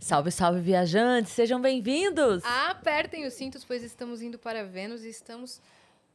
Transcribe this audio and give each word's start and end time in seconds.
Salve, 0.00 0.30
salve, 0.30 0.60
viajantes! 0.60 1.30
Sejam 1.30 1.60
bem-vindos! 1.60 2.42
Apertem 2.42 3.26
os 3.26 3.34
cintos, 3.34 3.66
pois 3.66 3.82
estamos 3.82 4.22
indo 4.22 4.38
para 4.38 4.64
Vênus 4.64 5.04
e 5.04 5.10
estamos 5.10 5.60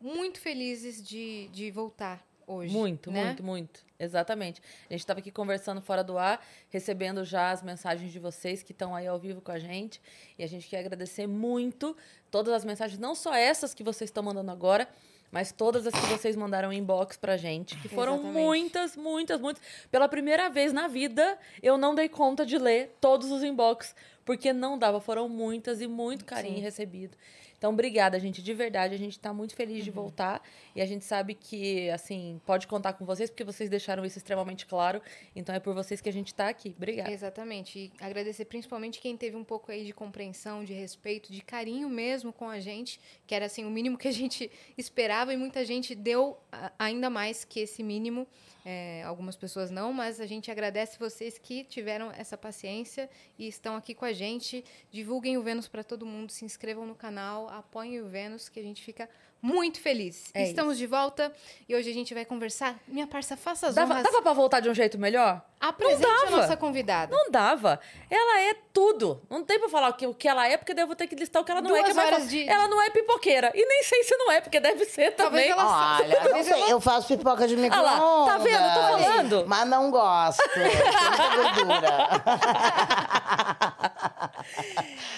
muito 0.02 0.40
felizes 0.40 1.08
de, 1.08 1.48
de 1.50 1.70
voltar 1.70 2.26
hoje. 2.48 2.74
Muito, 2.74 3.12
né? 3.12 3.26
muito, 3.26 3.44
muito. 3.44 3.80
Exatamente. 4.00 4.60
A 4.90 4.94
gente 4.94 5.02
estava 5.02 5.20
aqui 5.20 5.30
conversando 5.32 5.82
fora 5.82 6.04
do 6.04 6.18
ar, 6.18 6.44
recebendo 6.72 7.24
já 7.24 7.52
as 7.52 7.62
mensagens 7.62 8.12
de 8.12 8.18
vocês 8.18 8.64
que 8.64 8.72
estão 8.72 8.96
aí 8.96 9.06
ao 9.06 9.20
vivo 9.20 9.40
com 9.40 9.52
a 9.52 9.60
gente. 9.60 10.02
E 10.38 10.44
a 10.44 10.48
gente 10.48 10.68
quer 10.68 10.80
agradecer 10.80 11.28
muito 11.28 11.96
todas 12.32 12.56
as 12.56 12.66
mensagens, 12.66 13.00
não 13.00 13.14
só 13.14 13.36
essas 13.36 13.76
que 13.76 13.84
vocês 13.84 14.10
estão 14.10 14.24
mandando 14.24 14.50
agora, 14.50 14.90
mas 15.36 15.52
todas 15.52 15.86
as 15.86 15.94
que 15.94 16.08
vocês 16.08 16.34
mandaram 16.34 16.72
em 16.72 16.78
inbox 16.78 17.18
pra 17.18 17.36
gente, 17.36 17.76
que 17.82 17.90
foram 17.90 18.14
Exatamente. 18.14 18.42
muitas, 18.42 18.96
muitas, 18.96 19.42
muitas. 19.42 19.62
Pela 19.92 20.08
primeira 20.08 20.50
vez 20.50 20.72
na 20.72 20.88
vida, 20.88 21.38
eu 21.62 21.78
não 21.78 21.94
dei 21.94 22.08
conta 22.08 22.46
de 22.46 22.58
ler 22.58 22.96
todos 23.02 23.30
os 23.30 23.44
inbox, 23.44 23.94
porque 24.24 24.54
não 24.54 24.80
dava, 24.80 25.02
foram 25.02 25.28
muitas 25.28 25.82
e 25.82 25.88
muito 25.88 26.24
carinho 26.24 26.56
Sim. 26.56 26.62
recebido. 26.62 27.18
Então, 27.66 27.74
obrigada, 27.74 28.20
gente, 28.20 28.44
de 28.44 28.54
verdade. 28.54 28.94
A 28.94 28.98
gente 28.98 29.20
tá 29.20 29.34
muito 29.34 29.56
feliz 29.56 29.80
Uhum. 29.80 29.84
de 29.86 29.90
voltar 29.90 30.40
e 30.76 30.82
a 30.84 30.86
gente 30.86 31.04
sabe 31.04 31.34
que, 31.34 31.90
assim, 31.90 32.40
pode 32.46 32.68
contar 32.68 32.94
com 32.94 33.04
vocês, 33.06 33.28
porque 33.28 33.44
vocês 33.44 33.72
deixaram 33.72 34.06
isso 34.06 34.20
extremamente 34.20 34.68
claro. 34.68 35.02
Então, 35.36 35.56
é 35.56 35.60
por 35.60 35.74
vocês 35.74 36.00
que 36.00 36.08
a 36.08 36.14
gente 36.14 36.32
tá 36.32 36.48
aqui. 36.48 36.76
Obrigada. 36.78 37.12
Exatamente. 37.12 37.80
E 37.80 37.92
agradecer 38.00 38.46
principalmente 38.46 39.00
quem 39.02 39.18
teve 39.18 39.36
um 39.36 39.44
pouco 39.44 39.72
aí 39.72 39.84
de 39.84 39.94
compreensão, 39.94 40.64
de 40.64 40.74
respeito, 40.74 41.34
de 41.34 41.42
carinho 41.42 41.90
mesmo 41.90 42.32
com 42.32 42.48
a 42.48 42.60
gente, 42.60 43.00
que 43.26 43.34
era 43.34 43.48
assim 43.48 43.66
o 43.66 43.72
mínimo 43.72 43.98
que 43.98 44.08
a 44.08 44.14
gente 44.14 44.52
esperava 44.78 45.34
e 45.34 45.38
muita 45.38 45.66
gente 45.66 45.96
deu 45.96 46.38
ainda 46.78 47.10
mais 47.10 47.44
que 47.44 47.62
esse 47.62 47.82
mínimo. 47.82 48.28
É, 48.68 49.04
algumas 49.04 49.36
pessoas 49.36 49.70
não, 49.70 49.94
mas 49.94 50.20
a 50.20 50.26
gente 50.26 50.50
agradece 50.50 50.98
vocês 50.98 51.38
que 51.38 51.64
tiveram 51.64 52.12
essa 52.12 52.36
paciência 52.36 53.08
e 53.38 53.48
estão 53.48 53.76
aqui 53.76 53.94
com 53.94 54.06
a 54.06 54.12
gente. 54.12 54.66
Divulguem 54.90 55.38
o 55.38 55.44
Vênus 55.44 55.68
para 55.68 55.84
todo 55.84 56.04
mundo, 56.04 56.32
se 56.32 56.44
inscrevam 56.44 56.84
no 56.84 56.96
canal, 56.96 57.48
apoiem 57.48 58.02
o 58.02 58.08
Vênus, 58.08 58.50
que 58.50 58.60
a 58.60 58.64
gente 58.64 58.84
fica 58.84 59.08
muito 59.46 59.80
feliz. 59.80 60.24
É 60.34 60.44
Estamos 60.44 60.76
de 60.76 60.88
volta 60.88 61.32
e 61.70 61.76
hoje 61.76 61.92
a 61.92 61.94
gente 61.94 62.14
vai 62.16 62.26
conversar. 62.26 62.76
Minha 62.88 63.06
parça, 63.06 63.38
faça 63.38 63.68
as 63.68 63.76
Dava, 63.76 63.94
honras. 63.94 64.04
dava 64.04 64.22
pra 64.24 64.34
voltar 64.34 64.60
de 64.60 64.68
um 64.70 64.74
jeito 64.74 64.98
melhor? 64.98 65.40
Apresente 65.62 66.02
Não 66.02 66.12
a 66.12 66.26
dava. 66.26 66.38
nossa 66.38 66.58
convidada. 66.58 67.16
Não 67.16 67.30
dava. 67.32 67.80
Ela 68.10 68.42
é 68.42 68.56
tudo. 68.74 69.22
Não 69.30 69.44
tem 69.44 69.60
pra 69.60 69.70
falar 69.70 69.90
o 69.90 69.94
que, 69.94 70.06
o 70.08 70.14
que 70.14 70.28
ela 70.28 70.48
é, 70.48 70.58
porque 70.58 70.74
daí 70.74 70.84
eu 70.84 70.88
vou 70.88 70.96
ter 70.96 71.08
que 71.08 71.16
listar 71.16 71.42
o 71.42 71.46
que 71.46 71.52
ela 71.52 71.62
não 71.62 71.70
é. 71.76 71.80
Duas 71.80 71.86
que 71.86 71.92
é 71.92 71.94
mais 71.94 72.08
horas 72.08 72.24
fácil. 72.24 72.38
de- 72.40 72.50
Ela 72.50 72.68
não 72.68 72.82
é 72.82 72.90
pipoqueira. 72.90 73.52
E 73.54 73.66
nem 73.66 73.84
sei 73.84 74.04
se 74.04 74.16
não 74.18 74.32
é, 74.32 74.42
porque 74.42 74.60
deve 74.60 74.84
ser 74.86 75.12
Talvez 75.12 75.48
também. 75.48 75.64
ela- 75.64 75.98
Olha, 76.00 76.08
não 76.16 76.24
Talvez 76.24 76.46
sei, 76.48 76.56
ela- 76.62 76.70
eu 76.72 76.82
faço 76.82 77.16
pipoca 77.18 77.48
de 77.48 77.54
Ah 77.54 77.58
micro-ondas. 77.58 78.00
lá, 78.00 78.26
tá 78.26 78.38
vendo? 78.40 78.66
Eu 78.66 78.74
tô 78.74 78.82
falando. 79.04 79.46
Mas 79.48 79.68
não 79.68 79.92
gosto. 79.92 80.44
Tem 80.54 80.64
muita 80.64 81.36
gordura. 81.36 82.08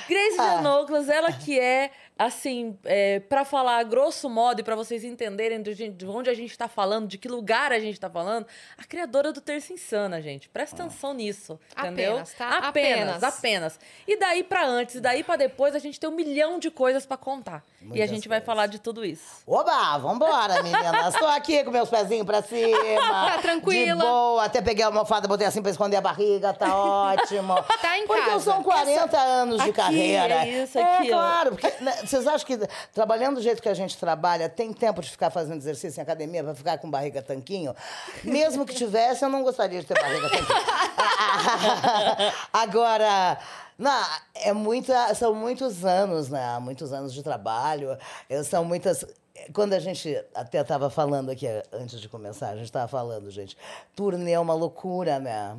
Grace 0.07 0.39
Ah. 0.39 0.55
Janoclas, 0.55 1.09
ela 1.09 1.31
que 1.31 1.59
é, 1.59 1.91
assim, 2.17 2.77
é, 2.85 3.19
para 3.19 3.43
falar 3.45 3.83
grosso 3.83 4.29
modo 4.29 4.59
e 4.61 4.63
pra 4.63 4.75
vocês 4.75 5.03
entenderem 5.03 5.61
de, 5.61 5.93
onde 6.07 6.29
a 6.29 6.33
gente 6.33 6.57
tá 6.57 6.67
falando, 6.67 7.07
de 7.07 7.17
que 7.17 7.27
lugar 7.27 7.71
a 7.71 7.79
gente 7.79 7.99
tá 7.99 8.09
falando, 8.09 8.45
a 8.77 8.83
criadora 8.83 9.31
do 9.31 9.41
Terça 9.41 9.73
Insana, 9.73 10.21
gente. 10.21 10.49
Presta 10.49 10.83
atenção 10.83 11.13
nisso, 11.13 11.59
entendeu? 11.77 12.11
Apenas, 12.13 12.33
tá? 12.33 12.49
Apenas, 12.57 13.23
Apenas. 13.23 13.23
apenas. 13.23 13.79
E 14.07 14.17
daí 14.17 14.43
pra 14.43 14.65
antes, 14.65 14.95
e 14.95 14.99
daí 14.99 15.23
pra 15.23 15.35
depois, 15.35 15.75
a 15.75 15.79
gente 15.79 15.99
tem 15.99 16.09
um 16.09 16.13
milhão 16.15 16.59
de 16.59 16.69
coisas 16.71 17.05
pra 17.05 17.17
contar. 17.17 17.63
e 17.81 17.85
a 17.85 17.87
Muitas 17.87 18.09
gente 18.09 18.27
vai 18.27 18.41
falar 18.41 18.67
de 18.67 18.79
tudo 18.79 19.03
isso. 19.05 19.41
Oba, 19.45 19.97
vambora, 19.97 20.61
meninas. 20.63 21.13
Tô 21.17 21.25
aqui 21.27 21.63
com 21.63 21.71
meus 21.71 21.89
pezinhos 21.89 22.25
pra 22.25 22.41
cima. 22.41 22.77
Tá 23.27 23.39
tranquila. 23.41 23.95
De 24.01 24.07
boa. 24.07 24.45
Até 24.45 24.61
peguei 24.61 24.83
a 24.83 24.87
almofada, 24.87 25.27
botei 25.27 25.45
assim 25.47 25.61
pra 25.61 25.71
esconder 25.71 25.97
a 25.97 26.01
barriga. 26.01 26.53
Tá 26.53 26.75
ótimo. 26.77 27.55
Tá 27.81 27.97
em 27.97 28.05
Porque 28.07 28.21
casa. 28.29 28.39
são 28.43 28.63
40 28.63 29.17
anos 29.19 29.57
de 29.63 29.69
Aqui, 29.69 29.73
carreira. 29.73 30.45
é 30.45 30.63
isso 30.63 30.77
é, 30.77 30.97
aqui, 30.97 31.11
ó. 31.11 31.15
claro. 31.15 31.49
Porque, 31.51 31.83
né, 31.83 31.91
vocês 32.07 32.25
acham 32.27 32.47
que 32.47 32.57
trabalhando 32.93 33.35
do 33.35 33.41
jeito 33.41 33.61
que 33.61 33.69
a 33.69 33.73
gente 33.73 33.97
trabalha, 33.97 34.49
tem 34.49 34.73
tempo 34.73 35.01
de 35.01 35.09
ficar 35.09 35.29
fazendo 35.29 35.57
exercício 35.57 35.99
em 35.99 36.03
academia 36.03 36.43
pra 36.43 36.55
ficar 36.55 36.77
com 36.77 36.89
barriga 36.89 37.21
tanquinho? 37.21 37.75
Mesmo 38.23 38.65
que 38.65 38.73
tivesse, 38.73 39.23
eu 39.23 39.29
não 39.29 39.43
gostaria 39.43 39.81
de 39.81 39.87
ter 39.87 39.99
barriga 39.99 40.29
tanquinho. 40.29 40.47
Agora... 42.51 43.37
Não, 43.77 44.03
é 44.33 44.51
muita, 44.53 45.13
são 45.13 45.35
muitos 45.35 45.85
anos, 45.85 46.29
né? 46.29 46.57
Muitos 46.59 46.91
anos 46.91 47.13
de 47.13 47.21
trabalho. 47.21 47.95
São 48.43 48.65
muitas. 48.65 49.05
Quando 49.53 49.73
a 49.73 49.79
gente 49.79 50.19
até 50.33 50.61
estava 50.61 50.89
falando 50.89 51.29
aqui, 51.29 51.45
antes 51.71 52.01
de 52.01 52.09
começar, 52.09 52.49
a 52.49 52.55
gente 52.55 52.65
estava 52.65 52.87
falando, 52.87 53.29
gente, 53.29 53.55
turnê 53.95 54.31
é 54.31 54.39
uma 54.39 54.55
loucura, 54.55 55.19
né? 55.19 55.55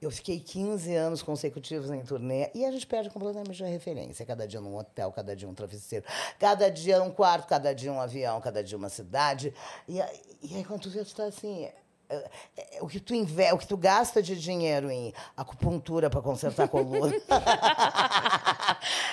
Eu 0.00 0.10
fiquei 0.10 0.38
15 0.38 0.94
anos 0.94 1.22
consecutivos 1.22 1.90
em 1.90 2.02
turnê 2.02 2.50
e 2.54 2.64
a 2.66 2.70
gente 2.70 2.86
perde 2.86 3.08
completamente 3.08 3.64
a 3.64 3.66
referência. 3.66 4.26
Cada 4.26 4.46
dia 4.46 4.60
num 4.60 4.76
hotel, 4.76 5.10
cada 5.10 5.34
dia 5.34 5.48
um 5.48 5.54
travesseiro, 5.54 6.04
cada 6.38 6.70
dia 6.70 7.02
um 7.02 7.10
quarto, 7.10 7.48
cada 7.48 7.74
dia 7.74 7.90
um 7.90 8.00
avião, 8.00 8.40
cada 8.40 8.62
dia 8.62 8.76
uma 8.76 8.90
cidade. 8.90 9.54
E, 9.88 9.96
e 10.42 10.54
aí, 10.54 10.64
quando 10.64 10.82
tu 10.82 10.90
vê, 10.90 11.02
tu 11.02 11.14
tá 11.14 11.24
assim. 11.24 11.64
é, 11.64 12.30
é, 12.56 12.82
o 12.82 12.86
que 12.86 13.00
tu 13.00 13.14
inve 13.14 13.50
o 13.52 13.58
que 13.58 13.66
tu 13.66 13.76
gasta 13.76 14.22
de 14.22 14.38
dinheiro 14.38 14.90
em 14.90 15.12
acupuntura 15.36 16.10
para 16.10 16.20
consertar 16.20 16.64
a 16.64 16.68
coluna 16.68 17.12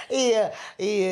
e, 0.09 0.33
e 0.79 1.03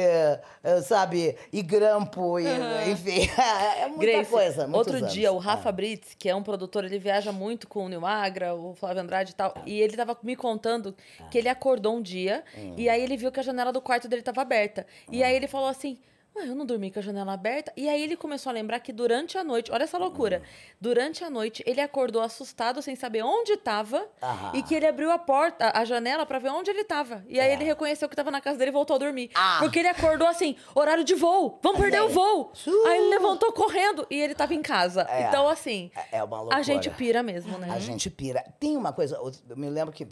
eh, 0.63 0.81
sabe 0.81 1.37
e 1.51 1.61
grampo 1.61 2.39
e 2.39 2.45
enfim 2.91 3.29
é 3.77 3.87
muita 3.87 4.05
Grace, 4.05 4.29
coisa 4.29 4.69
outro 4.71 4.97
anos. 4.97 5.13
dia, 5.13 5.31
o 5.31 5.37
Rafa 5.37 5.69
É. 5.69 5.71
Brits, 5.71 6.15
que 6.17 6.29
é 6.29 6.35
um 6.35 6.43
produtor, 6.43 6.83
ele 6.85 6.99
viaja 6.99 7.31
muito 7.31 7.67
com 7.67 7.85
o 7.85 7.89
Nil 7.89 8.01
Magra, 8.01 8.53
o 8.55 8.73
Flávio 8.75 9.01
Andrade 9.01 9.31
e 9.31 9.35
tal, 9.35 9.53
e 9.65 9.79
ele 9.81 9.95
tava 9.95 10.17
me 10.23 10.35
contando 10.35 10.95
que 11.29 11.37
ele 11.37 11.49
acordou 11.49 11.95
um 11.95 12.01
dia 12.01 12.43
e 12.77 12.87
aí 12.89 13.01
ele 13.01 13.17
viu 13.17 13.31
que 13.31 13.39
a 13.39 13.43
janela 13.43 13.71
do 13.71 13.81
quarto 13.81 14.07
dele 14.07 14.21
tava 14.21 14.41
aberta. 14.41 14.85
E 15.11 15.23
aí 15.23 15.35
ele 15.35 15.47
falou 15.47 15.67
assim. 15.67 15.97
Ué, 16.33 16.47
eu 16.47 16.55
não 16.55 16.65
dormi 16.65 16.89
com 16.89 16.99
a 16.99 17.01
janela 17.01 17.33
aberta. 17.33 17.73
E 17.75 17.89
aí 17.89 18.01
ele 18.01 18.15
começou 18.15 18.49
a 18.49 18.53
lembrar 18.53 18.79
que 18.79 18.93
durante 18.93 19.37
a 19.37 19.43
noite, 19.43 19.69
olha 19.69 19.83
essa 19.83 19.97
loucura. 19.97 20.41
Durante 20.79 21.25
a 21.25 21.29
noite, 21.29 21.61
ele 21.67 21.81
acordou 21.81 22.21
assustado, 22.21 22.81
sem 22.81 22.95
saber 22.95 23.21
onde 23.21 23.51
estava, 23.51 24.07
e 24.53 24.63
que 24.63 24.73
ele 24.73 24.87
abriu 24.87 25.11
a 25.11 25.17
porta, 25.19 25.71
a 25.75 25.83
janela, 25.83 26.25
pra 26.25 26.39
ver 26.39 26.49
onde 26.49 26.69
ele 26.71 26.85
tava. 26.85 27.21
E 27.27 27.37
aí 27.37 27.49
É. 27.49 27.53
ele 27.53 27.65
reconheceu 27.65 28.07
que 28.07 28.15
tava 28.15 28.31
na 28.31 28.39
casa 28.39 28.57
dele 28.57 28.71
e 28.71 28.73
voltou 28.73 28.95
a 28.95 28.99
dormir. 28.99 29.29
Ah. 29.35 29.57
Porque 29.59 29.79
ele 29.79 29.89
acordou 29.89 30.25
assim, 30.25 30.55
horário 30.73 31.03
de 31.03 31.15
voo, 31.15 31.59
vamos 31.61 31.81
perder 31.81 32.01
o 32.01 32.07
voo. 32.09 32.53
Aí 32.87 32.97
ele 32.97 33.09
levantou 33.09 33.51
correndo 33.51 34.07
e 34.09 34.15
ele 34.15 34.33
tava 34.33 34.53
em 34.53 34.61
casa. 34.61 35.05
É. 35.09 35.23
Então, 35.27 35.49
assim, 35.49 35.91
É- 35.93 36.19
é 36.19 36.23
uma 36.23 36.37
loucura. 36.37 36.57
a 36.57 36.61
gente 36.61 36.89
pira 36.91 37.21
mesmo, 37.21 37.57
né? 37.57 37.69
A 37.71 37.79
gente 37.79 38.09
pira. 38.09 38.41
Tem 38.57 38.77
uma 38.77 38.93
coisa, 38.93 39.17
eu 39.17 39.57
me 39.57 39.69
lembro 39.69 39.93
que 39.93 40.07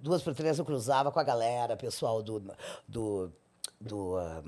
duas 0.00 0.22
por 0.22 0.34
três 0.36 0.56
eu 0.58 0.64
cruzava 0.64 1.10
com 1.10 1.18
a 1.18 1.24
galera, 1.24 1.76
pessoal 1.76 2.22
do. 2.22 2.40
do 2.88 3.32
do, 3.82 4.16
ah, 4.16 4.42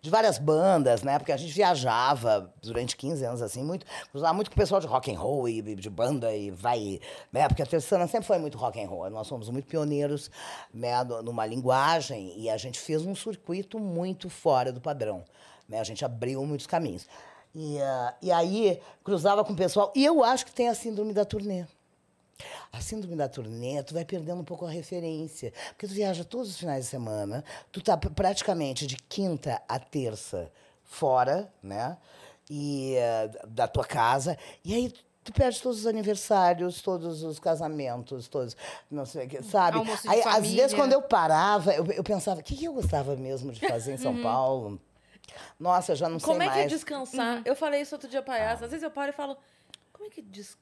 de 0.00 0.10
várias 0.10 0.38
bandas, 0.38 1.02
né? 1.02 1.18
Porque 1.18 1.32
a 1.32 1.36
gente 1.36 1.52
viajava 1.52 2.52
durante 2.62 2.96
15 2.96 3.24
anos, 3.24 3.42
assim, 3.42 3.62
muito. 3.62 3.86
Cruzava 4.10 4.34
muito 4.34 4.50
com 4.50 4.54
o 4.54 4.58
pessoal 4.58 4.80
de 4.80 4.86
rock 4.86 5.12
and 5.12 5.18
roll 5.18 5.48
e 5.48 5.62
de 5.74 5.90
banda 5.90 6.34
e 6.34 6.50
vai. 6.50 7.00
Né? 7.32 7.46
Porque 7.48 7.62
a 7.62 7.66
Terçana 7.66 8.06
sempre 8.06 8.26
foi 8.26 8.38
muito 8.38 8.58
rock 8.58 8.82
and 8.82 8.88
roll. 8.88 9.08
Nós 9.10 9.26
somos 9.26 9.48
muito 9.48 9.66
pioneiros 9.66 10.30
né? 10.72 11.02
numa 11.24 11.46
linguagem 11.46 12.38
e 12.38 12.50
a 12.50 12.56
gente 12.56 12.78
fez 12.78 13.04
um 13.04 13.14
circuito 13.14 13.78
muito 13.78 14.28
fora 14.28 14.72
do 14.72 14.80
padrão. 14.80 15.24
Né? 15.68 15.80
A 15.80 15.84
gente 15.84 16.04
abriu 16.04 16.44
muitos 16.44 16.66
caminhos. 16.66 17.06
E, 17.54 17.80
ah, 17.80 18.14
e 18.20 18.32
aí 18.32 18.80
cruzava 19.04 19.44
com 19.44 19.52
o 19.52 19.56
pessoal. 19.56 19.92
E 19.94 20.04
eu 20.04 20.24
acho 20.24 20.44
que 20.46 20.52
tem 20.52 20.68
a 20.68 20.74
síndrome 20.74 21.12
da 21.12 21.24
turnê. 21.24 21.64
A 22.72 22.80
síndrome 22.80 23.16
da 23.16 23.28
turnê, 23.28 23.82
tu 23.82 23.94
vai 23.94 24.04
perdendo 24.04 24.40
um 24.40 24.44
pouco 24.44 24.64
a 24.66 24.70
referência. 24.70 25.52
Porque 25.68 25.86
tu 25.86 25.92
viaja 25.94 26.24
todos 26.24 26.48
os 26.50 26.58
finais 26.58 26.84
de 26.84 26.90
semana, 26.90 27.44
tu 27.70 27.80
tá 27.80 27.96
pr- 27.96 28.10
praticamente 28.10 28.86
de 28.86 28.96
quinta 28.96 29.60
a 29.68 29.78
terça 29.78 30.50
fora, 30.84 31.52
né? 31.62 31.96
E 32.50 32.94
eh, 32.96 33.30
da 33.48 33.66
tua 33.68 33.84
casa. 33.84 34.36
E 34.64 34.74
aí 34.74 34.92
tu 35.24 35.32
perde 35.32 35.62
todos 35.62 35.78
os 35.80 35.86
aniversários, 35.86 36.82
todos 36.82 37.22
os 37.22 37.38
casamentos, 37.38 38.26
todos. 38.28 38.56
Não 38.90 39.06
sei 39.06 39.26
o 39.26 39.28
que, 39.28 39.42
sabe? 39.42 39.78
Almoço 39.78 40.02
de 40.02 40.08
aí, 40.08 40.22
às 40.26 40.50
vezes, 40.52 40.74
quando 40.74 40.92
eu 40.92 41.00
parava, 41.02 41.72
eu, 41.72 41.86
eu 41.86 42.02
pensava, 42.04 42.40
o 42.40 42.42
que, 42.42 42.56
que 42.56 42.64
eu 42.64 42.72
gostava 42.74 43.14
mesmo 43.16 43.52
de 43.52 43.60
fazer 43.66 43.92
em 43.94 43.96
São 43.98 44.20
Paulo? 44.22 44.80
Nossa, 45.58 45.94
já 45.94 46.08
não 46.08 46.18
Como 46.18 46.38
sei 46.40 46.46
é 46.48 46.50
que 46.50 46.56
é 46.56 46.60
mais. 46.62 46.72
descansar? 46.72 47.42
Eu 47.44 47.54
falei 47.54 47.80
isso 47.80 47.94
outro 47.94 48.08
dia 48.10 48.20
pra 48.22 48.36
Yas. 48.36 48.62
Às 48.62 48.70
vezes 48.70 48.82
eu 48.82 48.90
paro 48.90 49.10
e 49.10 49.14
falo, 49.14 49.36
como 49.92 50.06
é 50.06 50.10
que 50.10 50.20
des- 50.20 50.58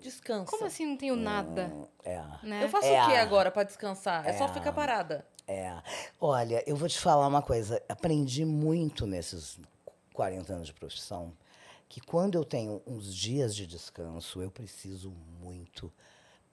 descansa? 0.00 0.50
Como 0.50 0.64
assim 0.64 0.86
não 0.86 0.96
tenho 0.96 1.16
nada? 1.16 1.70
É. 2.04 2.22
Né? 2.42 2.64
Eu 2.64 2.68
faço 2.68 2.86
É. 2.86 3.02
o 3.02 3.06
que 3.06 3.16
agora 3.16 3.50
pra 3.50 3.62
descansar? 3.64 4.26
É. 4.26 4.32
só 4.32 4.44
É. 4.46 4.48
ficar 4.52 4.72
parada. 4.72 5.26
É. 5.46 5.74
Olha, 6.20 6.62
eu 6.66 6.76
vou 6.76 6.88
te 6.88 6.98
falar 6.98 7.26
uma 7.26 7.42
coisa. 7.42 7.82
Aprendi 7.88 8.44
muito 8.44 9.06
nesses 9.06 9.58
40 10.12 10.52
anos 10.52 10.66
de 10.66 10.74
profissão 10.74 11.32
que 11.88 12.00
quando 12.02 12.34
eu 12.36 12.44
tenho 12.44 12.82
uns 12.86 13.14
dias 13.14 13.56
de 13.56 13.66
descanso, 13.66 14.42
eu 14.42 14.50
preciso 14.50 15.10
muito 15.40 15.90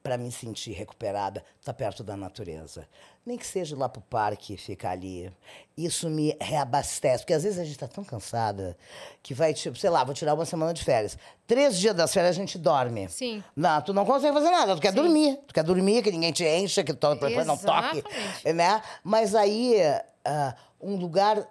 para 0.05 0.19
me 0.19 0.31
sentir 0.31 0.71
recuperada, 0.73 1.43
estar 1.59 1.73
tá 1.73 1.75
perto 1.75 2.03
da 2.03 2.15
natureza. 2.15 2.87
Nem 3.25 3.39
que 3.39 3.47
seja 3.47 3.75
lá 3.75 3.89
para 3.89 3.99
o 3.99 4.03
parque, 4.03 4.55
ficar 4.55 4.91
ali. 4.91 5.33
Isso 5.75 6.07
me 6.11 6.37
reabastece, 6.39 7.23
porque 7.23 7.33
às 7.33 7.41
vezes 7.41 7.57
a 7.57 7.63
gente 7.63 7.73
está 7.73 7.87
tão 7.87 8.03
cansada 8.03 8.77
que 9.23 9.33
vai, 9.33 9.51
tipo, 9.51 9.75
sei 9.75 9.89
lá, 9.89 10.03
vou 10.03 10.13
tirar 10.13 10.35
uma 10.35 10.45
semana 10.45 10.75
de 10.75 10.83
férias. 10.83 11.17
Três 11.47 11.79
dias 11.79 11.95
das 11.95 12.13
férias 12.13 12.35
a 12.35 12.39
gente 12.39 12.55
dorme. 12.59 13.09
Sim. 13.09 13.43
Não, 13.55 13.81
tu 13.81 13.95
não 13.95 14.05
consegue 14.05 14.31
fazer 14.31 14.51
nada, 14.51 14.75
tu 14.75 14.81
quer 14.81 14.91
Sim. 14.91 14.95
dormir. 14.97 15.39
Tu 15.47 15.53
quer 15.55 15.63
dormir, 15.63 16.03
que 16.03 16.11
ninguém 16.11 16.31
te 16.31 16.45
encha, 16.45 16.83
que 16.83 16.93
tu 16.93 17.07
não 17.43 17.57
toque. 17.57 18.03
Né? 18.53 18.83
Mas 19.03 19.33
aí, 19.33 19.75
uh, 20.27 20.53
um 20.79 20.95
lugar 20.97 21.47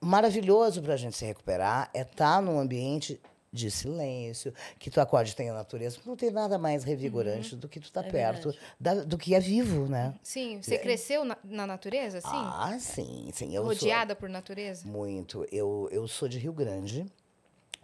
maravilhoso 0.00 0.80
para 0.80 0.94
a 0.94 0.96
gente 0.96 1.14
se 1.14 1.26
recuperar 1.26 1.90
é 1.92 2.00
estar 2.00 2.36
tá 2.36 2.40
num 2.40 2.58
ambiente 2.58 3.20
de 3.56 3.70
silêncio, 3.70 4.52
que 4.78 4.90
tu 4.90 5.00
acorde 5.00 5.34
tem 5.34 5.50
a 5.50 5.54
natureza. 5.54 5.98
Não 6.04 6.14
tem 6.14 6.30
nada 6.30 6.58
mais 6.58 6.84
revigorante 6.84 7.54
uhum. 7.54 7.60
do 7.60 7.68
que 7.68 7.80
tu 7.80 7.84
estar 7.84 8.02
tá 8.02 8.08
é 8.08 8.12
perto 8.12 8.54
da, 8.78 8.94
do 9.02 9.18
que 9.18 9.34
é 9.34 9.40
vivo, 9.40 9.88
né? 9.88 10.14
Sim. 10.22 10.60
Você 10.62 10.76
é. 10.76 10.78
cresceu 10.78 11.24
na, 11.24 11.36
na, 11.42 11.66
natureza, 11.66 12.20
sim? 12.20 12.28
Ah, 12.30 12.76
sim, 12.78 13.30
sim. 13.32 13.54
Eu 13.54 13.64
Rodeada 13.64 14.12
sou, 14.12 14.20
por 14.20 14.28
natureza? 14.28 14.86
Muito. 14.86 15.46
Eu, 15.50 15.88
eu 15.90 16.06
sou 16.06 16.28
de 16.28 16.38
Rio 16.38 16.52
Grande, 16.52 17.06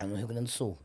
no 0.01 0.15
Rio 0.15 0.27
Grande 0.27 0.45
do 0.45 0.51
Sul. 0.51 0.77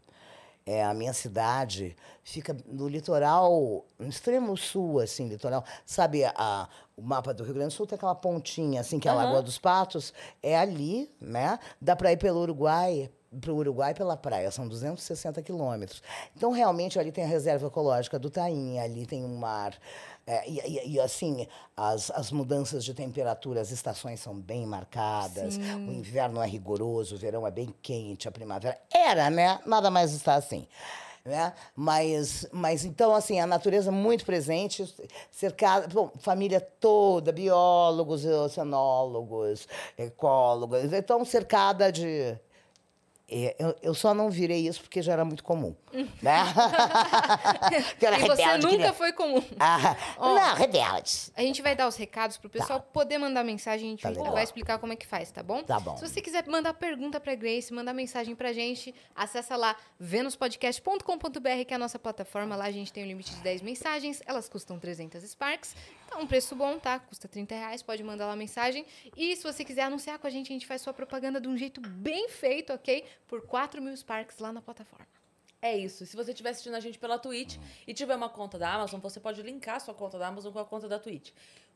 É, 0.68 0.84
a 0.84 0.94
minha 0.94 1.14
cidade 1.14 1.96
fica 2.22 2.54
no 2.66 2.90
litoral, 2.90 3.86
no 3.98 4.10
extremo 4.10 4.58
sul, 4.58 5.00
assim, 5.00 5.30
litoral. 5.30 5.64
Sabe, 5.86 6.26
a, 6.26 6.68
o 6.98 7.02
mapa 7.02 7.34
do 7.34 7.42
Rio 7.46 7.54
Grande 7.54 7.70
do 7.70 7.78
Sul 7.78 7.88
tem 7.88 7.96
aquela 7.96 8.14
pontinha, 8.14 8.82
assim, 8.82 9.00
que 9.00 9.08
é 9.08 9.12
a 9.12 9.14
Lagoa 9.14 9.42
dos 9.42 9.58
Patos. 9.58 10.14
É 10.44 10.58
ali, 10.58 11.10
né? 11.22 11.58
Dá 11.80 11.96
para 11.96 12.12
ir 12.12 12.18
pelo 12.18 12.42
Uruguai, 12.42 13.10
para 13.42 13.52
o 13.52 13.58
Uruguai 13.58 13.94
pela 13.94 14.16
praia, 14.16 14.50
são 14.52 14.68
260 14.68 15.42
quilômetros. 15.42 16.02
Então, 16.36 16.52
realmente, 16.52 16.98
ali 17.00 17.12
tem 17.12 17.24
a 17.24 17.28
reserva 17.28 17.68
ecológica 17.68 18.18
do 18.18 18.30
Taim, 18.30 18.80
ali 18.80 19.06
tem 19.06 19.24
um 19.24 19.36
mar. 19.36 19.78
É, 20.26 20.50
e, 20.50 20.60
e, 20.60 20.94
e, 20.94 21.00
assim, 21.00 21.48
as, 21.76 22.12
as 22.12 22.32
mudanças 22.32 22.84
de 22.84 22.94
temperatura, 22.94 23.62
as 23.62 23.72
estações 23.72 24.20
são 24.20 24.36
bem 24.36 24.66
marcadas, 24.66 25.54
Sim. 25.54 25.88
o 25.88 25.94
inverno 25.94 26.42
é 26.42 26.48
rigoroso, 26.48 27.16
o 27.16 27.18
verão 27.18 27.48
é 27.48 27.52
bem 27.52 27.74
quente, 27.82 28.28
a 28.28 28.32
primavera. 28.32 28.78
Era, 28.94 29.30
né? 29.30 29.60
Nada 29.66 29.90
mais 29.90 30.14
está 30.14 30.36
assim. 30.36 30.68
Né? 31.24 31.54
Mas, 31.76 32.48
mas 32.54 32.86
então, 32.86 33.14
assim, 33.14 33.40
a 33.40 33.46
natureza 33.46 33.92
muito 33.92 34.26
presente, 34.26 34.94
cercada, 35.30 35.86
bom, 35.88 36.10
família 36.20 36.62
toda, 36.62 37.34
biólogos, 37.34 38.26
oceanólogos, 38.26 39.68
ecólogos, 39.98 40.94
então 40.94 41.26
cercada 41.26 41.92
de 41.92 42.38
eu, 43.30 43.76
eu, 43.82 43.94
só 43.94 44.14
não 44.14 44.30
virei 44.30 44.66
isso 44.66 44.82
porque 44.82 45.02
já 45.02 45.12
era 45.12 45.26
muito 45.26 45.44
comum. 45.44 45.76
né? 46.22 46.40
era 48.02 48.18
e 48.18 48.22
rebelde, 48.22 48.42
você 48.42 48.58
nunca 48.58 48.70
queria... 48.70 48.94
foi 48.94 49.12
comum. 49.12 49.44
Ah, 49.60 49.98
oh, 50.18 50.34
não, 50.34 50.56
rebelde. 50.56 51.30
A 51.36 51.42
gente 51.42 51.62
vai 51.62 51.76
dar 51.76 51.90
os 51.90 51.98
recados 51.98 52.38
pro 52.38 52.50
pessoal 52.50 52.80
tá. 52.80 52.86
poder 52.94 53.18
mandar 53.18 53.44
mensagem. 53.44 53.88
A 53.88 53.90
gente 53.90 54.02
tá 54.02 54.32
vai 54.32 54.46
explicar 54.46 54.80
como 54.80 54.94
é 54.94 54.96
que 54.96 55.06
faz, 55.06 55.30
tá 55.30 55.44
bom? 55.44 55.62
Tá 55.62 55.78
bom. 55.78 55.98
Se 55.98 56.08
você 56.08 56.22
quiser 56.22 56.48
mandar 56.48 56.74
pergunta 56.76 57.20
pra 57.20 57.36
Grace, 57.36 57.74
mandar 57.74 57.94
mensagem 57.94 58.34
pra 58.34 58.54
gente, 58.54 58.96
acessa 59.14 59.58
lá 59.58 59.76
venuspodcast.com.br, 60.00 61.66
que 61.68 61.74
é 61.74 61.76
a 61.76 61.80
nossa 61.80 62.00
plataforma. 62.00 62.56
Lá 62.56 62.66
a 62.66 62.72
gente 62.72 62.94
tem 62.94 63.04
um 63.04 63.08
limite 63.08 63.36
de 63.36 63.42
10 63.42 63.62
mensagens. 63.62 64.22
Elas 64.26 64.48
custam 64.48 64.80
300 64.80 65.22
Sparks. 65.24 65.76
Então, 66.06 66.22
um 66.22 66.28
preço 66.28 66.56
bom, 66.56 66.80
tá? 66.80 67.00
Custa 67.00 67.28
30 67.28 67.54
reais. 67.56 67.84
Pode 67.84 68.02
mandar 68.04 68.26
lá 68.28 68.36
mensagem. 68.38 68.86
E 69.18 69.36
se 69.36 69.44
você 69.44 69.66
quiser 69.66 69.84
anunciar 69.84 70.18
com 70.18 70.28
a 70.28 70.30
gente, 70.30 70.48
a 70.48 70.54
gente 70.54 70.66
faz 70.66 70.82
sua 70.82 70.94
propaganda 70.94 71.42
de 71.42 71.50
um 71.50 71.58
jeito 71.58 71.82
bem 71.82 72.30
feito, 72.30 72.72
ok? 72.72 73.04
Por 73.28 73.42
4 73.46 73.82
mil 73.82 73.96
Sparks 73.96 74.40
lá 74.40 74.52
na 74.52 74.62
plataforma. 74.62 75.08
É 75.62 75.76
isso. 75.76 76.06
Se 76.06 76.16
você 76.16 76.32
estiver 76.32 76.52
assistindo 76.52 76.76
a 76.76 76.80
gente 76.80 77.00
pela 77.00 77.18
Twitch 77.18 77.58
e 77.86 77.94
tiver 77.94 78.16
uma 78.16 78.30
conta 78.30 78.60
da 78.60 78.72
Amazon, 78.74 79.00
você 79.00 79.20
pode 79.20 79.42
linkar 79.42 79.82
sua 79.82 79.94
conta 79.94 80.18
da 80.18 80.28
Amazon 80.28 80.54
com 80.54 80.60
a 80.60 80.66
conta 80.66 80.88
da 80.88 81.00
Twitch. 81.00 81.32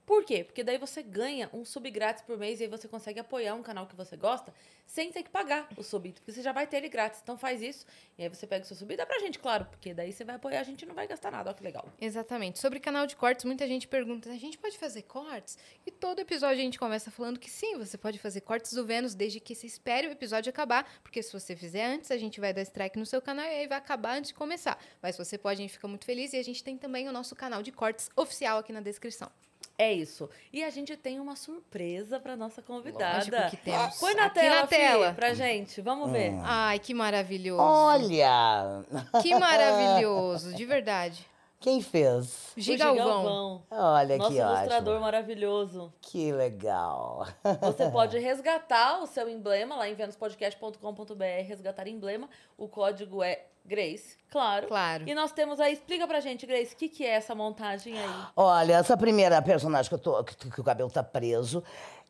Por 0.06 0.26
quê? 0.26 0.44
Porque 0.44 0.64
daí 0.64 0.78
você 0.78 1.02
ganha 1.02 1.50
um 1.54 1.64
sub 1.64 1.90
grátis 1.90 2.24
por 2.24 2.38
mês 2.38 2.60
e 2.60 2.64
aí 2.64 2.70
você 2.70 2.88
consegue 2.88 3.20
apoiar 3.20 3.56
um 3.56 3.64
canal 3.64 3.88
que 3.88 3.96
você 3.96 4.18
gosta 4.18 4.54
sem 4.86 5.10
ter 5.12 5.24
que 5.24 5.30
pagar 5.30 5.70
o 5.78 5.84
sub, 5.84 6.12
porque 6.12 6.32
você 6.32 6.42
já 6.42 6.52
vai 6.52 6.68
ter 6.68 6.78
ele 6.78 6.90
grátis. 6.90 7.22
Então 7.24 7.38
faz 7.38 7.62
isso 7.62 7.86
e 8.18 8.24
aí 8.24 8.30
você 8.30 8.46
pega 8.46 8.66
o 8.66 8.68
seu 8.68 8.76
sub 8.76 8.94
e 8.94 8.98
dá 8.98 9.06
pra 9.06 9.20
gente, 9.20 9.40
claro, 9.40 9.66
porque 9.66 9.94
daí 9.94 10.12
você 10.12 10.26
vai 10.26 10.36
apoiar, 10.36 10.60
a 10.60 10.64
gente 10.64 10.86
não 10.86 10.94
vai 10.94 11.08
gastar 11.08 11.32
nada. 11.32 11.50
Olha 11.50 11.58
que 11.58 11.64
legal. 11.64 11.88
Exatamente. 12.00 12.60
Sobre 12.60 12.80
canal 12.80 13.08
de 13.08 13.16
cortes, 13.16 13.46
muita 13.46 13.66
gente 13.68 13.88
pergunta: 13.88 14.30
a 14.30 14.38
gente 14.38 14.58
pode 14.58 14.78
fazer 14.78 15.04
cortes? 15.04 15.58
E 15.86 15.92
todo 15.92 16.20
episódio 16.20 16.58
a 16.58 16.64
gente 16.64 16.78
começa 16.78 17.10
falando 17.10 17.40
que 17.40 17.50
sim, 17.50 17.78
você 17.78 17.98
pode 17.98 18.20
fazer 18.20 18.42
cortes 18.42 18.74
do 18.74 18.86
Vênus 18.86 19.16
desde 19.16 19.40
que 19.40 19.56
você 19.56 19.66
espere 19.66 20.08
o 20.08 20.12
episódio 20.12 20.50
acabar, 20.50 20.86
porque 21.02 21.24
se 21.24 21.32
você 21.32 21.56
fizer 21.56 21.86
antes, 21.86 22.12
a 22.12 22.18
gente 22.18 22.40
vai 22.40 22.54
dar 22.54 22.62
strike 22.64 23.00
no 23.00 23.06
seu 23.06 23.22
canal 23.22 23.46
e 23.46 23.50
aí 23.50 23.68
vai 23.68 23.78
acabar 23.78 24.18
antes 24.18 24.30
de 24.30 24.34
começar. 24.34 24.78
Mas 25.02 25.18
você 25.18 25.38
pode, 25.38 25.62
a 25.62 25.64
gente 25.64 25.74
fica 25.74 25.88
muito 25.88 26.06
feliz 26.06 26.34
e 26.34 26.38
a 26.38 26.44
gente 26.44 26.64
tem 26.64 26.78
também 26.78 27.08
o 27.08 27.12
nosso 27.12 27.36
canal 27.36 27.62
de 27.64 27.72
cortes 27.72 28.10
oficial 28.16 28.60
aqui 28.60 28.74
na 28.74 28.82
descrição. 28.82 29.32
É 29.78 29.92
isso. 29.92 30.30
E 30.54 30.64
a 30.64 30.70
gente 30.70 30.96
tem 30.96 31.20
uma 31.20 31.36
surpresa 31.36 32.20
para 32.20 32.36
nossa 32.36 32.62
convidada. 32.62 33.18
Lógico 33.18 33.50
que 33.50 33.58
temos. 33.58 33.98
Põe 34.00 34.14
na 34.14 34.26
Aqui 34.26 34.40
tela, 34.40 34.62
na 34.62 34.68
tela. 34.68 35.14
pra 35.14 35.34
gente. 35.34 35.82
Vamos 35.82 36.10
hum. 36.10 36.12
ver. 36.12 36.34
Ai, 36.44 36.78
que 36.80 36.94
maravilhoso. 36.94 37.62
Olha! 37.62 38.84
Que 39.22 39.34
maravilhoso, 39.34 40.54
de 40.54 40.66
verdade. 40.66 41.26
Quem 41.62 41.80
fez? 41.80 42.54
Gigalvão. 42.58 43.62
Olha 43.70 44.18
Nosso 44.18 44.32
que 44.32 44.42
ótimo. 44.42 44.58
ilustrador 44.58 45.00
maravilhoso. 45.00 45.94
Que 46.02 46.32
legal. 46.32 47.28
Você 47.62 47.88
pode 47.94 48.18
resgatar 48.18 49.00
o 49.04 49.06
seu 49.06 49.30
emblema 49.30 49.76
lá 49.76 49.88
em 49.88 49.94
venuspodcast.com.br, 49.94 51.24
resgatar 51.48 51.88
emblema. 51.88 52.28
O 52.58 52.68
código 52.68 53.22
é 53.22 53.46
Grace, 53.64 54.18
claro. 54.32 54.68
Claro. 54.68 55.08
E 55.08 55.14
nós 55.14 55.32
temos 55.32 55.60
aí, 55.60 55.74
explica 55.74 56.08
pra 56.08 56.20
gente, 56.20 56.48
Grace, 56.48 56.74
o 56.74 56.78
que, 56.78 56.90
que 56.90 57.06
é 57.06 57.12
essa 57.12 57.36
montagem 57.36 57.94
aí? 57.96 58.10
Olha, 58.36 58.78
essa 58.78 58.98
primeira 58.98 59.40
personagem 59.40 59.88
que, 59.88 59.94
eu 59.94 60.00
tô, 60.00 60.24
que, 60.24 60.36
que 60.36 60.60
o 60.60 60.64
cabelo 60.64 60.90
tá 60.90 61.04
preso 61.04 61.64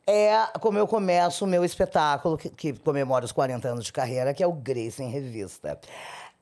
é 0.07 0.47
como 0.61 0.77
eu 0.77 0.87
começo 0.87 1.43
o 1.43 1.47
meu 1.47 1.65
espetáculo, 1.65 2.37
que, 2.37 2.49
que 2.49 2.73
comemora 2.73 3.25
os 3.25 3.33
40 3.33 3.67
anos 3.67 3.83
de 3.83 3.91
carreira, 3.91 4.33
que 4.33 4.41
é 4.41 4.47
o 4.47 4.53
Grace 4.53 5.03
em 5.03 5.09
Revista. 5.09 5.77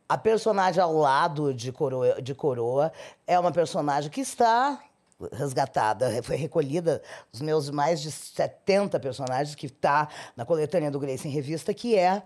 A 0.09 0.17
personagem 0.17 0.81
ao 0.81 0.91
lado 0.91 1.53
de 1.53 1.71
Coroa, 1.71 2.19
de 2.19 2.33
Coroa 2.33 2.91
é 3.27 3.39
uma 3.39 3.51
personagem 3.51 4.09
que 4.09 4.21
está 4.21 4.81
resgatada, 5.33 6.09
foi 6.23 6.35
recolhida 6.35 6.99
os 7.31 7.41
meus 7.41 7.69
mais 7.69 8.01
de 8.01 8.09
70 8.09 8.99
personagens 8.99 9.53
que 9.53 9.67
está 9.67 10.07
na 10.35 10.45
coletânea 10.45 10.89
do 10.89 10.99
Grace 10.99 11.27
em 11.27 11.31
Revista, 11.31 11.75
que 11.75 11.95
é 11.95 12.23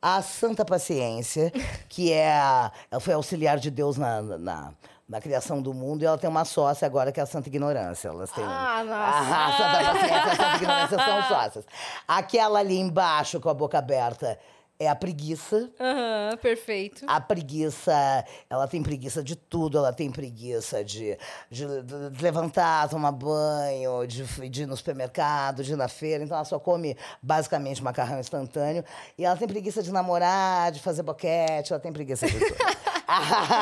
a 0.00 0.22
Santa 0.22 0.64
Paciência, 0.64 1.52
que 1.88 2.12
é 2.12 2.30
a, 2.30 2.70
ela 2.92 3.00
foi 3.00 3.14
auxiliar 3.14 3.58
de 3.58 3.72
Deus 3.72 3.96
na, 3.96 4.22
na, 4.22 4.72
na, 5.08 5.20
criação 5.20 5.60
do 5.60 5.74
mundo 5.74 6.02
e 6.02 6.06
ela 6.06 6.18
tem 6.18 6.30
uma 6.30 6.44
sócia 6.44 6.86
agora 6.86 7.10
que 7.10 7.18
é 7.18 7.24
a 7.24 7.26
Santa 7.26 7.48
Ignorância. 7.48 8.06
Elas 8.08 8.30
têm 8.30 8.44
ah, 8.44 8.84
nossa. 8.84 9.34
a 9.34 9.52
Santa 9.58 9.92
Paciência 9.92 10.14
e 10.14 10.30
a 10.30 10.36
Santa 10.36 10.56
Ignorância 10.56 10.98
são 10.98 11.22
sócias. 11.24 11.64
Aquela 12.06 12.60
ali 12.60 12.78
embaixo 12.78 13.40
com 13.40 13.48
a 13.48 13.54
boca 13.54 13.78
aberta 13.78 14.38
é 14.78 14.88
a 14.88 14.94
preguiça. 14.94 15.70
Aham, 15.80 16.30
uhum, 16.30 16.36
perfeito. 16.38 17.04
A 17.08 17.20
preguiça, 17.20 18.24
ela 18.48 18.68
tem 18.68 18.82
preguiça 18.82 19.22
de 19.22 19.36
tudo. 19.36 19.78
Ela 19.78 19.92
tem 19.92 20.10
preguiça 20.10 20.84
de, 20.84 21.18
de, 21.50 21.64
de 22.12 22.22
levantar, 22.22 22.88
tomar 22.88 23.12
banho, 23.12 24.06
de, 24.06 24.24
de 24.48 24.62
ir 24.62 24.66
no 24.66 24.76
supermercado, 24.76 25.62
de 25.62 25.72
ir 25.72 25.76
na 25.76 25.88
feira. 25.88 26.24
Então, 26.24 26.36
ela 26.36 26.44
só 26.44 26.58
come 26.58 26.96
basicamente 27.22 27.82
macarrão 27.82 28.20
instantâneo. 28.20 28.84
E 29.16 29.24
ela 29.24 29.36
tem 29.36 29.48
preguiça 29.48 29.82
de 29.82 29.92
namorar, 29.92 30.70
de 30.72 30.80
fazer 30.80 31.02
boquete. 31.02 31.72
Ela 31.72 31.80
tem 31.80 31.92
preguiça 31.92 32.26
de 32.26 32.38
tudo. 32.38 32.56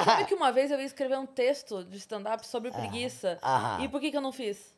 Sabe 0.04 0.25
que 0.26 0.35
uma 0.35 0.50
vez 0.50 0.71
eu 0.71 0.78
ia 0.78 0.87
escrever 0.87 1.18
um 1.18 1.26
texto 1.26 1.85
de 1.85 1.99
stand-up 1.99 2.47
sobre 2.47 2.71
preguiça. 2.71 3.38
Ah, 3.42 3.78
e 3.83 3.88
por 3.88 4.00
que, 4.00 4.11
que 4.11 4.16
eu 4.16 4.23
não 4.23 4.33
fiz? 4.33 4.75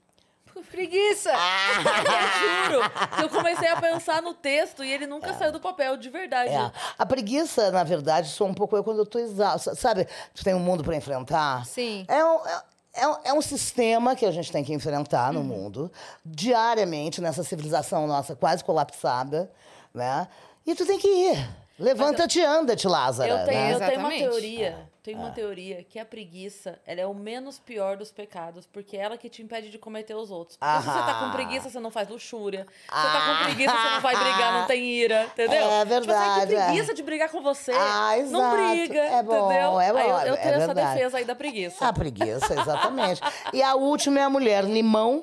preguiça. 0.71 1.33
Ah. 1.35 2.25
Eu 2.47 2.65
juro. 2.65 2.91
Eu 3.23 3.29
comecei 3.29 3.69
a 3.69 3.81
pensar 3.81 4.23
no 4.23 4.35
texto 4.35 4.85
e 4.85 4.93
ele 4.93 5.07
nunca 5.07 5.31
é. 5.31 5.35
saiu 5.35 5.53
do 5.53 5.61
papel, 5.61 5.97
de 5.97 6.09
verdade. 6.09 6.50
É. 6.50 6.73
A 6.99 7.07
preguiça, 7.07 7.71
na 7.71 7.85
verdade, 7.85 8.29
sou 8.29 8.47
um 8.47 8.55
pouco 8.55 8.76
eu 8.76 8.85
quando 8.85 8.99
eu 8.99 9.07
tô 9.07 9.19
exausta. 9.19 9.75
Sabe, 9.75 10.07
tu 10.35 10.45
tem 10.45 10.55
um 10.55 10.61
mundo 10.61 10.85
para 10.85 10.97
enfrentar? 10.97 11.65
Sim. 11.67 12.05
É 12.09 12.25
um, 12.25 12.47
é, 12.47 12.62
é, 12.95 13.19
é, 13.25 13.33
um 13.33 13.43
sistema 13.43 14.17
que 14.17 14.25
a 14.25 14.31
gente 14.31 14.50
tem 14.50 14.65
que 14.65 14.73
enfrentar 14.73 15.33
no 15.33 15.41
uhum. 15.41 15.47
mundo, 15.47 15.93
diariamente, 16.25 17.21
nessa 17.21 17.43
civilização 17.43 18.07
nossa 18.07 18.35
quase 18.35 18.65
colapsada, 18.65 19.50
né? 19.93 20.29
E 20.67 20.75
tu 20.75 20.87
tem 20.87 20.99
que 20.99 21.09
ir. 21.09 21.49
Levanta-te 21.79 22.38
e 22.38 22.45
anda-te, 22.45 22.88
Lázaro. 22.88 23.31
Eu 23.31 23.45
tenho, 23.45 23.61
né? 23.61 23.75
eu 23.75 23.79
tenho 23.81 24.00
uma 24.00 24.11
teoria 24.11 24.88
tem 25.07 25.15
uma 25.15 25.29
ah. 25.29 25.31
teoria 25.31 25.85
que 25.85 26.01
a 26.01 26.05
preguiça 26.05 26.81
ela 26.85 27.01
é 27.01 27.07
o 27.07 27.15
menos 27.15 27.61
pior 27.61 27.97
dos 27.97 28.11
pecados, 28.11 28.67
porque 28.67 28.97
é 28.97 29.03
ela 29.03 29.17
que 29.17 29.29
te 29.29 29.41
impede 29.41 29.71
de 29.71 29.79
cometer 29.79 30.17
os 30.17 30.33
outros. 30.33 30.57
Porque 30.57 30.79
se 30.79 30.85
você 30.85 30.99
tá 30.99 31.21
com 31.21 31.31
preguiça, 31.31 31.71
você 31.71 31.79
não 31.79 31.93
faz 31.93 32.09
luxúria. 32.09 32.67
Se 32.89 33.01
você 33.01 33.13
tá 33.13 33.39
com 33.39 33.45
preguiça, 33.45 33.71
você 33.71 33.91
não 33.91 34.01
vai 34.01 34.17
brigar, 34.17 34.53
não 34.53 34.67
tem 34.67 34.85
ira, 34.85 35.25
entendeu? 35.27 35.71
É 35.71 35.85
verdade. 35.85 36.41
Tipo, 36.41 36.47
você 36.47 36.57
tem 36.57 36.65
preguiça 36.65 36.95
de 36.95 37.03
brigar 37.05 37.31
com 37.31 37.41
você. 37.41 37.71
Ah, 37.73 38.19
exato. 38.19 38.33
Não 38.33 38.51
briga, 38.51 38.99
é 38.99 39.23
bom, 39.23 39.47
entendeu? 39.47 39.81
É 39.81 39.93
bom, 39.93 39.99
aí 39.99 40.09
eu, 40.09 40.17
eu 40.27 40.35
é 40.35 40.37
tenho 40.39 40.55
é 40.55 40.59
essa 40.59 40.75
defesa 40.75 41.19
aí 41.19 41.25
da 41.25 41.37
preguiça. 41.37 41.87
A 41.87 41.93
preguiça, 41.93 42.53
exatamente. 42.61 43.21
e 43.53 43.63
a 43.63 43.77
última 43.77 44.19
é 44.19 44.23
a 44.25 44.31
mulher 44.31 44.65
limão 44.65 45.23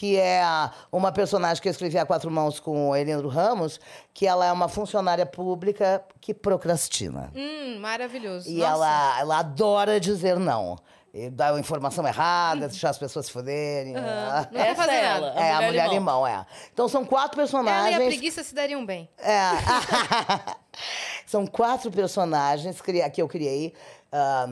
que 0.00 0.16
é 0.16 0.42
uma 0.90 1.12
personagem 1.12 1.60
que 1.60 1.68
eu 1.68 1.70
escrevi 1.70 1.98
a 1.98 2.06
quatro 2.06 2.30
mãos 2.30 2.58
com 2.58 2.88
o 2.88 2.96
Elendro 2.96 3.28
Ramos, 3.28 3.78
que 4.14 4.26
ela 4.26 4.46
é 4.46 4.50
uma 4.50 4.66
funcionária 4.66 5.26
pública 5.26 6.02
que 6.22 6.32
procrastina. 6.32 7.30
Hum, 7.36 7.78
maravilhoso. 7.80 8.48
E 8.48 8.54
Nossa. 8.60 8.70
ela, 8.72 9.20
ela 9.20 9.38
adora 9.40 10.00
dizer 10.00 10.38
não. 10.38 10.78
E 11.12 11.30
a 11.38 11.60
informação 11.60 12.06
errada, 12.06 12.66
deixar 12.66 12.88
as 12.88 12.96
pessoas 12.96 13.28
se. 13.28 13.92
Não 13.92 14.00
Essa 14.00 14.48
quer 14.50 14.74
fazer 14.74 14.92
é 14.92 15.04
ela. 15.04 15.34
É, 15.34 15.52
a 15.52 15.56
mulher 15.56 15.66
mulher 15.66 15.88
limão. 15.90 16.22
limão, 16.22 16.26
é. 16.26 16.46
Então 16.72 16.88
são 16.88 17.04
quatro 17.04 17.38
Ela 17.38 17.46
e 17.46 17.50
personagens. 17.52 17.96
a 18.00 18.06
preguiça 18.06 18.42
se 18.42 18.54
dariam 18.54 18.86
bem. 18.86 19.06
É. 19.18 19.50
São 21.26 21.46
quatro 21.46 21.90
personagens 21.90 22.80
que 23.10 23.20
eu 23.20 23.28
criei 23.28 23.74
ah, 24.10 24.48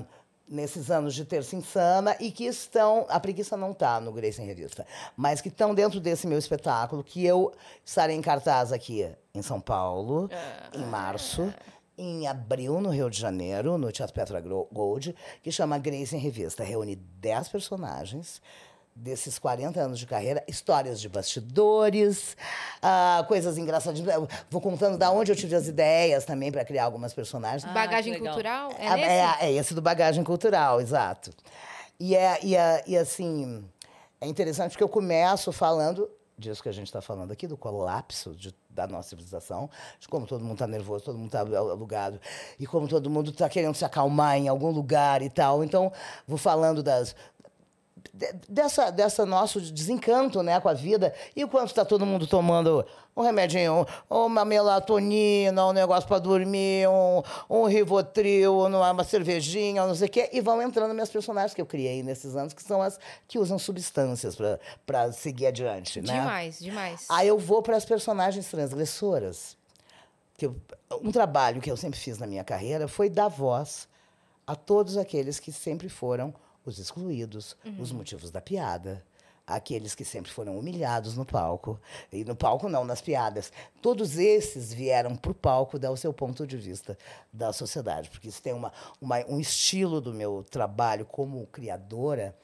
nesses 0.49 0.91
anos 0.91 1.15
de 1.15 1.25
Terça 1.25 1.55
Insana 1.55 2.17
e 2.19 2.31
que 2.31 2.45
estão. 2.45 3.07
A 3.09 3.21
preguiça 3.21 3.57
não 3.57 3.73
está 3.73 4.01
no 4.01 4.13
Grace 4.13 4.41
em 4.41 4.47
Revista, 4.47 4.87
mas 5.17 5.41
que 5.41 5.49
estão 5.49 5.75
dentro 5.75 6.01
desse 6.01 6.27
meu 6.27 6.39
espetáculo, 6.39 7.05
que 7.05 7.25
eu 7.25 7.53
estarei 7.85 8.17
em 8.17 8.23
cartaz 8.23 8.73
aqui 8.73 9.09
em 9.35 9.43
São 9.43 9.61
Paulo, 9.61 10.31
em 10.75 10.85
março. 10.87 11.53
Em 12.01 12.29
abril, 12.29 12.81
no 12.81 12.91
Rio 12.91 13.11
de 13.11 13.19
Janeiro, 13.19 13.77
no 13.77 13.91
Teatro 13.91 14.15
Petra 14.15 14.41
Gold, 14.41 15.17
que 15.43 15.51
chama 15.51 15.77
Grace 15.79 16.15
em 16.15 16.21
Revista. 16.21 16.63
Reúne 16.63 16.95
10 16.95 17.49
personagens 17.49 18.41
desses 19.01 19.39
40 19.39 19.81
anos 19.81 19.99
de 19.99 20.07
carreira, 20.07 20.43
histórias 20.49 21.01
de 21.01 21.09
bastidores, 21.09 22.37
ah, 22.83 23.25
coisas 23.29 23.57
engraçadas. 23.57 24.01
Eu 24.01 24.29
Vou 24.51 24.61
contando 24.61 24.99
da 24.99 25.11
onde 25.11 25.31
eu 25.33 25.37
tive 25.37 25.55
as 25.55 25.67
ideias 25.69 26.25
também 26.25 26.51
para 26.51 26.65
criar 26.65 26.85
algumas 26.85 27.15
personagens. 27.15 27.65
Ah, 27.65 27.73
Bagagem 27.73 28.19
cultural? 28.19 28.71
É 28.79 28.89
Ah, 28.89 28.97
nesse? 28.97 29.09
é, 29.09 29.37
é 29.41 29.53
esse 29.53 29.75
do 29.75 29.81
bagagem 29.83 30.25
cultural, 30.25 30.81
exato. 30.81 31.31
E, 31.99 32.15
é, 32.17 32.39
e, 32.43 32.57
é, 32.57 32.83
e 32.87 32.97
assim, 32.97 33.65
é 34.21 34.27
interessante 34.27 34.73
porque 34.73 34.85
eu 34.85 34.89
começo 34.89 35.53
falando 35.53 36.11
disso 36.37 36.63
que 36.63 36.69
a 36.69 36.73
gente 36.73 36.87
está 36.87 37.01
falando 37.01 37.33
aqui, 37.33 37.49
do 37.49 37.57
colapso 37.57 38.33
de- 38.37 38.55
da 38.71 38.87
nossa 38.87 39.09
civilização, 39.09 39.69
de 39.99 40.07
como 40.07 40.25
todo 40.25 40.41
mundo 40.43 40.53
está 40.53 40.69
nervoso, 40.69 41.05
todo 41.05 41.19
mundo 41.19 41.27
está 41.27 41.41
alugado, 41.41 42.21
e 42.61 42.65
como 42.65 42.87
todo 42.87 43.11
mundo 43.11 43.33
está 43.33 43.49
querendo 43.49 43.75
se 43.75 43.85
acalmar 43.85 44.37
em 44.37 44.47
algum 44.47 44.71
lugar 44.71 45.21
e 45.21 45.29
tal. 45.29 45.65
Então, 45.65 45.93
vou 46.29 46.39
falando 46.39 46.81
das 46.81 47.17
dessa, 48.49 48.91
dessa 48.91 49.25
nosso 49.27 49.61
desencanto 49.61 50.43
né, 50.43 50.59
com 50.61 50.69
a 50.69 50.75
vida 50.75 51.15
e 51.35 51.45
o 51.45 51.49
quanto 51.49 51.69
está 51.69 51.85
todo 51.85 52.05
mundo 52.07 52.27
tomando 52.27 52.85
um 53.17 53.23
remedinho, 53.23 53.85
uma 54.09 54.45
melatonina, 54.45 55.67
um 55.67 55.73
negócio 55.73 56.07
para 56.07 56.19
dormir, 56.21 56.89
um, 56.89 57.23
um 57.51 57.65
rivotril, 57.65 58.59
uma 58.59 58.91
uma 58.93 59.05
cervejinha, 59.05 59.85
não 59.87 59.95
sei 59.95 60.07
o 60.07 60.11
quê, 60.11 60.31
e 60.33 60.41
vão 60.41 60.63
entrando 60.63 60.95
minhas 60.95 61.11
personagens 61.11 61.53
que 61.55 61.61
eu 61.61 61.67
criei 61.67 62.03
nesses 62.03 62.37
anos, 62.37 62.53
que 62.53 62.63
são 62.63 62.81
as 62.81 62.99
que 63.27 63.39
usam 63.39 63.59
substâncias 63.59 64.37
para 64.87 65.11
seguir 65.13 65.47
adiante. 65.47 66.01
Né? 66.01 66.13
Demais, 66.13 66.59
demais. 66.61 67.07
Aí 67.09 67.27
eu 67.29 67.39
vou 67.39 67.63
para 67.63 67.77
as 67.77 67.85
personagens 67.85 68.47
transgressoras. 68.49 69.57
Que 70.37 70.47
eu- 70.47 70.57
um 71.03 71.11
trabalho 71.11 71.61
que 71.61 71.69
eu 71.71 71.77
sempre 71.77 71.99
fiz 71.99 72.19
na 72.19 72.27
minha 72.27 72.45
carreira 72.45 72.87
foi 72.87 73.09
dar 73.11 73.27
voz 73.27 73.89
a 74.47 74.55
todos 74.55 74.97
aqueles 74.97 75.41
que 75.41 75.51
sempre 75.51 75.89
foram 75.89 76.33
os 76.69 76.79
excluídos, 76.79 77.57
os 77.79 77.91
motivos 77.93 78.31
da 78.31 78.41
piada. 78.41 79.05
Aqueles 79.47 79.95
que 79.95 80.05
sempre 80.05 80.31
foram 80.31 80.59
humilhados 80.59 81.17
no 81.17 81.25
palco. 81.25 81.81
E 82.13 82.23
no 82.23 82.37
palco, 82.37 82.69
não, 82.69 82.85
nas 82.85 83.01
piadas. 83.01 83.51
Todos 83.81 84.19
esses 84.19 84.75
vieram 84.75 85.17
para 85.17 85.31
o 85.31 85.35
palco 85.35 85.79
dar 85.79 85.91
o 85.91 85.97
seu 85.97 86.13
ponto 86.13 86.47
de 86.47 86.57
vista 86.59 86.99
da 87.33 87.51
sociedade. 87.51 88.11
Porque 88.11 88.29
isso 88.29 88.43
tem 88.43 88.53
uma, 88.53 88.71
uma- 89.01 89.25
um 89.27 89.41
estilo 89.41 90.03
do 90.03 90.13
meu 90.13 90.45
trabalho 90.51 91.07
como 91.07 91.47
criadora. 91.47 92.37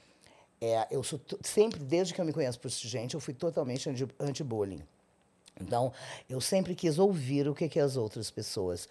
É, 0.62 0.86
eu 0.90 1.02
sou 1.02 1.20
sempre, 1.42 1.78
desde 1.80 2.14
que 2.14 2.20
eu 2.22 2.24
me 2.24 2.32
conheço 2.32 2.58
por 2.58 2.70
gente, 2.70 3.12
eu 3.12 3.20
fui 3.20 3.34
totalmente 3.34 3.90
anti- 3.90 4.08
anti-bullying. 4.18 4.80
Então, 5.60 5.92
eu 6.26 6.40
sempre 6.40 6.74
quis 6.74 6.98
ouvir 6.98 7.46
o 7.46 7.54
que, 7.54 7.68
que 7.68 7.78
as 7.78 7.96
outras 7.98 8.30
pessoas. 8.30 8.88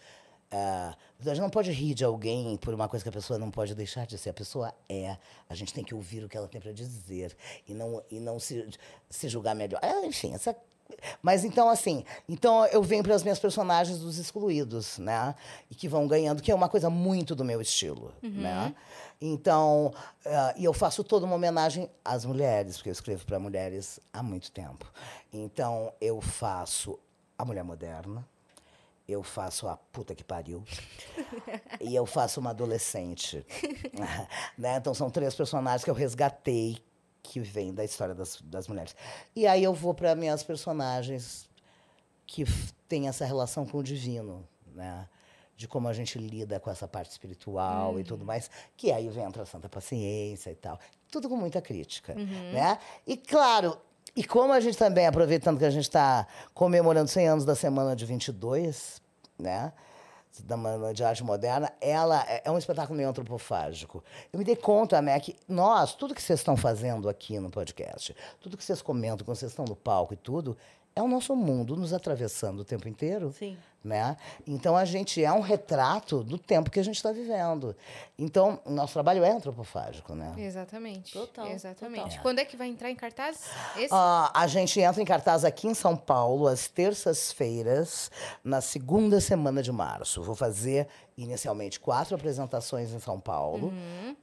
Ah, 0.56 0.96
a 1.20 1.24
gente 1.24 1.42
não 1.42 1.50
pode 1.50 1.72
rir 1.72 1.96
de 1.96 2.06
alguém 2.06 2.56
por 2.58 2.76
uma 2.76 2.88
coisa 2.88 3.04
que 3.04 3.10
a 3.10 3.12
pessoa 3.12 3.40
não 3.40 3.50
pode 3.50 3.74
deixar 3.74 4.06
de 4.06 4.20
ser. 4.20 4.30
A 4.30 4.34
pessoa 4.34 4.72
é. 4.88 5.18
A 5.50 5.56
gente 5.56 5.74
tem 5.74 5.84
que 5.84 5.96
ouvir 5.96 6.24
o 6.24 6.30
que 6.30 6.38
ela 6.38 6.48
tem 6.48 6.62
para 6.62 6.72
dizer 6.72 7.36
e 7.68 7.74
não, 7.74 8.04
e 8.12 8.20
não 8.20 8.40
se, 8.40 8.70
se 9.10 9.28
julgar 9.28 9.56
melhor. 9.56 9.80
É, 9.82 10.06
enfim, 10.06 10.34
essa. 10.36 10.56
Mas 11.24 11.44
então, 11.44 11.70
assim, 11.70 12.06
então 12.30 12.68
eu 12.68 12.84
venho 12.84 13.02
para 13.02 13.16
as 13.16 13.24
minhas 13.24 13.40
personagens 13.40 13.98
dos 13.98 14.20
excluídos, 14.20 15.00
né? 15.00 15.34
E 15.72 15.74
que 15.74 15.88
vão 15.88 16.08
ganhando, 16.08 16.44
que 16.44 16.52
é 16.52 16.56
uma 16.56 16.70
coisa 16.70 16.88
muito 16.88 17.34
do 17.34 17.44
meu 17.44 17.60
estilo, 17.60 18.14
né? 18.22 18.76
Então, 19.20 19.92
ah, 20.26 20.54
e 20.56 20.66
eu 20.66 20.74
faço 20.74 21.04
toda 21.04 21.26
uma 21.26 21.36
homenagem 21.36 21.90
às 22.06 22.26
mulheres, 22.26 22.76
porque 22.76 22.90
eu 22.90 22.94
escrevo 22.94 23.26
para 23.26 23.40
mulheres 23.40 24.00
há 24.12 24.22
muito 24.22 24.52
tempo. 24.52 24.86
Então, 25.32 25.92
eu 26.00 26.22
faço 26.22 27.00
a 27.38 27.44
mulher 27.44 27.64
moderna, 27.64 28.28
eu 29.08 29.22
faço 29.22 29.68
a 29.68 29.76
puta 29.76 30.16
que 30.16 30.24
pariu, 30.24 30.64
e 31.80 31.94
eu 31.94 32.06
faço 32.06 32.40
uma 32.40 32.52
adolescente. 32.52 33.46
né? 34.58 34.78
Então, 34.78 34.94
são 34.94 35.10
três 35.10 35.36
personagens 35.36 35.84
que 35.84 35.90
eu 35.90 35.96
resgatei, 35.96 36.78
que 37.22 37.40
vêm 37.40 37.74
da 37.74 37.84
história 37.84 38.14
das, 38.14 38.42
das 38.42 38.68
mulheres. 38.68 38.96
E 39.36 39.48
aí 39.48 39.64
eu 39.64 39.74
vou 39.74 39.94
para 39.94 40.16
minhas 40.16 40.44
personagens 40.44 41.50
que 42.26 42.44
têm 42.88 43.08
essa 43.08 43.26
relação 43.26 43.66
com 43.66 43.78
o 43.78 43.84
divino, 43.84 44.48
né? 44.74 45.08
De 45.56 45.68
como 45.68 45.88
a 45.88 45.94
gente 45.94 46.18
lida 46.18 46.60
com 46.60 46.70
essa 46.70 46.88
parte 46.88 47.12
espiritual 47.12 48.00
e 48.00 48.04
tudo 48.04 48.26
mais, 48.26 48.50
que 48.76 48.92
aí 48.92 49.08
vem 49.10 49.26
a 49.26 49.46
santa 49.46 49.70
paciência 49.70 50.50
e 50.50 50.56
tal. 50.56 50.80
Tudo 51.12 51.30
com 51.30 51.38
muita 51.38 51.62
crítica, 51.62 52.16
né? 52.16 52.80
E 53.06 53.16
claro, 53.16 53.78
e 54.16 54.24
como 54.24 54.54
a 54.54 54.60
gente 54.60 54.78
também, 54.78 55.08
aproveitando 55.08 55.58
que 55.58 55.66
a 55.66 55.70
gente 55.70 55.84
está 55.84 56.28
comemorando 56.54 57.10
100 57.10 57.28
anos 57.28 57.46
da 57.46 57.56
Semana 57.56 57.96
de 57.96 58.06
22, 58.06 59.02
né? 59.40 59.74
da 60.42 60.58
Mana 60.58 60.94
de 60.94 61.04
Arte 61.04 61.24
Moderna, 61.24 61.72
ela 61.80 62.24
é 62.28 62.42
é 62.46 62.52
um 62.52 62.58
espetáculo 62.58 62.98
meio 62.98 63.10
antropofágico. 63.10 64.04
Eu 64.32 64.40
me 64.40 64.44
dei 64.44 64.56
conta, 64.56 65.02
né, 65.02 65.20
que 65.20 65.36
nós, 65.48 65.94
tudo 65.94 66.16
que 66.16 66.22
vocês 66.22 66.40
estão 66.40 66.58
fazendo 66.58 67.08
aqui 67.08 67.40
no 67.40 67.50
podcast, 67.50 68.16
tudo 68.42 68.58
que 68.58 68.64
vocês 68.64 68.82
comentam 68.82 69.26
quando 69.26 69.38
vocês 69.38 69.52
estão 69.52 69.66
no 69.66 69.76
palco 69.76 70.14
e 70.14 70.18
tudo, 70.18 70.58
é 70.96 71.02
o 71.02 71.08
nosso 71.08 71.36
mundo 71.36 71.76
nos 71.76 71.94
atravessando 71.94 72.60
o 72.60 72.66
tempo 72.66 72.88
inteiro. 72.88 73.34
Sim. 73.38 73.58
Né? 73.84 74.16
Então 74.48 74.78
a 74.78 74.86
gente 74.86 75.22
é 75.22 75.30
um 75.34 75.42
retrato 75.42 76.24
do 76.24 76.38
tempo 76.38 76.72
que 76.72 76.80
a 76.80 76.84
gente 76.84 76.96
está 76.96 77.12
vivendo. 77.12 77.76
Então, 78.18 78.58
o 78.64 78.72
nosso 78.72 78.94
trabalho 78.94 79.26
é 79.26 79.32
antropofágico, 79.32 80.16
né? 80.16 80.34
Exatamente. 80.38 81.12
Total, 81.12 81.48
Exatamente. 81.48 82.04
total. 82.12 82.22
Quando 82.22 82.40
é 82.40 82.46
que 82.46 82.56
vai 82.56 82.70
entrar 82.70 82.90
em 82.90 82.96
cartaz? 82.96 83.42
Esse? 83.76 83.90
Ah, 83.92 84.32
a 84.34 84.48
gente 84.48 84.80
entra 84.80 85.02
em 85.02 85.06
cartaz 85.06 85.44
aqui 85.44 85.68
em 85.68 85.74
São 85.74 85.98
Paulo, 85.98 86.48
às 86.48 86.70
terças-feiras, 86.70 88.10
na 88.42 88.62
segunda 88.62 89.20
semana 89.20 89.62
de 89.62 89.72
março. 89.74 90.24
Vou 90.24 90.36
fazer 90.36 90.88
inicialmente 91.18 91.78
quatro 91.78 92.16
apresentações 92.16 92.94
em 92.94 93.00
São 93.02 93.20
Paulo, 93.20 93.74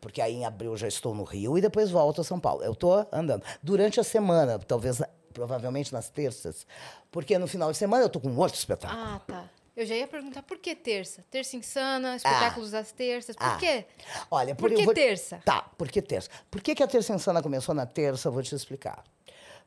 porque 0.00 0.22
aí 0.22 0.36
em 0.36 0.46
abril 0.46 0.74
já 0.74 0.88
estou 0.88 1.14
no 1.14 1.24
Rio 1.24 1.58
e 1.58 1.60
depois 1.60 1.90
volto 1.90 2.22
a 2.22 2.24
São 2.24 2.40
Paulo. 2.40 2.62
Eu 2.64 2.72
estou 2.72 3.06
andando. 3.12 3.44
Durante 3.62 4.00
a 4.00 4.04
semana, 4.04 4.58
talvez, 4.58 5.02
provavelmente 5.32 5.92
nas 5.92 6.08
terças, 6.08 6.66
porque 7.10 7.38
no 7.38 7.46
final 7.46 7.70
de 7.70 7.78
semana 7.78 8.02
eu 8.02 8.06
estou 8.08 8.20
com 8.20 8.34
outro 8.36 8.58
espetáculo. 8.58 9.00
Ah, 9.02 9.20
tá. 9.26 9.48
Eu 9.76 9.86
já 9.86 9.94
ia 9.94 10.06
perguntar 10.06 10.42
por 10.42 10.58
que 10.58 10.74
terça? 10.74 11.24
Terça 11.30 11.56
insana, 11.56 12.16
espetáculos 12.16 12.70
das 12.72 12.92
terças. 12.92 13.34
Por 13.36 13.46
Ah. 13.46 13.56
quê? 13.58 13.86
Olha, 14.30 14.54
Por 14.54 14.70
eu 14.72 14.78
que 14.78 14.84
vou- 14.84 14.92
terça? 14.92 15.40
Tá, 15.44 15.62
por 15.62 15.88
que 15.88 16.02
terça? 16.02 16.28
Por 16.50 16.60
que, 16.60 16.74
que 16.74 16.82
a 16.82 16.86
Terça 16.86 17.14
Insana 17.14 17.40
começou 17.42 17.74
na 17.74 17.86
terça? 17.86 18.28
Eu 18.28 18.32
vou 18.32 18.42
te 18.42 18.54
explicar. 18.54 19.02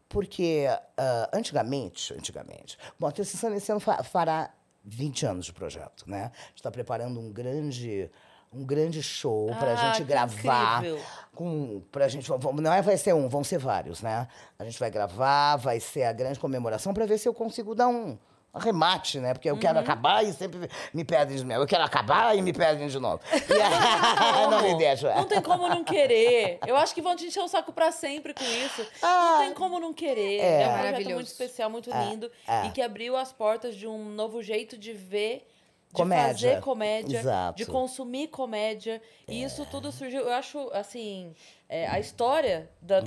Porque 0.09 0.65
ah, 0.97 1.29
antigamente, 1.33 2.13
antigamente, 2.13 2.77
bom, 2.99 3.07
a 3.07 3.11
Terça 3.11 3.35
Insana 3.35 3.55
esse 3.57 3.71
ano 3.71 3.79
fa- 3.79 4.03
fará 4.03 4.53
20 4.83 5.25
anos 5.25 5.45
de 5.45 5.53
projeto, 5.53 6.03
né? 6.07 6.31
A 6.35 6.47
gente 6.49 6.57
está 6.57 6.69
preparando 6.69 7.19
um 7.19 7.31
grande 7.31 8.11
um 8.55 8.63
grande 8.65 9.01
show 9.03 9.47
para 9.59 9.71
a 9.71 9.73
Ah, 9.73 9.75
gente 9.75 9.97
que 9.97 10.03
gravar 10.03 10.77
incrível. 10.79 10.99
com 11.35 11.81
pra 11.91 12.07
gente 12.07 12.29
não 12.61 12.73
é 12.73 12.81
vai 12.81 12.97
ser 12.97 13.13
um 13.13 13.27
vão 13.27 13.43
ser 13.43 13.57
vários 13.57 14.01
né 14.01 14.27
a 14.59 14.63
gente 14.63 14.79
vai 14.79 14.91
gravar 14.91 15.55
vai 15.57 15.79
ser 15.79 16.03
a 16.03 16.13
grande 16.13 16.39
comemoração 16.39 16.93
para 16.93 17.05
ver 17.05 17.17
se 17.17 17.27
eu 17.27 17.33
consigo 17.33 17.73
dar 17.75 17.87
um 17.87 18.17
arremate, 18.55 19.19
né? 19.19 19.33
Porque 19.33 19.49
eu 19.49 19.57
quero 19.57 19.77
Uhum. 19.79 19.83
acabar 19.83 20.23
e 20.23 20.31
sempre 20.31 20.69
me 20.93 21.03
pedem 21.03 21.37
de 21.37 21.43
novo. 21.43 21.61
Eu 21.63 21.65
quero 21.65 21.83
acabar 21.85 22.37
e 22.37 22.41
me 22.43 22.53
pedem 22.53 22.87
de 22.87 22.99
novo. 22.99 23.19
E 23.33 23.51
aí, 23.51 23.71
não 24.47 24.61
me 24.61 24.77
deixa. 24.77 25.11
Não 25.15 25.25
tem 25.25 25.41
como 25.41 25.67
não 25.67 25.83
querer. 25.83 26.59
Eu 26.67 26.75
acho 26.77 26.93
que 26.93 27.01
vão 27.01 27.15
te 27.15 27.25
encher 27.25 27.39
o 27.41 27.47
saco 27.47 27.73
pra 27.73 27.91
sempre 27.91 28.31
com 28.31 28.43
isso. 28.43 28.85
Ah, 29.01 29.31
não 29.31 29.39
tem 29.39 29.53
como 29.55 29.79
não 29.79 29.91
querer. 29.91 30.37
é. 30.39 30.45
É, 30.61 30.67
um 30.67 30.69
projeto 30.69 30.83
Maravilhoso. 30.85 31.15
muito 31.15 31.27
especial, 31.29 31.67
muito 31.71 31.89
lindo. 31.89 32.29
é. 32.47 32.67
E 32.67 32.69
que 32.69 32.81
abriu 32.83 33.17
as 33.17 33.33
portas 33.33 33.75
de 33.75 33.87
um 33.87 34.05
novo 34.09 34.43
jeito 34.43 34.77
de 34.77 34.93
ver. 34.93 35.47
De 35.93 36.01
Comédia. 36.01 36.33
fazer 36.33 36.61
comédia, 36.61 37.19
Exato. 37.19 37.55
de 37.57 37.65
consumir 37.67 38.27
comédia. 38.29 38.99
E 39.27 39.43
isso 39.43 39.63
tudo 39.69 39.91
surgiu. 39.91 40.21
Eu 40.21 40.33
acho, 40.33 40.57
assim, 40.73 41.35
é, 41.69 41.87
a 41.87 41.99
história 41.99 42.67
da 42.81 42.99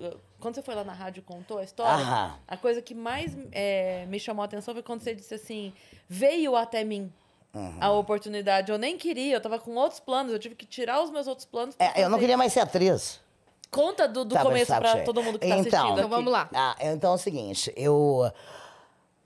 eu- 0.00 0.18
quando 0.40 0.54
você 0.54 0.62
foi 0.62 0.74
lá 0.74 0.82
na 0.82 0.94
rádio 0.94 1.20
e 1.20 1.22
contou 1.22 1.58
a 1.58 1.62
história, 1.64 2.02
Aham. 2.02 2.34
a 2.48 2.56
coisa 2.56 2.80
que 2.80 2.94
mais 2.94 3.36
é, 3.52 4.06
me 4.08 4.18
chamou 4.18 4.40
a 4.42 4.46
atenção 4.46 4.72
foi 4.72 4.82
quando 4.82 5.02
você 5.02 5.14
disse 5.14 5.34
assim: 5.34 5.74
veio 6.08 6.56
até 6.56 6.82
mim 6.84 7.12
Uhum. 7.54 7.76
a 7.80 7.92
oportunidade. 7.92 8.72
Eu 8.72 8.78
nem 8.78 8.96
queria, 8.96 9.34
eu 9.36 9.40
tava 9.40 9.58
com 9.58 9.74
outros 9.74 10.00
planos, 10.00 10.32
eu 10.32 10.38
tive 10.38 10.54
que 10.54 10.64
tirar 10.64 11.02
os 11.02 11.10
meus 11.10 11.26
outros 11.26 11.46
planos. 11.46 11.74
É, 11.78 12.02
eu 12.02 12.08
não 12.08 12.12
fazer 12.12 12.20
queria 12.20 12.36
mais 12.38 12.50
ser 12.52 12.60
atriz. 12.60 13.20
conta 13.70 14.08
do, 14.08 14.24
do 14.24 14.34
Tá, 14.34 14.42
começo 14.42 14.74
pra 14.74 15.02
todo 15.02 15.22
mundo 15.22 15.38
que 15.38 15.46
tá 15.46 15.54
Então, 15.58 15.60
assistindo 15.60 15.84
Então 15.92 16.00
aqui. 16.06 16.08
vamos 16.08 16.32
lá. 16.32 16.48
Ah, 16.54 16.76
então 16.80 17.12
é 17.12 17.14
o 17.14 17.18
seguinte, 17.18 17.70
eu. 17.76 18.30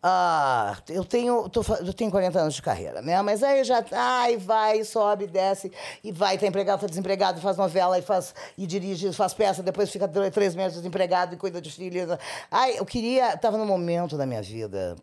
Ah, 0.03 0.79
eu 0.89 1.05
tenho, 1.05 1.47
tô 1.51 1.61
eu 1.81 1.93
tenho 1.93 2.11
40 2.11 2.41
anos 2.41 2.55
de 2.55 2.63
carreira, 2.63 3.03
né? 3.03 3.21
Mas 3.21 3.43
aí 3.43 3.63
já. 3.65 3.85
Ai, 3.93 4.39
vai, 4.39 4.83
sobe, 4.83 5.27
desce, 5.27 5.71
e 6.03 6.11
vai, 6.11 6.39
tá 6.39 6.47
empregado, 6.47 6.81
tá 6.81 6.87
desempregado, 6.87 7.39
faz 7.41 7.57
novela, 7.59 7.99
e 7.99 8.03
faz. 8.03 8.35
E 8.57 8.67
dirige, 8.67 9.13
faz 9.13 9.35
peça, 9.35 9.63
depois 9.63 9.91
fica 9.91 10.09
tr- 10.09 10.31
três 10.33 10.55
meses 10.55 10.79
desempregado 10.79 11.35
e 11.35 11.37
cuida 11.37 11.61
de 11.61 11.71
filhos. 11.71 12.09
Ai, 12.51 12.79
eu 12.79 12.87
queria. 12.87 13.37
Tava 13.37 13.59
num 13.59 13.67
momento 13.67 14.17
da 14.17 14.25
minha 14.25 14.41
vida. 14.41 14.97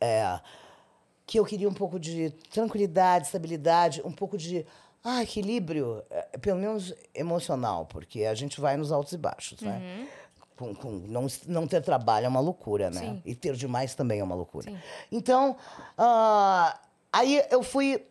É, 0.00 0.38
que 1.26 1.38
eu 1.38 1.44
queria 1.44 1.68
um 1.68 1.74
pouco 1.74 1.98
de 1.98 2.30
tranquilidade, 2.52 3.26
estabilidade, 3.26 4.02
um 4.04 4.12
pouco 4.12 4.36
de 4.36 4.64
ah, 5.02 5.22
equilíbrio, 5.22 6.02
é, 6.10 6.38
pelo 6.38 6.58
menos 6.60 6.94
emocional, 7.14 7.86
porque 7.86 8.24
a 8.24 8.34
gente 8.34 8.60
vai 8.60 8.76
nos 8.76 8.92
altos 8.92 9.12
e 9.12 9.16
baixos, 9.18 9.60
né? 9.60 10.06
Com, 10.56 10.74
com 10.74 10.90
não, 10.90 11.26
não 11.46 11.66
ter 11.66 11.82
trabalho 11.82 12.26
é 12.26 12.28
uma 12.28 12.40
loucura, 12.40 12.90
né? 12.90 13.00
Sim. 13.00 13.22
E 13.24 13.34
ter 13.34 13.54
demais 13.54 13.94
também 13.94 14.20
é 14.20 14.24
uma 14.24 14.36
loucura. 14.36 14.70
Sim. 14.70 14.78
Então, 15.10 15.56
ah, 15.98 16.78
aí 17.12 17.42
eu 17.50 17.62
fui. 17.62 18.04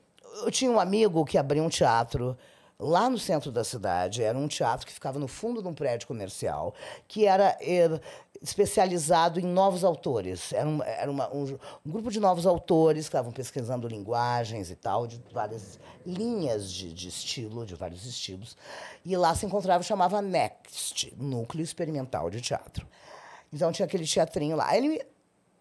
Eu 0.43 0.51
tinha 0.51 0.69
um 0.69 0.79
amigo 0.79 1.23
que 1.23 1.38
abriu 1.38 1.63
um 1.63 1.69
teatro 1.69 2.38
lá 2.84 3.10
no 3.10 3.18
centro 3.18 3.52
da 3.52 3.63
cidade. 3.63 4.22
Era 4.22 4.38
um 4.38 4.48
teatro 4.48 4.86
que 4.86 4.94
ficava 4.94 5.18
no 5.18 5.28
fundo 5.28 5.62
de 5.62 5.68
um 5.68 5.74
prédio 5.74 6.08
comercial, 6.08 6.74
que 7.08 7.25
era 7.25 7.58
eh, 7.62 8.00
especializado 8.42 9.40
em 9.40 9.44
novos 9.44 9.84
autores. 9.84 10.52
Era, 10.54 10.68
um, 10.68 10.84
era 10.84 11.10
uma- 11.10 11.34
um, 11.34 11.58
um 11.86 11.92
grupo 11.92 12.12
de 12.12 12.20
novos 12.20 12.46
autores 12.46 13.06
que 13.06 13.10
estavam 13.10 13.32
pesquisando 13.32 13.88
linguagens 13.88 14.70
e 14.70 14.75
tal, 14.75 15.08
de 15.08 15.22
várias 15.32 15.80
linhas 16.06 16.72
de, 16.72 16.94
de 16.94 17.08
estilo, 17.08 17.66
de 17.66 17.75
vários 17.75 18.06
estilos. 18.06 18.58
E 19.06 19.16
lá 19.16 19.34
se 19.34 19.46
encontrava, 19.46 19.82
chamava 19.84 20.22
Next, 20.22 21.13
Núcleo 21.18 21.63
Experimental 21.63 22.30
de 22.30 22.42
Teatro. 22.42 22.86
Então 23.52 23.72
tinha 23.72 23.86
aquele 23.86 24.06
teatrinho 24.06 24.56
lá. 24.56 24.75
Ele, 24.75 25.00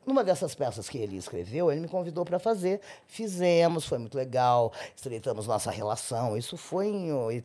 numa 0.07 0.25
dessas 0.25 0.55
peças 0.55 0.89
que 0.89 0.99
ele 0.99 1.17
escreveu, 1.17 1.71
ele 1.71 1.81
me 1.81 1.89
convidou 1.89 2.25
para 2.25 2.39
fazer. 2.39 2.81
Fizemos, 3.07 3.85
foi 3.87 3.99
muito 3.99 4.17
legal, 4.17 4.73
estreitamos 4.97 5.47
nossa 5.47 5.71
relação. 5.71 6.37
Isso 6.37 6.57
foi 6.57 6.89
em 6.89 7.13
oi- 7.13 7.45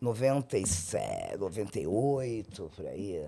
97, 0.00 1.36
98, 1.38 2.70
por 2.74 2.86
aí. 2.86 3.24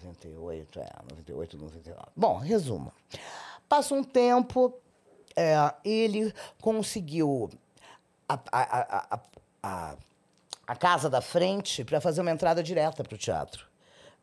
98, 0.00 0.80
é, 0.80 0.88
98, 1.10 1.56
99. 1.58 2.06
Bom, 2.14 2.36
resumo. 2.38 2.92
Passa 3.68 3.94
um 3.94 4.04
tempo, 4.04 4.72
é, 5.36 5.54
ele 5.84 6.32
conseguiu 6.60 7.50
a, 8.28 8.34
a, 8.52 9.16
a, 9.16 9.20
a, 9.62 9.96
a 10.68 10.76
casa 10.76 11.10
da 11.10 11.20
frente 11.20 11.84
para 11.84 12.00
fazer 12.00 12.20
uma 12.20 12.30
entrada 12.30 12.62
direta 12.62 13.02
para 13.02 13.14
o 13.14 13.18
teatro. 13.18 13.66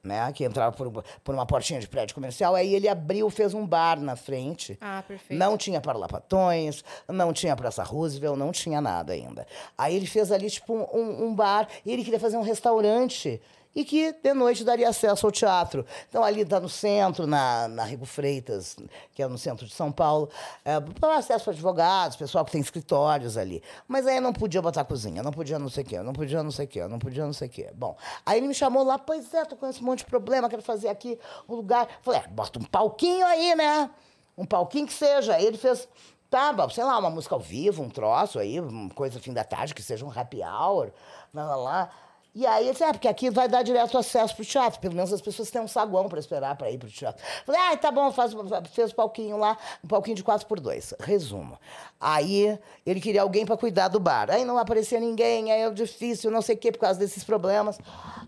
Né? 0.05 0.31
Que 0.33 0.43
entrava 0.43 0.75
por, 0.75 1.03
por 1.23 1.33
uma 1.33 1.47
portinha 1.47 1.79
de 1.79 1.87
prédio 1.87 2.13
comercial. 2.13 2.53
Aí 2.53 2.75
ele 2.75 2.87
abriu, 2.87 3.27
fez 3.31 3.55
um 3.55 3.65
bar 3.65 3.99
na 3.99 4.15
frente. 4.15 4.77
Ah, 4.79 5.03
perfeito. 5.05 5.37
Não 5.37 5.57
tinha 5.57 5.81
parlapatões, 5.81 6.83
não 7.09 7.33
tinha 7.33 7.55
Praça 7.55 7.81
Roosevelt, 7.83 8.37
não 8.37 8.51
tinha 8.51 8.79
nada 8.79 9.13
ainda. 9.13 9.47
Aí 9.75 9.95
ele 9.95 10.05
fez 10.05 10.31
ali, 10.31 10.49
tipo, 10.49 10.73
um, 10.73 11.25
um 11.25 11.33
bar, 11.33 11.67
e 11.83 11.91
ele 11.91 12.03
queria 12.03 12.19
fazer 12.19 12.37
um 12.37 12.43
restaurante 12.43 13.41
e 13.75 13.83
que 13.83 14.13
de 14.13 14.33
noite 14.33 14.63
daria 14.63 14.87
acesso 14.87 15.25
ao 15.25 15.31
teatro. 15.31 15.85
Então 16.09 16.23
ali 16.23 16.41
está 16.41 16.59
no 16.59 16.69
centro, 16.69 17.27
na, 17.27 17.67
na 17.67 17.83
Rigo 17.83 18.05
Freitas, 18.05 18.77
que 19.13 19.21
é 19.21 19.27
no 19.27 19.37
centro 19.37 19.65
de 19.65 19.73
São 19.73 19.91
Paulo, 19.91 20.29
é, 20.63 20.79
para 20.79 21.17
acesso 21.17 21.43
para 21.43 21.53
advogados, 21.53 22.15
pessoal 22.15 22.45
que 22.45 22.53
tem 22.53 22.61
escritórios 22.61 23.37
ali. 23.37 23.61
Mas 23.87 24.07
aí 24.07 24.21
não 24.21 24.31
podia 24.31 24.61
botar 24.61 24.85
cozinha, 24.85 25.21
não 25.21 25.31
podia 25.31 25.59
não 25.59 25.69
sei 25.69 25.83
o 25.83 25.87
quê, 25.87 25.99
não 26.01 26.13
podia 26.13 26.41
não 26.41 26.51
sei 26.51 26.65
o 26.65 26.67
quê, 26.69 26.87
não 26.87 26.99
podia 26.99 27.25
não 27.25 27.33
sei 27.33 27.47
o 27.49 27.51
quê. 27.51 27.69
Bom, 27.75 27.97
aí 28.25 28.39
ele 28.39 28.47
me 28.47 28.53
chamou 28.53 28.83
lá, 28.83 28.97
pois 28.97 29.33
é, 29.33 29.43
tô 29.43 29.57
com 29.57 29.67
esse 29.67 29.83
monte 29.83 29.99
de 29.99 30.05
problema, 30.05 30.49
quero 30.49 30.61
fazer 30.61 30.87
aqui 30.87 31.19
um 31.49 31.55
lugar. 31.55 31.87
Falei, 32.01 32.21
é, 32.21 32.27
bota 32.29 32.59
um 32.59 32.63
palquinho 32.63 33.25
aí, 33.25 33.55
né? 33.55 33.89
Um 34.37 34.45
palquinho 34.45 34.87
que 34.87 34.93
seja. 34.93 35.35
Aí 35.35 35.45
ele 35.45 35.57
fez, 35.57 35.87
tá, 36.29 36.53
sei 36.69 36.83
lá, 36.83 36.97
uma 36.97 37.09
música 37.09 37.35
ao 37.35 37.41
vivo, 37.41 37.83
um 37.83 37.89
troço 37.89 38.39
aí, 38.39 38.59
uma 38.59 38.89
coisa 38.93 39.19
fim 39.19 39.33
da 39.33 39.43
tarde, 39.43 39.73
que 39.73 39.81
seja 39.81 40.05
um 40.05 40.11
happy 40.11 40.41
hour, 40.41 40.91
lá, 41.33 41.45
lá, 41.45 41.55
lá. 41.55 41.91
E 42.35 42.45
aí 42.45 42.65
ele 42.65 42.73
disse, 42.73 42.83
é, 42.83 42.91
porque 42.91 43.07
aqui 43.07 43.29
vai 43.29 43.47
dar 43.47 43.63
direto 43.63 43.97
acesso 43.97 44.35
pro 44.35 44.43
teatro, 44.43 44.81
pelo 44.81 44.93
menos 44.93 45.13
as 45.13 45.21
pessoas 45.21 45.49
têm 45.49 45.61
um 45.61 45.69
saguão 45.69 46.09
para 46.09 46.19
esperar 46.19 46.53
para 46.57 46.69
ir 46.69 46.77
pro 46.77 46.89
teatro. 46.89 47.23
Falei, 47.45 47.61
ah, 47.61 47.77
tá 47.77 47.89
bom, 47.89 48.11
faz, 48.11 48.33
fez 48.73 48.91
o 48.91 48.95
palquinho 48.95 49.37
lá, 49.37 49.57
um 49.81 49.87
palquinho 49.87 50.17
de 50.17 50.23
4 50.23 50.45
por 50.45 50.59
2 50.59 50.95
Resumo. 50.99 51.57
Aí 51.97 52.59
ele 52.85 52.99
queria 52.99 53.21
alguém 53.21 53.45
para 53.45 53.55
cuidar 53.55 53.87
do 53.87 54.01
bar. 54.01 54.29
Aí 54.29 54.43
não 54.43 54.57
aparecia 54.57 54.99
ninguém, 54.99 55.49
aí 55.49 55.61
é 55.61 55.69
difícil, 55.71 56.29
não 56.29 56.41
sei 56.41 56.55
o 56.55 56.57
quê, 56.57 56.73
por 56.73 56.79
causa 56.79 56.99
desses 56.99 57.23
problemas. 57.23 57.79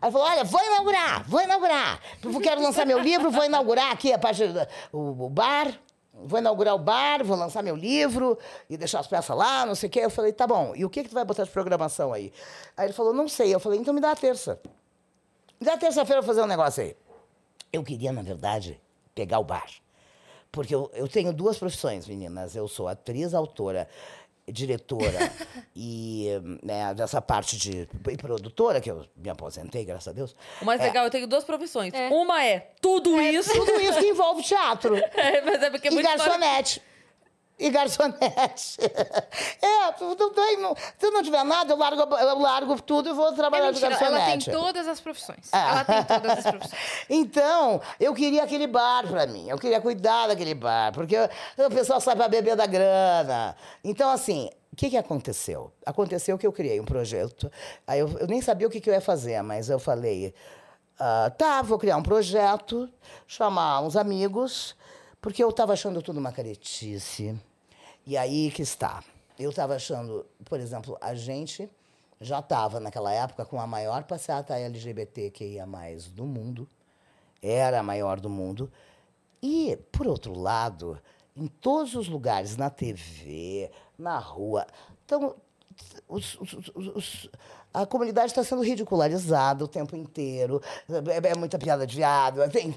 Aí 0.02 0.10
falou, 0.10 0.26
olha, 0.26 0.46
vou 0.46 0.64
inaugurar, 0.64 1.28
vou 1.28 1.42
inaugurar. 1.42 2.00
Quero 2.42 2.62
lançar 2.62 2.86
meu 2.86 3.00
livro, 3.00 3.30
vou 3.30 3.44
inaugurar 3.44 3.92
aqui 3.92 4.14
a 4.14 4.18
parte 4.18 4.48
do 4.48 4.68
o 4.94 5.30
bar. 5.30 5.78
Vou 6.24 6.40
inaugurar 6.40 6.74
o 6.74 6.80
bar, 6.80 7.24
vou 7.24 7.38
lançar 7.38 7.62
meu 7.62 7.76
livro 7.76 8.38
e 8.70 8.76
deixar 8.76 9.00
as 9.00 9.08
peças 9.08 9.36
lá, 9.36 9.66
não 9.66 9.76
sei 9.76 9.88
o 9.88 9.92
quê. 9.92 10.00
Eu 10.00 10.10
falei, 10.10 10.34
tá 10.34 10.48
bom, 10.48 10.74
e 10.76 10.84
o 10.84 10.90
que, 10.90 11.04
que 11.04 11.10
tu 11.10 11.14
vai 11.14 11.24
botar 11.24 11.44
de 11.44 11.50
programação 11.52 12.12
aí? 12.12 12.34
Aí 12.76 12.88
ele 12.88 12.94
falou, 12.94 13.14
não 13.14 13.28
sei. 13.28 13.54
Eu 13.54 13.60
falei, 13.60 13.80
então 13.80 13.94
me 13.94 14.02
dá 14.02 14.12
a 14.12 14.16
terça. 14.16 14.60
Me 15.60 15.66
dá 15.66 15.74
a 15.74 15.78
terça-feira 15.78 16.24
fazer 16.24 16.42
um 16.42 16.48
negócio 16.48 16.84
aí. 16.84 16.96
Eu 17.72 17.84
queria, 17.84 18.12
na 18.12 18.22
verdade, 18.22 18.82
pegar 19.14 19.40
o 19.40 19.44
bar. 19.44 19.70
Porque 20.52 20.74
eu, 20.74 20.90
eu 20.94 21.08
tenho 21.08 21.32
duas 21.32 21.58
profissões, 21.58 22.08
meninas. 22.08 22.56
Eu 22.56 22.68
sou 22.68 22.88
atriz, 22.88 23.34
autora, 23.34 23.88
diretora 24.52 25.32
e 25.76 26.28
né, 26.64 26.94
dessa 26.94 27.22
parte 27.22 27.58
de 27.58 27.88
e 28.10 28.18
produtora, 28.18 28.80
que 28.80 28.90
eu 28.90 29.06
me 29.16 29.30
aposentei, 29.30 29.84
graças 29.84 30.08
a 30.08 30.12
Deus. 30.12 30.36
O 30.62 30.66
mais 30.66 30.80
É, 30.82 30.86
legal, 30.86 31.06
eu 31.06 31.12
tenho 31.12 31.28
duas 31.28 31.44
profissões. 31.44 31.94
É. 31.94 32.10
Uma 32.10 32.44
é 32.44 32.72
tudo 32.82 33.20
isso. 33.22 33.52
Tudo 33.54 33.80
isso 33.80 34.00
que 34.00 34.08
envolve 34.08 34.44
teatro. 34.44 34.96
É, 35.18 35.42
mas 35.42 35.62
é 35.64 35.70
porque 35.70 35.88
é 35.88 35.92
e 35.92 35.94
muito 35.94 36.08
garçonete. 36.08 36.82
E 37.60 37.70
garçonete. 37.70 38.78
É, 39.62 39.92
tudo 39.94 40.32
bem. 40.32 40.58
Não, 40.58 40.76
se 40.98 41.10
não 41.10 41.24
tiver 41.24 41.44
nada, 41.44 41.74
eu 41.74 41.78
largo, 41.78 42.02
eu 42.16 42.40
largo 42.40 42.82
tudo 42.82 43.10
e 43.10 43.14
vou 43.14 43.30
É 43.30 43.36
trabalhar 43.36 43.72
de 43.72 43.82
mentira, 43.82 44.06
ela 44.06 44.18
tem 44.20 44.26
garçonete. 44.36 44.52
todas 44.52 44.88
as 44.88 45.00
profissões. 45.00 45.48
Ah. 45.52 45.70
Ela 45.70 45.84
tem 45.86 46.04
todas 46.04 46.38
as 46.38 46.44
profissões. 46.44 46.82
Então, 47.10 47.82
eu 48.00 48.14
queria 48.14 48.44
aquele 48.44 48.68
bar 48.68 49.08
pra 49.08 49.26
mim. 49.26 49.48
Eu 49.50 49.58
queria 49.58 49.80
cuidar 49.82 50.28
daquele 50.28 50.54
bar. 50.54 50.92
Porque 50.94 51.16
o 51.18 51.70
pessoal 51.70 52.00
sai 52.02 52.16
pra 52.16 52.28
beber 52.28 52.56
da 52.56 52.66
grana. 52.66 53.56
Então, 53.84 54.10
assim, 54.10 54.50
o 54.72 54.76
que, 54.76 54.90
que 54.90 54.98
aconteceu? 54.98 55.72
Aconteceu 55.86 56.38
que 56.38 56.46
eu 56.46 56.52
criei 56.54 56.80
um 56.80 56.86
projeto. 56.86 57.52
Aí 57.88 58.00
eu, 58.00 58.10
eu 58.20 58.28
nem 58.28 58.42
sabia 58.42 58.68
o 58.68 58.70
que, 58.70 58.80
que 58.80 58.90
eu 58.90 58.94
ia 58.94 59.02
fazer, 59.02 59.42
mas 59.42 59.70
eu 59.70 59.80
falei: 59.80 60.34
ah, 61.00 61.32
tá, 61.38 61.62
vou 61.62 61.78
criar 61.78 61.98
um 61.98 62.04
projeto, 62.04 62.90
chamar 63.26 63.82
uns 63.82 63.96
amigos, 63.96 64.76
porque 65.22 65.44
eu 65.44 65.50
estava 65.50 65.74
achando 65.74 66.02
tudo 66.02 66.20
uma 66.20 66.32
caretice. 66.32 67.38
E 68.06 68.16
aí 68.18 68.52
que 68.52 68.62
está. 68.62 69.04
Eu 69.38 69.50
estava 69.50 69.76
achando, 69.76 70.26
por 70.46 70.60
exemplo, 70.60 70.98
a 71.02 71.14
gente 71.14 71.70
já 72.20 72.40
estava 72.40 72.80
naquela 72.80 73.12
época 73.14 73.46
com 73.46 73.60
a 73.60 73.68
maior 73.68 74.04
passeata 74.04 74.58
LGBTQIA 74.58 75.66
do 76.14 76.26
mundo. 76.26 76.68
Era 77.42 77.80
a 77.80 77.84
maior 77.84 78.20
do 78.20 78.30
mundo. 78.30 78.72
E, 79.42 79.78
por 79.92 80.08
outro 80.08 80.34
lado, 80.34 81.00
em 81.36 81.48
todos 81.48 81.94
os 81.94 82.08
lugares, 82.08 82.58
na 82.58 82.70
TV, 82.70 83.70
na 83.98 84.18
rua, 84.18 84.66
então, 85.06 85.36
os- 86.08 86.36
os- 86.42 86.72
os- 86.96 87.30
a 87.72 87.86
comunidade 87.86 88.32
está 88.32 88.44
sendo 88.44 88.64
ridicularizada 88.64 89.64
o 89.64 89.68
tempo 89.68 89.96
inteiro. 89.96 90.60
É, 90.90 91.30
é 91.30 91.36
muita 91.36 91.60
piada 91.60 91.86
de 91.86 91.96
viado. 91.96 92.50
Tem, 92.50 92.76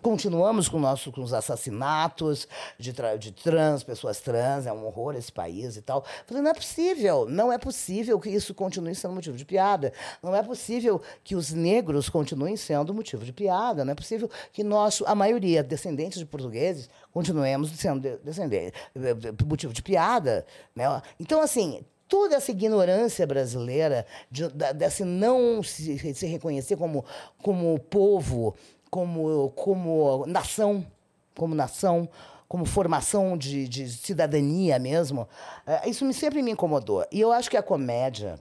continuamos 0.00 0.68
com, 0.68 0.78
nosso, 0.78 1.10
com 1.12 1.22
os 1.22 1.32
assassinatos 1.32 2.46
de, 2.78 2.92
tra- 2.92 3.16
de 3.16 3.32
trans, 3.32 3.82
pessoas 3.82 4.20
trans. 4.20 4.66
É 4.66 4.72
um 4.72 4.86
horror 4.86 5.14
esse 5.14 5.30
país 5.32 5.76
e 5.76 5.82
tal. 5.82 6.04
Falei, 6.26 6.42
não 6.42 6.50
é 6.50 6.54
possível. 6.54 7.26
Não 7.28 7.52
é 7.52 7.58
possível 7.58 8.18
que 8.18 8.30
isso 8.30 8.54
continue 8.54 8.94
sendo 8.94 9.14
motivo 9.14 9.36
de 9.36 9.44
piada. 9.44 9.92
Não 10.22 10.34
é 10.34 10.42
possível 10.42 11.00
que 11.22 11.34
os 11.34 11.52
negros 11.52 12.08
continuem 12.08 12.56
sendo 12.56 12.92
motivo 12.94 13.24
de 13.24 13.32
piada. 13.32 13.84
Não 13.84 13.92
é 13.92 13.94
possível 13.96 14.30
que 14.52 14.62
nós, 14.64 15.02
a 15.06 15.14
maioria, 15.14 15.62
descendentes 15.62 16.18
de 16.18 16.26
portugueses, 16.26 16.88
continuemos 17.12 17.70
sendo 17.72 18.00
de- 18.00 18.16
descendentes, 18.18 18.80
eh, 18.96 19.44
motivo 19.46 19.72
de 19.72 19.82
piada. 19.82 20.44
Né? 20.74 20.84
Então, 21.20 21.40
assim, 21.40 21.84
toda 22.08 22.34
essa 22.36 22.50
ignorância 22.50 23.26
brasileira, 23.26 24.06
de, 24.30 24.48
da- 24.48 24.72
desse 24.72 25.04
não 25.04 25.62
se, 25.62 26.14
se 26.14 26.26
reconhecer 26.26 26.76
como, 26.76 27.04
como 27.42 27.78
povo, 27.78 28.54
como, 28.92 29.48
como 29.52 30.26
nação, 30.26 30.86
como 31.34 31.54
nação, 31.54 32.06
como 32.46 32.66
formação 32.66 33.38
de, 33.38 33.66
de 33.66 33.88
cidadania 33.88 34.78
mesmo, 34.78 35.26
eh, 35.66 35.88
isso 35.88 36.04
me, 36.04 36.12
sempre 36.12 36.42
me 36.42 36.50
incomodou. 36.50 37.02
E 37.10 37.18
eu 37.18 37.32
acho 37.32 37.48
que 37.48 37.56
a 37.56 37.62
comédia, 37.62 38.38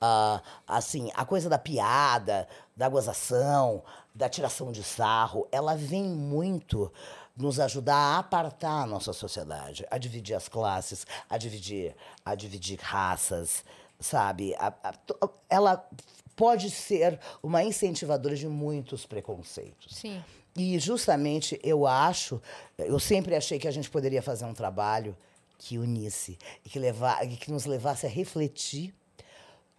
ah, 0.00 0.42
assim, 0.66 1.12
a 1.14 1.24
coisa 1.24 1.48
da 1.48 1.58
piada, 1.58 2.48
da 2.76 2.88
gozação, 2.88 3.84
da 4.12 4.28
tiração 4.28 4.72
de 4.72 4.82
sarro, 4.82 5.46
ela 5.52 5.76
vem 5.76 6.02
muito 6.02 6.92
nos 7.36 7.60
ajudar 7.60 7.94
a 7.94 8.18
apartar 8.18 8.82
a 8.82 8.86
nossa 8.86 9.12
sociedade, 9.12 9.86
a 9.92 9.96
dividir 9.96 10.34
as 10.34 10.48
classes, 10.48 11.06
a 11.30 11.38
dividir, 11.38 11.94
a 12.24 12.34
dividir 12.34 12.80
raças, 12.82 13.64
sabe? 14.00 14.56
A- 14.56 14.74
a- 14.82 15.28
ela 15.48 15.88
pode 16.36 16.70
ser 16.70 17.18
uma 17.42 17.62
incentivadora 17.62 18.34
de 18.36 18.48
muitos 18.48 19.06
preconceitos. 19.06 19.96
Sim. 19.96 20.22
E 20.56 20.78
justamente 20.78 21.58
eu 21.62 21.86
acho, 21.86 22.40
eu 22.78 22.98
sempre 22.98 23.34
achei 23.34 23.58
que 23.58 23.68
a 23.68 23.70
gente 23.70 23.88
poderia 23.88 24.22
fazer 24.22 24.44
um 24.44 24.52
trabalho 24.52 25.16
que 25.58 25.78
unisse 25.78 26.38
e 26.64 26.68
que, 26.68 26.78
levar, 26.78 27.26
que 27.26 27.50
nos 27.50 27.64
levasse 27.64 28.04
a 28.04 28.08
refletir 28.08 28.94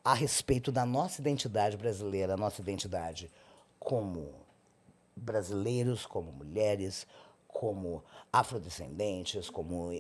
a 0.04 0.14
respeito 0.14 0.72
da 0.72 0.86
nossa 0.86 1.22
identidade 1.22 1.78
brasileira, 1.78 2.34
a 2.34 2.38
nossa 2.38 2.62
identidade 2.62 3.32
como 3.80 4.34
brasileiros, 5.16 6.06
como 6.06 6.32
mulheres, 6.32 7.06
como 7.48 8.04
afrodescendentes, 8.32 9.50
como 9.50 9.92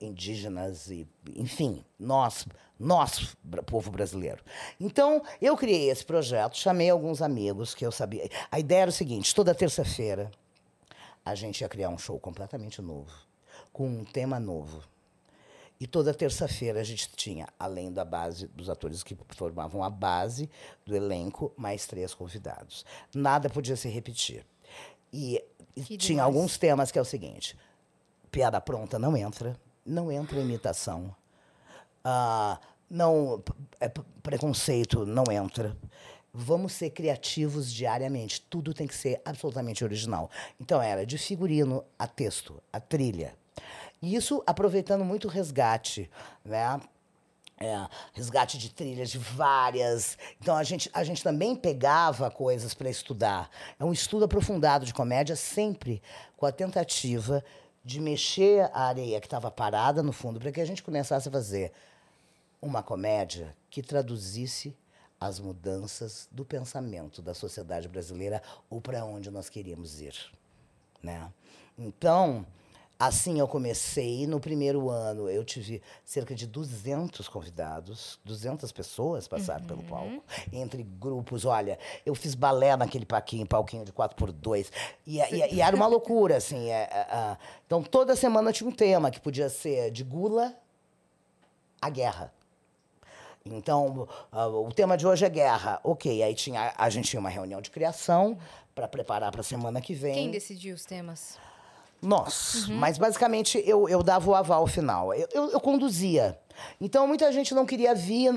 indígenas 0.00 0.90
e, 0.90 1.06
enfim, 1.36 1.84
nós, 1.98 2.46
nós, 2.78 3.36
povo 3.66 3.90
brasileiro. 3.90 4.42
Então, 4.80 5.22
eu 5.40 5.56
criei 5.56 5.90
esse 5.90 6.04
projeto, 6.04 6.56
chamei 6.56 6.88
alguns 6.88 7.20
amigos 7.20 7.74
que 7.74 7.84
eu 7.84 7.92
sabia. 7.92 8.28
A 8.50 8.58
ideia 8.58 8.82
era 8.82 8.90
o 8.90 8.94
seguinte: 8.94 9.34
toda 9.34 9.54
terça-feira 9.54 10.30
a 11.24 11.34
gente 11.34 11.60
ia 11.60 11.68
criar 11.68 11.90
um 11.90 11.98
show 11.98 12.18
completamente 12.18 12.80
novo, 12.80 13.12
com 13.72 13.86
um 13.86 14.04
tema 14.04 14.40
novo. 14.40 14.82
E 15.78 15.86
toda 15.86 16.12
terça-feira 16.12 16.80
a 16.80 16.84
gente 16.84 17.08
tinha, 17.16 17.48
além 17.58 17.90
da 17.90 18.04
base 18.04 18.46
dos 18.48 18.68
atores 18.68 19.02
que 19.02 19.16
formavam 19.30 19.82
a 19.82 19.88
base 19.88 20.50
do 20.84 20.94
elenco, 20.94 21.54
mais 21.56 21.86
três 21.86 22.12
convidados. 22.12 22.84
Nada 23.14 23.48
podia 23.48 23.76
se 23.76 23.88
repetir. 23.88 24.44
E, 25.10 25.42
tinha 25.74 25.96
demais. 25.96 26.20
alguns 26.20 26.58
temas 26.58 26.90
que 26.90 26.98
é 26.98 27.02
o 27.02 27.04
seguinte: 27.04 27.56
piada 28.30 28.60
pronta 28.60 28.98
não 28.98 29.16
entra, 29.16 29.58
não 29.90 30.10
entra 30.10 30.40
imitação. 30.40 31.14
Ah, 32.04 32.58
não 32.88 33.42
é, 33.80 33.88
preconceito 34.22 35.04
não 35.04 35.24
entra. 35.30 35.76
Vamos 36.32 36.72
ser 36.72 36.90
criativos 36.90 37.72
diariamente. 37.72 38.40
Tudo 38.42 38.72
tem 38.72 38.86
que 38.86 38.94
ser 38.94 39.20
absolutamente 39.24 39.82
original. 39.82 40.30
Então 40.60 40.80
era 40.80 41.04
de 41.04 41.18
figurino 41.18 41.84
a 41.98 42.06
texto, 42.06 42.62
a 42.72 42.78
trilha. 42.78 43.34
E 44.00 44.14
isso 44.14 44.42
aproveitando 44.46 45.04
muito 45.04 45.26
o 45.26 45.30
resgate, 45.30 46.08
né? 46.44 46.80
É, 47.62 47.86
resgate 48.14 48.56
de 48.56 48.70
trilhas 48.70 49.10
de 49.10 49.18
várias. 49.18 50.16
Então 50.40 50.56
a 50.56 50.62
gente, 50.62 50.88
a 50.94 51.04
gente 51.04 51.22
também 51.22 51.54
pegava 51.54 52.30
coisas 52.30 52.72
para 52.72 52.88
estudar. 52.88 53.50
É 53.78 53.84
um 53.84 53.92
estudo 53.92 54.24
aprofundado 54.24 54.86
de 54.86 54.94
comédia, 54.94 55.36
sempre 55.36 56.00
com 56.38 56.46
a 56.46 56.52
tentativa 56.52 57.44
de 57.84 58.00
mexer 58.00 58.70
a 58.72 58.84
areia 58.84 59.20
que 59.20 59.26
estava 59.26 59.50
parada 59.50 60.02
no 60.02 60.12
fundo, 60.12 60.38
para 60.38 60.52
que 60.52 60.60
a 60.60 60.64
gente 60.64 60.82
começasse 60.82 61.28
a 61.28 61.32
fazer 61.32 61.72
uma 62.60 62.82
comédia 62.82 63.56
que 63.70 63.82
traduzisse 63.82 64.76
as 65.18 65.38
mudanças 65.38 66.28
do 66.30 66.44
pensamento 66.44 67.20
da 67.20 67.34
sociedade 67.34 67.88
brasileira 67.88 68.42
ou 68.68 68.80
para 68.80 69.04
onde 69.04 69.30
nós 69.30 69.48
queríamos 69.48 70.00
ir, 70.00 70.14
né? 71.02 71.30
Então, 71.78 72.46
assim 73.00 73.40
eu 73.40 73.48
comecei. 73.48 74.26
No 74.26 74.38
primeiro 74.38 74.90
ano 74.90 75.30
eu 75.30 75.42
tive 75.42 75.80
cerca 76.04 76.34
de 76.34 76.46
200 76.46 77.26
convidados, 77.28 78.20
200 78.26 78.70
pessoas 78.70 79.26
passaram 79.26 79.64
pelo 79.64 79.82
palco, 79.84 80.22
entre 80.52 80.82
grupos. 80.82 81.46
Olha, 81.46 81.78
eu 82.04 82.14
fiz 82.14 82.34
balé 82.34 82.76
naquele 82.76 83.06
paquinho, 83.06 83.46
palquinho 83.46 83.86
de 83.86 83.92
4x2, 83.92 84.70
e, 85.06 85.18
e, 85.18 85.54
e 85.54 85.60
era 85.62 85.74
uma 85.74 85.86
loucura, 85.86 86.36
assim. 86.36 86.68
É, 86.68 86.82
é, 86.92 87.06
é. 87.10 87.36
Então, 87.66 87.82
toda 87.82 88.14
semana 88.14 88.52
tinha 88.52 88.68
um 88.68 88.72
tema 88.72 89.10
que 89.10 89.18
podia 89.18 89.48
ser 89.48 89.90
de 89.90 90.04
gula 90.04 90.54
a 91.80 91.88
guerra. 91.88 92.30
Então, 93.42 94.06
uh, 94.30 94.66
o 94.66 94.70
tema 94.70 94.98
de 94.98 95.06
hoje 95.06 95.24
é 95.24 95.28
guerra. 95.30 95.80
Ok, 95.82 96.22
aí 96.22 96.34
tinha, 96.34 96.74
a 96.76 96.90
gente 96.90 97.08
tinha 97.08 97.18
uma 97.18 97.30
reunião 97.30 97.62
de 97.62 97.70
criação 97.70 98.36
para 98.74 98.86
preparar 98.86 99.32
para 99.32 99.40
a 99.40 99.44
semana 99.44 99.80
que 99.80 99.94
vem. 99.94 100.12
Quem 100.12 100.30
decidiu 100.30 100.74
os 100.74 100.84
temas? 100.84 101.38
Nós. 102.02 102.66
Mas, 102.68 102.98
basicamente, 102.98 103.62
eu, 103.66 103.88
eu 103.88 104.02
dava 104.02 104.30
o 104.30 104.34
aval 104.34 104.66
final. 104.66 105.12
Eu, 105.14 105.28
eu, 105.32 105.50
eu 105.50 105.60
conduzia. 105.60 106.38
Então, 106.80 107.06
muita 107.06 107.30
gente 107.32 107.54
não 107.54 107.66
queria 107.66 107.94
vir, 107.94 108.32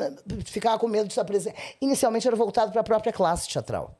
ficava 0.45 0.78
com 0.78 0.88
medo 0.88 1.08
de 1.08 1.13
se 1.13 1.19
apresentar. 1.19 1.58
Inicialmente, 1.82 2.28
era 2.28 2.36
voltado 2.36 2.71
para 2.71 2.82
a 2.82 2.84
própria 2.84 3.13
classe 3.13 3.47
teatral. 3.47 3.97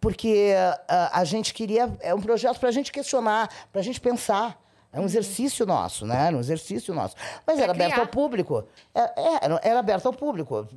Porque 0.00 0.52
uh, 0.54 1.08
a 1.12 1.24
gente 1.24 1.54
queria... 1.54 1.94
É 2.00 2.14
um 2.14 2.20
projeto 2.20 2.58
para 2.58 2.68
a 2.68 2.72
gente 2.72 2.92
questionar, 2.92 3.48
para 3.72 3.80
a 3.80 3.84
gente 3.84 4.00
pensar. 4.00 4.62
É 4.92 5.00
um 5.00 5.04
exercício 5.04 5.66
nosso, 5.66 6.06
né? 6.06 6.28
Era 6.28 6.36
um 6.36 6.40
exercício 6.40 6.94
nosso. 6.94 7.16
Mas 7.44 7.56
Pra 7.56 7.64
era 7.64 7.72
aberto 7.72 7.98
ao 7.98 8.06
público. 8.06 8.64
É, 8.94 9.00
é, 9.00 9.38
era, 9.42 9.60
era 9.62 9.78
aberto 9.80 10.06
ao 10.06 10.12
público. 10.12 10.68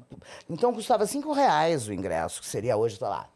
Então, 0.49 0.73
custava 0.73 1.05
cinco 1.05 1.31
reais 1.33 1.87
o 1.87 1.93
ingresso, 1.93 2.41
que 2.41 2.47
seria 2.47 2.75
hoje, 2.75 2.97
sei 2.97 3.07
lá, 3.07 3.29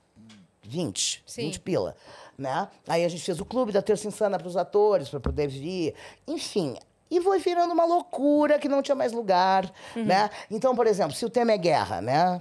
20, 0.63 1.23
Sim. 1.25 1.41
20 1.43 1.60
pila, 1.60 1.95
né? 2.41 2.67
Aí 2.88 3.06
a 3.06 3.10
gente 3.10 3.23
fez 3.23 3.39
o 3.39 3.45
clube 3.45 3.71
da 3.71 3.82
Terça 3.82 4.08
Insana 4.08 4.38
para 4.38 4.47
os 4.47 4.58
atores, 4.58 5.08
para 5.08 5.19
poder 5.19 5.47
vir. 5.47 5.93
Enfim, 6.27 6.75
e 7.12 7.19
foi 7.19 7.39
virando 7.39 7.73
uma 7.73 7.84
loucura 7.84 8.58
que 8.58 8.69
não 8.69 8.82
tinha 8.82 8.95
mais 8.95 9.12
lugar, 9.12 9.69
né? 9.93 10.30
Então, 10.49 10.73
por 10.73 10.88
exemplo, 10.88 11.13
se 11.13 11.25
o 11.25 11.30
tema 11.30 11.51
é 11.51 11.58
guerra, 11.58 11.99
né? 11.99 12.39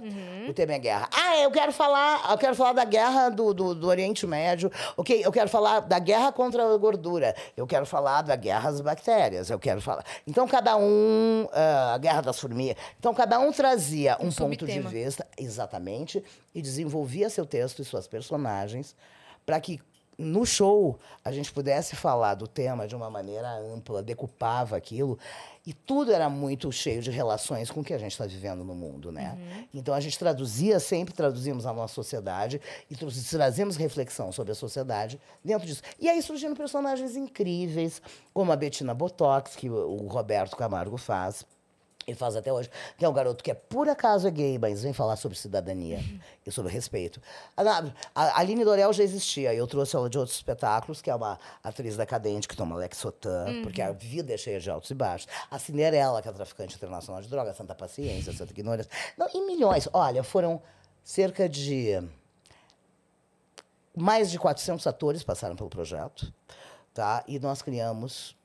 O 0.49 0.53
tema 0.53 0.71
é 0.71 0.79
guerra. 0.79 1.09
Ah, 1.11 1.37
eu 1.39 1.51
quero 1.51 1.73
falar, 1.73 2.31
eu 2.31 2.37
quero 2.37 2.55
falar 2.55 2.71
da 2.71 2.85
guerra 2.85 3.27
do, 3.27 3.53
do, 3.53 3.75
do 3.75 3.87
Oriente 3.87 4.25
Médio. 4.25 4.71
Ok, 4.95 5.21
eu 5.25 5.31
quero 5.31 5.49
falar 5.49 5.81
da 5.81 5.99
guerra 5.99 6.31
contra 6.31 6.63
a 6.63 6.77
gordura. 6.77 7.35
Eu 7.57 7.67
quero 7.67 7.85
falar 7.85 8.21
da 8.21 8.37
guerra 8.37 8.71
das 8.71 8.79
bactérias. 8.79 9.49
Eu 9.49 9.59
quero 9.59 9.81
falar. 9.81 10.05
Então, 10.25 10.47
cada 10.47 10.77
um, 10.77 11.49
ah, 11.51 11.95
a 11.95 11.97
guerra 11.97 12.21
das 12.21 12.39
formigas. 12.39 12.77
Então, 12.97 13.13
cada 13.13 13.39
um 13.39 13.51
trazia 13.51 14.15
um, 14.21 14.27
Um 14.27 14.31
ponto 14.31 14.65
de 14.65 14.79
vista, 14.79 15.27
exatamente, 15.37 16.23
e 16.55 16.61
desenvolvia 16.61 17.29
seu 17.29 17.45
texto 17.45 17.81
e 17.81 17.85
suas 17.85 18.07
personagens 18.07 18.95
para 19.45 19.59
que 19.59 19.81
no 20.21 20.45
show 20.45 20.99
a 21.25 21.31
gente 21.31 21.51
pudesse 21.51 21.95
falar 21.95 22.35
do 22.35 22.47
tema 22.47 22.87
de 22.87 22.95
uma 22.95 23.09
maneira 23.09 23.49
ampla, 23.51 24.01
decupava 24.01 24.77
aquilo 24.77 25.17
e 25.65 25.73
tudo 25.73 26.11
era 26.11 26.29
muito 26.29 26.71
cheio 26.71 27.01
de 27.01 27.11
relações 27.11 27.69
com 27.69 27.81
o 27.81 27.83
que 27.83 27.93
a 27.93 27.97
gente 27.97 28.13
está 28.13 28.25
vivendo 28.25 28.63
no 28.63 28.73
mundo, 28.73 29.11
né? 29.11 29.37
Então 29.73 29.93
a 29.93 29.99
gente 29.99 30.17
traduzia 30.17 30.79
sempre, 30.79 31.13
traduzimos 31.13 31.65
a 31.65 31.73
nossa 31.73 31.93
sociedade 31.93 32.59
e 32.89 32.95
tra- 32.95 33.07
trazemos 33.29 33.75
reflexão 33.75 34.31
sobre 34.31 34.51
a 34.53 34.55
sociedade 34.55 35.19
dentro 35.43 35.67
disso. 35.67 35.81
E 35.99 36.09
aí 36.09 36.21
surgindo 36.21 36.55
personagens 36.55 37.15
incríveis, 37.15 38.01
como 38.33 38.51
a 38.51 38.55
Bettina 38.55 38.93
Botox, 38.93 39.55
que 39.55 39.69
o 39.69 40.07
Roberto 40.07 40.55
Camargo 40.55 40.97
faz. 40.97 41.45
Ele 42.07 42.17
faz 42.17 42.35
até 42.35 42.51
hoje, 42.51 42.69
que 42.97 43.05
é 43.05 43.09
um 43.09 43.13
garoto 43.13 43.43
que 43.43 43.51
é 43.51 43.53
por 43.53 43.87
acaso 43.87 44.27
é 44.27 44.31
gay, 44.31 44.57
mas 44.57 44.81
vem 44.81 44.91
falar 44.91 45.15
sobre 45.15 45.37
cidadania 45.37 45.99
e 46.45 46.51
sobre 46.51 46.71
respeito. 46.71 47.21
A, 47.55 47.61
a 47.61 47.91
a 48.15 48.39
Aline 48.39 48.63
Dorel 48.65 48.91
já 48.91 49.03
existia, 49.03 49.53
eu 49.53 49.67
trouxe 49.67 49.95
ela 49.95 50.09
de 50.09 50.17
outros 50.17 50.35
espetáculos, 50.35 51.01
que 51.01 51.09
é 51.09 51.15
uma 51.15 51.39
atriz 51.63 51.95
decadente 51.97 52.47
que 52.47 52.55
toma 52.55 52.75
Lexotan, 52.75 53.61
porque 53.63 53.81
a 53.81 53.91
vida 53.91 54.33
é 54.33 54.37
cheia 54.37 54.59
de 54.59 54.69
altos 54.69 54.89
e 54.89 54.93
baixos. 54.93 55.27
A 55.49 55.59
Cinderela, 55.59 56.21
que 56.21 56.27
é 56.27 56.31
traficante 56.31 56.75
internacional 56.75 57.21
de 57.21 57.29
drogas, 57.29 57.55
Santa 57.55 57.75
Paciência, 57.75 58.33
Santa 58.33 58.51
Ignorância. 58.51 58.91
Não, 59.17 59.27
e 59.33 59.45
milhões. 59.45 59.87
Olha, 59.93 60.23
foram 60.23 60.61
cerca 61.03 61.47
de 61.47 62.01
mais 63.95 64.31
de 64.31 64.39
400 64.39 64.85
atores 64.87 65.23
passaram 65.23 65.55
pelo 65.55 65.69
projeto, 65.69 66.33
tá? 66.93 67.23
E 67.27 67.39
nós 67.39 67.61
criamos, 67.61 68.35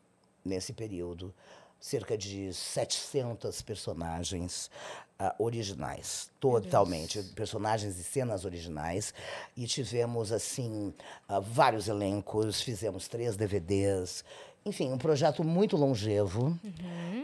nesse 0.45 0.73
período, 0.73 1.33
cerca 1.87 2.18
de 2.18 2.53
700 2.53 3.62
personagens 3.62 4.68
ah, 5.16 5.33
originais, 5.38 6.29
totalmente, 6.40 7.22
personagens 7.37 7.96
e 7.96 8.03
cenas 8.03 8.44
originais. 8.44 9.14
E 9.57 9.68
tivemos, 9.68 10.33
assim, 10.33 10.92
ah, 11.29 11.38
vários 11.38 11.87
elencos, 11.87 12.61
fizemos 12.61 13.07
três 13.07 13.37
DVDs. 13.37 14.25
Enfim, 14.64 14.92
um 14.92 14.99
projeto 14.99 15.44
muito 15.44 15.77
longevo 15.77 16.59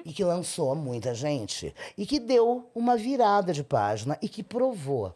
e 0.05 0.13
que 0.13 0.23
lançou 0.23 0.77
muita 0.77 1.13
gente. 1.13 1.75
E 1.99 2.07
que 2.07 2.21
deu 2.21 2.65
uma 2.73 2.97
virada 2.97 3.53
de 3.53 3.65
página 3.65 4.17
e 4.23 4.29
que 4.29 4.45
provou 4.45 5.13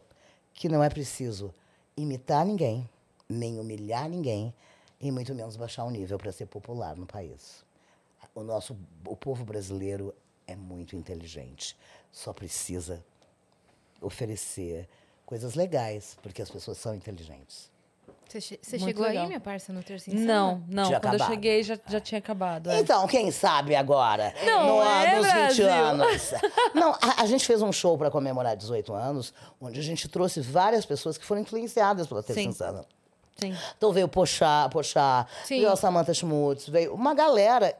que 0.53 0.67
não 0.67 0.83
é 0.83 0.89
preciso 0.89 1.53
imitar 1.95 2.45
ninguém, 2.45 2.87
nem 3.29 3.61
humilhar 3.61 4.09
ninguém, 4.09 4.53
e 4.99 5.09
muito 5.09 5.33
menos 5.33 5.55
baixar 5.55 5.85
o 5.85 5.91
nível 5.91 6.17
para 6.17 6.33
ser 6.33 6.47
popular 6.47 6.97
no 6.97 7.05
país. 7.05 7.65
O 8.37 8.43
nosso 8.43 8.77
o 9.03 9.15
povo 9.15 9.43
brasileiro 9.43 10.13
é 10.45 10.55
muito 10.55 10.95
inteligente, 10.95 11.75
só 12.11 12.31
precisa 12.31 13.03
oferecer 13.99 14.87
coisas 15.25 15.55
legais, 15.55 16.15
porque 16.21 16.43
as 16.43 16.51
pessoas 16.51 16.77
são 16.77 16.93
inteligentes. 16.93 17.71
Você, 18.29 18.59
chegou 18.77 19.07
legal. 19.07 19.23
aí, 19.23 19.27
minha 19.27 19.39
parça, 19.39 19.73
no 19.73 19.81
terço 19.81 20.13
Não, 20.13 20.63
não. 20.67 20.83
Tinha 20.83 20.99
Quando 20.99 21.13
eu 21.13 21.19
acabado. 21.21 21.29
cheguei 21.31 21.63
já, 21.63 21.79
já 21.87 21.99
tinha 21.99 22.19
acabado. 22.19 22.69
é. 22.69 22.79
Então, 22.79 23.07
quem 23.07 23.31
sabe 23.31 23.73
agora? 23.73 24.31
Não 24.45 24.67
no, 24.67 24.83
é, 24.83 25.15
nos 25.15 25.25
20 25.25 25.33
Brasil? 25.33 25.71
anos. 25.71 26.31
Não, 26.75 26.91
a, 26.91 27.23
a 27.23 27.25
gente 27.25 27.43
fez 27.43 27.63
um 27.63 27.71
show 27.71 27.97
para 27.97 28.11
comemorar 28.11 28.55
18 28.55 28.93
anos, 28.93 29.33
onde 29.59 29.79
a 29.79 29.83
gente 29.83 30.07
trouxe 30.07 30.41
várias 30.41 30.85
pessoas 30.85 31.17
que 31.17 31.25
foram 31.25 31.41
influenciadas 31.41 32.05
pela 32.05 32.21
Sim. 32.21 32.49
Insana. 32.49 32.85
Sim. 33.37 33.55
Então 33.77 33.91
veio 33.91 34.05
o 34.05 34.09
Pochá, 34.09 34.69
Pochá 34.69 35.25
veio 35.47 35.71
a 35.71 35.75
Samantha 35.75 36.13
Schmutz, 36.13 36.69
veio 36.69 36.93
uma 36.93 37.15
galera 37.15 37.75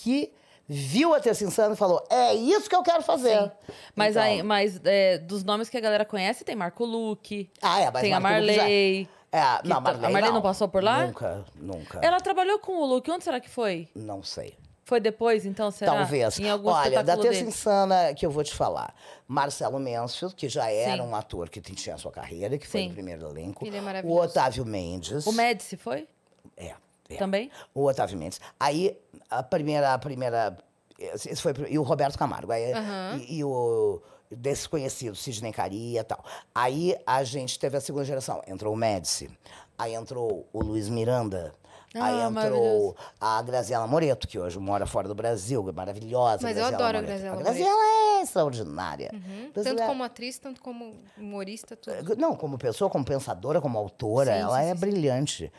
que 0.00 0.32
viu 0.66 1.14
a 1.14 1.20
Terça 1.20 1.44
Insana 1.44 1.74
e 1.74 1.76
falou: 1.76 2.04
é 2.10 2.34
isso 2.34 2.68
que 2.68 2.76
eu 2.76 2.82
quero 2.82 3.02
fazer. 3.02 3.50
Mas, 3.96 4.10
Então- 4.10 4.22
aí, 4.22 4.42
mas 4.42 4.80
é, 4.84 5.18
dos 5.18 5.42
nomes 5.44 5.68
que 5.68 5.76
a 5.76 5.80
galera 5.80 6.04
conhece, 6.04 6.44
tem 6.44 6.54
Marco 6.56 6.84
Luque, 6.84 7.50
Ah, 7.62 7.80
é, 7.80 7.90
mas 7.90 8.02
tem 8.02 8.12
a 8.14 8.20
Marco 8.20 8.46
já- 8.46 8.56
Marley. 8.62 9.08
É, 9.30 9.40
não, 9.64 9.76
tá- 9.76 9.80
Marley, 9.80 10.06
a 10.06 10.10
Marley 10.10 10.32
não 10.32 10.40
passou 10.42 10.68
por 10.68 10.82
lá? 10.82 11.06
Nunca, 11.06 11.44
nunca. 11.56 11.98
Ela 12.02 12.18
trabalhou 12.20 12.58
com 12.58 12.72
o 12.80 12.86
Luke. 12.86 13.10
Onde 13.10 13.24
será 13.24 13.38
que 13.40 13.48
foi? 13.50 13.88
Não 13.94 14.22
sei. 14.22 14.54
Foi 14.84 15.00
depois, 15.00 15.44
então, 15.44 15.70
será? 15.70 15.92
Talvez. 15.92 16.38
Em 16.40 16.48
algum 16.48 16.70
Olha, 16.70 17.02
da 17.02 17.14
Terça 17.14 17.30
dele? 17.40 17.48
Insana 17.50 18.14
que 18.14 18.24
eu 18.24 18.30
vou 18.30 18.42
te 18.42 18.54
falar. 18.54 18.94
Marcelo 19.26 19.78
Mansfield, 19.78 20.34
que 20.34 20.48
já 20.48 20.70
era 20.70 21.02
Sim. 21.02 21.08
um 21.10 21.14
ator 21.14 21.50
que 21.50 21.60
tinha 21.60 21.94
a 21.94 21.98
sua 21.98 22.10
carreira, 22.10 22.56
que 22.56 22.66
foi 22.66 22.80
Sim. 22.80 22.88
no 22.88 22.94
primeiro 22.94 23.28
elenco. 23.28 23.66
Ele 23.66 23.76
é 23.76 23.80
o 23.80 23.84
maravilhoso. 23.84 24.22
Otávio 24.22 24.64
Mendes. 24.64 25.26
O 25.26 25.32
Médici 25.32 25.76
foi? 25.76 26.08
É, 26.56 26.72
é. 27.08 27.16
Também? 27.16 27.50
O 27.74 27.86
Otávio 27.86 28.18
Mendes. 28.18 28.40
Aí, 28.58 28.96
a 29.30 29.42
primeira. 29.42 29.94
A 29.94 29.98
primeira 29.98 30.56
esse 30.98 31.40
foi, 31.40 31.54
e 31.68 31.78
o 31.78 31.82
Roberto 31.82 32.18
Camargo. 32.18 32.50
Aí, 32.50 32.72
Aham. 32.72 33.20
e, 33.28 33.38
e 33.38 33.44
o 33.44 34.02
desconhecido, 34.30 35.14
Sidney 35.16 35.52
Caria 35.52 36.00
e 36.00 36.04
tal. 36.04 36.22
Aí 36.54 36.96
a 37.06 37.22
gente 37.24 37.58
teve 37.58 37.76
a 37.76 37.80
segunda 37.80 38.04
geração. 38.04 38.42
Entrou 38.46 38.74
o 38.74 38.76
Médici. 38.76 39.30
Aí 39.78 39.94
entrou 39.94 40.46
o 40.52 40.60
Luiz 40.62 40.88
Miranda. 40.88 41.54
Aí 42.02 42.14
Ah, 42.14 42.28
entrou 42.28 42.32
maravilhoso. 42.32 42.96
a 43.20 43.42
Graziela 43.42 43.86
Moreto, 43.86 44.26
que 44.28 44.38
hoje 44.38 44.58
mora 44.58 44.86
fora 44.86 45.06
do 45.08 45.14
Brasil, 45.14 45.62
maravilhosa. 45.74 46.38
Mas 46.42 46.56
eu 46.56 46.64
adoro 46.64 46.82
a 46.98 47.02
Moreto. 47.02 47.06
Graziela 47.06 47.36
A 47.36 47.42
Graziela 47.42 47.84
é 48.18 48.22
extraordinária. 48.22 49.08
Tanto 49.10 49.52
Graziela- 49.54 49.86
como 49.86 50.02
atriz, 50.04 50.38
tanto 50.38 50.60
como 50.60 50.94
humorista, 51.16 51.76
tudo. 51.76 52.16
não, 52.16 52.34
como 52.36 52.58
pessoa, 52.58 52.88
como 52.90 53.04
pensadora, 53.04 53.60
como 53.60 53.78
autora, 53.78 54.32
Sim, 54.34 54.38
ela 54.40 54.60
sim, 54.62 54.66
é 54.70 54.74
sim, 54.74 54.80
brilhante. 54.80 55.52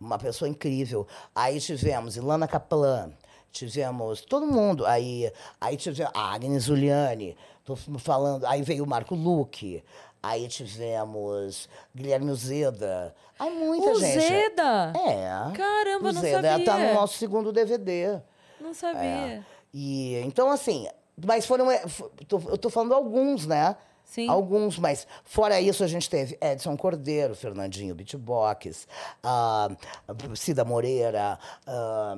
Uma 0.00 0.18
pessoa 0.18 0.48
incrível. 0.48 1.06
Aí 1.34 1.60
tivemos 1.60 2.16
Ilana 2.16 2.46
Kaplan, 2.48 3.10
tivemos 3.52 4.22
todo 4.22 4.46
mundo. 4.46 4.86
Aí, 4.86 5.30
aí 5.60 5.76
tivemos 5.76 6.12
a 6.14 6.32
Agnes 6.34 6.64
Juliane, 6.64 7.36
tô 7.64 7.76
falando. 7.98 8.44
Aí 8.46 8.62
veio 8.62 8.84
o 8.84 8.86
Marco 8.86 9.14
Luque. 9.14 9.82
Aí 10.22 10.48
tivemos 10.48 11.68
Guilherme 11.94 12.30
Uzeda. 12.30 13.14
Aí 13.38 13.50
muita 13.50 13.90
o 13.90 13.94
gente. 13.98 14.20
Zeda! 14.20 14.92
É. 14.94 15.56
Caramba, 15.56 16.10
o 16.10 16.12
não 16.12 16.20
sabia. 16.22 16.64
tá 16.64 16.78
no 16.78 16.94
nosso 16.94 17.16
segundo 17.16 17.52
DVD. 17.52 18.20
Não 18.60 18.74
sabia. 18.74 19.00
É. 19.00 19.42
E 19.72 20.16
então, 20.26 20.50
assim, 20.50 20.86
mas 21.24 21.46
foram. 21.46 21.70
é, 21.70 21.82
Eu 22.48 22.58
tô 22.58 22.68
falando 22.68 22.94
alguns, 22.94 23.46
né? 23.46 23.76
Sim. 24.04 24.28
Alguns, 24.28 24.76
mas 24.76 25.06
fora 25.24 25.60
isso 25.60 25.84
a 25.84 25.86
gente 25.86 26.10
teve 26.10 26.36
Edson 26.40 26.76
Cordeiro, 26.76 27.32
Fernandinho 27.32 27.94
Beatbox, 27.94 28.88
ah, 29.22 29.68
Cida 30.34 30.64
Moreira, 30.64 31.38
ah, 31.64 32.16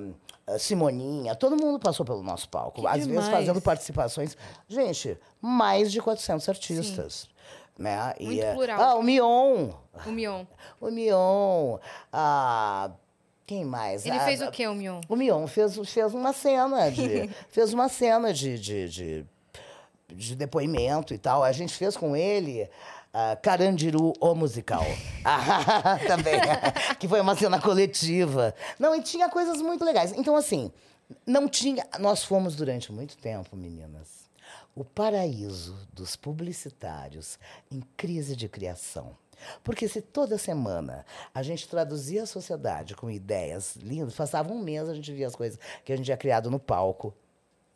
Simoninha, 0.58 1.36
todo 1.36 1.54
mundo 1.54 1.78
passou 1.78 2.04
pelo 2.06 2.22
nosso 2.22 2.48
palco. 2.48 2.80
Que 2.80 2.86
Às 2.86 2.94
vezes 2.94 3.08
demais. 3.08 3.28
fazendo 3.28 3.60
participações. 3.60 4.36
Gente, 4.66 5.18
mais 5.38 5.92
de 5.92 6.00
400 6.00 6.48
artistas. 6.48 7.28
Né? 7.78 8.14
E, 8.20 8.24
Muito 8.26 8.42
é- 8.42 8.54
plural. 8.54 8.80
Ah, 8.80 8.94
o 8.96 9.02
Mion. 9.02 9.70
O 10.06 10.10
Mion. 10.10 10.44
O 10.80 10.90
Mion. 10.90 11.78
Ah, 12.12 12.90
quem 13.46 13.64
mais? 13.64 14.04
Ele 14.06 14.16
Ah, 14.16 14.24
fez 14.24 14.40
o 14.42 14.50
quê, 14.50 14.66
o 14.66 14.74
Mion? 14.74 15.00
o 15.08 15.16
Mion 15.16 15.46
fez, 15.46 15.76
fez 15.88 16.14
uma 16.14 16.32
cena 16.32 16.90
de. 16.90 17.28
fez 17.50 17.72
uma 17.72 17.88
cena 17.88 18.32
de, 18.32 18.58
de, 18.58 18.88
de, 18.88 19.26
de 20.08 20.36
depoimento 20.36 21.12
e 21.14 21.18
tal. 21.18 21.42
A 21.42 21.50
gente 21.52 21.74
fez 21.74 21.96
com 21.96 22.14
ele. 22.14 22.68
ah, 23.12 23.36
Carandiru, 23.42 24.12
o 24.20 24.34
musical. 24.34 24.84
Ah, 25.24 25.98
Também. 26.06 26.34
que 26.98 27.06
foi 27.08 27.20
uma 27.20 27.34
cena 27.36 27.60
coletiva. 27.60 28.54
Não, 28.78 28.94
e 28.94 29.00
tinha 29.02 29.28
coisas 29.28 29.60
muito 29.62 29.84
legais. 29.84 30.12
Então, 30.12 30.34
assim, 30.36 30.70
não 31.26 31.48
tinha. 31.48 31.86
Nós 32.00 32.24
fomos 32.24 32.54
durante 32.56 32.92
muito 32.92 33.16
tempo, 33.16 33.56
meninas, 33.56 34.21
o 34.74 34.84
paraíso 34.84 35.76
dos 35.92 36.16
publicitários 36.16 37.38
em 37.70 37.80
crise 37.96 38.34
de 38.34 38.48
criação. 38.48 39.16
Porque 39.62 39.88
se 39.88 40.00
toda 40.00 40.38
semana 40.38 41.04
a 41.34 41.42
gente 41.42 41.68
traduzia 41.68 42.22
a 42.22 42.26
sociedade 42.26 42.94
com 42.94 43.10
ideias 43.10 43.76
lindas, 43.76 44.14
passava 44.14 44.52
um 44.52 44.62
mês 44.62 44.88
a 44.88 44.94
gente 44.94 45.12
via 45.12 45.26
as 45.26 45.34
coisas 45.34 45.58
que 45.84 45.92
a 45.92 45.96
gente 45.96 46.06
tinha 46.06 46.16
criado 46.16 46.50
no 46.50 46.58
palco, 46.58 47.14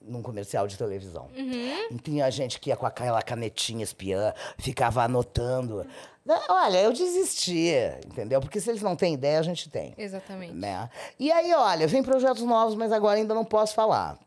num 0.01 0.23
comercial 0.23 0.67
de 0.67 0.79
televisão. 0.79 1.29
E 1.91 1.99
tinha 1.99 2.31
gente 2.31 2.61
que 2.61 2.71
ia 2.71 2.77
com 2.77 2.87
aquela 2.87 3.21
canetinha 3.23 3.83
espiã, 3.83 4.33
ficava 4.59 5.03
anotando. 5.03 5.85
Né, 6.25 6.41
Olha, 6.49 6.83
eu 6.83 6.93
desisti, 6.93 7.73
entendeu? 8.07 8.41
Porque 8.41 8.61
se 8.61 8.71
eles 8.71 8.83
não 8.83 8.95
têm 8.95 9.15
ideia, 9.15 9.39
a 9.41 9.43
gente 9.43 9.69
tem. 9.69 9.95
Exatamente. 9.99 10.55
Né? 10.55 10.89
E 11.19 11.33
aí, 11.33 11.53
olha, 11.53 11.87
vem 11.89 12.03
projetos 12.03 12.43
novos, 12.43 12.77
mas 12.77 12.93
agora 12.93 13.19
ainda 13.19 13.35
não 13.35 13.45
posso 13.45 13.75
falar. 13.75 14.19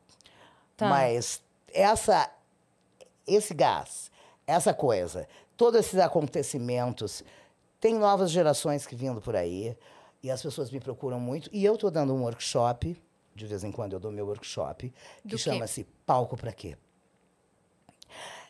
Tá. 0.76 0.88
Mas 0.88 1.42
essa, 1.74 2.30
esse 3.34 3.54
gás, 3.54 4.12
essa 4.46 4.74
coisa, 4.74 5.28
todos 5.56 5.80
esses 5.80 6.00
acontecimentos, 6.00 7.24
tem 7.80 7.94
novas 7.94 8.32
gerações 8.32 8.86
que 8.86 8.96
vindo 8.96 9.22
por 9.22 9.36
aí 9.36 9.78
e 10.22 10.30
as 10.30 10.42
pessoas 10.42 10.70
me 10.70 10.80
procuram 10.80 11.20
muito. 11.20 11.50
E 11.54 11.64
eu 11.64 11.76
estou 11.76 11.90
dando 11.90 12.14
um 12.14 12.24
workshop, 12.24 13.02
de 13.36 13.46
vez 13.46 13.64
em 13.64 13.72
quando 13.72 13.94
eu 13.94 14.00
dou 14.00 14.12
meu 14.12 14.26
workshop, 14.26 14.94
Do 15.24 15.30
que 15.30 15.38
chama-se 15.38 15.86
Palco 16.06 16.36
Pra 16.36 16.52
Quê? 16.52 16.78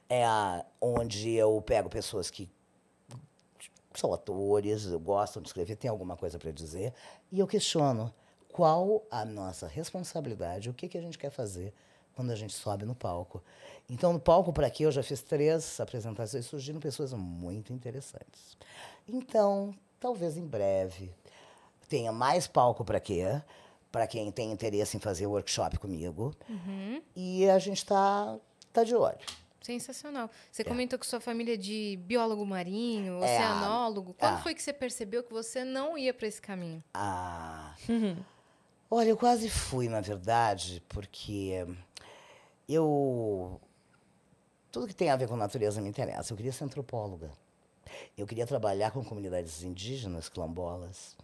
É 0.09 0.25
onde 0.81 1.31
eu 1.33 1.61
pego 1.61 1.89
pessoas 1.89 2.31
que 2.31 2.49
são 3.93 4.13
atores, 4.13 4.85
gostam 4.95 5.41
de 5.41 5.49
escrever, 5.49 5.75
tem 5.75 5.89
alguma 5.89 6.15
coisa 6.15 6.39
para 6.39 6.51
dizer, 6.51 6.93
e 7.31 7.39
eu 7.39 7.45
questiono 7.45 8.13
qual 8.51 9.03
a 9.11 9.23
nossa 9.25 9.67
responsabilidade, 9.67 10.69
o 10.69 10.73
que, 10.73 10.87
que 10.87 10.97
a 10.97 11.01
gente 11.01 11.17
quer 11.17 11.29
fazer 11.29 11.73
quando 12.19 12.31
a 12.31 12.35
gente 12.35 12.51
sobe 12.51 12.83
no 12.83 12.93
palco. 12.93 13.41
Então, 13.89 14.11
no 14.11 14.19
palco 14.19 14.51
para 14.51 14.67
aqui, 14.67 14.83
eu 14.83 14.91
já 14.91 15.01
fiz 15.01 15.21
três 15.21 15.79
apresentações, 15.79 16.45
surgiram 16.45 16.77
pessoas 16.77 17.13
muito 17.13 17.71
interessantes. 17.71 18.57
Então, 19.07 19.73
talvez 20.01 20.35
em 20.35 20.45
breve 20.45 21.13
tenha 21.87 22.11
mais 22.11 22.45
palco 22.45 22.83
para 22.83 22.99
quê? 22.99 23.41
Para 23.89 24.05
quem 24.05 24.29
tem 24.33 24.51
interesse 24.51 24.97
em 24.97 24.99
fazer 24.99 25.27
workshop 25.27 25.79
comigo. 25.79 26.35
E 27.15 27.49
a 27.49 27.57
gente 27.57 27.77
está 27.77 28.37
tá 28.73 28.83
de 28.83 28.93
olho. 28.93 29.17
Sensacional. 29.61 30.29
Você 30.51 30.65
comentou 30.65 30.99
que 30.99 31.07
sua 31.07 31.21
família 31.21 31.53
é 31.53 31.57
de 31.57 31.97
biólogo 32.03 32.45
marinho, 32.45 33.23
É, 33.23 33.37
oceanólogo. 33.37 34.13
Quando 34.19 34.33
ah. 34.33 34.41
foi 34.41 34.53
que 34.53 34.61
você 34.61 34.73
percebeu 34.73 35.23
que 35.23 35.31
você 35.31 35.63
não 35.63 35.97
ia 35.97 36.13
para 36.13 36.27
esse 36.27 36.41
caminho? 36.41 36.83
Ah. 36.93 37.73
Olha, 38.91 39.09
eu 39.09 39.17
quase 39.17 39.49
fui, 39.49 39.87
na 39.87 40.01
verdade, 40.01 40.83
porque 40.89 41.65
eu. 42.73 43.59
Tudo 44.71 44.87
que 44.87 44.93
tem 44.93 45.09
a 45.09 45.15
ver 45.15 45.27
com 45.27 45.35
natureza 45.35 45.81
me 45.81 45.89
interessa. 45.89 46.31
Eu 46.31 46.37
queria 46.37 46.51
ser 46.51 46.63
antropóloga. 46.63 47.31
Eu 48.17 48.27
queria 48.27 48.45
trabalhar 48.45 48.91
com 48.91 49.03
comunidades 49.03 49.63
indígenas, 49.63 50.29
quilombolas. 50.29 51.17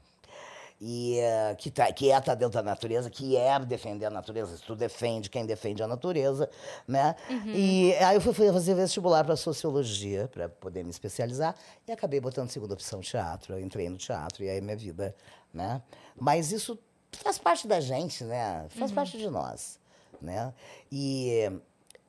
E 0.79 1.19
eh, 1.19 1.55
que, 1.58 1.71
tá, 1.71 1.91
que 1.93 2.12
é 2.12 2.17
estar 2.17 2.36
dentro 2.36 2.55
da 2.55 2.63
natureza, 2.63 3.10
que 3.10 3.38
é 3.38 3.58
defender 3.60 4.08
a 4.08 4.10
natureza. 4.10 4.58
Se 4.58 4.63
tu 4.63 4.75
defende 4.75 5.29
quem 5.29 5.45
defende 5.45 5.81
a 5.81 5.88
natureza, 5.88 6.49
né? 6.86 7.15
E 7.47 7.93
aí 7.95 8.15
eu 8.15 8.21
fui 8.21 8.34
fazer 8.34 8.73
vestibular 8.75 9.23
para 9.23 9.38
sociologia, 9.38 10.27
para 10.27 10.49
poder 10.49 10.84
me 10.84 10.89
especializar, 10.89 11.55
e 11.88 11.91
acabei 11.91 12.19
botando 12.19 12.49
segunda 12.49 12.73
opção 12.73 12.99
teatro. 12.99 13.53
Eu 13.53 13.62
entrei 13.62 13.88
no 13.89 13.97
teatro 13.97 14.43
e 14.43 14.49
aí 14.49 14.60
minha 14.60 14.75
vida, 14.75 15.15
né? 15.53 15.81
Mas 16.15 16.51
isso 16.51 16.77
faz 17.13 17.38
parte 17.38 17.67
da 17.67 17.79
gente, 17.79 18.25
né? 18.25 18.65
Faz 18.69 18.91
parte 18.91 19.17
de 19.17 19.29
nós, 19.29 19.79
né? 20.21 20.54
E, 20.91 21.51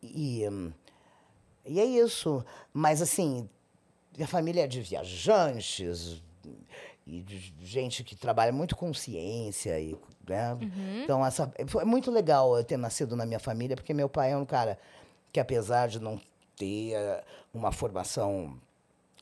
e, 0.03 0.43
e 1.65 1.81
é 1.81 1.85
isso. 1.85 2.45
Mas 2.73 3.03
assim, 3.03 3.49
minha 4.17 4.29
família 4.29 4.65
é 4.65 4.67
de 4.67 4.81
viajantes 4.81 6.23
e 7.07 7.23
de 7.23 7.55
gente 7.61 8.03
que 8.03 8.17
trabalha 8.17 8.53
muito 8.53 8.75
com 8.75 8.93
ciência 8.93 9.79
e 9.79 9.97
né? 10.27 10.59
então 11.05 11.25
essa 11.25 11.53
foi 11.69 11.85
muito 11.85 12.11
legal 12.11 12.57
eu 12.57 12.65
ter 12.65 12.77
nascido 12.77 13.15
na 13.15 13.25
minha 13.25 13.39
família 13.39 13.77
porque 13.77 13.95
meu 13.95 14.09
pai 14.09 14.33
é 14.33 14.37
um 14.37 14.45
cara 14.45 14.77
que 15.33 15.39
apesar 15.39 15.87
de 15.87 16.01
não 16.01 16.21
ter 16.57 16.95
eh, 16.95 17.25
uma 17.55 17.71
formação 17.71 18.61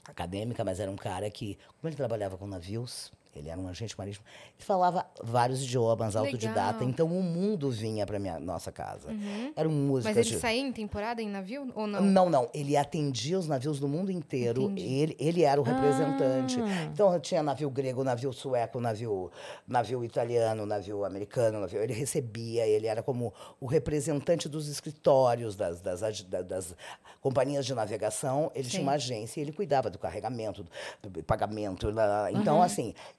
acadêmica 0.07 0.65
mas 0.65 0.81
era 0.81 0.91
um 0.91 0.97
cara 0.97 1.31
que 1.31 1.59
como 1.79 1.91
ele 1.91 1.97
trabalhava 1.97 2.39
com 2.39 2.47
navios 2.47 3.13
ele 3.35 3.49
era 3.49 3.61
um 3.61 3.69
agente 3.69 3.97
marítimo 3.99 4.25
ele 4.57 4.65
falava 4.65 5.07
vários 5.23 5.63
idiomas 5.63 6.15
Legal. 6.15 6.25
autodidata 6.27 6.85
então 6.85 7.07
o 7.07 7.23
mundo 7.23 7.71
vinha 7.71 8.07
para 8.07 8.19
minha 8.19 8.39
nossa 8.41 8.71
casa 8.73 9.09
era 9.57 9.69
um 9.69 9.73
música 9.73 10.11
Mas 10.15 10.27
ele 10.27 10.35
de- 10.37 10.41
saía 10.41 10.61
em 10.61 10.73
temporada 10.73 11.21
em 11.23 11.29
navio 11.29 11.71
ou 11.75 11.87
não? 11.87 12.01
não, 12.01 12.31
não. 12.31 12.51
Ele 12.55 12.77
atendia 12.77 13.39
os 13.39 13.47
navios 13.47 13.79
do 13.81 13.89
mundo 13.89 14.11
inteiro. 14.11 14.63
Entendi. 14.63 14.83
Ele, 14.83 15.17
ele 15.19 15.43
era 15.43 15.61
o 15.61 15.65
representante. 15.65 16.61
Ah. 16.61 16.85
Então, 16.93 17.19
tinha 17.21 17.43
navio 17.43 17.71
grego, 17.71 18.03
navio 18.05 18.33
sueco, 18.33 18.81
navio, 18.81 19.31
navio 19.67 20.05
italiano, 20.05 20.65
navio 20.67 21.05
americano. 21.05 21.61
Navio, 21.61 21.81
ele 21.83 21.93
recebia, 21.93 22.67
ele 22.67 22.87
era 22.87 23.03
como 23.03 23.33
o 23.61 23.67
representante 23.67 24.49
dos 24.49 24.69
escritórios, 24.69 25.57
das, 25.57 25.81
das, 25.81 26.03
ag- 26.03 26.25
da- 26.25 26.43
das 26.43 26.75
companhias 27.21 27.65
de 27.67 27.75
navegação. 27.75 28.51
Ele 28.55 28.65
Sim. 28.65 28.71
tinha 28.71 28.83
uma 28.83 28.93
agência 28.93 29.41
e 29.41 29.43
ele 29.45 29.53
cuidava 29.53 29.89
do 29.91 29.99
carregamento, 29.99 30.67
do 31.03 31.23
pagamento. 31.23 31.91
lá. 31.91 32.31
Então, 32.33 32.63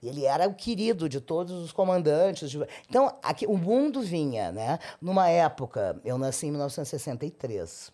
Ele 0.08 0.26
era 0.26 0.48
o 0.48 0.54
querido 0.54 1.08
de 1.10 1.20
todos 1.22 1.52
os 1.64 1.72
comandantes. 1.72 2.50
de- 2.52 2.66
Então, 2.90 3.14
aqui, 3.24 3.46
o 3.48 3.58
mundo 3.58 4.02
vinha, 4.02 4.52
né? 4.52 4.80
Numa 5.02 5.30
época, 5.30 6.00
eu 6.04 6.18
nasci 6.18 6.48
em 6.48 6.52
1963. 6.52 7.92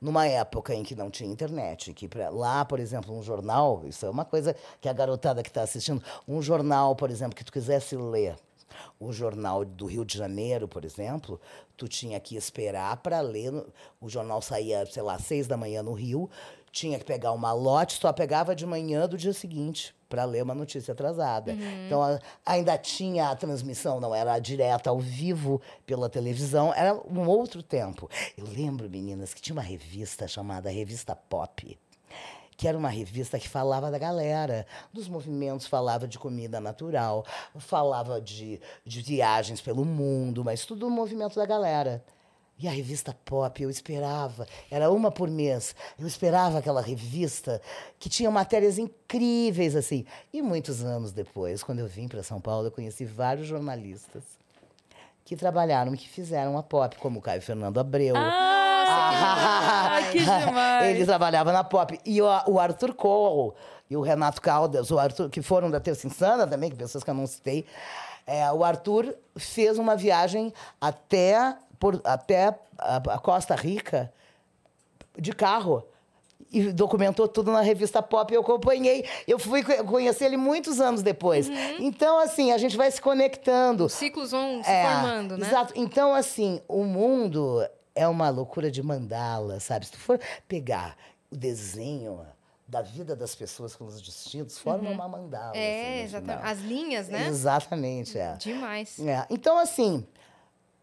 Numa 0.00 0.26
época 0.26 0.74
em 0.74 0.82
que 0.82 0.94
não 0.94 1.10
tinha 1.10 1.30
internet, 1.30 1.92
que 1.92 2.08
pra- 2.08 2.28
lá, 2.30 2.64
por 2.64 2.78
exemplo, 2.80 3.16
um 3.16 3.22
jornal, 3.22 3.82
isso 3.86 4.04
é 4.04 4.10
uma 4.10 4.24
coisa 4.24 4.54
que 4.80 4.88
a 4.88 4.92
garotada 4.92 5.42
que 5.42 5.48
está 5.48 5.62
assistindo, 5.62 6.02
um 6.26 6.42
jornal, 6.42 6.94
por 6.96 7.10
exemplo, 7.10 7.34
que 7.36 7.44
tu 7.44 7.52
quisesse 7.52 7.96
ler, 7.96 8.36
o 9.00 9.12
jornal 9.12 9.64
do 9.64 9.86
Rio 9.86 10.04
de 10.04 10.18
Janeiro, 10.18 10.68
por 10.68 10.84
exemplo, 10.84 11.40
tu 11.76 11.88
tinha 11.88 12.18
que 12.20 12.36
esperar 12.36 12.96
para 12.98 13.20
ler. 13.20 13.52
O 14.00 14.08
jornal 14.08 14.42
saía, 14.42 14.84
sei 14.86 15.02
lá, 15.02 15.18
seis 15.18 15.46
da 15.46 15.56
manhã 15.56 15.82
no 15.82 15.92
Rio, 15.92 16.28
tinha 16.70 16.98
que 16.98 17.04
pegar 17.04 17.32
uma 17.32 17.52
lote, 17.52 17.98
só 17.98 18.12
pegava 18.12 18.54
de 18.54 18.66
manhã 18.66 19.08
do 19.08 19.16
dia 19.16 19.32
seguinte 19.32 19.94
para 20.08 20.24
ler 20.24 20.42
uma 20.42 20.54
notícia 20.54 20.92
atrasada. 20.92 21.52
Então 21.86 22.02
a- 22.02 22.18
ainda 22.44 22.76
tinha 22.78 23.28
a 23.30 23.36
transmissão, 23.36 24.00
não 24.00 24.14
era 24.14 24.38
direta 24.38 24.90
ao 24.90 24.98
vivo 25.00 25.60
pela 25.84 26.08
televisão, 26.08 26.72
era 26.74 26.94
um 26.94 27.26
outro 27.28 27.62
tempo. 27.62 28.08
Eu 28.36 28.44
lembro, 28.46 28.88
meninas, 28.88 29.34
que 29.34 29.40
tinha 29.42 29.54
uma 29.54 29.62
revista 29.62 30.26
chamada 30.28 30.70
Revista 30.70 31.14
Pop 31.16 31.78
que 32.58 32.66
era 32.66 32.78
uma 32.78 32.88
revista 32.88 33.38
que 33.38 33.46
falava 33.46 33.90
da 33.90 33.98
galera, 33.98 34.66
dos 34.90 35.08
movimentos, 35.08 35.66
falava 35.66 36.08
de 36.08 36.18
comida 36.18 36.58
natural, 36.58 37.22
falava 37.58 38.18
de, 38.18 38.58
de 38.82 39.02
viagens 39.02 39.60
pelo 39.60 39.84
mundo, 39.84 40.42
mas 40.42 40.64
tudo 40.64 40.86
o 40.86 40.90
movimento 40.90 41.36
da 41.36 41.44
galera. 41.44 42.02
E 42.58 42.66
a 42.66 42.70
revista 42.70 43.14
Pop, 43.24 43.62
eu 43.62 43.68
esperava, 43.68 44.46
era 44.70 44.90
uma 44.90 45.10
por 45.10 45.28
mês, 45.28 45.74
eu 45.98 46.06
esperava 46.06 46.58
aquela 46.58 46.80
revista 46.80 47.60
que 47.98 48.08
tinha 48.08 48.30
matérias 48.30 48.78
incríveis, 48.78 49.76
assim. 49.76 50.06
E 50.32 50.40
muitos 50.40 50.82
anos 50.82 51.12
depois, 51.12 51.62
quando 51.62 51.80
eu 51.80 51.86
vim 51.86 52.08
para 52.08 52.22
São 52.22 52.40
Paulo, 52.40 52.68
eu 52.68 52.70
conheci 52.70 53.04
vários 53.04 53.46
jornalistas 53.46 54.22
que 55.22 55.36
trabalharam, 55.36 55.94
que 55.94 56.08
fizeram 56.08 56.56
a 56.56 56.62
Pop, 56.62 56.96
como 56.96 57.18
o 57.18 57.22
Caio 57.22 57.42
Fernando 57.42 57.78
Abreu. 57.78 58.14
Ah, 58.16 59.98
que 60.10 60.20
demais. 60.24 60.86
Ele 60.86 61.04
trabalhava 61.04 61.52
na 61.52 61.64
Pop. 61.64 62.00
E 62.06 62.22
o, 62.22 62.26
o 62.46 62.60
Arthur 62.60 62.94
Cole 62.94 63.52
e 63.90 63.96
o 63.96 64.00
Renato 64.00 64.40
Caldas, 64.40 64.90
o 64.90 64.98
Arthur, 64.98 65.28
que 65.28 65.42
foram 65.42 65.70
da 65.70 65.80
Terça 65.80 66.06
Insana 66.06 66.46
também, 66.46 66.70
que 66.70 66.76
pessoas 66.76 67.04
que 67.04 67.10
eu 67.10 67.14
não 67.14 67.26
citei. 67.26 67.66
É, 68.26 68.50
o 68.50 68.64
Arthur 68.64 69.16
fez 69.36 69.78
uma 69.78 69.96
viagem 69.96 70.52
até, 70.80 71.56
por, 71.78 72.00
até 72.04 72.54
a, 72.78 72.96
a 72.96 73.18
Costa 73.18 73.54
Rica 73.54 74.12
de 75.18 75.32
carro. 75.32 75.82
E 76.52 76.70
documentou 76.72 77.26
tudo 77.26 77.50
na 77.50 77.60
revista 77.60 78.00
Pop 78.02 78.32
e 78.32 78.36
eu 78.36 78.40
acompanhei. 78.42 79.04
Eu 79.26 79.38
fui 79.38 79.64
co- 79.64 79.84
conhecer 79.84 80.26
ele 80.26 80.36
muitos 80.36 80.80
anos 80.80 81.02
depois. 81.02 81.48
Então, 81.80 82.18
assim, 82.20 82.52
a 82.52 82.58
gente 82.58 82.76
vai 82.76 82.88
se 82.90 83.00
conectando. 83.00 83.86
Os 83.86 83.92
ciclos 83.94 84.30
vão 84.30 84.62
se 84.62 84.70
É, 84.70 84.84
formando, 84.84 85.36
né? 85.36 85.46
Exato. 85.46 85.72
Então, 85.74 86.14
assim, 86.14 86.60
o 86.68 86.84
mundo 86.84 87.66
é 87.96 88.06
uma 88.06 88.28
loucura 88.28 88.70
de 88.70 88.80
mandala, 88.82 89.58
sabe? 89.58 89.86
Se 89.86 89.92
tu 89.92 89.98
for 89.98 90.20
pegar 90.46 90.96
o 91.32 91.36
desenho 91.36 92.20
da 92.68 92.80
vida 92.82 93.16
das 93.16 93.34
pessoas 93.34 93.74
com 93.74 93.84
os 93.86 94.00
destinos, 94.00 94.56
forma 94.58 94.88
uma 94.90 95.08
mandala. 95.08 95.50
assim, 95.50 95.58
É, 95.58 95.96
no 95.98 96.04
exatamente. 96.04 96.46
As 96.46 96.58
linhas, 96.60 97.08
né? 97.08 97.26
Exatamente, 97.26 98.18
é. 98.18 98.34
Demais. 98.36 98.98
É, 99.00 99.26
Então, 99.30 99.58
assim, 99.58 100.06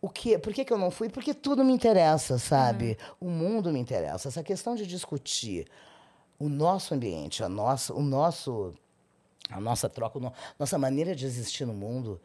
o 0.05 0.09
que, 0.09 0.37
por 0.37 0.53
que, 0.53 0.65
que 0.65 0.73
eu 0.73 0.77
não 0.77 0.91
fui? 0.91 1.07
Porque 1.09 1.33
tudo 1.33 1.63
me 1.63 1.71
interessa, 1.71 2.37
sabe? 2.37 2.97
O 3.21 3.29
mundo 3.29 3.71
me 3.71 3.79
interessa. 3.79 4.27
Essa 4.27 4.43
questão 4.43 4.75
de 4.75 4.85
discutir 4.85 5.65
o 6.37 6.49
nosso 6.49 6.93
ambiente, 6.93 7.41
a 7.43 7.47
nossa, 7.47 7.93
o 7.93 8.01
nosso, 8.01 8.73
a 9.49 9.61
nossa 9.61 9.87
troca, 9.87 10.19
no- 10.19 10.33
nossa 10.59 10.77
maneira 10.77 11.15
de 11.15 11.25
existir 11.25 11.65
no 11.65 11.73
mundo, 11.73 12.19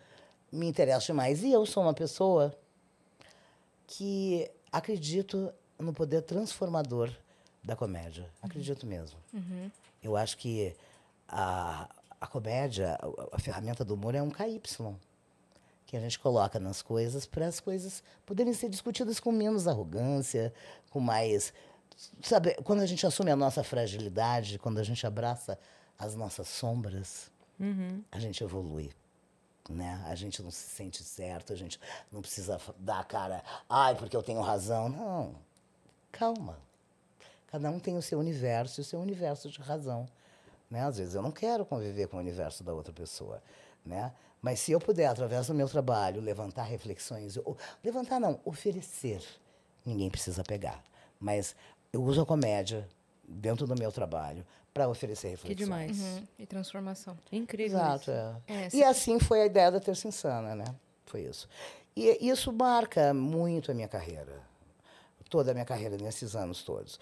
me 0.51 0.67
interessa 0.67 1.07
demais. 1.07 1.43
E 1.45 1.53
eu 1.53 1.65
sou 1.65 1.85
uma 1.85 1.95
pessoa 1.95 2.53
que 3.87 4.51
acredito 4.73 5.53
no 5.79 5.93
poder 5.93 6.23
transformador 6.23 7.11
da 7.63 7.77
comédia. 7.77 8.29
Acredito 8.43 8.87
mesmo. 8.87 9.19
Eu 10.03 10.17
acho 10.17 10.37
que 10.37 10.75
a, 11.29 11.89
a 12.21 12.27
comédia, 12.27 12.99
a, 13.01 13.37
a 13.37 13.39
ferramenta 13.39 13.85
do 13.85 13.95
humor 13.95 14.15
é 14.15 14.23
um 14.23 14.31
KY 14.31 14.61
que 15.89 15.97
a 15.97 16.01
gente 16.01 16.19
coloca 16.19 16.61
nas 16.61 16.83
coisas 16.83 17.25
para 17.25 17.47
as 17.47 17.61
coisas 17.61 18.03
poderem 18.27 18.53
ser 18.53 18.69
discutidas 18.69 19.19
com 19.19 19.33
menos 19.33 19.67
arrogância, 19.67 20.53
com 20.91 21.01
mais. 21.01 21.53
Sabe, 22.23 22.55
quando 22.63 22.81
a 22.81 22.87
gente 22.87 23.07
assume 23.07 23.31
a 23.31 23.37
nossa 23.37 23.65
fragilidade, 23.65 24.59
quando 24.59 24.79
a 24.79 24.85
gente 24.85 25.07
abraça 25.07 25.59
as 25.99 26.15
nossas 26.15 26.47
sombras, 26.47 27.33
a 28.13 28.21
gente 28.21 28.45
evolui. 28.45 28.93
Né? 29.67 30.05
A 30.07 30.15
gente 30.15 30.43
não 30.43 30.51
se 30.51 30.69
sente 30.69 31.03
certo, 31.03 31.55
a 31.55 31.57
gente 31.57 31.81
não 32.13 32.21
precisa 32.21 32.61
dar 32.79 33.01
a 33.01 33.05
cara, 33.05 33.43
ai, 33.69 33.95
porque 33.95 34.17
eu 34.17 34.23
tenho 34.23 34.43
razão. 34.43 34.91
Não. 34.91 35.35
Calma. 36.13 36.59
Cada 37.47 37.71
um 37.71 37.81
tem 37.81 37.97
o 37.97 38.03
seu 38.03 38.19
universo 38.19 38.81
e 38.81 38.83
o 38.83 38.85
seu 38.85 39.01
universo 39.01 39.49
de 39.49 39.59
razão. 39.63 40.07
Né? 40.71 40.83
Às 40.83 40.99
vezes 40.99 41.15
eu 41.15 41.23
não 41.23 41.33
quero 41.33 41.65
conviver 41.65 42.09
com 42.09 42.19
o 42.19 42.21
universo 42.21 42.63
da 42.63 42.75
outra 42.75 42.93
pessoa. 42.93 43.43
Né? 43.85 44.13
Mas 44.41 44.61
se 44.61 44.73
eu 44.73 44.79
puder, 44.81 45.07
através 45.07 45.47
do 45.49 45.55
meu 45.55 45.69
trabalho, 45.69 46.21
levantar 46.21 46.63
reflexões, 46.65 47.37
ou, 47.39 47.57
levantar 47.83 48.21
não, 48.21 48.41
oferecer, 48.45 49.23
ninguém 49.85 50.09
precisa 50.11 50.43
pegar. 50.45 50.83
Mas 51.19 51.57
eu 51.93 52.03
uso 52.03 52.21
a 52.23 52.27
comédia 52.27 52.89
dentro 53.27 53.67
do 53.67 53.75
meu 53.77 53.91
trabalho 53.91 54.47
para 54.73 54.89
oferecer 54.89 55.37
Que 55.39 55.49
reflexões. 55.49 55.59
demais. 55.59 55.99
Uhum. 56.01 56.25
E 56.39 56.47
transformação. 56.47 57.19
Incrível. 57.33 57.79
Exato, 57.79 58.03
isso. 58.03 58.11
é. 58.11 58.37
É, 58.47 58.69
E 58.75 58.85
assim 58.85 59.19
foi 59.19 59.43
a 59.43 59.47
ideia 59.47 59.71
da 59.73 59.81
Terça 59.81 60.07
Insana, 60.07 60.55
né? 60.55 60.65
Foi 61.07 61.23
isso. 61.23 61.49
E 61.97 62.29
isso 62.29 62.53
marca 62.53 63.13
muito 63.13 63.73
a 63.73 63.75
minha 63.75 63.89
carreira. 63.89 64.47
Toda 65.29 65.51
a 65.51 65.55
minha 65.55 65.67
carreira 65.67 65.97
nesses 65.99 66.35
anos 66.37 66.63
todos. 66.63 66.99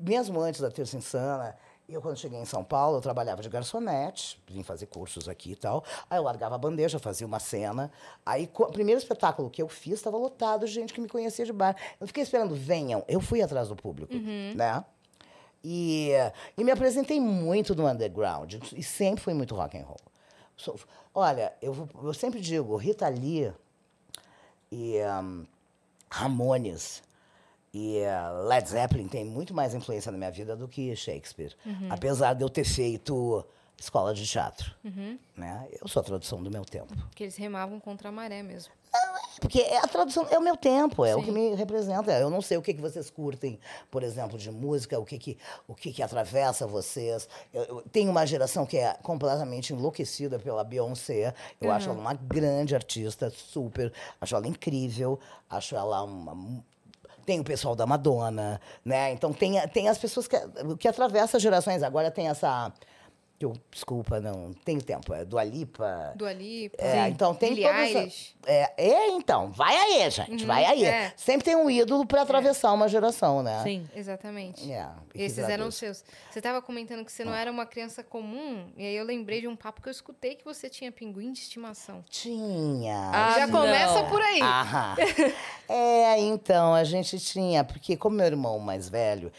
Mesmo 0.00 0.40
antes 0.40 0.60
da 0.60 0.70
Terça 0.70 0.96
Insana, 0.96 1.54
eu 1.88 2.02
quando 2.02 2.16
cheguei 2.18 2.38
em 2.38 2.44
São 2.44 2.62
Paulo, 2.62 2.98
eu 2.98 3.00
trabalhava 3.00 3.40
de 3.42 3.48
garçonete, 3.48 4.38
vim 4.46 4.62
fazer 4.62 4.86
cursos 4.86 5.28
aqui 5.28 5.52
e 5.52 5.56
tal. 5.56 5.82
Aí 6.10 6.18
eu 6.18 6.22
largava 6.22 6.54
a 6.54 6.58
bandeja, 6.58 6.98
fazia 6.98 7.26
uma 7.26 7.38
cena. 7.38 7.90
Aí 8.26 8.50
o 8.52 8.66
primeiro 8.66 8.98
espetáculo 8.98 9.48
que 9.48 9.62
eu 9.62 9.68
fiz 9.68 9.94
estava 9.94 10.16
lotado 10.18 10.66
de 10.66 10.72
gente 10.72 10.92
que 10.92 11.00
me 11.00 11.08
conhecia 11.08 11.44
de 11.46 11.52
bar. 11.52 11.74
Eu 12.00 12.06
fiquei 12.06 12.22
esperando, 12.22 12.54
venham. 12.54 13.02
Eu 13.08 13.20
fui 13.20 13.40
atrás 13.42 13.68
do 13.68 13.76
público, 13.76 14.12
né? 14.54 14.84
E, 15.64 16.10
e 16.56 16.62
me 16.62 16.70
apresentei 16.70 17.18
muito 17.20 17.74
no 17.74 17.86
underground 17.88 18.54
e 18.76 18.82
sempre 18.82 19.22
fui 19.24 19.34
muito 19.34 19.54
rock 19.54 19.76
and 19.76 19.84
roll. 19.84 19.98
Sou- 20.56 20.78
olha, 21.14 21.52
eu, 21.62 21.88
eu 22.02 22.14
sempre 22.14 22.40
digo, 22.40 22.76
Rita 22.76 23.08
Lee 23.08 23.52
e 24.70 24.96
um, 25.22 25.46
Ramones 26.10 27.02
e 27.72 27.98
uh, 28.00 28.46
Led 28.46 28.68
Zeppelin 28.68 29.08
tem 29.08 29.24
muito 29.24 29.54
mais 29.54 29.74
influência 29.74 30.10
na 30.10 30.18
minha 30.18 30.30
vida 30.30 30.56
do 30.56 30.66
que 30.66 30.94
Shakespeare. 30.96 31.54
Apesar 31.90 32.34
de 32.34 32.42
eu 32.42 32.48
ter 32.48 32.64
feito 32.64 33.44
escola 33.78 34.12
de 34.12 34.26
teatro. 34.26 34.74
Né? 35.36 35.68
Eu 35.80 35.86
sou 35.86 36.00
a 36.00 36.04
tradução 36.04 36.42
do 36.42 36.50
meu 36.50 36.64
tempo. 36.64 36.94
Porque 37.08 37.24
eles 37.24 37.36
remavam 37.36 37.78
contra 37.78 38.08
a 38.08 38.12
maré 38.12 38.42
mesmo. 38.42 38.72
Porque 39.40 39.60
é 39.60 39.78
a 39.78 39.86
tradução 39.86 40.26
é 40.30 40.38
o 40.38 40.42
meu 40.42 40.56
tempo, 40.56 41.04
é 41.04 41.14
o 41.14 41.20
Sim. 41.20 41.26
que 41.26 41.30
me 41.30 41.54
representa. 41.54 42.12
Eu 42.12 42.28
não 42.28 42.42
sei 42.42 42.56
o 42.56 42.62
que, 42.62 42.74
que 42.74 42.80
vocês 42.80 43.08
curtem, 43.08 43.60
por 43.90 44.02
exemplo, 44.02 44.36
de 44.36 44.50
música, 44.50 44.98
o 44.98 45.04
que, 45.04 45.16
que, 45.16 45.38
o 45.68 45.74
que, 45.74 45.92
que 45.92 46.02
atravessa 46.02 46.66
vocês. 46.66 47.28
Eu, 47.54 47.62
eu 47.64 47.82
tenho 47.92 48.10
uma 48.10 48.26
geração 48.26 48.66
que 48.66 48.76
é 48.76 48.94
completamente 48.94 49.72
enlouquecida 49.72 50.38
pela 50.40 50.64
Beyoncé. 50.64 51.32
Eu 51.60 51.70
acho 51.70 51.88
ela 51.88 51.98
uma 51.98 52.14
grande 52.14 52.74
artista, 52.74 53.30
super. 53.30 53.92
Acho 54.20 54.34
ela 54.34 54.48
incrível. 54.48 55.20
Acho 55.48 55.76
ela 55.76 56.02
uma. 56.02 56.64
Tem 57.28 57.38
o 57.38 57.44
pessoal 57.44 57.76
da 57.76 57.84
Madonna, 57.84 58.58
né? 58.82 59.12
Então 59.12 59.34
tem, 59.34 59.60
tem 59.68 59.86
as 59.86 59.98
pessoas 59.98 60.26
que, 60.26 60.34
que 60.78 60.88
atravessam 60.88 61.38
gerações. 61.38 61.82
Agora 61.82 62.10
tem 62.10 62.26
essa. 62.26 62.72
Que 63.38 63.44
Eu, 63.44 63.52
desculpa, 63.70 64.18
não 64.20 64.52
tenho 64.64 64.82
tempo. 64.82 65.14
É 65.14 65.24
do 65.24 65.38
Alipa. 65.38 66.12
Do 66.16 66.26
Alipa. 66.26 66.76
É, 66.82 67.08
então 67.08 67.32
tem 67.34 67.54
Billie 67.54 67.92
todas. 67.94 68.34
É, 68.44 68.72
é, 68.76 69.08
então, 69.10 69.52
vai 69.52 69.76
aí, 69.76 70.10
gente, 70.10 70.44
vai 70.44 70.64
aí. 70.64 70.84
é. 70.84 71.12
Sempre 71.16 71.44
tem 71.44 71.54
um 71.54 71.70
ídolo 71.70 72.04
para 72.04 72.22
atravessar 72.22 72.72
uma 72.72 72.88
geração, 72.88 73.42
né? 73.42 73.62
Sim. 73.62 73.88
Exatamente. 73.94 74.70
É, 74.72 74.88
Esses 75.14 75.38
eram 75.48 75.68
os 75.68 75.76
seus. 75.76 76.04
Você 76.30 76.40
estava 76.40 76.60
comentando 76.60 77.04
que 77.04 77.12
você 77.12 77.24
não 77.24 77.32
era 77.34 77.50
uma 77.50 77.64
criança 77.64 78.02
comum, 78.02 78.66
e 78.76 78.84
aí 78.84 78.96
eu 78.96 79.04
lembrei 79.04 79.40
de 79.40 79.46
um 79.46 79.54
papo 79.54 79.80
que 79.80 79.88
eu 79.88 79.92
escutei 79.92 80.34
que 80.34 80.44
você 80.44 80.68
tinha 80.68 80.90
pinguim 80.90 81.32
de 81.32 81.38
estimação. 81.38 82.04
Tinha. 82.10 83.10
Ah, 83.12 83.38
Já 83.38 83.46
não. 83.46 83.60
começa 83.60 84.02
por 84.04 84.20
aí. 84.20 84.40
Aham. 84.42 84.96
é, 85.68 86.18
então, 86.20 86.74
a 86.74 86.82
gente 86.82 87.20
tinha, 87.20 87.62
porque 87.62 87.96
como 87.96 88.16
meu 88.16 88.26
irmão 88.26 88.58
mais 88.58 88.88
velho 88.88 89.30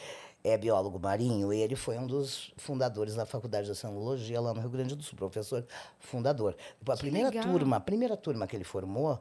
é 0.43 0.57
biólogo 0.57 0.99
marinho, 0.99 1.51
ele 1.51 1.75
foi 1.75 1.97
um 1.97 2.07
dos 2.07 2.51
fundadores 2.57 3.15
da 3.15 3.25
Faculdade 3.25 3.65
de 3.65 3.71
Oceanologia 3.71 4.39
lá 4.39 4.53
no 4.53 4.61
Rio 4.61 4.69
Grande 4.69 4.95
do 4.95 5.03
Sul, 5.03 5.17
professor 5.17 5.65
fundador. 5.99 6.55
A 6.87 6.95
primeira 6.97 7.29
legal. 7.29 7.43
turma, 7.43 7.75
a 7.77 7.79
primeira 7.81 8.15
turma 8.15 8.47
que 8.47 8.55
ele 8.55 8.63
formou, 8.63 9.19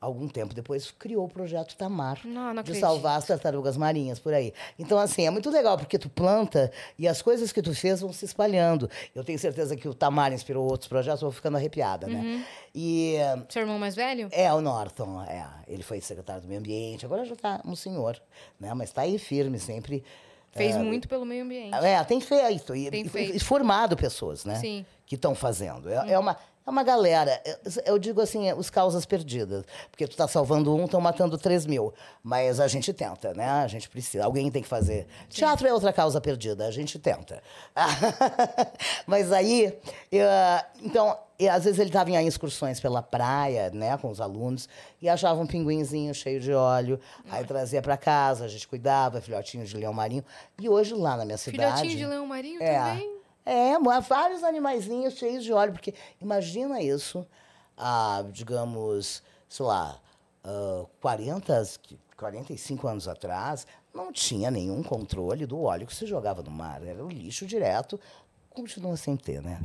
algum 0.00 0.28
tempo 0.28 0.54
depois, 0.54 0.90
criou 0.92 1.26
o 1.26 1.28
projeto 1.28 1.76
Tamar. 1.76 2.20
Não, 2.24 2.54
não 2.54 2.62
de 2.62 2.74
salvar 2.76 3.18
as 3.18 3.26
tartarugas 3.26 3.76
marinhas 3.76 4.18
por 4.18 4.32
aí. 4.32 4.54
Então, 4.78 4.96
assim, 4.98 5.26
é 5.26 5.30
muito 5.30 5.50
legal, 5.50 5.76
porque 5.76 5.98
tu 5.98 6.08
planta 6.08 6.72
e 6.98 7.06
as 7.06 7.20
coisas 7.20 7.52
que 7.52 7.60
tu 7.60 7.74
fez 7.74 8.00
vão 8.00 8.10
se 8.12 8.24
espalhando. 8.24 8.88
Eu 9.14 9.22
tenho 9.24 9.38
certeza 9.38 9.76
que 9.76 9.86
o 9.88 9.92
Tamar 9.92 10.32
inspirou 10.32 10.64
outros 10.70 10.88
projetos, 10.88 11.20
eu 11.20 11.26
vou 11.28 11.34
ficando 11.34 11.56
arrepiada, 11.58 12.06
Uhum. 12.06 12.12
né? 12.14 12.46
E 12.74 13.16
Seu 13.50 13.60
irmão 13.62 13.78
mais 13.78 13.94
velho? 13.96 14.28
é 14.32 14.50
o 14.54 14.60
Norton, 14.62 15.20
é. 15.24 15.46
Ele 15.66 15.82
foi 15.82 16.00
secretário 16.00 16.40
do 16.42 16.48
meio 16.48 16.60
ambiente, 16.60 17.04
agora 17.04 17.24
já 17.26 17.34
está 17.34 17.60
um 17.66 17.74
senhor, 17.76 18.18
né? 18.58 18.72
Mas 18.72 18.88
está 18.90 19.02
aí 19.02 19.18
firme, 19.18 19.58
sempre. 19.58 20.02
Fez 20.52 20.76
muito 20.76 21.08
pelo 21.08 21.24
meio 21.24 21.44
ambiente. 21.44 21.74
É, 21.74 22.02
tem 22.04 22.20
feito. 22.20 22.74
E, 22.74 22.90
Tem 22.90 23.04
feito. 23.04 23.36
e 23.36 23.40
formado 23.40 23.96
pessoas, 23.96 24.44
né? 24.44 24.56
Sim. 24.56 24.84
Que 25.06 25.14
estão 25.14 25.34
fazendo. 25.34 25.88
É, 25.88 26.12
é 26.12 26.18
uma, 26.18 26.36
é 26.66 26.70
uma 26.70 26.82
galera. 26.82 27.42
Eu- 27.84 27.98
digo 27.98 28.20
assim, 28.20 28.52
os 28.52 28.70
causas 28.70 29.04
perdidas. 29.04 29.64
Porque 29.90 30.06
tu 30.06 30.16
tá 30.16 30.28
salvando 30.28 30.74
um, 30.74 30.84
estão 30.84 31.00
matando 31.00 31.36
três 31.36 31.66
mil. 31.66 31.92
Mas 32.22 32.60
a 32.60 32.68
gente 32.68 32.92
tenta, 32.92 33.34
né? 33.34 33.46
A 33.48 33.66
gente 33.66 33.88
precisa. 33.88 34.24
Alguém 34.24 34.50
tem 34.50 34.62
que 34.62 34.68
fazer. 34.68 35.06
Teatro 35.28 35.66
é 35.66 35.72
outra 35.72 35.92
causa 35.92 36.20
perdida, 36.20 36.66
a 36.66 36.70
gente 36.70 36.98
tenta. 36.98 37.42
Mas 39.06 39.32
aí, 39.32 39.76
eu, 40.12 40.26
então, 40.82 41.16
e 41.38 41.48
às 41.48 41.64
vezes 41.64 41.78
ele 41.78 41.88
estava 41.90 42.10
em 42.10 42.26
excursões 42.26 42.78
pela 42.80 43.02
praia, 43.02 43.70
né, 43.70 43.96
com 43.98 44.08
os 44.10 44.20
alunos, 44.20 44.68
e 45.00 45.08
achava 45.08 45.40
um 45.40 45.46
pinguinzinho 45.46 46.14
cheio 46.14 46.40
de 46.40 46.52
óleo, 46.52 47.00
aí 47.30 47.44
trazia 47.44 47.80
para 47.82 47.96
casa, 47.96 48.44
a 48.44 48.48
gente 48.48 48.68
cuidava, 48.68 49.20
filhotinho 49.20 49.64
de 49.64 49.76
leão 49.76 49.92
marinho. 49.92 50.24
E 50.58 50.68
hoje 50.68 50.94
lá 50.94 51.16
na 51.16 51.24
minha 51.24 51.38
cidade. 51.38 51.78
Filhotinho 51.80 51.96
de 51.96 52.06
leão 52.06 52.26
marinho 52.26 52.62
É. 52.62 52.78
também? 52.78 53.19
É, 53.50 54.00
vários 54.00 54.44
animaizinhos 54.44 55.14
cheios 55.14 55.42
de 55.42 55.52
óleo, 55.52 55.72
porque 55.72 55.92
imagina 56.20 56.80
isso, 56.80 57.26
há, 57.76 58.24
digamos, 58.30 59.24
sei 59.48 59.66
lá, 59.66 60.00
ah, 60.44 60.84
40, 61.00 61.70
45 62.16 62.86
anos 62.86 63.08
atrás, 63.08 63.66
não 63.92 64.12
tinha 64.12 64.50
nenhum 64.50 64.84
controle 64.84 65.46
do 65.46 65.60
óleo 65.60 65.86
que 65.86 65.94
se 65.94 66.06
jogava 66.06 66.42
no 66.42 66.50
mar, 66.50 66.80
era 66.86 67.04
o 67.04 67.08
lixo 67.08 67.44
direto. 67.44 67.98
Continua 68.50 68.96
sem 68.96 69.16
ter, 69.16 69.42
né? 69.42 69.60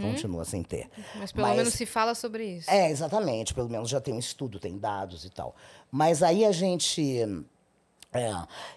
Continua 0.00 0.44
sem 0.44 0.62
ter. 0.62 0.90
Mas 1.16 1.32
pelo 1.32 1.48
menos 1.48 1.74
se 1.74 1.86
fala 1.86 2.14
sobre 2.14 2.44
isso. 2.44 2.70
É, 2.70 2.90
exatamente. 2.90 3.54
Pelo 3.54 3.68
menos 3.68 3.88
já 3.88 4.00
tem 4.00 4.12
um 4.14 4.18
estudo, 4.18 4.58
tem 4.58 4.78
dados 4.78 5.24
e 5.24 5.30
tal. 5.30 5.54
Mas 5.90 6.22
aí 6.22 6.44
a 6.44 6.52
gente. 6.52 7.22
é, 8.12 8.30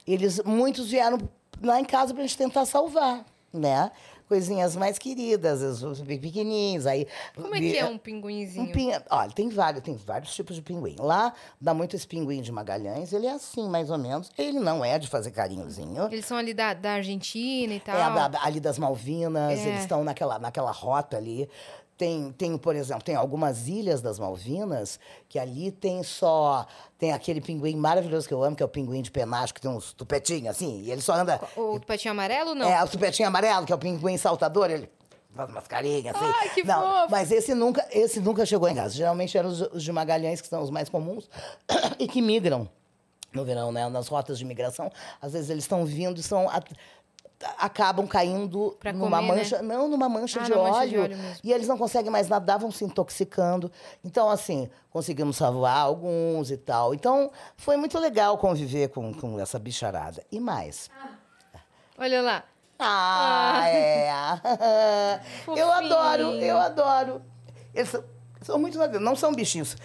eles, 0.08 0.42
muitos 0.44 0.90
vieram 0.90 1.18
lá 1.62 1.80
em 1.80 1.84
casa 1.86 2.14
pra 2.14 2.24
gente 2.24 2.38
tentar 2.38 2.66
salvar, 2.66 3.26
né? 3.54 3.92
Coisinhas 4.30 4.76
mais 4.76 5.00
queridas, 5.00 5.62
os 5.64 5.82
os 5.82 6.02
pequenininhos. 6.02 6.86
Aí, 6.86 7.08
Como 7.36 7.56
é 7.56 7.60
que 7.60 7.76
é 7.78 7.84
um 7.86 7.98
pinguinzinho? 7.98 8.64
um 8.64 8.72
pin... 8.72 8.92
Olha, 9.10 9.32
tem 9.32 9.50
vários, 9.50 9.84
tem 9.84 9.96
vários 9.98 10.34
tipos 10.36 10.56
de 10.56 10.62
pinguim. 10.62 10.96
Lá 11.00 11.34
dá 11.60 11.74
muito 11.74 11.96
esse 11.96 12.06
pinguim 12.08 12.42
de 12.42 12.52
Magalhães, 12.52 13.12
ele 13.12 13.26
é 13.26 13.32
assim, 13.32 13.68
mais 13.68 13.90
ou 13.90 13.98
menos. 13.98 14.30
Ele 14.38 14.60
não 14.60 14.86
é 14.86 15.00
de 15.00 15.08
fazer 15.08 15.32
carinhozinho. 15.32 16.08
Eles 16.12 16.26
são 16.26 16.38
ali 16.38 16.54
da, 16.54 16.76
da 16.76 16.92
Argentina 16.94 17.74
e 17.74 17.80
tal. 17.80 17.96
É, 17.96 18.30
da- 18.30 18.44
ali 18.44 18.60
das 18.60 18.78
Malvinas, 18.78 19.60
É. 19.60 19.68
eles 19.70 19.80
estão 19.82 20.04
naquela, 20.04 20.38
naquela 20.38 20.72
rota 20.72 21.18
ali. 21.18 21.50
Tem, 21.98 22.32
tem, 22.32 22.58
por 22.58 22.76
exemplo, 22.78 23.04
tem 23.04 23.16
algumas 23.16 23.68
ilhas 23.68 24.00
das 24.00 24.20
Malvinas 24.20 25.00
que 25.28 25.38
ali 25.40 25.70
tem 25.72 26.02
só. 26.04 26.66
Tem 27.00 27.14
aquele 27.14 27.40
pinguim 27.40 27.78
maravilhoso 27.78 28.28
que 28.28 28.34
eu 28.34 28.44
amo, 28.44 28.56
que 28.58 28.62
é 28.62 28.66
o 28.66 28.70
pinguim 28.70 29.02
de 29.02 29.10
penacho, 29.10 29.54
que 29.54 29.62
tem 29.62 29.72
uns 29.72 29.94
tupetinhos 29.94 30.50
assim, 30.50 30.82
e 30.82 30.92
ele 30.92 31.00
só 31.02 31.14
anda. 31.14 31.40
O 31.56 31.80
patinho 31.80 32.12
amarelo, 32.12 32.54
não? 32.54 32.70
É, 32.70 32.84
o 32.84 32.88
tupetinho 32.90 33.28
amarelo, 33.28 33.66
que 33.66 33.72
é 33.72 33.76
o 33.76 33.80
pinguim 33.80 34.18
saltador, 34.18 34.70
ele 34.70 34.90
faz 35.34 35.50
umas 35.50 35.66
carinhas 35.66 36.14
assim. 36.14 36.26
Ai, 36.40 36.50
que 36.50 36.64
Não, 36.66 36.82
fofo! 36.82 37.12
Mas 37.12 37.32
esse 37.32 37.56
nunca, 37.56 37.88
esse 37.90 38.20
nunca 38.20 38.46
chegou 38.46 38.68
em 38.68 38.76
casa. 38.76 38.94
Geralmente 38.94 39.38
eram 39.38 39.50
os, 39.50 39.62
os 39.62 39.82
de 39.82 39.92
Magalhães, 39.94 40.42
que 40.42 40.48
são 40.50 40.62
os 40.62 40.70
mais 40.70 40.90
comuns, 40.90 41.30
e 41.98 42.06
que 42.06 42.22
migram 42.22 42.68
no 43.32 43.46
verão, 43.46 43.72
né? 43.72 43.88
Nas 43.88 44.10
rotas 44.10 44.38
de 44.38 44.44
migração. 44.44 44.92
Às 45.22 45.32
vezes 45.32 45.50
eles 45.50 45.64
estão 45.64 45.86
vindo 45.86 46.20
e 46.20 46.24
são. 46.24 46.50
a- 46.50 46.62
acabam 47.58 48.06
caindo 48.08 48.76
Pra 48.80 48.92
numa 48.92 49.18
comer, 49.18 49.32
né? 49.32 49.38
mancha, 49.38 49.62
não, 49.62 49.88
numa 49.88 50.10
mancha, 50.10 50.40
Ah, 50.42 50.44
de, 50.44 50.52
mancha 50.52 50.62
óleo, 50.80 50.90
de 50.90 50.98
óleo 50.98 51.18
e 51.44 51.52
eles 51.54 51.68
não 51.68 51.78
conseguem 51.78 52.12
mais 52.12 52.28
nadar, 52.28 52.58
vão 52.60 52.72
se 52.72 52.84
intoxicando. 52.84 53.72
Então, 54.04 54.30
assim, 54.30 54.70
conseguimos 54.90 55.38
salvar 55.38 55.78
alguns 55.78 56.52
e 56.52 56.58
tal. 56.58 56.94
Então, 56.94 57.32
foi 57.56 57.78
muito 57.78 57.98
legal 57.98 58.38
conviver 58.38 58.90
com, 58.90 59.14
com 59.14 59.40
essa 59.40 59.58
bicharada. 59.58 60.24
E 60.32 60.40
mais, 60.40 60.90
Olha 61.98 62.22
lá. 62.22 62.44
ah, 62.80 63.68
é. 63.70 64.10
eu 65.56 65.72
adoro, 65.72 66.24
eu 66.36 66.58
adoro. 66.58 67.22
Eles 67.74 67.90
são, 67.90 68.04
são 68.42 68.60
muito. 68.60 68.78
Não 69.00 69.16
são 69.16 69.34
bichinhos. 69.34 69.76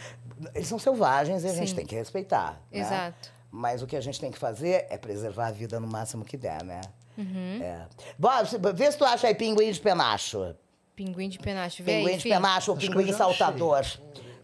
Eles 0.55 0.69
são 0.69 0.79
selvagens 0.79 1.45
e 1.45 1.49
a 1.49 1.53
gente 1.53 1.71
Sim. 1.71 1.77
tem 1.77 1.87
que 1.87 1.95
respeitar. 1.95 2.61
né? 2.73 2.81
Exato. 2.81 3.33
Mas 3.51 3.83
o 3.83 3.87
que 3.87 3.97
a 3.97 4.01
gente 4.01 4.21
tem 4.21 4.31
que 4.33 4.39
fazer 4.39 4.87
é 4.91 4.99
preservar 4.99 5.47
a 5.49 5.51
vida 5.53 5.79
no 5.79 5.87
máximo 5.87 6.25
que 6.25 6.37
der, 6.37 6.63
né? 6.65 6.81
Uhum. 7.17 7.61
É. 7.63 7.87
Bom, 8.19 8.31
vê 8.75 8.91
se 8.91 8.99
tu 8.99 9.05
acha 9.05 9.27
aí 9.27 9.35
pinguim 9.35 9.71
de 9.71 9.81
penacho. 9.81 10.55
Pinguim 10.97 11.29
de 11.29 11.39
penacho. 11.39 11.83
Vê 11.83 11.93
Pinguim 11.99 12.11
aí, 12.11 12.17
de 12.17 12.23
filho. 12.23 12.35
penacho 12.35 12.71
ou 12.71 12.77
Acho 12.77 12.87
que 12.87 12.93
pinguim 12.93 13.11
já 13.11 13.19
saltador. 13.19 13.85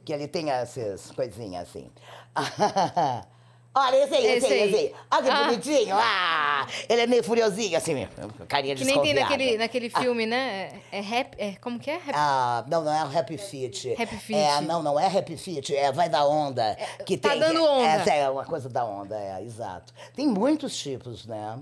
Que 0.05 0.13
ele 0.13 0.27
tem 0.27 0.51
essas 0.51 1.11
coisinhas 1.13 1.69
assim. 1.69 1.91
Olha, 3.73 4.03
esse 4.03 4.15
aí, 4.17 4.27
esse, 4.27 4.37
Esse 4.47 4.53
aí, 4.53 4.63
aí. 4.63 4.69
esse 4.69 4.77
aí. 4.79 4.95
Olha 5.13 5.23
que 5.23 5.31
Ah. 5.31 5.45
bonitinho. 5.45 5.97
Ah, 5.97 6.67
ele 6.89 7.03
é 7.03 7.07
meio 7.07 7.23
furiosinho, 7.23 7.77
assim, 7.79 8.09
carinha 8.49 8.75
de 8.75 8.85
Que 8.85 8.91
nem 8.91 9.01
tem 9.01 9.15
naquele, 9.15 9.57
naquele 9.59 9.89
filme, 9.91 10.27
né? 10.27 10.81
É, 10.91 10.99
é 10.99 11.01
rap. 11.01 11.37
É, 11.39 11.53
como 11.61 11.79
que 11.79 11.89
é? 11.89 11.95
Rap. 11.99 12.13
Ah, 12.17 12.65
não, 12.67 12.83
não 12.83 12.93
é 12.93 13.05
o 13.05 13.17
Happy 13.19 13.39
Feet. 13.39 13.93
Happy 13.97 14.17
Feet. 14.17 14.41
É, 14.41 14.61
não, 14.63 14.83
não 14.83 14.99
é 14.99 15.07
Happy 15.07 15.37
Feet, 15.37 15.71
é 15.71 15.93
Vai 15.93 16.09
da 16.09 16.27
Onda. 16.27 16.77
que 17.07 17.17
tá 17.17 17.29
tem, 17.31 17.39
dando 17.39 17.63
onda. 17.63 17.87
Essa 17.87 18.13
é 18.13 18.29
uma 18.29 18.45
coisa 18.45 18.69
da 18.69 18.85
onda, 18.85 19.17
é, 19.17 19.41
exato. 19.45 19.95
Tem 20.17 20.27
muitos 20.27 20.77
tipos, 20.77 21.25
né? 21.27 21.61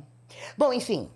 Bom, 0.57 0.72
enfim. 0.72 1.09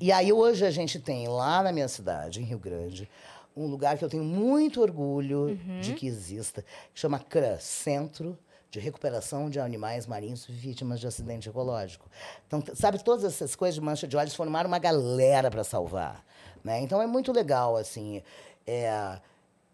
E 0.00 0.12
aí 0.12 0.32
hoje 0.32 0.64
a 0.64 0.70
gente 0.70 0.98
tem 1.00 1.26
lá 1.28 1.62
na 1.62 1.72
minha 1.72 1.88
cidade, 1.88 2.40
em 2.40 2.44
Rio 2.44 2.58
Grande, 2.58 3.08
um 3.56 3.66
lugar 3.66 3.98
que 3.98 4.04
eu 4.04 4.08
tenho 4.08 4.22
muito 4.24 4.80
orgulho 4.80 5.58
Uhum. 5.66 5.80
de 5.80 5.94
que 5.94 6.06
exista, 6.06 6.62
que 6.94 7.00
chama 7.00 7.18
CRA, 7.18 7.58
Centro 7.58 8.38
de 8.70 8.78
Recuperação 8.78 9.48
de 9.50 9.58
Animais 9.58 10.06
Marinhos 10.06 10.44
Vítimas 10.46 11.00
de 11.00 11.06
Acidente 11.06 11.48
Ecológico. 11.48 12.06
Então, 12.46 12.62
sabe, 12.74 13.02
todas 13.02 13.24
essas 13.24 13.56
coisas 13.56 13.74
de 13.74 13.80
mancha 13.80 14.06
de 14.06 14.16
óleo, 14.16 14.24
eles 14.24 14.34
formaram 14.34 14.68
uma 14.68 14.78
galera 14.78 15.50
para 15.50 15.64
salvar. 15.64 16.24
Né? 16.62 16.80
Então 16.80 17.00
é 17.00 17.06
muito 17.06 17.32
legal, 17.32 17.76
assim. 17.76 18.22
É, 18.66 19.18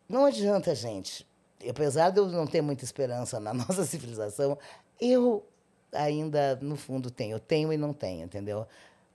não 0.09 0.25
adianta, 0.25 0.75
gente. 0.75 1.27
Apesar 1.69 2.11
de 2.11 2.19
eu 2.19 2.27
não 2.29 2.47
ter 2.47 2.63
muita 2.63 2.85
esperança 2.85 3.41
na 3.41 3.53
nossa 3.55 3.85
civilização, 3.85 4.57
eu 5.01 5.45
ainda, 5.93 6.57
no 6.63 6.77
fundo, 6.77 7.11
tenho. 7.11 7.37
Eu 7.37 7.41
tenho 7.41 7.73
e 7.73 7.77
não 7.77 7.93
tenho, 7.93 8.25
entendeu? 8.25 8.67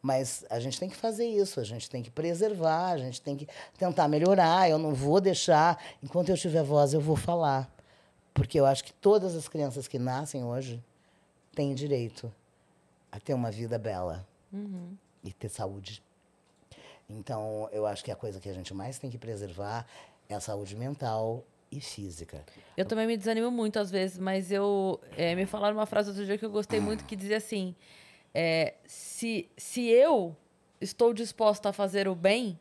Mas 0.02 0.45
a 0.50 0.60
gente 0.60 0.80
tem 0.80 0.89
que 0.89 0.95
fazer 0.95 1.26
isso, 1.26 1.60
a 1.60 1.64
gente 1.64 1.89
tem 1.89 2.02
que 2.02 2.10
preservar, 2.10 2.91
a 2.91 2.97
gente 2.97 3.22
tem 3.22 3.36
que 3.36 3.47
tentar 3.78 4.08
melhorar. 4.08 4.70
Eu 4.70 4.78
não 4.78 4.93
vou 4.93 5.20
deixar, 5.20 5.82
enquanto 6.02 6.30
eu 6.30 6.38
tiver 6.38 6.64
voz, 6.64 6.93
eu 6.93 7.02
vou 7.02 7.16
falar. 7.16 7.70
Porque 8.34 8.60
eu 8.60 8.66
acho 8.66 8.84
que 8.84 8.93
todas 8.93 9.36
as 9.36 9.47
crianças 9.50 9.88
que 9.88 10.00
nascem 10.00 10.43
hoje 10.43 10.82
têm 11.54 11.76
direito 11.76 12.32
a 13.12 13.20
ter 13.20 13.34
uma 13.34 13.52
vida 13.52 13.78
bela 13.78 14.26
e 15.24 15.34
ter 15.34 15.50
saúde. 15.50 16.02
Então, 17.10 17.68
eu 17.72 17.86
acho 17.86 18.04
que 18.04 18.12
a 18.12 18.16
coisa 18.16 18.39
que 18.39 18.47
a 18.47 18.54
gente 18.54 18.74
mais 18.74 19.00
tem 19.00 19.10
que 19.10 19.18
preservar 19.18 19.86
é 20.30 20.36
a 20.36 20.39
saúde 20.39 20.76
mental 20.76 21.43
e 21.72 21.82
física. 21.82 22.43
Eu 22.78 22.86
também 22.86 23.08
me 23.08 23.18
desanimo 23.18 23.52
muito 23.52 23.80
às 23.80 23.91
vezes, 23.91 24.18
mas 24.18 24.52
eu 24.52 25.00
é, 25.18 25.36
me 25.36 25.45
falaram 25.45 25.76
uma 25.76 25.86
frase 25.86 26.10
outro 26.10 26.26
dia 26.26 26.38
que 26.38 26.45
eu 26.45 26.50
gostei 26.50 26.80
muito 26.80 27.06
que 27.06 27.16
dizia 27.16 27.38
assim: 27.38 27.76
é, 28.34 28.75
se, 28.86 29.49
se 29.57 29.88
eu 29.88 30.36
estou 30.82 31.13
disposta 31.13 31.69
a 31.69 31.73
fazer 31.73 32.07
o 32.07 32.15
bem, 32.15 32.57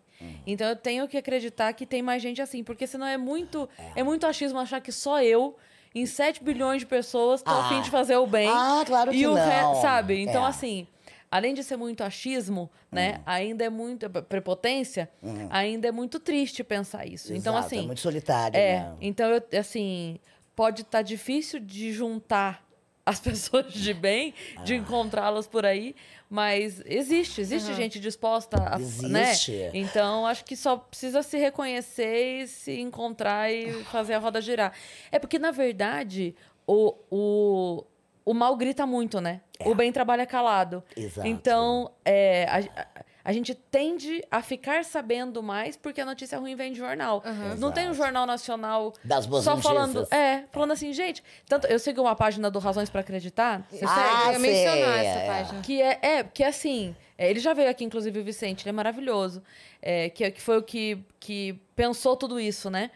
então 0.47 0.67
eu 0.69 0.75
tenho 0.75 1.07
que 1.07 1.17
acreditar 1.17 1.73
que 1.75 1.87
tem 1.87 2.03
mais 2.03 2.21
gente 2.21 2.43
assim, 2.43 2.65
porque 2.65 2.87
senão 2.87 3.07
é 3.07 3.17
muito 3.17 3.69
é, 3.95 4.03
muito 4.03 4.27
achismo 4.27 4.59
achar 4.59 4.81
que 4.81 4.91
só 4.91 5.23
eu 5.23 5.57
em 5.95 6.07
7 6.07 6.43
bilhões 6.43 6.81
de 6.81 6.87
pessoas 6.87 7.41
tô 7.43 7.51
Ah. 7.51 7.67
a 7.67 7.69
fim 7.69 7.81
de 7.83 7.91
fazer 7.91 8.17
o 8.17 8.27
bem. 8.27 8.49
Ah, 8.51 8.83
claro 8.87 9.13
e 9.15 9.19
que 9.19 9.27
o 9.27 9.35
não. 9.35 9.81
sabe? 9.81 10.19
Então 10.21 10.45
É. 10.45 10.49
assim, 10.49 10.87
além 11.31 11.55
de 11.55 11.63
ser 11.63 11.77
muito 11.77 12.03
achismo, 12.03 12.69
né, 12.91 13.21
ainda 13.25 13.65
é 13.65 13.71
muito 13.71 14.11
prepotência, 14.11 15.09
ainda 15.51 15.87
é 15.89 15.93
muito 15.93 16.19
triste 16.19 16.65
pensar 16.65 17.07
isso. 17.07 17.33
então 17.33 17.55
Exato, 17.55 17.67
assim, 17.67 17.79
é 17.79 17.87
muito 17.87 18.01
solitário, 18.01 18.57
é, 18.59 18.81
né? 18.81 18.97
então 19.01 19.29
eu 19.31 19.61
assim, 19.61 20.19
pode 20.57 20.83
estar 20.83 21.03
difícil 21.03 21.61
de 21.61 21.93
juntar 21.93 22.67
as 23.09 23.19
pessoas 23.21 23.73
de 23.73 23.95
bem, 23.95 24.35
de 24.65 24.75
Ah. 24.75 24.77
encontrá-las 24.77 25.47
por 25.47 25.65
aí, 25.65 25.95
mas 26.31 26.83
existe, 26.85 27.41
existe 27.41 27.73
gente 27.75 27.99
disposta 27.99 28.57
a, 28.59 28.79
né? 29.09 29.31
Existe. 29.31 29.71
Então 29.73 30.27
acho 30.27 30.45
que 30.45 30.55
só 30.57 30.77
precisa 30.77 31.23
se 31.23 31.39
reconhecer 31.39 32.43
e 32.43 32.47
se 32.49 32.79
encontrar 32.81 33.51
e 33.51 33.83
fazer 33.85 34.15
a 34.15 34.19
roda 34.19 34.41
girar. 34.41 34.73
É 35.11 35.19
porque 35.19 35.39
na 35.39 35.51
verdade 35.51 36.35
o, 36.67 36.95
o, 37.11 37.85
o 38.27 38.35
mal 38.35 38.55
grita 38.57 38.87
muito, 38.87 39.21
né? 39.21 39.41
O 39.65 39.75
bem 39.75 39.91
trabalha 39.91 40.27
calado. 40.27 40.85
Exato. 40.97 41.27
Então, 41.27 41.91
é, 42.05 42.45
a, 42.45 42.81
a- 42.83 43.05
a 43.29 43.33
gente 43.33 43.55
tende 43.55 44.25
a 44.31 44.41
ficar 44.41 44.83
sabendo 44.87 45.43
mais 45.43 45.77
porque 45.77 46.01
a 46.01 46.05
notícia 46.07 46.39
ruim 46.39 46.57
vem 46.57 46.73
de 46.73 46.79
jornal. 46.79 47.23
Não 47.59 47.71
tem 47.71 47.91
um 47.91 47.93
jornal 47.93 48.25
nacional 48.25 48.95
Das 49.05 49.27
boas 49.27 49.45
só 49.45 49.51
notícias. 49.51 49.75
falando, 49.75 50.09
é, 50.11 50.45
falando 50.51 50.73
assim, 50.73 50.95
gente, 50.95 51.23
tanto 51.47 51.67
eu 51.67 51.79
sigo 51.79 52.01
uma 52.01 52.17
página 52.17 52.51
do 52.51 52.59
Razões 52.59 52.89
pra 52.89 53.03
Acreditar, 53.03 53.67
você 53.71 53.85
Ah, 53.85 53.89
segue? 53.89 54.27
Eu 54.29 54.33
ia 54.33 54.39
mencionar 54.39 54.99
essa 54.99 55.19
é. 55.21 55.27
página. 55.27 55.61
Que 55.61 55.83
é, 55.83 55.99
é, 56.01 56.23
porque 56.23 56.43
assim, 56.43 56.97
é, 57.19 57.29
ele 57.29 57.39
já 57.39 57.53
veio 57.53 57.69
aqui, 57.69 57.85
inclusive, 57.85 58.19
o 58.19 58.25
Vicente, 58.25 58.63
ele 58.63 58.71
é 58.71 58.73
maravilhoso. 58.73 59.43
É, 59.81 60.11
que, 60.11 60.29
que 60.33 60.41
foi 60.41 60.59
o 60.59 60.63
que, 60.63 60.99
que 61.21 61.57
pensou 61.77 62.17
tudo 62.17 62.41
isso, 62.41 62.69
né? 62.69 62.91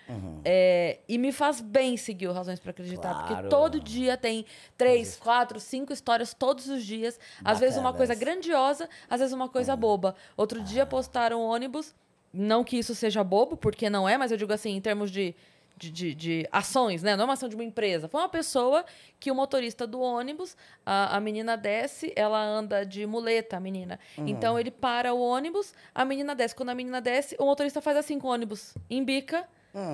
É, 0.45 0.99
e 1.09 1.17
me 1.17 1.31
faz 1.31 1.61
bem 1.61 1.97
seguir 1.97 2.27
o 2.27 2.33
Razões 2.33 2.59
pra 2.59 2.71
Acreditar, 2.73 3.15
porque 3.15 3.35
Claro. 3.35 3.49
todo 3.49 3.79
dia 3.79 4.17
tem 4.17 4.45
três, 4.77 5.17
quatro, 5.17 5.61
cinco 5.61 5.93
histórias 5.93 6.35
todos 6.35 6.67
os 6.69 6.85
dias. 6.85 7.21
Às 7.45 7.61
vezes 7.61 7.79
uma 7.79 7.93
coisa 7.93 8.15
grandiosa, 8.17 8.89
às 9.09 9.21
vezes 9.21 9.33
uma 9.33 9.49
coisa 9.49 9.77
boba. 9.77 10.17
Outro 10.37 10.61
dia 10.61 10.85
postaram 10.85 11.41
um 11.41 11.45
ônibus, 11.45 11.95
não 12.33 12.65
que 12.65 12.77
isso 12.77 12.95
seja 12.97 13.23
bobo, 13.23 13.57
porque 13.57 13.89
não 13.89 14.09
é, 14.09 14.19
mas 14.19 14.33
eu 14.33 14.37
digo 14.37 14.53
assim, 14.53 14.71
em 14.71 14.81
termos 14.81 15.11
de, 15.11 15.37
de, 15.77 15.91
de, 15.91 16.15
de 16.15 16.49
ações, 16.53 17.03
né? 17.03 17.17
Não 17.17 17.23
é 17.23 17.25
uma 17.27 17.33
ação 17.35 17.49
de 17.49 17.55
uma 17.55 17.65
empresa. 17.65 18.09
Foi 18.09 18.21
uma 18.21 18.29
pessoa 18.29 18.85
que 19.19 19.31
o 19.31 19.35
motorista 19.35 19.87
do 19.87 20.01
ônibus, 20.01 20.57
a, 20.85 21.17
a 21.17 21.21
menina 21.21 21.57
desce, 21.57 22.13
ela 22.15 22.43
anda 22.43 22.85
de 22.85 23.07
muleta, 23.07 23.57
a 23.57 23.61
menina. 23.61 23.99
Uhum. 24.17 24.29
Então 24.29 24.59
ele 24.59 24.71
para 24.71 25.13
o 25.13 25.21
ônibus, 25.21 25.75
a 25.95 26.05
menina 26.05 26.35
desce. 26.35 26.55
Quando 26.55 26.71
a 26.71 26.75
menina 26.75 27.01
desce, 27.01 27.37
o 27.39 27.45
motorista 27.45 27.81
faz 27.81 27.97
assim 27.97 28.19
com 28.19 28.29
o 28.29 28.31
ônibus, 28.31 28.75
embica, 28.89 29.47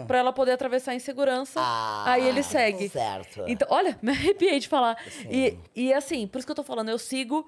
pra 0.07 0.19
ela 0.19 0.33
poder 0.33 0.53
atravessar 0.53 0.95
em 0.95 0.99
segurança. 0.99 1.61
Hum. 1.61 1.65
Ah, 1.65 2.13
aí 2.13 2.27
ele 2.27 2.43
segue. 2.43 2.89
Certo. 2.89 3.45
Então, 3.47 3.69
olha, 3.71 3.97
me 4.03 4.11
arrepiei 4.11 4.59
de 4.59 4.69
falar. 4.69 4.97
E, 5.31 5.57
e 5.75 5.93
assim, 5.93 6.27
por 6.27 6.39
isso 6.39 6.47
que 6.47 6.51
eu 6.51 6.57
tô 6.57 6.65
falando, 6.65 6.89
eu 6.89 6.99
sigo 6.99 7.47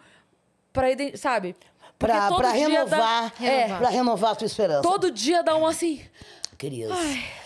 pra, 0.72 0.86
sabe? 1.16 1.56
Pra, 1.98 2.32
pra 2.32 2.50
renovar, 2.52 3.32
Dá, 3.38 3.44
é, 3.44 3.76
pra 3.76 3.90
renovar 3.90 4.32
a 4.32 4.34
tua 4.34 4.46
esperança. 4.46 4.80
todo 4.80 5.10
dia 5.10 5.42
dá 5.42 5.54
um 5.54 5.66
assim, 5.66 6.02
Cris, 6.60 6.90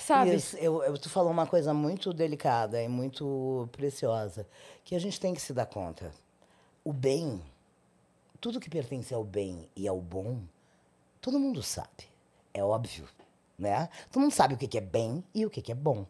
sabe? 0.01 0.33
Cris, 0.33 0.55
eu, 0.55 0.83
eu, 0.83 0.99
tu 0.99 1.09
falou 1.09 1.31
uma 1.31 1.47
coisa 1.47 1.73
muito 1.73 2.13
delicada 2.13 2.83
e 2.83 2.89
muito 2.89 3.69
preciosa, 3.71 4.45
que 4.85 4.97
a 4.97 4.99
gente 4.99 5.21
tem 5.21 5.33
que 5.33 5.41
se 5.41 5.53
dar 5.53 5.67
conta. 5.67 6.13
O 6.83 6.93
bem, 6.93 7.41
tudo 8.41 8.59
que 8.59 8.69
pertence 8.69 9.15
ao 9.15 9.23
bem 9.23 9.71
e 9.77 9.87
ao 9.87 10.01
bom, 10.01 10.41
todo 11.21 11.39
mundo 11.39 11.63
sabe. 11.63 12.09
É 12.53 12.65
óbvio, 12.65 13.09
né? 13.57 13.89
Todo 14.11 14.23
mundo 14.23 14.33
sabe 14.33 14.55
o 14.55 14.57
que 14.57 14.77
é 14.77 14.81
bem 14.81 15.23
e 15.33 15.47
o 15.47 15.51
que 15.51 15.63
que 15.63 15.71
é 15.71 15.77
bom. 15.77 16.05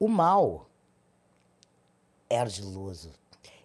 O 0.00 0.08
mal 0.08 0.66
é 2.30 2.38
ardiloso. 2.38 3.12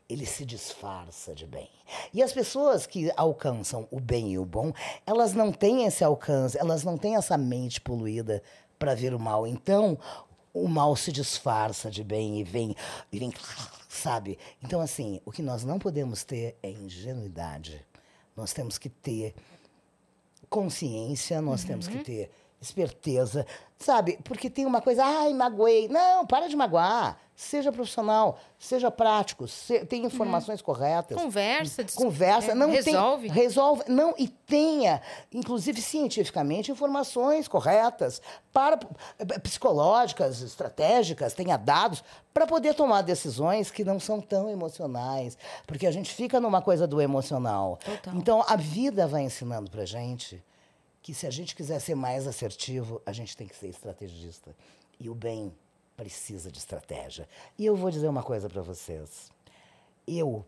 Ele 0.10 0.26
se 0.26 0.46
disfarça 0.46 1.36
de 1.36 1.46
bem. 1.46 1.70
E 2.14 2.24
as 2.24 2.32
pessoas 2.32 2.86
que 2.86 3.12
alcançam 3.18 3.88
o 3.92 4.00
bem 4.00 4.34
e 4.34 4.40
o 4.40 4.46
bom, 4.46 4.72
elas 5.06 5.34
não 5.34 5.52
têm 5.52 5.86
esse 5.86 6.04
alcance, 6.04 6.58
elas 6.58 6.84
não 6.84 6.98
têm 6.98 7.16
essa 7.16 7.38
mente 7.38 7.82
poluída 7.82 8.42
para 8.80 8.96
ver 8.96 9.14
o 9.14 9.20
mal. 9.20 9.46
Então, 9.46 9.98
o 10.54 10.68
mal 10.68 10.96
se 10.96 11.12
disfarça 11.12 11.92
de 11.92 12.04
bem 12.04 12.40
e 12.40 12.44
vem, 12.44 12.76
e 13.12 13.20
vem, 13.20 13.34
sabe? 13.88 14.40
Então, 14.64 14.80
assim, 14.82 15.20
o 15.26 15.32
que 15.32 15.42
nós 15.42 15.64
não 15.64 15.78
podemos 15.78 16.24
ter 16.24 16.58
é 16.64 16.70
ingenuidade. 16.70 17.86
Nós 18.36 18.54
temos 18.54 18.78
que 18.78 18.90
ter 18.90 19.36
consciência, 20.50 21.42
nós 21.42 21.64
temos 21.64 21.88
que 21.88 22.04
ter 22.04 22.32
esperteza, 22.62 23.46
sabe? 23.78 24.20
Porque 24.24 24.50
tem 24.50 24.66
uma 24.66 24.82
coisa, 24.82 25.04
ai, 25.04 25.34
magoei. 25.34 25.88
Não, 25.88 26.26
para 26.26 26.48
de 26.48 26.56
magoar. 26.56 27.20
Seja 27.40 27.72
profissional, 27.72 28.40
seja 28.58 28.90
prático, 28.90 29.48
se- 29.48 29.86
tenha 29.86 30.08
informações 30.08 30.60
corretas. 30.60 31.16
Conversa, 31.22 31.84
dis- 31.84 31.94
Conversa, 31.94 32.52
é, 32.54 32.56
não 32.56 32.72
resolve. 32.72 33.28
Tem, 33.30 33.36
resolve, 33.44 33.84
não, 33.88 34.16
e 34.18 34.28
tenha, 34.28 35.00
inclusive 35.32 35.80
cientificamente, 35.80 36.72
informações 36.72 37.48
corretas, 37.48 38.24
para 38.52 38.80
eh, 39.20 39.38
psicológicas, 39.38 40.42
estratégicas, 40.42 41.36
tenha 41.36 41.58
dados, 41.58 42.04
para 42.34 42.48
poder 42.48 42.74
tomar 42.74 43.04
decisões 43.04 43.70
que 43.70 43.84
não 43.84 44.00
são 44.00 44.20
tão 44.20 44.50
emocionais. 44.50 45.38
Porque 45.68 45.86
a 45.86 45.92
gente 45.92 46.12
fica 46.16 46.40
numa 46.40 46.60
coisa 46.60 46.88
do 46.88 47.00
emocional. 47.00 47.78
Total. 47.86 48.16
Então, 48.16 48.44
a 48.48 48.56
vida 48.56 49.06
vai 49.06 49.22
ensinando 49.22 49.70
pra 49.70 49.86
gente 49.86 50.44
que 51.04 51.14
se 51.14 51.28
a 51.28 51.32
gente 51.32 51.56
quiser 51.56 51.80
ser 51.80 51.94
mais 51.94 52.26
assertivo, 52.26 53.00
a 53.06 53.12
gente 53.12 53.38
tem 53.38 53.46
que 53.48 53.56
ser 53.56 53.68
estrategista. 53.68 54.56
E 55.00 55.08
o 55.08 55.14
bem 55.14 55.54
precisa 55.98 56.52
de 56.52 56.60
estratégia. 56.60 57.28
E 57.58 57.66
eu 57.66 57.76
vou 57.76 57.90
dizer 57.90 58.08
uma 58.08 58.22
coisa 58.22 58.48
para 58.48 58.62
vocês. 58.62 59.32
Eu, 60.08 60.46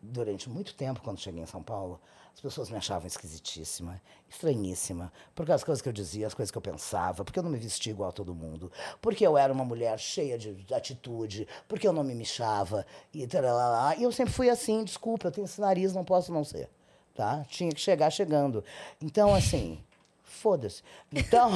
durante 0.00 0.48
muito 0.48 0.74
tempo, 0.74 1.02
quando 1.02 1.18
cheguei 1.18 1.42
em 1.42 1.46
São 1.46 1.62
Paulo, 1.62 2.00
as 2.32 2.40
pessoas 2.40 2.70
me 2.70 2.76
achavam 2.76 3.08
esquisitíssima, 3.08 4.00
estranhíssima, 4.28 5.12
por 5.34 5.44
das 5.44 5.64
coisas 5.64 5.82
que 5.82 5.88
eu 5.88 5.92
dizia, 5.92 6.28
as 6.28 6.32
coisas 6.32 6.52
que 6.52 6.56
eu 6.56 6.62
pensava, 6.62 7.24
porque 7.24 7.38
eu 7.38 7.42
não 7.42 7.50
me 7.50 7.58
vestia 7.58 7.92
igual 7.92 8.10
a 8.10 8.12
todo 8.12 8.32
mundo, 8.32 8.70
porque 9.02 9.26
eu 9.26 9.36
era 9.36 9.52
uma 9.52 9.64
mulher 9.64 9.98
cheia 9.98 10.38
de 10.38 10.72
atitude, 10.72 11.46
porque 11.68 11.86
eu 11.86 11.92
não 11.92 12.04
me 12.04 12.14
mexava, 12.14 12.86
e 13.12 13.26
taralá. 13.26 13.96
E 13.96 14.04
eu 14.04 14.12
sempre 14.12 14.32
fui 14.32 14.48
assim, 14.48 14.84
desculpa, 14.84 15.26
eu 15.26 15.32
tenho 15.32 15.44
esse 15.44 15.60
nariz, 15.60 15.92
não 15.92 16.04
posso 16.04 16.32
não 16.32 16.44
ser. 16.44 16.70
Tá? 17.12 17.44
Tinha 17.48 17.72
que 17.72 17.80
chegar 17.80 18.08
chegando. 18.08 18.64
Então, 19.02 19.34
assim, 19.34 19.82
Foda-se. 20.40 20.82
Então, 21.12 21.50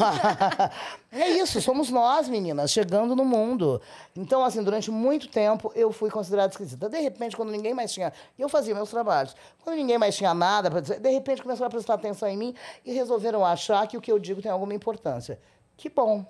é 1.11 1.31
isso, 1.31 1.59
somos 1.63 1.89
nós, 1.89 2.29
meninas, 2.29 2.71
chegando 2.71 3.17
no 3.17 3.25
mundo. 3.25 3.81
Então, 4.15 4.45
assim, 4.45 4.63
durante 4.63 4.91
muito 4.91 5.27
tempo 5.27 5.73
eu 5.75 5.91
fui 5.91 6.11
considerada 6.11 6.53
esquisita. 6.53 6.87
De 6.87 7.01
repente, 7.01 7.35
quando 7.35 7.51
ninguém 7.51 7.73
mais 7.73 7.95
tinha. 7.95 8.13
Eu 8.39 8.47
fazia 8.47 8.75
meus 8.75 8.91
trabalhos. 8.91 9.35
Quando 9.63 9.77
ninguém 9.77 9.97
mais 9.97 10.15
tinha 10.15 10.35
nada 10.35 10.71
para 10.71 10.81
dizer, 10.81 11.01
de 11.01 11.09
repente 11.09 11.41
começaram 11.41 11.69
a 11.69 11.71
prestar 11.71 11.95
atenção 11.95 12.29
em 12.29 12.37
mim 12.37 12.55
e 12.85 12.93
resolveram 12.93 13.43
achar 13.43 13.89
que 13.89 13.97
o 13.97 14.03
que 14.03 14.13
eu 14.13 14.19
digo 14.19 14.43
tem 14.43 14.53
alguma 14.53 14.75
importância. 14.75 15.41
Que 15.79 15.89
bom. 15.89 16.23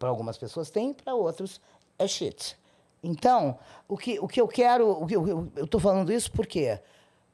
Para 0.00 0.08
algumas 0.08 0.36
pessoas 0.36 0.70
tem, 0.70 0.92
para 0.92 1.14
outros 1.14 1.60
é 1.96 2.08
shit. 2.08 2.58
Então, 3.04 3.56
o 3.86 3.96
que, 3.96 4.18
o 4.18 4.26
que 4.26 4.40
eu 4.40 4.48
quero. 4.48 4.90
O 5.00 5.06
que 5.06 5.14
eu, 5.14 5.66
tô 5.68 5.78
falando 5.78 6.12
isso 6.12 6.32
por 6.32 6.44
quê? 6.44 6.80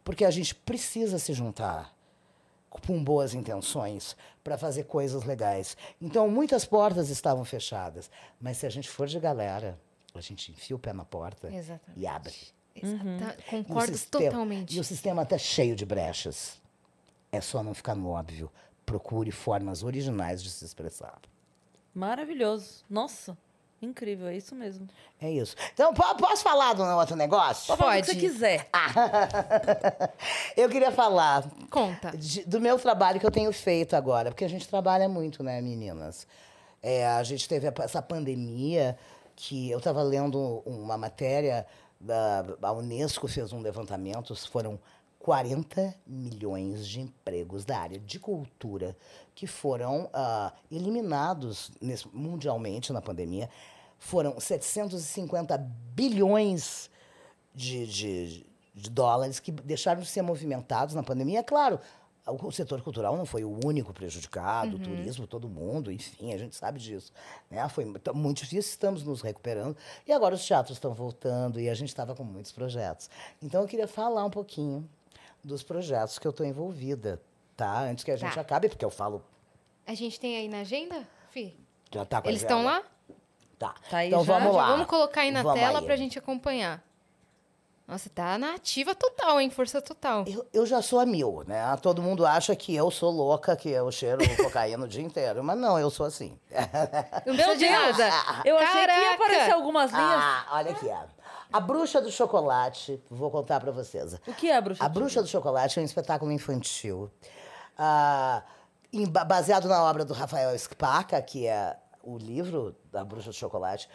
Porque 0.05 0.23
a 0.23 0.31
gente 0.31 0.55
precisa 0.55 1.19
se 1.19 1.33
juntar 1.33 1.94
com 2.87 3.03
boas 3.03 3.35
intenções 3.35 4.17
para 4.43 4.59
fazer 4.59 4.85
coisas 4.85 5.25
legais. 5.25 5.77
Então, 6.01 6.29
muitas 6.29 6.65
portas 6.65 7.09
estavam 7.09 7.45
fechadas. 7.45 8.11
Mas 8.41 8.57
se 8.59 8.67
a 8.67 8.71
gente 8.71 8.89
for 8.89 9.07
de 9.07 9.19
galera, 9.19 9.79
a 10.15 10.21
gente 10.21 10.53
enfia 10.53 10.77
o 10.77 10.79
pé 10.79 10.93
na 10.93 11.05
porta 11.05 11.49
Exatamente. 11.53 11.99
e 12.01 12.07
abre. 12.07 12.35
O 12.77 13.51
Concordo 13.65 13.97
sistema- 13.97 14.25
totalmente. 14.25 14.77
E 14.77 14.81
o 14.81 14.85
sistema 14.85 15.23
está 15.23 15.39
cheio 15.39 15.77
de 15.77 15.87
brechas. 15.87 16.61
É 17.31 17.41
só 17.41 17.63
não 17.63 17.73
ficar 17.75 17.95
no 17.95 18.09
óbvio. 18.09 18.51
Procure 18.85 19.31
formas 19.31 19.83
originais 19.83 20.43
de 20.43 20.51
se 20.51 20.65
expressar. 20.65 21.19
Maravilhoso. 21.95 22.85
Nossa, 22.91 23.37
incrível, 23.85 24.27
é 24.29 24.37
isso 24.37 24.55
mesmo. 24.55 24.89
É 25.21 25.31
isso. 25.31 25.55
Então, 25.73 25.93
po- 25.95 26.15
posso 26.17 26.43
falar 26.43 26.75
de 26.75 26.83
um 26.83 26.97
outro 26.97 27.15
negócio? 27.17 27.67
Pode 27.69 27.79
falar 27.79 27.93
o 27.99 28.03
que 28.03 28.07
Pode. 28.07 28.21
você 28.21 28.27
quiser. 28.29 28.69
Eu 30.57 30.69
queria 30.69 30.91
falar 30.93 31.45
Conta. 31.71 32.17
de- 32.17 32.45
do 32.45 32.61
meu 32.61 32.79
trabalho 32.79 33.21
que 33.21 33.27
eu 33.27 33.31
tenho 33.31 33.53
feito 33.53 33.95
agora, 33.97 34.31
porque 34.31 34.45
a 34.45 34.49
gente 34.49 34.69
trabalha 34.69 35.09
muito, 35.09 35.43
né, 35.43 35.61
meninas? 35.61 36.27
É, 36.83 37.07
a 37.07 37.23
gente 37.23 37.49
teve 37.49 37.67
essa 37.81 38.03
pandemia 38.03 38.99
que 39.37 39.71
eu 39.71 39.79
estava 39.79 40.03
lendo 40.03 40.63
uma 40.67 40.97
matéria 40.97 41.67
da 42.01 42.45
a 42.63 42.73
Unesco 42.73 43.27
fez 43.27 43.53
um 43.53 43.61
levantamento, 43.61 44.35
foram 44.49 44.79
40 45.19 45.95
milhões 46.07 46.87
de 46.87 47.01
empregos 47.01 47.65
da 47.65 47.79
área 47.79 47.99
de 47.99 48.19
cultura 48.21 48.95
que 49.35 49.47
foram 49.47 50.09
ah, 50.13 50.53
eliminados 50.71 51.71
nesse- 51.81 52.07
mundialmente 52.13 52.93
na 52.93 53.01
pandemia. 53.01 53.49
Foram 54.07 54.39
750 54.39 55.57
bilhões 55.95 56.91
de, 57.55 57.87
de, 57.87 58.47
de 58.75 58.91
dólares 58.91 59.41
que 59.41 59.51
deixaram 59.51 60.03
de 60.03 60.07
ser 60.09 60.21
movimentados 60.21 60.95
na 60.95 61.03
pandemia. 61.03 61.39
É 61.39 61.43
claro, 61.43 61.81
o, 62.27 62.51
setor 62.53 62.83
cultural 62.83 63.17
não 63.17 63.25
foi 63.25 63.45
o 63.45 63.59
único 63.65 63.95
prejudicado, 63.95 64.77
o 64.77 64.79
turismo, 64.79 65.27
todo 65.27 65.49
mundo, 65.49 65.91
enfim, 65.91 66.35
a 66.35 66.39
gente 66.39 66.55
sabe 66.55 66.79
disso. 66.79 67.11
Né? 67.51 67.67
Foi 67.71 67.87
mu- 67.87 67.99
muito 68.15 68.39
difícil, 68.43 68.71
estamos 68.71 69.03
nos 69.03 69.23
recuperando. 69.23 69.75
E 70.07 70.13
agora 70.13 70.35
os 70.35 70.47
teatros 70.47 70.77
estão 70.77 70.93
voltando 70.93 71.59
e 71.59 71.71
a 71.71 71.75
gente 71.75 71.89
estava 71.89 72.15
com 72.15 72.25
muitos 72.25 72.53
projetos. 72.53 73.09
Então 73.43 73.63
eu 73.63 73.67
queria 73.69 73.89
falar 73.89 74.23
um 74.27 74.31
pouquinho 74.31 74.87
dos 75.43 75.63
projetos 75.63 76.19
que 76.19 76.27
eu 76.27 76.31
estou 76.31 76.45
envolvida, 76.45 77.21
tá? 77.57 77.81
Antes 77.85 78.05
que 78.05 78.11
a 78.11 78.17
gente 78.17 78.35
Tá. 78.35 78.41
acabe, 78.43 78.69
porque 78.69 78.85
eu 78.85 78.91
falo. 78.91 79.25
A 79.87 79.95
gente 79.95 80.21
tem 80.21 80.37
aí 80.37 80.49
na 80.49 80.61
agenda, 80.61 81.09
Fi? 81.31 81.57
Já 81.93 82.05
tá 82.05 82.21
com 82.21 82.29
Eles 82.29 82.43
estão 82.43 82.63
lá? 82.65 82.83
Tá. 83.69 83.75
Tá 83.91 83.97
aí 83.99 84.09
então 84.09 84.25
já? 84.25 84.33
vamos 84.39 84.53
Já 84.55 84.59
lá. 84.63 84.67
Vamos 84.71 84.87
colocar 84.87 85.21
aí 85.23 85.31
na 85.31 85.43
Vamos 85.43 85.59
tela 85.61 85.79
aí. 85.81 85.85
pra 85.85 85.97
gente 85.97 86.19
acompanhar. 86.19 86.83
Nossa, 87.87 88.09
tá 88.09 88.39
na 88.39 88.55
ativa 88.55 88.95
total, 88.95 89.39
hein? 89.39 89.51
Força 89.51 89.83
total. 89.83 90.25
Eu, 90.27 90.47
eu 90.55 90.65
já 90.67 90.81
sou 90.81 90.99
a 91.01 91.05
mil, 91.05 91.45
né? 91.47 91.63
Todo 91.83 92.01
mundo 92.01 92.25
acha 92.25 92.57
que 92.57 92.75
eu 92.75 92.91
sou 92.91 93.11
louca, 93.11 93.55
que 93.55 93.69
eu 93.69 93.93
cheiro 93.93 94.21
cocaína 94.43 94.85
o 94.85 94.89
dia 94.89 95.03
inteiro. 95.03 95.45
Mas 95.45 95.59
não, 95.59 95.79
eu 95.79 95.91
sou 95.91 96.07
assim. 96.07 96.39
Não 97.27 97.35
Meu 97.35 97.45
precisa 97.45 97.57
de 97.57 97.69
Deus! 97.69 97.99
nada. 97.99 98.11
Eu 98.45 98.57
achei 98.57 98.73
que 98.73 98.79
ia 98.79 98.87
Caraca! 98.87 99.15
aparecer 99.15 99.53
algumas 99.53 99.91
linhas. 99.93 100.07
Ah, 100.19 100.47
olha 100.53 100.71
aqui. 100.71 100.91
A 101.53 101.61
Bruxa 101.61 102.01
do 102.01 102.11
Chocolate, 102.11 103.03
vou 103.11 103.31
contar 103.31 103.61
pra 103.61 103.71
vocês. 103.71 104.15
O 104.27 104.33
que 104.33 104.51
é, 104.51 104.61
bruxa? 104.61 104.83
A 104.83 104.89
Bruxa 104.89 105.23
do 105.23 105.29
Chocolate 105.29 105.79
é 105.79 105.83
um 105.83 105.85
espetáculo 105.85 106.33
infantil 106.33 107.11
ah, 107.79 108.43
baseado 109.27 109.69
na 109.69 109.83
obra 109.85 110.05
do 110.05 110.15
Rafael 110.15 110.59
Spaca, 110.59 111.21
que 111.23 111.47
é 111.47 111.77
o 112.05 112.17
livro 112.19 112.75
da 112.93 113.05
Bruxa 113.05 113.31
de 113.31 113.37
Chocolate, 113.37 113.89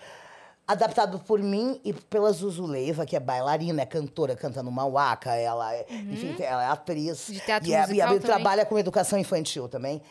adaptado 0.67 1.19
por 1.19 1.39
mim 1.39 1.79
e 1.83 1.91
pela 1.93 2.31
Zuzu 2.31 2.65
Leiva, 2.65 3.05
que 3.05 3.15
é 3.15 3.19
bailarina, 3.19 3.81
é 3.81 3.85
cantora, 3.85 4.35
canta 4.35 4.61
no 4.61 4.71
Mauaca, 4.71 5.33
ela 5.35 5.73
é, 5.73 5.85
enfim, 5.89 6.35
ela 6.39 6.63
é 6.63 6.67
atriz. 6.67 7.27
De 7.27 7.39
teatro 7.39 7.67
e, 7.69 7.73
é- 7.73 7.77
e 7.77 7.81
musical 7.81 8.01
ela 8.09 8.19
também. 8.19 8.19
trabalha 8.35 8.65
com 8.65 8.77
educação 8.77 9.17
infantil 9.17 9.67
também. 9.67 10.01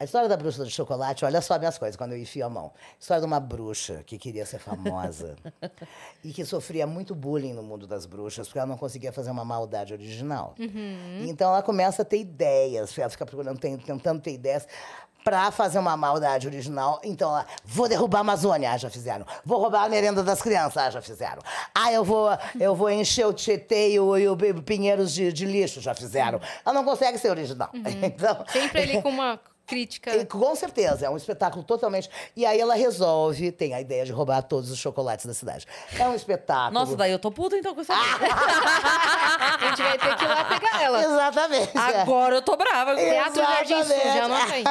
A 0.00 0.04
história 0.04 0.28
da 0.28 0.36
bruxa 0.36 0.64
de 0.64 0.70
chocolate, 0.70 1.24
olha 1.24 1.40
só 1.40 1.58
minhas 1.58 1.76
coisas, 1.76 1.96
quando 1.96 2.12
eu 2.12 2.18
enfio 2.18 2.46
a 2.46 2.48
mão. 2.48 2.72
História 3.00 3.20
de 3.20 3.26
uma 3.26 3.40
bruxa 3.40 4.04
que 4.06 4.16
queria 4.16 4.46
ser 4.46 4.60
famosa 4.60 5.34
e 6.22 6.32
que 6.32 6.44
sofria 6.44 6.86
muito 6.86 7.16
bullying 7.16 7.52
no 7.52 7.64
mundo 7.64 7.84
das 7.84 8.06
bruxas, 8.06 8.46
porque 8.46 8.60
ela 8.60 8.68
não 8.68 8.76
conseguia 8.78 9.12
fazer 9.12 9.32
uma 9.32 9.44
maldade 9.44 9.92
original. 9.92 10.54
Então 11.26 11.50
ela 11.50 11.62
começa 11.62 12.02
a 12.02 12.04
ter 12.04 12.18
ideias, 12.20 12.96
ela 12.96 13.10
fica 13.10 13.26
procurando, 13.26 13.58
tentando 13.58 14.20
ter 14.22 14.34
ideias 14.34 14.68
para 15.28 15.50
fazer 15.50 15.78
uma 15.78 15.94
maldade 15.94 16.46
original. 16.46 17.02
Então 17.04 17.28
ela, 17.28 17.44
vou 17.62 17.86
derrubar 17.86 18.18
a 18.18 18.20
Amazônia, 18.22 18.72
ah, 18.72 18.78
já 18.78 18.88
fizeram. 18.88 19.26
Vou 19.44 19.60
roubar 19.60 19.84
a 19.84 19.88
merenda 19.88 20.22
das 20.22 20.40
crianças, 20.40 20.78
ah, 20.78 20.90
já 20.90 21.02
fizeram. 21.02 21.42
Ah, 21.74 21.92
eu 21.92 22.02
vou, 22.02 22.30
eu 22.58 22.74
vou 22.74 22.88
encher 22.88 23.26
o 23.26 23.32
Tietê 23.34 23.90
e 23.90 24.00
o, 24.00 24.16
e 24.16 24.26
o 24.26 24.62
Pinheiros 24.62 25.12
de, 25.12 25.30
de 25.30 25.44
lixo, 25.44 25.82
já 25.82 25.94
fizeram. 25.94 26.40
Ela 26.64 26.74
não 26.74 26.82
consegue 26.82 27.18
ser 27.18 27.28
original. 27.28 27.68
Então, 28.00 28.44
Sempre 28.50 28.82
ali 28.82 29.02
com 29.02 29.08
uma 29.10 29.38
crítica. 29.68 30.16
e, 30.16 30.24
Com 30.26 30.54
certeza, 30.56 31.06
é 31.06 31.10
um 31.10 31.16
espetáculo 31.16 31.62
totalmente. 31.62 32.08
E 32.34 32.44
aí 32.46 32.58
ela 32.60 32.74
resolve, 32.74 33.52
tem 33.52 33.74
a 33.74 33.80
ideia 33.80 34.04
de 34.04 34.12
roubar 34.12 34.42
todos 34.42 34.70
os 34.70 34.78
chocolates 34.78 35.26
da 35.26 35.34
cidade. 35.34 35.66
É 35.98 36.08
um 36.08 36.14
espetáculo. 36.14 36.72
Nossa, 36.72 36.96
daí 36.96 37.12
eu 37.12 37.18
tô 37.18 37.30
puta 37.30 37.56
então 37.56 37.74
com 37.74 37.80
essa 37.82 37.94
A 37.98 39.58
gente 39.68 39.82
vai 39.82 39.98
ter 39.98 40.16
que 40.16 40.24
ir 40.24 40.28
lá 40.28 40.44
pegar 40.44 40.82
ela. 40.82 41.02
Exatamente. 41.02 41.76
é. 41.76 42.00
Agora 42.00 42.34
eu 42.36 42.42
tô 42.42 42.56
brava. 42.56 42.96
Teatro 42.96 43.42
Jardim 43.42 43.84
Sul, 43.84 43.96
já 44.04 44.24
anota 44.24 44.52
aí. 44.54 44.64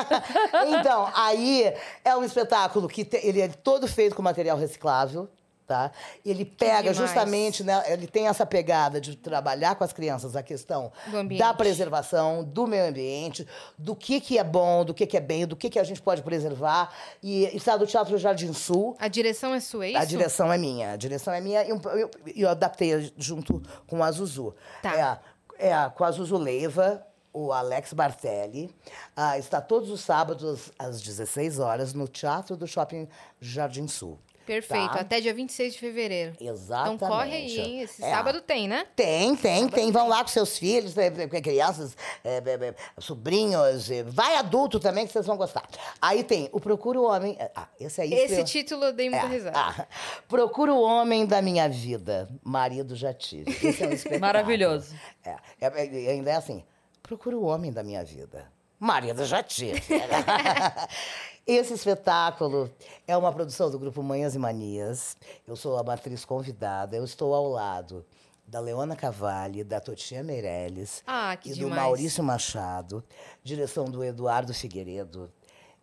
então, 0.79 1.09
aí 1.15 1.73
é 2.03 2.15
um 2.15 2.23
espetáculo 2.23 2.87
que 2.87 3.05
te- 3.05 3.19
ele 3.23 3.41
é 3.41 3.47
todo 3.47 3.87
feito 3.87 4.15
com 4.15 4.21
material 4.21 4.57
reciclável. 4.57 5.29
Tá? 5.67 5.91
Ele 6.25 6.45
pega 6.45 6.93
justamente, 6.93 7.61
né? 7.61 7.83
Ele 7.91 8.07
tem 8.07 8.27
essa 8.29 8.45
pegada 8.45 9.01
de 9.01 9.17
trabalhar 9.17 9.75
com 9.75 9.83
as 9.83 9.91
crianças 9.91 10.33
a 10.33 10.41
questão 10.41 10.93
da 11.37 11.53
preservação, 11.53 12.41
do 12.41 12.65
meio 12.65 12.87
ambiente, 12.87 13.45
do 13.77 13.93
que, 13.93 14.21
que 14.21 14.37
é 14.39 14.45
bom, 14.45 14.85
do 14.85 14.93
que, 14.93 15.05
que 15.05 15.17
é 15.17 15.19
bem, 15.19 15.45
do 15.45 15.57
que, 15.57 15.69
que 15.69 15.77
a 15.77 15.83
gente 15.83 16.01
pode 16.01 16.21
preservar. 16.21 16.93
E 17.21 17.43
está 17.53 17.75
do 17.75 17.85
Teatro 17.85 18.17
Jardim 18.17 18.53
Sul. 18.53 18.95
A 18.97 19.09
direção 19.09 19.53
é 19.53 19.59
sua, 19.59 19.85
é 19.87 19.89
isso? 19.89 19.97
A 19.99 20.05
direção 20.05 20.53
é 20.53 20.57
minha. 20.57 20.93
A 20.93 20.95
direção 20.95 21.33
é 21.33 21.41
minha 21.41 21.65
e 21.65 21.73
um- 21.73 21.81
eu, 21.97 22.09
eu 22.33 22.47
adaptei 22.49 23.11
junto 23.17 23.61
com 23.85 24.01
a 24.01 24.09
Zuzu. 24.09 24.55
Tá. 24.81 25.19
É, 25.59 25.67
é 25.67 25.89
com 25.89 26.05
a 26.05 26.11
Zuzu 26.11 26.37
Leiva, 26.37 27.05
o 27.33 27.51
Alex 27.51 27.91
Bartelli. 27.93 28.73
Ah, 29.15 29.37
está 29.37 29.59
todos 29.59 29.89
os 29.91 29.99
sábados 29.99 30.71
às 30.79 31.01
16 31.01 31.59
horas 31.59 31.93
no 31.93 32.07
Teatro 32.07 32.55
do 32.55 32.65
Shopping 32.65 33.07
Jardim 33.41 33.87
Sul. 33.87 34.17
Perfeito, 34.47 34.93
Tá? 34.93 35.01
até 35.01 35.19
dia 35.21 35.33
26 35.33 35.73
de 35.73 35.79
fevereiro. 35.79 36.35
Exatamente. 36.39 36.95
Então 36.95 37.07
corre 37.09 37.33
aí, 37.35 37.59
hein? 37.59 37.81
Esse 37.81 38.03
É. 38.03 38.09
sábado 38.09 38.41
tem, 38.41 38.67
né? 38.67 38.87
Tem, 38.95 39.35
tem, 39.35 39.67
tem. 39.67 39.91
Vão 39.91 40.07
lá 40.07 40.21
com 40.23 40.29
seus 40.29 40.57
filhos, 40.57 40.97
eh, 40.97 41.07
eh, 41.15 41.41
crianças, 41.41 41.95
eh, 42.23 42.41
eh, 42.45 42.59
eh, 42.69 42.73
sobrinhos. 42.97 43.89
Vai 44.07 44.35
adulto 44.37 44.79
também, 44.79 45.05
que 45.05 45.11
vocês 45.11 45.25
vão 45.25 45.35
gostar. 45.37 45.67
Aí 46.01 46.23
tem 46.23 46.49
o 46.53 46.59
Procura 46.61 46.99
o 46.99 47.03
Homem. 47.03 47.37
Ah, 47.53 47.67
esse 47.79 47.99
aí. 48.01 48.13
Esse 48.13 48.35
foi- 48.35 48.43
título 48.45 48.85
eu 48.85 48.93
dei 48.93 49.09
muita 49.09 49.25
É, 49.25 49.29
risada. 49.29 49.59
ah, 49.59 49.85
Procura 50.27 50.73
o 50.73 50.81
homem 50.81 51.25
da 51.25 51.41
minha 51.41 51.67
vida. 51.67 52.29
Marido 52.43 52.95
já 52.95 53.13
tive. 53.13 53.51
Esse 53.51 53.83
é 53.83 53.87
um 53.87 53.91
espetáculo. 53.93 54.21
Maravilhoso. 54.21 54.95
É, 55.25 55.35
é, 55.59 55.67
é, 56.05 56.11
ainda 56.11 56.31
é 56.31 56.35
assim. 56.35 56.63
Procura 57.03 57.37
o 57.37 57.43
homem 57.45 57.71
da 57.71 57.83
minha 57.83 58.03
vida. 58.03 58.49
Marido 58.79 59.25
já 59.25 59.41
tive. 59.43 59.81
Esse 61.47 61.73
espetáculo 61.73 62.69
é 63.07 63.15
uma 63.15 63.31
produção 63.31 63.71
do 63.71 63.79
grupo 63.79 64.03
Manhas 64.03 64.35
e 64.35 64.37
Manias. 64.37 65.15
Eu 65.47 65.55
sou 65.55 65.77
a 65.77 65.83
matriz 65.83 66.25
convidada. 66.25 66.97
Eu 66.97 67.05
estou 67.05 67.33
ao 67.33 67.47
lado 67.47 68.05
da 68.45 68.59
Leona 68.59 68.97
Cavalli, 68.97 69.63
da 69.63 69.79
Totinha 69.79 70.21
Meirelles 70.25 71.01
Ah, 71.07 71.37
e 71.45 71.49
do 71.51 71.55
demais. 71.55 71.81
Maurício 71.81 72.21
Machado, 72.21 73.01
direção 73.41 73.85
do 73.85 74.03
Eduardo 74.03 74.53
Figueiredo. 74.53 75.31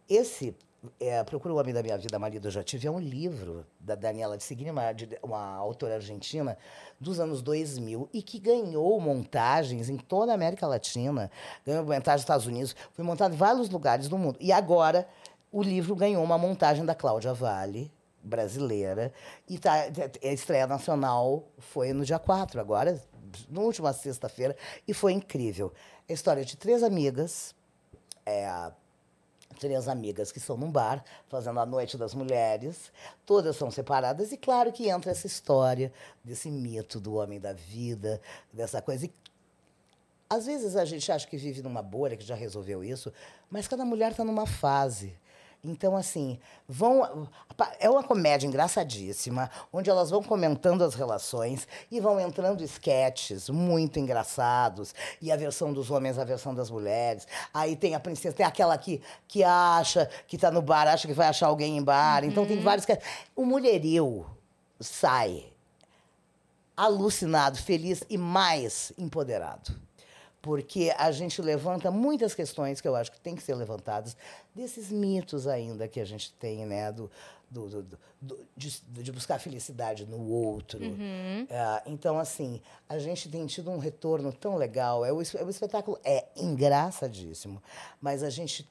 Esse 0.06 0.54
é, 1.00 1.24
Procura 1.24 1.54
o 1.54 1.58
Homem 1.58 1.72
da 1.72 1.82
Minha 1.82 1.96
Vida, 1.96 2.18
Marido 2.18 2.46
Eu 2.48 2.50
Já 2.50 2.62
Tive, 2.62 2.86
é 2.86 2.90
um 2.90 2.98
livro 2.98 3.64
da 3.80 3.94
Daniela 3.94 4.36
de 4.36 4.44
Seguini, 4.44 4.70
uma, 4.70 4.82
uma 5.22 5.56
autora 5.56 5.94
argentina 5.94 6.58
dos 7.00 7.18
anos 7.18 7.40
2000 7.40 8.08
e 8.12 8.22
que 8.22 8.38
ganhou 8.38 9.00
montagens 9.00 9.88
em 9.88 9.96
toda 9.96 10.32
a 10.32 10.34
América 10.34 10.66
Latina, 10.66 11.30
ganhou 11.64 11.82
montagem 11.84 12.12
nos 12.16 12.20
Estados 12.22 12.46
Unidos, 12.46 12.76
foi 12.92 13.02
montado 13.02 13.32
em 13.32 13.36
vários 13.38 13.70
lugares 13.70 14.08
do 14.08 14.18
mundo. 14.18 14.36
E 14.40 14.52
agora 14.52 15.08
o 15.54 15.62
livro 15.62 15.94
ganhou 15.94 16.24
uma 16.24 16.36
montagem 16.36 16.84
da 16.84 16.96
Cláudia 16.96 17.32
Vale, 17.32 17.88
brasileira, 18.20 19.12
e 19.48 19.56
tá, 19.56 19.84
a 20.20 20.26
estreia 20.32 20.66
nacional 20.66 21.46
foi 21.58 21.92
no 21.92 22.04
dia 22.04 22.18
4, 22.18 22.60
agora, 22.60 23.00
na 23.48 23.60
última 23.60 23.92
sexta-feira, 23.92 24.56
e 24.88 24.92
foi 24.92 25.12
incrível. 25.12 25.72
É 26.08 26.12
a 26.12 26.14
história 26.14 26.44
de 26.44 26.56
três 26.56 26.82
amigas, 26.82 27.54
é, 28.26 28.72
três 29.60 29.86
amigas 29.86 30.32
que 30.32 30.38
estão 30.38 30.56
num 30.56 30.72
bar 30.72 31.04
fazendo 31.28 31.60
a 31.60 31.66
noite 31.66 31.96
das 31.96 32.14
mulheres, 32.14 32.92
todas 33.24 33.54
são 33.54 33.70
separadas 33.70 34.32
e 34.32 34.36
claro 34.36 34.72
que 34.72 34.88
entra 34.88 35.12
essa 35.12 35.28
história 35.28 35.92
desse 36.24 36.50
mito 36.50 36.98
do 36.98 37.14
homem 37.14 37.38
da 37.38 37.52
vida, 37.52 38.20
dessa 38.52 38.82
coisa. 38.82 39.06
E, 39.06 39.14
às 40.28 40.46
vezes 40.46 40.74
a 40.74 40.84
gente 40.84 41.12
acha 41.12 41.28
que 41.28 41.36
vive 41.36 41.62
numa 41.62 41.80
bolha 41.80 42.16
que 42.16 42.24
já 42.24 42.34
resolveu 42.34 42.82
isso, 42.82 43.12
mas 43.48 43.68
cada 43.68 43.84
mulher 43.84 44.10
está 44.10 44.24
numa 44.24 44.48
fase. 44.48 45.16
Então, 45.64 45.96
assim, 45.96 46.38
vão. 46.68 47.26
É 47.80 47.88
uma 47.88 48.02
comédia 48.02 48.46
engraçadíssima, 48.46 49.50
onde 49.72 49.88
elas 49.88 50.10
vão 50.10 50.22
comentando 50.22 50.82
as 50.84 50.94
relações 50.94 51.66
e 51.90 52.00
vão 52.00 52.20
entrando 52.20 52.62
esquetes 52.62 53.48
muito 53.48 53.98
engraçados. 53.98 54.94
E 55.22 55.32
a 55.32 55.36
versão 55.36 55.72
dos 55.72 55.90
homens, 55.90 56.18
a 56.18 56.24
versão 56.24 56.54
das 56.54 56.70
mulheres. 56.70 57.26
Aí 57.52 57.76
tem 57.76 57.94
a 57.94 58.00
princesa, 58.00 58.36
tem 58.36 58.44
aquela 58.44 58.76
que, 58.76 59.00
que 59.26 59.42
acha 59.42 60.10
que 60.28 60.36
está 60.36 60.50
no 60.50 60.60
bar, 60.60 60.86
acha 60.86 61.08
que 61.08 61.14
vai 61.14 61.28
achar 61.28 61.46
alguém 61.46 61.78
em 61.78 61.82
bar. 61.82 62.24
Então 62.24 62.44
tem 62.44 62.60
vários. 62.60 62.84
que- 62.84 62.98
O 63.34 63.46
mulherio 63.46 64.26
sai 64.78 65.46
alucinado, 66.76 67.56
feliz 67.56 68.02
e 68.10 68.18
mais 68.18 68.92
empoderado. 68.98 69.72
Porque 70.44 70.92
a 70.98 71.10
gente 71.10 71.40
levanta 71.40 71.90
muitas 71.90 72.34
questões 72.34 72.78
que 72.78 72.86
eu 72.86 72.94
acho 72.94 73.10
que 73.10 73.18
tem 73.18 73.34
que 73.34 73.42
ser 73.42 73.54
levantadas, 73.54 74.14
desses 74.54 74.90
mitos 74.92 75.46
ainda 75.46 75.88
que 75.88 75.98
a 75.98 76.04
gente 76.04 76.30
tem, 76.34 76.66
né? 76.66 76.92
Do, 76.92 77.10
do, 77.50 77.66
do- 77.82 77.98
do- 78.20 78.38
de, 78.54 78.82
de 78.88 79.10
buscar 79.10 79.38
felicidade 79.38 80.04
no 80.04 80.28
outro. 80.30 80.80
É, 81.48 81.82
então, 81.86 82.18
assim, 82.18 82.60
a 82.86 82.98
gente 82.98 83.30
tem 83.30 83.46
tido 83.46 83.70
um 83.70 83.78
retorno 83.78 84.30
tão 84.34 84.56
legal. 84.56 85.02
É, 85.02 85.10
o, 85.10 85.22
es- 85.22 85.32
o 85.32 85.48
espetáculo 85.48 85.98
é 86.04 86.26
engraçadíssimo, 86.36 87.62
mas 87.98 88.22
a 88.22 88.28
gente 88.28 88.68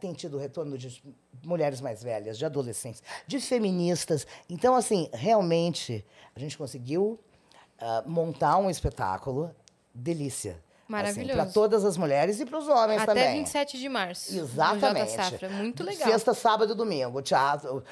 tem 0.00 0.12
tido 0.12 0.36
o 0.36 0.38
retorno 0.40 0.76
de 0.76 1.02
mulheres 1.42 1.80
mais 1.80 2.02
velhas, 2.02 2.36
de 2.36 2.44
adolescentes, 2.44 3.02
de 3.26 3.40
feministas. 3.40 4.26
Então, 4.50 4.76
assim, 4.76 5.08
realmente, 5.14 6.04
a 6.36 6.38
gente 6.38 6.58
conseguiu 6.58 7.18
ah, 7.80 8.02
montar 8.06 8.58
um 8.58 8.68
espetáculo 8.68 9.50
delícia. 9.94 10.58
Maravilhoso. 10.88 11.34
para 11.34 11.46
todas 11.52 11.84
as 11.84 11.96
mulheres 11.98 12.40
e 12.40 12.46
para 12.46 12.58
os 12.58 12.66
homens 12.66 13.02
Até 13.02 13.06
também. 13.14 13.38
27 13.40 13.78
de 13.78 13.88
março. 13.88 14.34
Exatamente. 14.36 15.10
J 15.12 15.22
Safra. 15.30 15.48
Muito 15.50 15.84
legal. 15.84 16.08
Sexta, 16.10 16.32
sábado 16.32 16.72
e 16.72 16.74
domingo. 16.74 17.20
Teatro. 17.20 17.84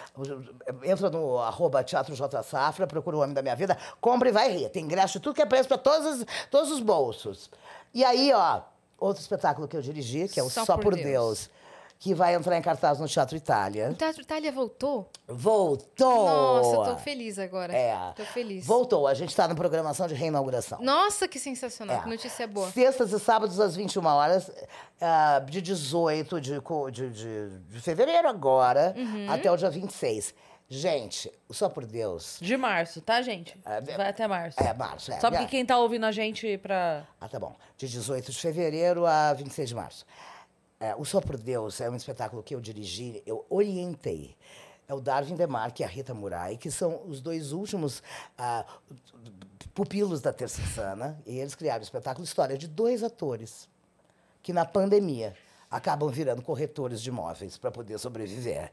Entra 0.82 1.10
no 1.10 1.38
arroba 1.38 1.84
Teatro 1.84 2.14
J 2.14 2.42
Safra, 2.42 2.86
procura 2.86 3.16
o 3.16 3.20
Homem 3.20 3.34
da 3.34 3.42
Minha 3.42 3.54
Vida, 3.54 3.76
compra 4.00 4.28
e 4.28 4.32
vai 4.32 4.50
rir. 4.50 4.68
Tem 4.70 4.82
ingresso 4.84 5.14
de 5.14 5.20
tudo 5.20 5.34
que 5.34 5.42
é 5.42 5.46
preço 5.46 5.68
para 5.68 5.78
todos, 5.78 6.20
os- 6.20 6.26
todos 6.50 6.70
os 6.70 6.80
bolsos. 6.80 7.50
E 7.92 8.04
aí, 8.04 8.32
ó, 8.32 8.60
outro 8.98 9.20
espetáculo 9.20 9.68
que 9.68 9.76
eu 9.76 9.82
dirigi, 9.82 10.26
que 10.28 10.40
é 10.40 10.42
o 10.42 10.48
Só 10.50 10.64
Só, 10.64 10.74
por 10.76 10.84
por 10.84 10.94
Deus. 10.94 11.04
Deus. 11.04 11.50
Que 11.98 12.14
vai 12.14 12.34
entrar 12.34 12.56
em 12.56 12.62
cartaz 12.62 12.98
no 12.98 13.08
Teatro 13.08 13.34
O 13.34 13.38
Itália. 13.38 13.94
Teatro 13.94 14.22
Itália 14.22 14.52
voltou? 14.52 15.10
Voltou! 15.26 16.26
Nossa, 16.26 16.90
tô 16.92 16.96
feliz 16.98 17.38
agora. 17.38 17.72
É. 17.74 17.96
Tô 18.14 18.24
feliz. 18.24 18.66
Voltou. 18.66 19.06
A 19.06 19.14
gente 19.14 19.30
está 19.30 19.48
na 19.48 19.54
programação 19.54 20.06
de 20.06 20.14
reinauguração. 20.14 20.78
Nossa, 20.80 21.26
que 21.26 21.38
sensacional. 21.38 21.96
É. 21.98 22.02
Que 22.02 22.08
notícia 22.08 22.46
boa. 22.46 22.70
Sextas 22.70 23.12
e 23.12 23.18
sábados 23.20 23.58
às 23.60 23.74
21 23.74 24.04
horas, 24.06 24.50
ah, 25.00 25.40
de 25.48 25.60
18 25.62 26.40
de, 26.40 26.60
de, 26.92 27.10
de, 27.10 27.58
de 27.60 27.80
fevereiro 27.80 28.28
agora 28.28 28.94
Uhum. 28.96 29.30
até 29.30 29.50
o 29.50 29.56
dia 29.56 29.70
26. 29.70 30.34
Gente, 30.68 31.30
só 31.50 31.68
por 31.68 31.86
Deus. 31.86 32.38
De 32.40 32.56
março, 32.56 33.00
tá, 33.00 33.22
gente? 33.22 33.56
É, 33.64 33.80
Vai 33.80 34.08
até 34.08 34.26
março. 34.26 34.60
É, 34.60 34.74
março, 34.74 35.12
é. 35.12 35.20
Só 35.20 35.30
porque 35.30 35.44
é. 35.44 35.48
quem 35.48 35.64
tá 35.64 35.78
ouvindo 35.78 36.04
a 36.04 36.10
gente 36.10 36.58
pra. 36.58 37.06
Ah, 37.20 37.28
tá 37.28 37.38
bom. 37.38 37.54
De 37.76 37.88
18 37.88 38.32
de 38.32 38.38
fevereiro 38.38 39.06
a 39.06 39.32
26 39.32 39.68
de 39.68 39.74
março. 39.76 40.04
É, 40.78 40.94
o 40.94 41.04
por 41.22 41.38
Deus 41.38 41.80
é 41.80 41.88
um 41.88 41.96
espetáculo 41.96 42.42
que 42.42 42.54
eu 42.54 42.60
dirigi, 42.60 43.22
eu 43.26 43.44
orientei. 43.48 44.36
É 44.88 44.94
o 44.94 45.00
Darwin 45.00 45.34
Demarque 45.34 45.82
e 45.82 45.84
a 45.84 45.88
Rita 45.88 46.14
Murai, 46.14 46.56
que 46.56 46.70
são 46.70 47.02
os 47.08 47.20
dois 47.20 47.52
últimos 47.52 48.02
ah, 48.38 48.64
pupilos 49.74 50.20
da 50.20 50.32
Terça 50.32 50.62
Sana. 50.74 51.20
E 51.26 51.38
eles 51.38 51.54
criaram 51.54 51.80
o 51.80 51.82
espetáculo 51.82 52.24
História 52.24 52.56
de 52.56 52.68
dois 52.68 53.02
atores 53.02 53.68
que 54.42 54.52
na 54.52 54.64
pandemia 54.64 55.34
acabam 55.70 56.08
virando 56.10 56.42
corretores 56.42 57.00
de 57.02 57.08
imóveis 57.10 57.56
para 57.58 57.70
poder 57.70 57.98
sobreviver. 57.98 58.70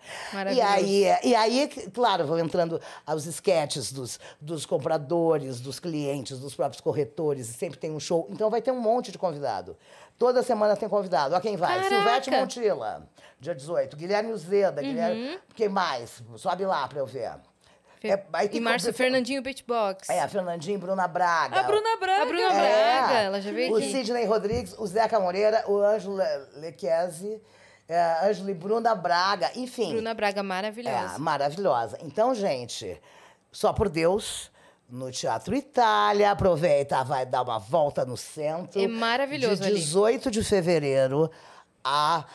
E 0.53 0.61
aí, 0.61 1.05
e 1.23 1.35
aí, 1.35 1.67
claro, 1.93 2.25
vão 2.25 2.39
entrando 2.39 2.79
os 3.07 3.25
esquetes 3.25 3.91
dos, 3.91 4.19
dos 4.39 4.65
compradores, 4.65 5.59
dos 5.59 5.79
clientes, 5.79 6.39
dos 6.39 6.55
próprios 6.55 6.81
corretores, 6.81 7.49
e 7.49 7.53
sempre 7.53 7.77
tem 7.79 7.91
um 7.91 7.99
show. 7.99 8.27
Então 8.29 8.49
vai 8.49 8.61
ter 8.61 8.71
um 8.71 8.79
monte 8.79 9.11
de 9.11 9.17
convidado. 9.17 9.75
Toda 10.17 10.43
semana 10.43 10.75
tem 10.75 10.87
convidado. 10.87 11.35
Ó, 11.35 11.39
quem 11.39 11.57
vai? 11.57 11.81
Caraca! 11.83 11.95
Silvete 11.95 12.31
Montilla, 12.31 13.09
dia 13.39 13.55
18. 13.55 13.97
Guilherme 13.97 14.31
Uzeda, 14.31 14.81
Uhum. 14.81 14.87
Guilherme. 14.87 15.39
Quem 15.55 15.67
mais? 15.69 16.21
Sobe 16.37 16.65
lá 16.65 16.87
para 16.87 16.99
eu 16.99 17.05
ver. 17.05 17.31
É, 18.03 18.21
aí 18.33 18.45
e 18.47 18.49
tem 18.49 18.59
Márcio 18.61 18.87
convi- 18.89 18.97
Fernandinho 18.97 19.41
Beatbox. 19.41 20.09
É, 20.09 20.21
a 20.21 20.27
Fernandinho, 20.27 20.77
Bruna 20.77 21.07
Braga. 21.07 21.59
A 21.59 21.63
Bruna 21.63 21.95
Braga. 21.97 22.23
A 22.23 22.25
Bruna 22.25 22.49
Braga, 22.49 23.13
ela 23.19 23.41
já 23.41 23.51
veio. 23.51 23.71
O 23.73 23.77
aqui. 23.77 23.91
Sidney 23.91 24.25
Rodrigues, 24.25 24.75
o 24.77 24.85
Zeca 24.85 25.19
Moreira, 25.19 25.63
o 25.67 25.77
Ângelo 25.81 26.17
Lequese, 26.57 27.41
é, 27.87 28.27
Ângelo 28.27 28.49
e 28.49 28.53
Bruna 28.53 28.93
Braga, 28.93 29.51
enfim. 29.55 29.93
Bruna 29.93 30.13
Braga 30.13 30.43
maravilhosa. 30.43 31.15
É, 31.15 31.17
maravilhosa. 31.17 31.97
Então, 32.01 32.35
gente, 32.35 32.99
só 33.51 33.71
por 33.71 33.87
Deus, 33.87 34.51
no 34.89 35.09
Teatro 35.09 35.55
Itália, 35.55 36.31
aproveita, 36.31 37.03
vai 37.05 37.25
dar 37.25 37.41
uma 37.41 37.57
volta 37.57 38.03
no 38.05 38.17
centro. 38.17 38.81
É 38.81 38.87
maravilhoso 38.87 39.61
De 39.61 39.67
ali. 39.69 39.79
18 39.79 40.29
de 40.29 40.43
fevereiro 40.43 41.31
a 41.83 42.25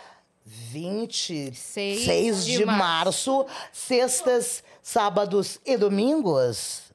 26 0.46 1.58
Seis 1.58 2.44
de, 2.44 2.56
de 2.58 2.64
março. 2.64 3.44
sextas, 3.72 4.62
sábados 4.88 5.60
e 5.66 5.76
domingos. 5.76 6.90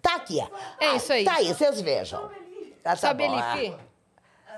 Tá 0.00 0.14
aqui. 0.14 0.40
É 0.78 0.94
isso 0.94 1.12
aí. 1.12 1.24
Tá 1.24 1.34
aí, 1.34 1.48
vocês 1.48 1.80
vejam. 1.80 2.30
Ah, 2.84 2.90
tá 2.90 2.96
Sobe 2.96 3.26
bom, 3.26 3.38
é. 3.38 3.76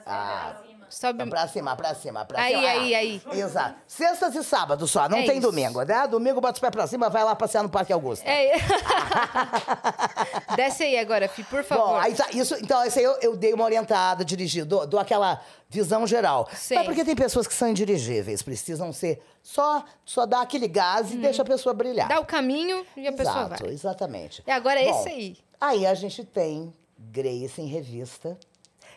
Ah, 0.05 0.55
Sobe. 0.95 1.26
pra 1.28 1.49
cima, 1.49 1.76
pra 1.76 1.95
cima, 1.95 2.24
pra 2.24 2.40
Aí, 2.42 2.55
cima. 2.55 2.68
aí, 2.68 2.95
Ah, 2.95 2.99
aí. 2.99 3.22
Exato. 3.40 3.74
Sextas 3.86 4.34
e 4.34 4.45
sábados 4.45 4.90
só, 4.90 5.09
não 5.09 5.18
É 5.18 5.24
tem 5.26 5.38
isso. 5.38 5.47
domingo, 5.47 5.82
né? 5.82 6.07
Domingo 6.07 6.40
bota 6.40 6.55
os 6.55 6.61
pés 6.61 6.70
pra 6.70 6.86
cima, 6.86 7.09
vai 7.11 7.24
lá 7.24 7.34
passear 7.34 7.62
no 7.62 7.68
Parque 7.68 7.92
Augusto. 7.92 8.24
É. 8.26 8.53
Desce 10.57 10.84
aí 10.84 10.99
agora, 10.99 11.28
Fih, 11.28 11.45
por 11.45 11.62
favor. 11.64 11.86
Bom, 11.88 11.97
aí 11.97 12.14
tá, 12.14 12.26
isso, 12.32 12.55
então, 12.61 12.84
esse 12.84 12.99
aí 12.99 13.05
eu, 13.05 13.12
eu 13.20 13.36
dei 13.36 13.53
uma 13.53 13.64
orientada, 13.64 14.24
dirigi, 14.24 14.62
dou, 14.62 14.86
dou 14.86 15.01
aquela 15.01 15.40
visão 15.68 16.07
geral. 16.07 16.49
Sei. 16.55 16.76
Mas 16.78 16.86
porque 16.86 17.05
tem 17.05 17.14
pessoas 17.16 17.47
que 17.47 17.55
são 17.55 17.68
indirigíveis, 17.68 18.42
precisam 18.42 18.92
ser 18.92 19.22
só, 19.42 19.84
só 20.05 20.26
dar 20.26 20.42
aquele 20.42 20.68
gás 20.68 21.12
e 21.12 21.16
deixa 21.16 21.42
a 21.42 21.45
pessoa 21.45 21.74
brilhar. 21.74 22.09
Dá 22.09 22.20
o 22.20 22.24
caminho 22.24 22.84
e 22.97 23.07
a 23.09 23.12
pessoa 23.12 23.47
Exato, 23.47 23.64
vai. 23.64 23.72
exatamente. 23.72 24.42
E 24.47 24.51
agora 24.51 24.80
é 24.80 24.90
Bom, 24.90 25.01
esse 25.01 25.09
aí. 25.09 25.36
Aí 25.61 25.86
a 25.86 25.95
gente 25.95 26.24
tem 26.24 26.72
Grace 26.99 27.61
em 27.61 27.66
Revista, 27.66 28.38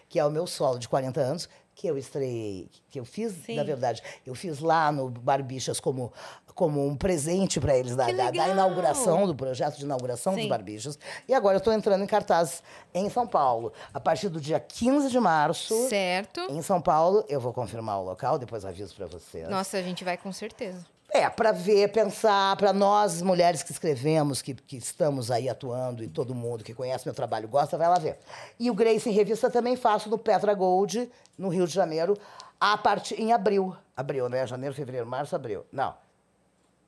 que 0.10 0.20
é 0.20 0.26
o 0.26 0.30
meu 0.30 0.46
solo 0.48 0.78
de 0.80 0.88
40 0.88 1.20
anos, 1.20 1.50
que 1.78 1.86
eu 1.86 1.96
estreiei, 1.96 2.72
que 2.90 3.00
eu 3.00 3.06
fiz, 3.06 3.32
Sim. 3.46 3.56
na 3.56 3.64
verdade, 3.64 4.02
eu 4.26 4.34
fiz 4.34 4.60
lá 4.60 4.92
no 4.92 5.12
Barbichas 5.12 5.80
como, 5.80 6.12
como 6.56 6.84
um 6.84 6.98
presente 6.98 7.60
para 7.60 7.78
eles, 7.78 7.96
da, 7.96 8.08
da, 8.12 8.32
da 8.32 8.48
inauguração, 8.48 9.28
do 9.28 9.36
projeto 9.36 9.78
de 9.78 9.86
inauguração 9.86 10.34
dos 10.34 10.42
Sim. 10.42 10.50
Barbichas. 10.50 10.98
E 11.28 11.36
agora 11.36 11.58
eu 11.58 11.60
estou 11.60 11.72
entrando 11.72 12.04
em 12.04 12.08
cartaz 12.08 12.64
em 12.92 13.08
São 13.12 13.28
Paulo. 13.28 13.72
A 13.94 14.00
partir 14.00 14.28
do 14.28 14.42
dia 14.42 14.60
15 14.60 15.12
de 15.12 15.20
março, 15.20 15.88
Certo. 15.88 16.48
em 16.50 16.64
São 16.64 16.82
Paulo, 16.82 17.24
eu 17.30 17.40
vou 17.40 17.54
confirmar 17.54 18.00
o 18.00 18.04
local, 18.04 18.40
depois 18.40 18.66
aviso 18.66 18.96
para 18.96 19.06
vocês. 19.06 19.48
Nossa, 19.48 19.78
a 19.78 19.84
gente 19.84 20.04
vai 20.04 20.18
com 20.18 20.32
certeza. 20.34 20.84
É, 21.10 21.30
para 21.30 21.54
ver, 21.54 21.92
pensar, 21.92 22.56
para 22.58 22.74
nós 22.74 23.22
mulheres 23.22 23.64
que 23.64 23.72
escrevemos, 23.72 24.42
que, 24.42 24.54
que 24.54 24.76
estamos 24.76 25.32
aí 25.32 25.48
atuando 25.48 26.04
e 26.04 26.08
todo 26.08 26.36
mundo 26.36 26.66
que 26.66 26.74
conhece 26.74 27.08
meu 27.08 27.16
trabalho 27.16 27.48
gosta, 27.48 27.78
vai 27.78 27.88
lá 27.88 27.98
ver. 27.98 28.20
E 28.60 28.70
o 28.70 28.74
Grace 28.74 29.10
em 29.10 29.14
Revista 29.14 29.50
também 29.50 29.78
faço 29.78 30.10
no 30.10 30.18
Petra 30.18 30.54
Gold, 30.54 31.10
no 31.38 31.48
Rio 31.48 31.66
de 31.66 31.74
Janeiro, 31.74 32.18
a 32.60 32.78
partir 32.78 33.20
em 33.22 33.32
abril. 33.32 33.76
Abril, 33.96 34.28
né? 34.28 34.46
Janeiro, 34.46 34.76
fevereiro, 34.76 35.08
março, 35.08 35.34
abril. 35.34 35.66
Não. 35.72 35.96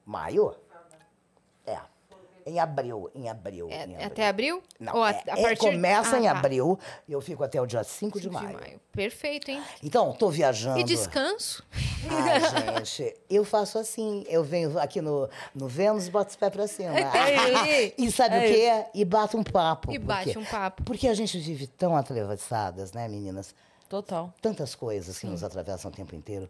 Maio? 0.05 0.53
É. 2.49 2.51
Em 2.51 2.59
abril, 2.59 3.09
em 3.15 3.29
abril. 3.29 3.67
É, 3.69 3.75
em 3.85 3.93
abril. 3.93 4.07
até 4.07 4.27
abril? 4.27 4.63
Não, 4.79 4.95
Ou 4.95 5.03
a, 5.03 5.11
é- 5.11 5.23
a 5.27 5.39
é- 5.39 5.41
partir... 5.41 5.57
começa 5.59 6.15
Ah, 6.15 6.19
em 6.19 6.23
tá. 6.23 6.31
abril 6.31 6.79
e 7.07 7.11
eu 7.11 7.21
fico 7.21 7.43
até 7.43 7.61
o 7.61 7.65
dia 7.65 7.83
5 7.83 8.19
de 8.19 8.27
De 8.27 8.33
maio. 8.33 8.53
maio. 8.59 8.81
Perfeito, 8.91 9.49
hein? 9.51 9.61
Então, 9.83 10.11
tô 10.13 10.29
viajando. 10.29 10.79
E 10.79 10.83
descanso? 10.83 11.63
Ai, 12.09 12.83
gente, 12.85 13.15
eu 13.29 13.43
faço 13.45 13.77
assim. 13.77 14.23
Eu 14.27 14.43
venho 14.43 14.77
aqui 14.79 15.01
no, 15.01 15.29
no 15.53 15.67
Vênus, 15.67 16.09
boto 16.09 16.31
os 16.31 16.35
pés 16.35 16.51
pra 16.51 16.67
cima. 16.67 16.93
É 16.99 17.93
e 17.97 18.11
sabe 18.11 18.37
o 18.37 18.41
quê? 18.41 18.85
E 18.93 19.05
bato 19.05 19.37
um 19.37 19.43
papo. 19.43 19.91
E 19.91 19.97
bate 19.97 20.37
um 20.37 20.45
papo. 20.45 20.83
Porque 20.83 21.07
a 21.07 21.13
gente 21.13 21.37
vive 21.39 21.67
tão 21.67 21.95
atravessadas, 21.95 22.91
né, 22.93 23.07
meninas? 23.07 23.53
Total. 23.87 24.33
Tantas 24.41 24.75
coisas 24.75 25.17
que 25.17 25.25
nos 25.25 25.43
atravessam 25.43 25.89
o 25.89 25.93
tempo 25.93 26.15
inteiro, 26.15 26.49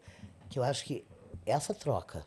que 0.49 0.59
eu 0.59 0.63
acho 0.63 0.83
que 0.83 1.05
essa 1.45 1.73
troca 1.73 2.25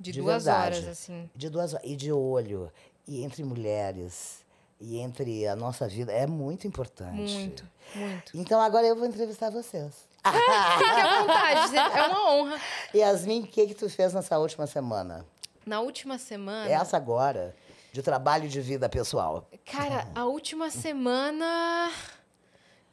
De, 0.00 0.12
De 0.12 0.20
duas 0.22 0.44
verdade. 0.46 0.76
horas, 0.78 0.88
assim. 0.88 1.28
de 1.36 1.48
duas 1.50 1.76
e 1.84 1.94
de 1.94 2.10
olho, 2.10 2.72
e 3.06 3.22
entre 3.22 3.44
mulheres, 3.44 4.42
e 4.80 4.98
entre 4.98 5.46
a 5.46 5.54
nossa 5.54 5.86
vida, 5.86 6.10
é 6.10 6.26
muito 6.26 6.66
importante. 6.66 7.14
Muito, 7.34 7.64
muito. 7.94 8.32
Então 8.34 8.58
agora 8.60 8.86
eu 8.86 8.96
vou 8.96 9.06
entrevistar 9.06 9.50
vocês. 9.50 10.08
Fique 10.24 11.00
à 11.00 11.20
vontade, 11.20 11.76
é 11.76 12.06
uma 12.08 12.30
honra. 12.32 12.60
Yasmin, 12.94 13.42
o 13.42 13.46
que, 13.46 13.66
que 13.66 13.74
tu 13.74 13.90
fez 13.90 14.14
nessa 14.14 14.38
última 14.38 14.66
semana? 14.66 15.24
Na 15.66 15.80
última 15.80 16.16
semana... 16.18 16.70
Essa 16.70 16.96
agora, 16.96 17.54
de 17.92 18.02
trabalho 18.02 18.46
e 18.46 18.48
de 18.48 18.60
vida 18.60 18.88
pessoal. 18.88 19.46
Cara, 19.66 20.08
a 20.14 20.24
última 20.24 20.70
semana. 20.70 21.90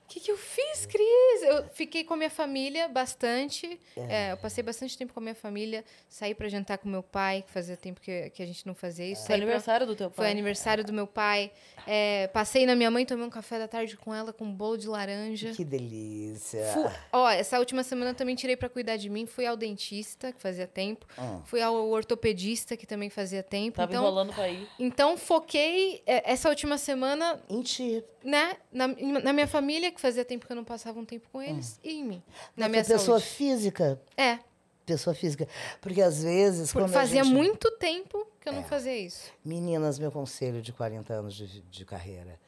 O 0.08 0.10
que, 0.10 0.22
que 0.22 0.32
eu 0.32 0.38
fiz, 0.38 0.86
Cris? 0.86 1.41
Eu 1.43 1.66
fiquei 1.74 2.05
com 2.05 2.14
a 2.14 2.18
minha 2.18 2.30
família 2.30 2.88
bastante. 2.88 3.78
É, 3.97 4.32
eu 4.32 4.38
passei 4.38 4.64
bastante 4.64 4.97
tempo 4.97 5.14
com 5.14 5.20
a 5.20 5.24
minha 5.24 5.36
família. 5.36 5.84
Saí 6.08 6.34
pra 6.34 6.47
jantar 6.47 6.78
com 6.78 6.88
meu 6.88 7.03
pai, 7.03 7.43
que 7.45 7.51
fazia 7.51 7.76
tempo 7.76 7.99
que, 7.99 8.30
que 8.30 8.41
a 8.41 8.45
gente 8.45 8.66
não 8.66 8.74
fazia 8.74 9.05
isso. 9.05 9.22
Foi 9.24 9.28
Saí 9.28 9.38
pra- 9.38 9.43
aniversário 9.45 9.86
do 9.86 9.95
teu 9.97 10.10
pai. 10.10 10.16
Foi 10.16 10.32
aniversário 10.32 10.84
do 10.86 10.93
meu 10.93 11.05
pai. 11.05 11.51
É, 11.86 12.28
passei 12.28 12.66
na 12.66 12.74
minha 12.74 12.89
mãe, 12.89 13.05
tomei 13.05 13.26
um 13.26 13.30
café 13.30 13.60
da 13.60 13.68
tarde 13.68 13.97
com 13.97 14.16
ela, 14.16 14.32
com 14.32 14.45
um 14.45 14.51
bolo 14.53 14.78
de 14.78 14.88
laranja. 14.88 15.51
Que 15.51 15.66
delícia. 15.66 16.64
Fu- 16.74 16.89
Ó, 17.12 17.30
essa 17.30 17.60
última 17.60 17.84
semana 17.84 18.12
eu 18.12 18.16
também 18.16 18.34
tirei 18.36 18.55
pra 18.55 18.70
cuidar 18.70 18.95
de 18.95 19.10
mim. 19.10 19.26
Fui 19.26 19.45
ao 19.45 19.58
dentista, 19.58 20.32
que 20.32 20.41
fazia 20.41 20.68
tempo. 20.68 21.05
Hum. 21.20 21.41
Fui 21.45 21.62
ao 21.62 21.76
ortopedista, 21.89 22.78
que 22.78 22.88
também 22.88 23.10
fazia 23.10 23.43
tempo. 23.43 23.76
Tava 23.76 23.91
então, 23.91 24.03
enrolando 24.03 24.34
pra 24.34 24.47
ir. 24.47 24.68
então, 24.80 25.18
foquei 25.18 26.01
é, 26.05 26.32
essa 26.32 26.47
última 26.47 26.78
semana 26.78 27.41
Em 27.49 27.62
ti. 27.62 28.03
né, 28.24 28.55
na, 28.72 28.88
na 28.88 29.34
minha 29.34 29.47
família, 29.47 29.91
que 29.98 30.02
fazia 30.02 30.24
tempo 30.24 30.45
que 30.45 30.52
eu 30.52 30.56
não 30.56 30.64
passava 30.64 31.00
um 31.00 31.06
tempo 31.06 31.28
com 31.32 31.41
eles, 31.41 31.80
e 31.84 32.00
em 32.00 32.04
mim. 32.06 32.24
Na 32.56 32.66
Na 32.66 32.70
minha 32.70 32.84
pessoa 32.84 33.20
saúde. 33.20 33.26
física. 33.36 34.02
É, 34.16 34.39
Pessoa 34.86 35.14
física. 35.14 35.45
Porque 35.82 36.02
às 36.02 36.24
vezes. 36.24 36.72
fazia 36.72 37.22
gente- 37.22 37.34
muito 37.36 37.70
tempo 37.72 38.26
que 38.39 38.48
eu 38.48 38.54
É. 38.54 38.56
não 38.56 38.64
fazia 38.64 38.95
isso. 38.98 39.30
Meninas, 39.43 40.00
meu 40.00 40.10
conselho 40.10 40.62
de 40.62 40.72
40 40.72 41.14
anos 41.14 41.34
de, 41.36 41.60
de 41.62 41.84
carreira. 41.84 42.39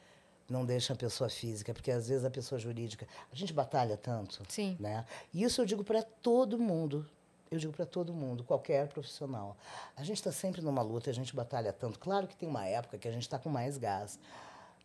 Não 0.48 0.64
deixa 0.64 0.94
a 0.94 0.96
pessoa 0.96 1.28
física, 1.28 1.74
porque 1.74 1.90
às 1.90 2.08
vezes 2.08 2.24
a 2.24 2.30
pessoa 2.30 2.58
jurídica. 2.58 3.06
A 3.30 3.36
gente 3.36 3.52
batalha 3.52 3.94
tanto. 3.96 4.42
Sim. 4.48 4.74
Né? 4.80 5.04
E 5.34 5.42
isso 5.42 5.60
eu 5.60 5.66
digo 5.66 5.84
para 5.84 6.02
todo 6.02 6.58
mundo. 6.58 7.06
Eu 7.50 7.58
digo 7.58 7.72
para 7.74 7.84
todo 7.84 8.12
mundo, 8.14 8.42
qualquer 8.42 8.88
profissional. 8.88 9.54
A 9.94 10.02
gente 10.02 10.16
está 10.16 10.32
sempre 10.32 10.62
numa 10.62 10.80
luta, 10.82 11.10
a 11.10 11.12
gente 11.12 11.36
batalha 11.36 11.72
tanto. 11.74 11.98
Claro 11.98 12.26
que 12.26 12.34
tem 12.36 12.48
uma 12.48 12.64
época 12.66 12.96
que 12.96 13.06
a 13.06 13.12
gente 13.12 13.22
está 13.22 13.38
com 13.38 13.50
mais 13.50 13.76
gás. 13.76 14.18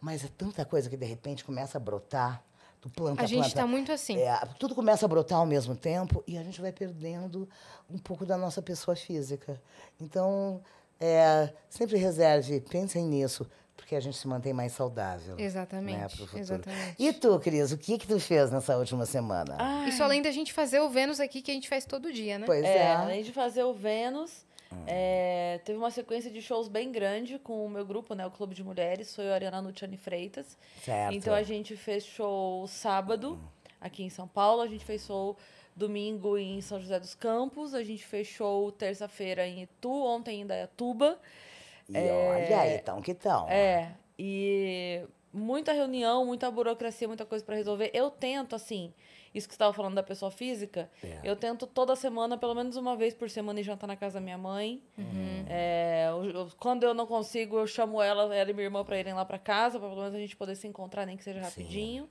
Mas 0.02 0.26
é 0.26 0.28
tanta 0.38 0.66
coisa 0.66 0.90
que 0.90 0.98
de 0.98 1.06
repente 1.06 1.44
começa 1.46 1.78
a 1.78 1.82
brotar. 1.82 2.44
Tu 2.86 2.90
planta, 2.92 3.24
A 3.24 3.26
gente 3.26 3.48
está 3.48 3.66
muito 3.66 3.92
assim. 3.92 4.16
É, 4.20 4.40
tudo 4.60 4.76
começa 4.76 5.06
a 5.06 5.10
brotar 5.10 5.40
ao 5.40 5.46
mesmo 5.46 5.76
tempo 5.76 6.24
e 6.28 6.38
a 6.38 6.44
gente 6.44 6.62
vai 6.62 6.72
perdendo 6.72 7.50
um 7.90 7.98
pouco 7.98 8.26
da 8.28 8.38
nossa 8.38 8.62
pessoa 8.62 8.96
física. 8.96 9.60
Então, 10.00 10.62
é, 11.00 11.50
sempre 11.68 11.98
reserve, 11.98 12.62
pensem 12.62 13.04
nisso, 13.06 13.50
porque 13.76 13.96
a 13.96 14.00
gente 14.00 14.16
se 14.16 14.28
mantém 14.28 14.54
mais 14.54 14.72
saudável. 14.72 15.36
Exatamente, 15.40 15.98
Né, 15.98 16.08
pro 16.08 16.18
futuro. 16.20 16.40
exatamente. 16.40 16.96
E 17.00 17.12
tu, 17.12 17.40
Cris, 17.40 17.72
o 17.72 17.78
que 17.78 17.98
que 17.98 18.06
tu 18.08 18.20
fez 18.20 18.52
nessa 18.52 18.78
última 18.78 19.08
semana? 19.08 19.58
Isso 19.88 20.04
além 20.04 20.22
da 20.22 20.30
gente 20.30 20.54
fazer 20.54 20.80
o 20.80 20.88
Vênus 20.90 21.20
aqui, 21.20 21.42
que 21.42 21.50
a 21.50 21.54
gente 21.56 21.68
faz 21.68 21.86
todo 21.86 22.14
dia, 22.14 22.38
né? 22.38 22.46
pois 22.46 22.64
É, 22.64 22.78
é. 22.78 22.92
além 22.94 23.24
de 23.24 23.34
fazer 23.34 23.64
o 23.64 23.74
Vênus, 23.74 24.46
é, 24.88 25.60
teve 25.64 25.78
uma 25.78 25.92
sequência 25.92 26.30
de 26.30 26.42
shows 26.42 26.68
bem 26.68 26.92
grande 26.92 27.40
com 27.40 27.66
o 27.66 27.70
meu 27.70 27.86
grupo, 27.86 28.14
né? 28.14 28.26
O 28.26 28.32
Clube 28.32 28.54
de 28.54 28.64
Mulheres, 28.64 29.16
foi 29.16 29.28
o 29.28 29.34
Ariana 29.34 29.60
Luciane 29.60 29.98
Freitas. 29.98 30.58
Certo. 30.82 31.14
Então 31.14 31.34
a 31.34 31.44
gente 31.44 31.76
fez 31.76 32.06
show 32.06 32.68
sábado 32.68 33.40
aqui 33.80 34.04
em 34.04 34.10
São 34.10 34.28
Paulo, 34.28 34.62
a 34.62 34.68
gente 34.68 34.84
fez 34.84 35.06
show 35.06 35.38
domingo 35.76 36.38
em 36.38 36.62
São 36.62 36.80
José 36.80 37.00
dos 37.00 37.14
Campos, 37.14 37.74
a 37.74 37.84
gente 37.84 38.06
fez 38.06 38.28
show 38.28 38.72
terça-feira 38.72 39.46
em 39.46 39.64
Itu, 39.64 39.92
ontem 39.92 40.40
em 40.40 40.42
Indaiatuba. 40.42 41.20
E 41.90 41.98
olha 41.98 42.62
aí, 42.62 42.76
então 42.78 43.02
que 43.02 43.14
tal? 43.14 43.48
É, 43.50 43.92
e 44.18 45.06
muita 45.32 45.74
reunião, 45.74 46.26
muita 46.26 46.50
burocracia, 46.50 47.08
muita 47.08 47.26
coisa 47.26 47.44
para 47.44 47.56
resolver. 47.56 47.92
Eu 47.94 48.10
tento, 48.10 48.56
assim, 48.56 48.94
isso 49.36 49.48
que 49.48 49.54
você 49.54 49.58
estava 49.58 49.74
falando 49.74 49.96
da 49.96 50.04
pessoa 50.04 50.32
física, 50.32 50.90
É. 51.04 51.20
eu 51.24 51.36
tento 51.36 51.68
toda 51.68 51.96
semana, 51.96 52.38
pelo 52.38 52.56
menos 52.56 52.76
uma 52.78 52.96
vez 52.96 53.14
por 53.14 53.30
semana, 53.30 53.60
ir 53.60 53.64
jantar 53.64 53.86
na 53.88 53.96
casa 53.96 54.16
da 54.16 54.22
minha 54.22 54.38
mãe. 54.38 54.82
É, 55.48 56.08
eu- 56.10 56.26
eu- 56.32 56.52
quando 56.60 56.84
eu 56.84 56.94
não 56.94 57.06
consigo, 57.06 57.58
eu 57.58 57.68
chamo 57.68 58.02
ela, 58.02 58.34
ela 58.36 58.50
e 58.50 58.54
minha 58.54 58.66
irmã 58.66 58.84
para 58.84 58.98
irem 59.00 59.14
lá 59.14 59.26
para 59.26 59.38
casa, 59.38 59.80
para 59.80 59.88
pelo 59.90 60.02
menos 60.02 60.16
a 60.16 60.20
gente 60.20 60.36
poder 60.36 60.56
se 60.56 60.68
encontrar, 60.68 61.06
nem 61.06 61.18
que 61.18 61.24
seja 61.24 61.42
rapidinho. 61.42 62.10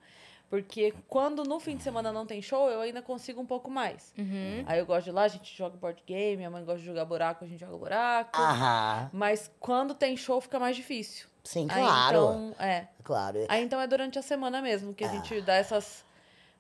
Porque 0.51 0.95
quando 1.09 1.43
no 1.43 1.59
fim 1.59 1.77
de 1.77 1.83
semana 1.83 2.13
não 2.13 2.27
tem 2.27 2.41
show, 2.41 2.71
eu 2.71 2.81
ainda 2.83 3.03
consigo 3.03 3.41
um 3.41 3.47
pouco 3.47 3.71
mais. 3.71 4.13
Uhum. 4.17 4.63
Aí 4.67 4.79
eu 4.79 4.87
gosto 4.87 5.05
de 5.05 5.11
ir 5.11 5.13
lá, 5.13 5.23
a 5.23 5.29
gente 5.29 5.57
joga 5.57 5.77
board 5.77 6.01
game, 6.07 6.37
minha 6.37 6.51
mãe 6.51 6.63
gosta 6.65 6.79
de 6.81 6.85
jogar 6.87 7.05
buraco, 7.07 7.45
a 7.45 7.49
gente 7.49 7.59
joga 7.59 7.77
buraco. 7.77 8.41
Aham. 8.41 9.11
Mas 9.13 9.51
quando 9.59 9.95
tem 9.95 10.17
show 10.17 10.41
fica 10.41 10.61
mais 10.61 10.77
difícil. 10.77 11.27
Sim, 11.43 11.67
Aí, 11.71 11.83
claro. 11.83 12.17
então, 12.17 12.55
é. 12.65 12.87
Claro. 13.03 13.39
Aí 13.49 13.65
então 13.65 13.81
é 13.81 13.87
durante 13.87 14.19
a 14.19 14.23
semana 14.23 14.63
mesmo 14.63 14.95
que 14.95 15.03
a 15.05 15.09
gente 15.09 15.41
dá 15.41 15.55
essas 15.55 16.04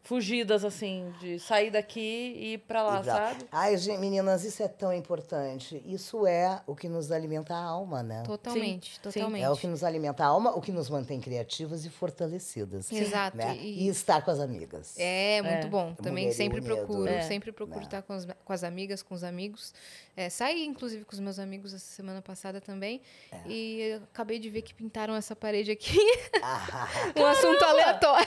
fugidas, 0.04 0.64
assim, 0.66 1.12
de 1.18 1.38
sair 1.40 1.70
daqui 1.70 1.98
e 2.36 2.52
ir 2.54 2.58
pra 2.58 2.82
lá, 2.82 3.00
E 3.00 3.02
pra- 3.02 3.14
sabe? 3.14 3.44
Ai, 3.50 3.76
gente, 3.78 3.98
meninas, 3.98 4.44
isso 4.44 4.62
é 4.62 4.68
tão 4.68 4.92
importante. 4.92 5.82
Isso 5.86 6.26
é 6.26 6.60
o 6.66 6.76
que 6.76 6.88
nos 6.88 7.10
alimenta 7.10 7.54
a 7.54 7.62
alma, 7.64 8.02
né? 8.02 8.22
Totalmente, 8.24 8.96
Sim, 8.96 9.00
totalmente. 9.02 9.42
É 9.42 9.48
o 9.50 9.56
que 9.56 9.66
nos 9.66 9.82
alimenta 9.82 10.22
a 10.22 10.26
alma, 10.26 10.50
o 10.56 10.60
que 10.60 10.70
nos 10.70 10.90
mantém 10.90 11.20
criativas 11.20 11.86
e 11.86 11.90
fortalecidas. 11.90 12.92
Exato, 12.92 13.36
Né? 13.36 13.56
e- 13.56 13.84
E 13.86 13.88
estar 13.88 14.22
com 14.22 14.30
as 14.30 14.40
amigas. 14.40 14.94
É, 14.98 15.40
muito 15.40 15.66
É. 15.66 15.70
bom. 15.70 15.94
Também 15.94 16.24
Mulher 16.26 16.36
sempre 16.36 16.60
unido. 16.60 16.76
procuro, 16.76 17.08
É. 17.08 17.22
sempre 17.22 17.50
procuro 17.50 17.80
É. 17.80 17.84
estar 17.84 18.02
com 18.02 18.12
as, 18.12 18.26
com 18.44 18.52
as 18.52 18.62
amigas, 18.62 19.02
com 19.02 19.14
os 19.14 19.24
amigos. 19.24 19.72
É, 20.16 20.28
saí, 20.28 20.64
inclusive, 20.66 21.04
com 21.04 21.12
os 21.12 21.18
meus 21.20 21.38
amigos 21.38 21.72
essa 21.74 21.84
semana 21.94 22.20
passada 22.20 22.60
também. 22.60 23.00
É. 23.32 23.38
E 23.48 24.00
acabei 24.12 24.38
de 24.38 24.50
ver 24.50 24.60
que 24.62 24.74
pintaram 24.74 25.14
essa 25.16 25.34
parede 25.34 25.70
aqui. 25.70 25.98
Ah, 26.42 26.86
um 27.16 27.24
assunto 27.26 27.64
aleatório. 27.64 28.26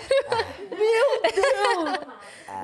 Meu 0.72 1.22
Deus! 1.22 1.67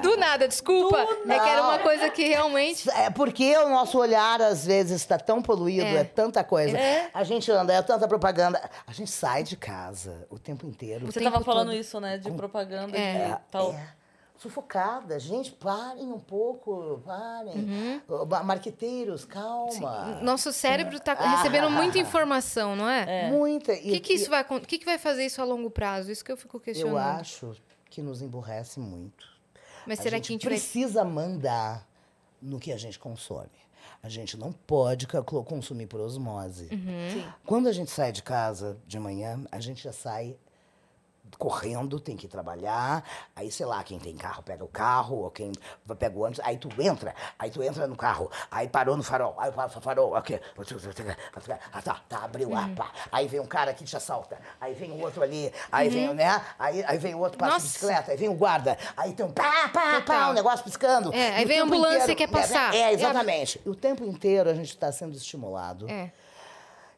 Do 0.01 0.17
nada, 0.17 0.47
desculpa. 0.47 0.97
É 1.27 1.39
que 1.39 1.49
era 1.49 1.61
uma 1.63 1.79
coisa 1.79 2.09
que 2.09 2.27
realmente. 2.27 2.89
É 2.91 3.09
porque 3.09 3.55
o 3.57 3.69
nosso 3.69 3.97
olhar, 3.97 4.41
às 4.41 4.65
vezes, 4.65 5.01
está 5.01 5.17
tão 5.17 5.41
poluído, 5.41 5.85
é, 5.85 5.97
É. 5.97 6.03
tanta 6.03 6.43
coisa. 6.43 6.77
É. 6.77 7.09
A 7.13 7.23
gente 7.23 7.51
anda, 7.51 7.73
é 7.73 7.81
tanta 7.81 8.07
propaganda. 8.07 8.61
A 8.87 8.91
gente 8.91 9.11
sai 9.11 9.43
de 9.43 9.55
casa 9.55 10.25
o 10.29 10.39
tempo 10.39 10.65
inteiro. 10.65 11.05
Você 11.05 11.19
tempo 11.19 11.31
tava 11.31 11.43
falando 11.45 11.67
todo. 11.69 11.77
isso, 11.77 11.99
né? 11.99 12.17
De 12.17 12.31
propaganda, 12.31 12.97
É. 12.97 13.29
de 13.29 13.37
tal. 13.51 13.73
É. 13.73 13.87
Sufocada. 14.37 15.17
Gente, 15.19 15.51
parem 15.51 16.11
um 16.11 16.19
pouco, 16.19 17.01
parem. 17.05 18.01
Uhum. 18.09 18.25
Marqueteiros, 18.43 19.23
calma. 19.23 20.19
Nosso 20.21 20.51
cérebro 20.51 20.97
está 20.97 21.13
recebendo 21.13 21.69
muita 21.69 21.97
informação, 21.97 22.75
não 22.75 22.89
é? 22.89 23.29
Muita. 23.29 23.71
O 23.71 23.75
que, 23.77 23.99
que 24.01 24.13
isso 24.13 24.29
vai, 24.29 24.43
que, 24.43 24.79
que 24.79 24.85
vai 24.85 24.97
fazer 24.97 25.25
isso 25.25 25.41
a 25.41 25.45
longo 25.45 25.69
prazo? 25.69 26.11
Isso 26.11 26.25
que 26.25 26.31
eu 26.31 26.35
fico 26.35 26.57
Eu 26.57 26.61
questionando. 26.61 27.19
acho 27.21 27.55
que 27.93 28.01
nos 28.01 28.21
emburrece 28.23 28.79
muito. 28.79 29.27
Mas 29.85 29.99
a 29.99 30.03
será 30.03 30.17
gente 30.17 30.25
que 30.25 30.31
a 30.31 30.33
gente 30.33 30.45
vai. 30.45 30.53
precisa 30.53 31.05
mandar 31.05 31.87
no 32.41 32.59
que 32.59 32.71
a 32.71 32.77
gente 32.77 32.97
consome. 32.97 33.49
A 34.01 34.09
gente 34.09 34.35
não 34.35 34.51
pode 34.51 35.05
consumir 35.45 35.87
por 35.87 35.99
osmose. 35.99 36.69
Uhum. 36.71 37.31
Quando 37.45 37.67
a 37.67 37.71
gente 37.71 37.91
sai 37.91 38.11
de 38.11 38.23
casa 38.23 38.77
de 38.87 38.99
manhã, 38.99 39.45
a 39.51 39.59
gente 39.59 39.83
já 39.83 39.93
sai 39.93 40.35
correndo, 41.37 41.99
tem 41.99 42.15
que 42.15 42.27
trabalhar. 42.27 43.03
Aí, 43.35 43.51
sei 43.51 43.65
lá, 43.65 43.83
quem 43.83 43.99
tem 43.99 44.15
carro 44.15 44.43
pega 44.43 44.63
o 44.63 44.67
carro, 44.67 45.17
ou 45.23 45.31
quem 45.31 45.51
pega 45.99 46.17
o 46.17 46.21
ônibus. 46.21 46.39
Aí 46.45 46.57
tu 46.57 46.69
entra, 46.81 47.13
aí 47.37 47.49
tu 47.49 47.61
entra 47.63 47.87
no 47.87 47.95
carro, 47.95 48.29
aí 48.51 48.67
parou 48.67 48.95
no 48.97 49.03
farol, 49.03 49.35
aí 49.37 49.49
o 49.49 49.81
farol, 49.81 50.13
ok. 50.15 50.39
Ah, 51.71 51.81
tá, 51.81 52.01
tá, 52.07 52.23
abriu, 52.23 52.55
ah, 52.55 52.69
pá. 52.75 52.91
Aí 53.11 53.27
vem 53.27 53.39
um 53.39 53.45
cara 53.45 53.73
que 53.73 53.83
te 53.83 53.95
assalta, 53.97 54.39
aí 54.59 54.73
vem 54.73 54.91
o 54.91 55.01
outro 55.01 55.21
ali, 55.23 55.51
aí 55.71 55.89
vem, 55.89 56.13
né? 56.13 56.41
Aí, 56.57 56.83
aí 56.85 56.97
vem 56.97 57.15
o 57.15 57.19
outro 57.19 57.37
passa 57.37 57.57
de 57.57 57.63
bicicleta, 57.63 58.11
aí 58.11 58.17
vem 58.17 58.29
o 58.29 58.33
guarda, 58.33 58.77
aí 58.95 59.13
tem 59.13 59.25
um 59.25 59.31
pá, 59.31 59.69
pá, 59.69 59.69
pá, 59.69 60.01
Total. 60.01 60.31
um 60.31 60.33
negócio 60.33 60.63
piscando. 60.63 61.13
É, 61.13 61.35
aí 61.37 61.45
o 61.45 61.47
vem 61.47 61.59
a 61.59 61.63
ambulância 61.63 62.11
inteiro- 62.11 62.11
e 62.11 62.15
quer 62.15 62.27
passar. 62.29 62.73
É, 62.73 62.83
É 62.83 62.93
exatamente. 62.93 63.61
E 63.65 63.69
o 63.69 63.75
tempo 63.75 64.03
inteiro 64.05 64.49
a 64.49 64.53
gente 64.53 64.69
está 64.69 64.91
sendo 64.91 65.15
estimulado 65.15 65.89
É. 65.89 66.11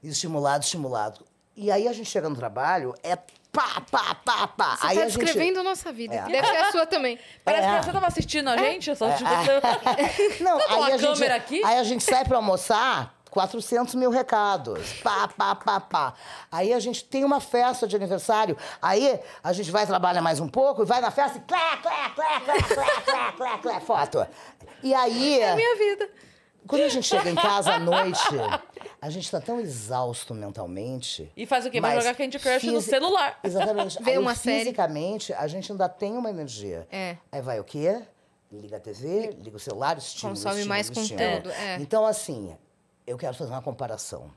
estimulado, 0.03 0.63
estimulado. 0.63 1.25
E 1.55 1.71
aí 1.71 1.87
a 1.87 1.93
gente 1.93 2.09
chega 2.09 2.27
no 2.29 2.35
trabalho, 2.35 2.93
é 3.01 3.17
pá, 3.55 3.81
pá, 3.89 4.15
pá, 4.15 4.47
pá. 4.47 4.75
Você 4.77 4.87
aí 4.87 4.91
está 4.97 5.05
a 5.05 5.09
gente- 5.09 5.17
descrevendo 5.23 5.59
a 5.59 5.63
nossa 5.63 5.91
vida. 5.91 6.15
É. 6.15 6.21
Deve 6.23 6.47
ser 6.47 6.57
a 6.57 6.71
sua 6.71 6.85
também. 6.85 7.17
Parece 7.43 7.67
É. 7.67 7.79
que 7.79 7.85
você 7.85 7.91
tava 7.93 8.07
assistindo 8.07 8.49
a 8.49 8.57
gente, 8.57 8.95
só 8.95 9.09
tipo, 9.11 9.29
Não, 10.43 10.57
Tá 10.59 10.65
com 10.67 10.83
aí 10.83 10.91
a 10.93 10.97
gente, 10.97 11.13
câmera 11.13 11.35
aqui? 11.35 11.63
aí 11.63 11.77
a 11.77 11.83
gente 11.83 12.03
sai 12.03 12.25
pra 12.25 12.37
almoçar, 12.37 13.13
400 13.31 13.95
mil 13.95 14.09
recados. 14.11 14.93
Pá, 15.03 15.27
pá, 15.27 15.55
pá, 15.55 15.79
pá. 15.81 16.13
Aí 16.51 16.71
a 16.71 16.79
gente 16.79 17.03
tem 17.03 17.23
uma 17.25 17.41
festa 17.41 17.85
de 17.87 17.95
aniversário. 17.95 18.57
Aí 18.81 19.19
a 19.43 19.51
gente 19.51 19.71
vai 19.71 19.85
trabalhar 19.85 20.21
mais 20.21 20.39
um 20.39 20.47
pouco 20.47 20.83
e 20.83 20.85
vai 20.85 21.01
na 21.01 21.11
festa 21.11 21.37
e 21.37 21.41
clé, 21.41 21.77
clé, 21.81 22.11
clé, 22.15 22.39
clé, 22.39 22.61
clé, 22.61 23.01
clé, 23.03 23.31
clé, 23.35 23.57
clé, 23.61 23.79
foto. 23.81 24.25
E 24.81 24.93
aí... 24.93 25.41
É 25.41 25.53
minha 25.55 25.75
vida. 25.75 26.09
Quando 26.67 26.81
a 26.83 26.89
gente 26.89 27.07
chega 27.07 27.29
em 27.29 27.35
casa 27.35 27.73
à 27.73 27.79
noite, 27.79 28.19
a 29.01 29.09
gente 29.09 29.29
tá 29.29 29.39
tão 29.39 29.59
exausto 29.59 30.33
mentalmente. 30.33 31.31
E 31.37 31.45
faz 31.45 31.65
o 31.65 31.69
quê? 31.71 31.79
Vai 31.79 31.95
mas 31.95 32.03
jogar 32.03 32.15
Candy 32.17 32.39
Crush 32.39 32.63
no 32.65 32.81
celular. 32.81 33.39
Exatamente. 33.43 34.01
Vê 34.03 34.11
Aí, 34.11 34.17
uma 34.17 34.33
série. 34.35 34.59
Fisicamente, 34.59 35.33
a 35.33 35.47
gente 35.47 35.71
ainda 35.71 35.87
tem 35.87 36.13
uma 36.17 36.29
energia. 36.29 36.87
É. 36.91 37.17
Aí 37.31 37.41
vai 37.41 37.59
o 37.59 37.63
quê? 37.63 38.01
Liga 38.51 38.77
a 38.77 38.79
TV, 38.79 39.31
liga 39.41 39.57
o 39.57 39.59
celular, 39.59 39.97
estímulo, 39.97 40.35
Consome 40.35 40.55
estímulo, 40.55 40.69
mais 40.69 40.89
estímulo. 40.89 41.09
conteúdo, 41.11 41.51
é. 41.51 41.75
Então, 41.81 42.05
assim, 42.05 42.55
eu 43.05 43.17
quero 43.17 43.35
fazer 43.35 43.51
uma 43.51 43.61
comparação. 43.61 44.31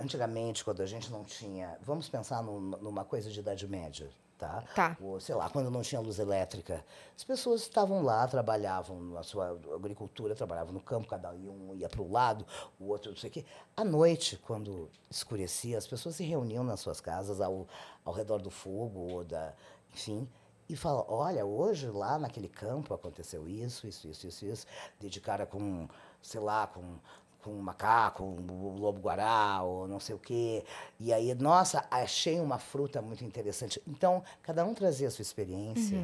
Antigamente, 0.00 0.64
quando 0.64 0.82
a 0.82 0.86
gente 0.86 1.10
não 1.10 1.22
tinha... 1.24 1.78
Vamos 1.82 2.08
pensar 2.08 2.42
num- 2.42 2.60
numa 2.82 3.04
coisa 3.04 3.30
de 3.30 3.38
idade 3.38 3.66
média, 3.68 4.08
tá? 4.38 4.62
Tá. 4.74 4.96
Ou, 5.00 5.20
sei 5.20 5.34
lá, 5.34 5.48
quando 5.48 5.70
não 5.70 5.82
tinha 5.82 6.00
luz 6.00 6.18
elétrica. 6.18 6.84
As 7.16 7.24
pessoas 7.24 7.62
estavam 7.62 8.02
lá, 8.02 8.26
trabalhavam 8.26 9.00
na 9.00 9.22
sua 9.22 9.58
agricultura, 9.74 10.34
trabalhavam 10.34 10.72
no 10.72 10.80
campo, 10.80 11.08
cada 11.08 11.32
um 11.32 11.74
ia 11.74 11.88
para 11.88 12.02
o 12.02 12.10
lado, 12.10 12.46
o 12.78 12.88
outro 12.88 13.10
não 13.10 13.18
sei 13.18 13.30
o 13.30 13.32
quê. 13.32 13.44
À 13.76 13.84
noite, 13.84 14.36
quando 14.36 14.90
escurecia, 15.10 15.78
as 15.78 15.86
pessoas 15.86 16.16
se 16.16 16.24
reuniam 16.24 16.64
nas 16.64 16.80
suas 16.80 17.00
casas 17.00 17.40
ao, 17.40 17.66
ao 18.04 18.12
redor 18.12 18.40
do 18.40 18.50
fogo, 18.50 19.00
ou 19.12 19.24
da, 19.24 19.52
enfim, 19.92 20.28
e 20.68 20.76
falavam, 20.76 21.06
olha, 21.08 21.44
hoje 21.44 21.88
lá 21.88 22.18
naquele 22.18 22.48
campo 22.48 22.94
aconteceu 22.94 23.46
isso, 23.46 23.86
isso, 23.86 24.08
isso, 24.08 24.26
isso, 24.26 24.46
isso. 24.46 24.66
Dedicaram 24.98 25.44
com, 25.46 25.88
sei 26.22 26.40
lá, 26.40 26.66
com 26.66 26.98
com 27.44 27.50
um 27.50 27.60
macaco, 27.60 28.24
um 28.24 28.78
lobo-guará, 28.78 29.62
ou 29.62 29.86
não 29.86 30.00
sei 30.00 30.14
o 30.14 30.18
quê. 30.18 30.64
E 30.98 31.12
aí, 31.12 31.34
nossa, 31.34 31.86
achei 31.90 32.40
uma 32.40 32.58
fruta 32.58 33.02
muito 33.02 33.22
interessante. 33.22 33.80
Então, 33.86 34.24
cada 34.42 34.64
um 34.64 34.72
trazia 34.72 35.08
a 35.08 35.10
sua 35.10 35.20
experiência. 35.20 35.98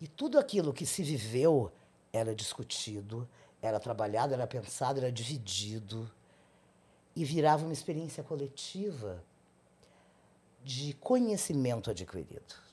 E 0.00 0.08
tudo 0.08 0.38
aquilo 0.38 0.72
que 0.72 0.86
se 0.86 1.02
viveu 1.02 1.70
era 2.10 2.34
discutido, 2.34 3.28
era 3.60 3.78
trabalhado, 3.78 4.32
era 4.32 4.46
pensado, 4.46 4.98
era 5.00 5.12
dividido. 5.12 6.10
E 7.14 7.24
virava 7.26 7.64
uma 7.64 7.74
experiência 7.74 8.24
coletiva 8.24 9.22
de 10.64 10.94
conhecimento 10.94 11.90
adquirido 11.90 12.70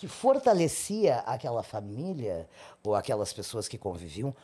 que 0.00 0.08
fortalecia 0.08 1.18
aquela 1.26 1.62
família 1.62 2.48
ou 2.82 2.94
aquelas 2.94 3.34
pessoas 3.34 3.68
que 3.68 3.76
conviviam 3.76 4.34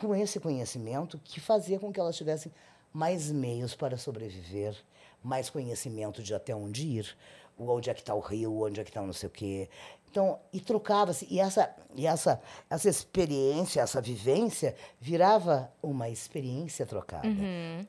com 0.00 0.14
esse 0.14 0.38
conhecimento 0.40 1.18
que 1.24 1.40
fazia 1.40 1.78
com 1.78 1.92
que 1.92 1.98
elas 2.00 2.16
tivessem 2.16 2.52
mais 2.92 3.30
meios 3.30 3.74
para 3.74 3.96
sobreviver, 3.98 4.76
mais 5.22 5.50
conhecimento 5.50 6.22
de 6.22 6.34
até 6.34 6.54
onde 6.54 6.86
ir, 6.86 7.16
onde 7.58 7.90
é 7.90 7.94
que 7.94 8.00
está 8.00 8.14
o 8.14 8.20
rio, 8.20 8.62
onde 8.62 8.80
é 8.80 8.84
que 8.84 8.90
está 8.90 9.02
não 9.02 9.12
sei 9.12 9.28
o 9.28 9.32
quê. 9.32 9.68
Então, 10.10 10.38
e 10.52 10.60
trocava-se. 10.60 11.26
E, 11.30 11.38
essa, 11.40 11.74
e 11.94 12.06
essa, 12.06 12.40
essa 12.70 12.88
experiência, 12.88 13.80
essa 13.80 14.00
vivência, 14.00 14.74
virava 15.00 15.70
uma 15.82 16.08
experiência 16.08 16.86
trocada. 16.86 17.26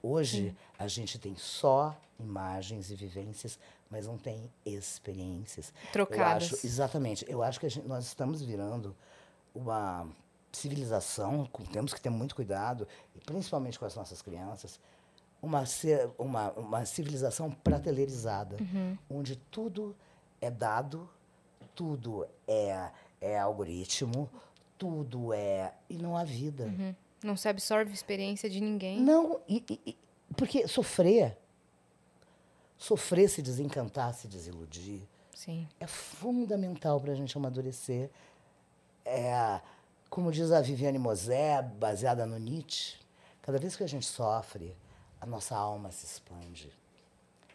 Hoje, 0.04 0.56
a 0.78 0.88
gente 0.88 1.18
tem 1.20 1.36
só 1.38 1.96
imagens 2.20 2.92
e 2.92 2.96
vivências, 2.96 3.58
mas 3.90 4.08
não 4.08 4.18
tem 4.18 4.52
experiências. 4.66 5.72
Trocadas. 5.94 6.50
Eu 6.52 6.56
acho, 6.58 6.66
exatamente. 6.68 7.26
Eu 7.30 7.44
acho 7.44 7.60
que 7.60 7.70
gente- 7.70 7.88
nós 7.88 8.06
estamos 8.06 8.42
virando 8.42 8.94
uma 9.56 10.08
civilização, 10.58 11.46
com- 11.46 11.64
temos 11.64 11.94
que 11.94 12.02
ter 12.02 12.10
muito 12.10 12.36
cuidado, 12.36 12.88
principalmente 13.26 13.78
com 13.80 13.86
as 13.86 13.96
nossas 13.96 14.22
crianças, 14.22 14.80
uma, 15.42 15.64
uma, 16.18 16.52
uma 16.54 16.86
civilização 16.86 17.52
prateleirizada, 17.52 18.58
onde 19.10 19.36
tudo 19.36 19.96
é 20.42 20.50
dado, 20.50 21.10
tudo 21.76 22.28
é, 22.48 22.90
é 23.22 23.38
algoritmo, 23.40 24.30
tudo 24.78 25.32
é. 25.34 25.74
E 25.90 25.98
não 25.98 26.18
há 26.18 26.24
vida. 26.24 26.66
Uhum. 26.66 26.96
Não 27.24 27.38
se 27.38 27.48
absorve 27.48 27.94
experiência 27.94 28.50
de 28.50 28.60
ninguém. 28.62 29.00
Não, 29.02 29.40
e- 29.48 29.64
e- 29.86 29.98
porque 30.36 30.68
sofrer, 30.68 31.38
sofrer, 32.78 33.30
se 33.30 33.42
desencantar, 33.42 34.14
se 34.14 34.28
desiludir, 34.28 35.02
Sim. 35.34 35.68
é 35.80 35.88
fundamental 35.88 37.00
para 37.00 37.12
a 37.12 37.16
gente 37.16 37.36
amadurecer. 37.38 38.10
É, 39.06 39.62
como 40.10 40.32
diz 40.32 40.52
a 40.52 40.62
Viviane 40.62 40.98
Mosé, 40.98 41.62
baseada 41.62 42.26
no 42.26 42.38
Nietzsche, 42.38 42.98
cada 43.42 43.58
vez 43.58 43.76
que 43.76 43.84
a 43.84 43.88
gente 43.88 44.06
sofre, 44.06 44.76
a 45.20 45.26
nossa 45.26 45.56
alma 45.56 45.92
se 45.92 46.06
expande. 46.06 46.72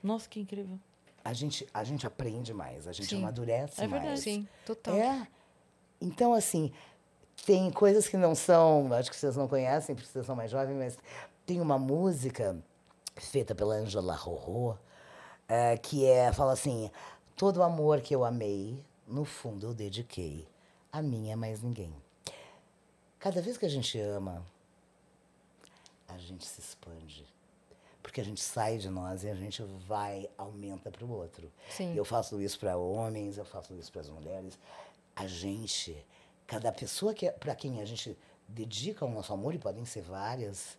Nossa, 0.03 0.28
que 0.28 0.40
incrível. 0.40 0.78
A 1.24 1.32
gente, 1.32 1.66
a 1.72 1.84
gente 1.84 2.07
aprende 2.07 2.53
mais, 2.53 2.88
a 2.88 2.92
gente 2.92 3.09
Sim. 3.09 3.18
amadurece 3.18 3.80
É 3.80 3.86
verdade. 3.86 4.07
mais. 4.07 4.20
Sim, 4.20 4.48
total. 4.66 4.94
É. 4.94 5.26
Então, 6.00 6.34
assim, 6.34 6.72
tem 7.46 7.70
coisas 7.70 8.09
que 8.09 8.16
não 8.16 8.34
são, 8.34 8.92
acho 8.92 9.11
que 9.11 9.16
vocês 9.16 9.36
não 9.36 9.46
conhecem, 9.46 9.94
porque 9.94 10.09
vocês 10.09 10.26
são 10.26 10.34
mais 10.34 10.50
jovens, 10.50 10.76
mas 10.76 10.98
tem 11.46 11.61
uma 11.61 11.78
música 11.78 12.57
feita 13.16 13.55
pela 13.55 13.74
Angela 13.74 14.14
Rorô, 14.16 14.76
eh, 15.48 15.76
que 15.76 16.05
é, 16.05 16.32
fala 16.32 16.53
assim, 16.53 16.90
todo 17.36 17.62
amor 17.62 18.00
que 18.00 18.14
eu 18.14 18.24
amei 18.24 18.82
no 19.07 19.24
fundo, 19.24 19.66
eu 19.66 19.74
dediquei 19.74 20.48
a 20.90 21.00
minha 21.00 21.36
mais 21.36 21.62
ninguém. 21.62 21.94
Cada 23.22 23.40
vez 23.40 23.56
que 23.56 23.64
a 23.64 23.68
gente 23.68 24.00
ama, 24.00 24.44
a 26.08 26.18
gente 26.18 26.44
se 26.44 26.60
expande. 26.60 27.24
Porque 28.02 28.20
a 28.20 28.24
gente 28.24 28.40
sai 28.40 28.78
de 28.78 28.90
nós 28.90 29.22
e 29.22 29.30
a 29.30 29.34
gente 29.36 29.62
vai, 29.86 30.28
aumenta 30.36 30.90
para 30.90 31.04
o 31.04 31.10
outro. 31.12 31.48
Sim. 31.70 31.94
Eu 31.94 32.04
faço 32.04 32.42
isso 32.42 32.58
para 32.58 32.76
homens, 32.76 33.38
eu 33.38 33.44
faço 33.44 33.72
isso 33.74 33.92
para 33.92 34.00
as 34.00 34.08
mulheres. 34.08 34.58
A 35.14 35.28
gente, 35.28 36.04
cada 36.48 36.72
pessoa 36.72 37.14
que 37.14 37.30
para 37.30 37.54
quem 37.54 37.80
a 37.80 37.84
gente 37.84 38.18
dedica 38.48 39.04
o 39.04 39.10
nosso 39.10 39.32
amor, 39.32 39.54
e 39.54 39.58
podem 39.58 39.84
ser 39.84 40.02
várias, 40.02 40.76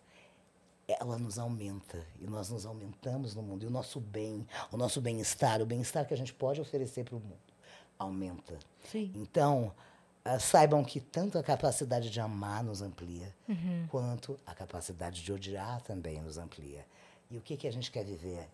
ela 0.86 1.18
nos 1.18 1.38
aumenta 1.38 2.06
e 2.20 2.26
nós 2.26 2.50
nos 2.50 2.66
aumentamos 2.66 3.34
no 3.34 3.42
mundo. 3.42 3.64
E 3.64 3.68
o 3.68 3.70
nosso 3.70 4.00
bem, 4.00 4.46
o 4.70 4.76
nosso 4.76 5.00
bem-estar, 5.00 5.62
o 5.62 5.66
bem-estar 5.66 6.06
que 6.06 6.12
a 6.12 6.16
gente 6.18 6.34
pode 6.34 6.60
oferecer 6.60 7.06
para 7.06 7.16
o 7.16 7.20
mundo, 7.20 7.40
aumenta. 7.98 8.58
Sim. 8.92 9.10
Então, 9.14 9.72
saibam 10.38 10.82
que 10.82 11.00
tanto 11.00 11.38
a 11.38 11.42
capacidade 11.42 12.08
de 12.10 12.20
amar 12.20 12.62
nos 12.64 12.80
amplia, 12.80 13.34
quanto 13.88 14.38
a 14.46 14.54
capacidade 14.54 15.22
de 15.22 15.32
odiar 15.32 15.80
também 15.82 16.20
nos 16.22 16.38
amplia. 16.38 16.84
E 17.30 17.36
o 17.36 17.40
que, 17.40 17.56
que 17.56 17.66
a 17.68 17.72
gente 17.72 17.90
quer 17.90 18.04
viver 18.04 18.48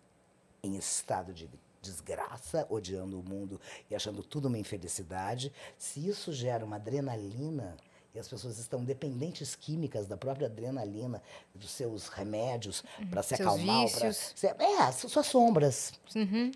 em 0.62 0.76
estado 0.76 1.32
de 1.32 1.48
desgraça, 1.80 2.66
odiando 2.68 3.18
o 3.18 3.22
mundo 3.22 3.60
e 3.90 3.94
achando 3.94 4.22
tudo 4.22 4.48
uma 4.48 4.58
infelicidade? 4.58 5.52
Se 5.78 6.06
isso 6.08 6.32
gera 6.32 6.64
uma 6.64 6.76
adrenalina 6.76 7.76
e 8.12 8.18
as 8.18 8.26
pessoas 8.28 8.58
estão 8.58 8.84
dependentes 8.84 9.54
químicas 9.54 10.06
da 10.08 10.16
própria 10.16 10.48
adrenalina, 10.48 11.22
dos 11.54 11.70
seus 11.70 12.08
remédios 12.08 12.82
para 13.08 13.22
se 13.22 13.36
Seus 13.36 13.40
acalmar. 13.48 13.76
pra- 13.76 13.84
vícios. 14.08 14.32
se- 14.34 14.46
é, 14.48 14.90
su- 14.92 15.08
suas 15.08 15.26
sombras. 15.26 15.92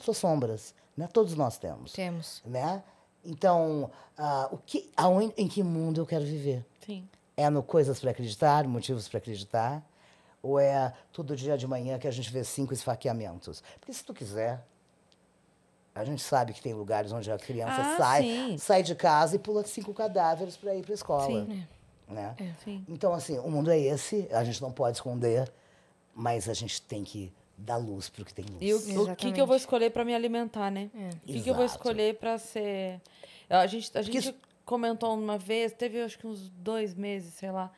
Suas 0.02 0.16
sombras. 0.16 0.74
Né? 0.96 1.08
Todos 1.12 1.34
nós 1.36 1.56
temos 1.58 1.92
Temos. 1.92 2.42
né? 2.44 2.82
Então, 3.24 3.90
ah, 4.18 4.48
o 4.52 4.58
que, 4.58 4.90
aonde, 4.96 5.32
em 5.36 5.48
que 5.48 5.62
mundo 5.62 6.00
eu 6.00 6.06
quero 6.06 6.24
viver? 6.24 6.64
Sim. 6.84 7.08
É 7.36 7.48
no 7.50 7.62
coisas 7.62 7.98
para 7.98 8.10
acreditar, 8.10 8.64
motivos 8.68 9.08
para 9.08 9.18
acreditar? 9.18 9.82
Ou 10.42 10.60
é 10.60 10.92
todo 11.12 11.34
dia 11.34 11.56
de 11.56 11.66
manhã 11.66 11.98
que 11.98 12.06
a 12.06 12.10
gente 12.10 12.30
vê 12.30 12.44
cinco 12.44 12.74
esfaqueamentos? 12.74 13.62
Porque 13.80 13.92
se 13.92 14.04
tu 14.04 14.12
quiser, 14.12 14.62
a 15.94 16.04
gente 16.04 16.22
sabe 16.22 16.52
que 16.52 16.60
tem 16.60 16.74
lugares 16.74 17.12
onde 17.12 17.30
a 17.32 17.38
criança 17.38 17.80
Ah, 17.80 17.96
sai, 17.96 18.22
sim. 18.22 18.58
sai 18.58 18.82
de 18.82 18.94
casa 18.94 19.36
e 19.36 19.38
pula 19.38 19.64
cinco 19.64 19.94
cadáveres 19.94 20.56
para 20.56 20.74
ir 20.74 20.82
para 20.82 20.92
a 20.92 20.94
escola. 20.94 21.26
Sim. 21.26 21.66
Né? 22.06 22.36
Sim. 22.62 22.84
Então, 22.86 23.14
assim, 23.14 23.38
o 23.38 23.50
mundo 23.50 23.70
é 23.70 23.78
esse, 23.78 24.28
a 24.30 24.44
gente 24.44 24.60
não 24.60 24.70
pode 24.70 24.98
esconder, 24.98 25.50
mas 26.14 26.48
a 26.48 26.54
gente 26.54 26.82
tem 26.82 27.02
que 27.02 27.32
dar 27.56 27.76
luz 27.76 28.08
para 28.08 28.22
o 28.22 28.24
que 28.24 28.34
tem 28.34 28.44
luz. 28.44 28.58
E 28.60 28.72
o, 28.96 29.02
o 29.12 29.16
que, 29.16 29.32
que 29.32 29.40
eu 29.40 29.46
vou 29.46 29.56
escolher 29.56 29.90
pra 29.90 30.04
me 30.04 30.14
alimentar, 30.14 30.70
né? 30.70 30.90
O 31.22 31.26
que, 31.26 31.40
que 31.42 31.50
eu 31.50 31.54
vou 31.54 31.64
escolher 31.64 32.16
pra 32.16 32.38
ser. 32.38 33.00
A 33.48 33.66
gente, 33.66 33.90
a 33.96 34.02
gente 34.02 34.18
isso- 34.18 34.34
comentou 34.64 35.14
uma 35.14 35.36
vez, 35.38 35.72
teve 35.72 36.00
acho 36.02 36.18
que 36.18 36.26
uns 36.26 36.48
dois 36.50 36.94
meses, 36.94 37.34
sei 37.34 37.50
lá, 37.50 37.70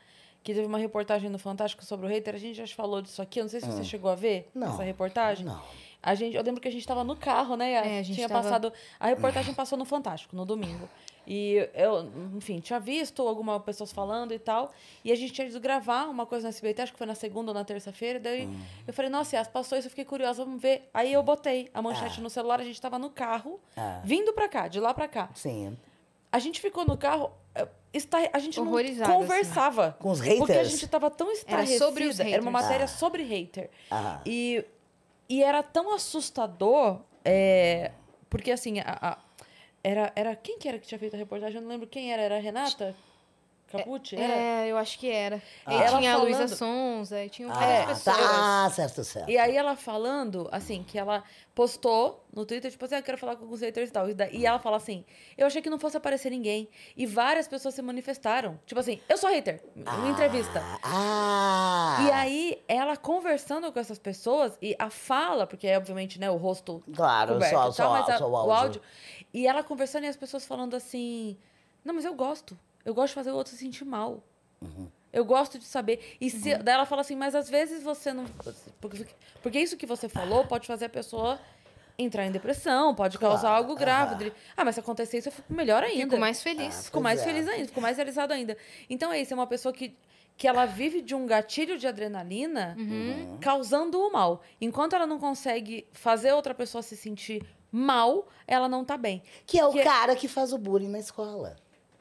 que 0.43 0.53
teve 0.53 0.65
uma 0.65 0.77
reportagem 0.77 1.29
no 1.29 1.37
Fantástico 1.37 1.83
sobre 1.85 2.05
o 2.05 2.09
hater. 2.09 2.33
A 2.35 2.37
gente 2.37 2.55
já 2.55 2.67
falou 2.75 3.01
disso 3.01 3.21
aqui. 3.21 3.39
Eu 3.39 3.43
não 3.43 3.49
sei 3.49 3.59
se 3.59 3.67
você 3.67 3.83
chegou 3.83 4.09
a 4.09 4.15
ver 4.15 4.49
Não. 4.55 4.73
essa 4.73 4.83
reportagem. 4.83 5.45
Não. 5.45 5.61
A 6.01 6.15
gente, 6.15 6.35
eu 6.37 6.43
lembro 6.43 6.61
que 6.61 6.67
a 6.67 6.71
gente 6.71 6.81
estava 6.81 7.03
no 7.03 7.15
carro, 7.15 7.55
né? 7.57 7.71
Yas? 7.73 7.85
É, 7.87 7.99
a 7.99 8.03
gente 8.03 8.15
tinha 8.15 8.29
tava- 8.29 8.43
passado. 8.43 8.71
A 8.99 9.07
reportagem 9.07 9.53
passou 9.53 9.77
no 9.77 9.83
Fantástico, 9.83 10.35
no 10.35 10.45
domingo. 10.45 10.87
E 11.29 11.69
eu, 11.73 12.09
enfim, 12.37 12.61
tinha 12.61 12.79
visto 12.79 13.21
algumas 13.27 13.61
pessoas 13.61 13.91
falando 13.91 14.33
e 14.33 14.39
tal. 14.39 14.71
E 15.03 15.11
a 15.11 15.15
gente 15.15 15.33
tinha 15.33 15.45
ido 15.45 15.59
gravar 15.59 16.05
uma 16.05 16.25
coisa 16.25 16.43
no 16.47 16.49
SBT, 16.49 16.83
acho 16.83 16.91
que 16.93 16.97
foi 16.97 17.05
na 17.07 17.15
segunda 17.15 17.51
ou 17.51 17.53
na 17.53 17.65
terça-feira. 17.65 18.17
Daí 18.17 18.47
eu 18.87 18.93
falei, 18.93 19.11
nossa, 19.11 19.35
Yas, 19.35 19.47
passou 19.47 19.77
isso, 19.77 19.87
eu 19.87 19.89
fiquei 19.89 20.05
curiosa, 20.05 20.45
vamos 20.45 20.61
ver. 20.61 20.89
Aí 20.93 21.11
eu 21.11 21.21
botei 21.21 21.69
a 21.73 21.81
manchete 21.81 22.21
no 22.21 22.29
celular, 22.29 22.61
a 22.61 22.63
gente 22.63 22.79
tava 22.81 22.97
no 22.97 23.09
carro, 23.09 23.59
Ah. 23.75 23.99
vindo 24.05 24.31
pra 24.31 24.47
cá, 24.47 24.69
de 24.69 24.79
lá 24.79 24.93
pra 24.93 25.07
cá. 25.07 25.29
Sim. 25.35 25.77
A 26.31 26.39
gente 26.39 26.61
ficou 26.61 26.85
no 26.85 26.97
carro. 26.97 27.31
eh, 27.55 27.67
Está, 27.93 28.19
a 28.31 28.37
gente 28.39 28.57
não 28.59 28.67
Horrorizada, 28.67 29.11
conversava. 29.11 29.95
Com 29.99 30.11
os 30.11 30.19
Porque 30.19 30.31
a 30.51 30.55
haters? 30.55 30.69
gente 30.69 30.87
tava 30.87 31.09
tão 31.09 31.31
estarrecida. 31.31 31.79
sobre 31.85 32.05
os 32.05 32.19
Era 32.19 32.41
uma 32.41 32.51
haters. 32.51 32.51
matéria 32.65 32.83
Ah. 32.85 32.87
sobre 32.87 33.23
hater. 33.23 33.69
Ah. 33.89 34.21
E, 34.25 34.63
e 35.27 35.41
era 35.43 35.63
tão 35.63 35.93
assustador, 35.95 36.99
é, 37.25 37.91
porque 38.29 38.51
assim, 38.51 38.79
a, 38.81 38.97
a- 39.01 39.17
era, 39.89 40.11
era. 40.15 40.35
Quem 40.35 40.57
que 40.59 40.67
era 40.67 40.77
que 40.79 40.87
tinha 40.87 40.99
feito 40.99 41.13
a 41.15 41.17
reportagem? 41.17 41.55
Eu 41.57 41.61
não 41.61 41.69
lembro 41.69 41.87
quem 41.87 42.11
era. 42.11 42.21
Era 42.21 42.35
a 42.37 42.39
Renata 42.39 42.95
Capucci? 43.69 44.15
Era? 44.15 44.33
É, 44.33 44.67
eu 44.71 44.77
acho 44.77 44.97
que 44.97 45.09
era. 45.11 45.41
Ah. 45.65 45.73
E 45.73 45.77
Ela 45.83 45.97
tinha 45.99 46.13
a 46.13 46.17
Luísa 46.17 46.47
falando- 46.47 46.55
Sonza, 46.57 47.23
e 47.25 47.29
tinham 47.29 47.51
Ah, 47.51 47.55
várias 47.55 47.85
pessoas. 48.03 48.17
tá, 48.17 48.69
certo, 48.73 49.03
certo. 49.03 49.29
E 49.29 49.37
aí 49.37 49.55
ela 49.57 49.75
falando, 49.75 50.47
assim, 50.51 50.83
que 50.83 50.97
ela 50.97 51.23
postou 51.53 52.23
no 52.33 52.45
Twitter, 52.45 52.69
tipo 52.71 52.85
assim, 52.85 52.95
ah, 52.95 52.99
eu 52.99 53.03
quero 53.03 53.17
falar 53.17 53.35
com 53.35 53.45
os 53.51 53.61
haters 53.61 53.89
e 53.89 53.91
tal. 53.91 54.07
E 54.09 54.15
E 54.31 54.45
ela 54.45 54.59
fala 54.59 54.77
assim, 54.77 55.03
eu 55.37 55.45
achei 55.47 55.59
que 55.61 55.69
não 55.71 55.79
fosse 55.79 55.97
aparecer 55.97 56.29
ninguém. 56.29 56.69
E 56.95 57.05
várias 57.05 57.47
pessoas 57.47 57.73
se 57.73 57.81
manifestaram. 57.81 58.59
Tipo 58.65 58.79
assim, 58.79 59.01
eu 59.09 59.17
sou 59.17 59.29
hater. 59.29 59.61
Uma 59.75 60.09
entrevista. 60.09 60.63
Ah! 60.83 61.97
E 62.07 62.11
aí, 62.11 62.63
ela 62.67 62.95
conversando 62.95 63.71
com 63.71 63.79
essas 63.79 63.97
pessoas, 63.99 64.57
e 64.61 64.75
a 64.79 64.89
fala, 64.89 65.45
porque 65.47 65.67
é 65.67 65.77
obviamente, 65.77 66.19
né, 66.19 66.29
o 66.29 66.37
rosto 66.37 66.81
Claro, 66.95 67.33
coberto 67.33 67.53
só- 67.53 67.61
tal, 67.63 67.71
só- 67.73 67.89
mas 67.91 68.09
a- 68.09 68.17
só 68.19 68.27
o 68.29 68.31
o 68.47 68.51
áudio. 68.51 68.81
E 69.33 69.45
ela 69.47 69.63
conversando 69.63 70.05
e 70.05 70.07
as 70.07 70.15
pessoas 70.17 70.45
falando 70.45 70.75
assim: 70.75 71.37
Não, 71.83 71.93
mas 71.93 72.05
eu 72.05 72.13
gosto. 72.13 72.57
Eu 72.85 72.93
gosto 72.93 73.09
de 73.09 73.15
fazer 73.15 73.31
o 73.31 73.35
outro 73.35 73.51
se 73.51 73.59
sentir 73.59 73.85
mal. 73.85 74.23
Uhum. 74.61 74.87
Eu 75.11 75.25
gosto 75.25 75.57
de 75.57 75.65
saber. 75.65 76.17
E 76.21 76.29
se, 76.29 76.55
daí 76.57 76.75
ela 76.75 76.85
fala 76.85 77.01
assim, 77.01 77.15
mas 77.15 77.33
às 77.35 77.49
vezes 77.49 77.83
você 77.83 78.13
não. 78.13 78.25
Porque, 78.79 79.05
porque 79.41 79.59
isso 79.59 79.75
que 79.77 79.85
você 79.85 80.07
falou 80.07 80.45
pode 80.45 80.67
fazer 80.67 80.85
a 80.85 80.89
pessoa 80.89 81.39
entrar 81.97 82.25
em 82.25 82.31
depressão, 82.31 82.93
pode 82.93 83.17
causar 83.17 83.41
Claro, 83.49 83.55
algo 83.63 83.75
grave. 83.75 84.31
Ah, 84.55 84.63
mas 84.63 84.75
se 84.75 84.81
acontecer 84.81 85.17
isso, 85.17 85.29
eu 85.29 85.31
fico 85.31 85.51
melhor 85.51 85.83
ainda. 85.83 86.03
Fico 86.11 86.19
mais 86.19 86.43
feliz. 86.43 86.79
Ah, 86.79 86.83
Fico 86.83 87.01
mais 87.01 87.21
é. 87.21 87.23
feliz 87.23 87.47
ainda, 87.47 87.67
fico 87.67 87.81
mais 87.81 87.97
realizado 87.97 88.31
ainda. 88.31 88.55
Então 88.89 89.11
é 89.11 89.19
isso, 89.19 89.33
é 89.33 89.35
uma 89.35 89.47
pessoa 89.47 89.73
que, 89.73 89.97
que 90.37 90.47
ela 90.47 90.65
vive 90.65 91.01
de 91.01 91.15
um 91.15 91.25
gatilho 91.25 91.77
de 91.77 91.87
adrenalina 91.87 92.75
Uhum. 92.77 93.39
causando 93.41 93.99
o 93.99 94.11
mal. 94.11 94.43
Enquanto 94.61 94.93
ela 94.95 95.07
não 95.07 95.17
consegue 95.19 95.87
fazer 95.91 96.31
outra 96.33 96.53
pessoa 96.53 96.83
se 96.83 96.95
sentir 96.95 97.43
mal, 97.71 98.27
ela 98.47 98.67
não 98.67 98.83
tá 98.85 98.97
bem. 98.97 99.21
Que 99.45 99.59
é 99.59 99.65
o 99.65 99.71
que- 99.71 99.83
cara 99.83 100.15
que 100.15 100.27
faz 100.27 100.53
o 100.53 100.57
bullying 100.57 100.89
na 100.89 100.99
escola. 100.99 101.55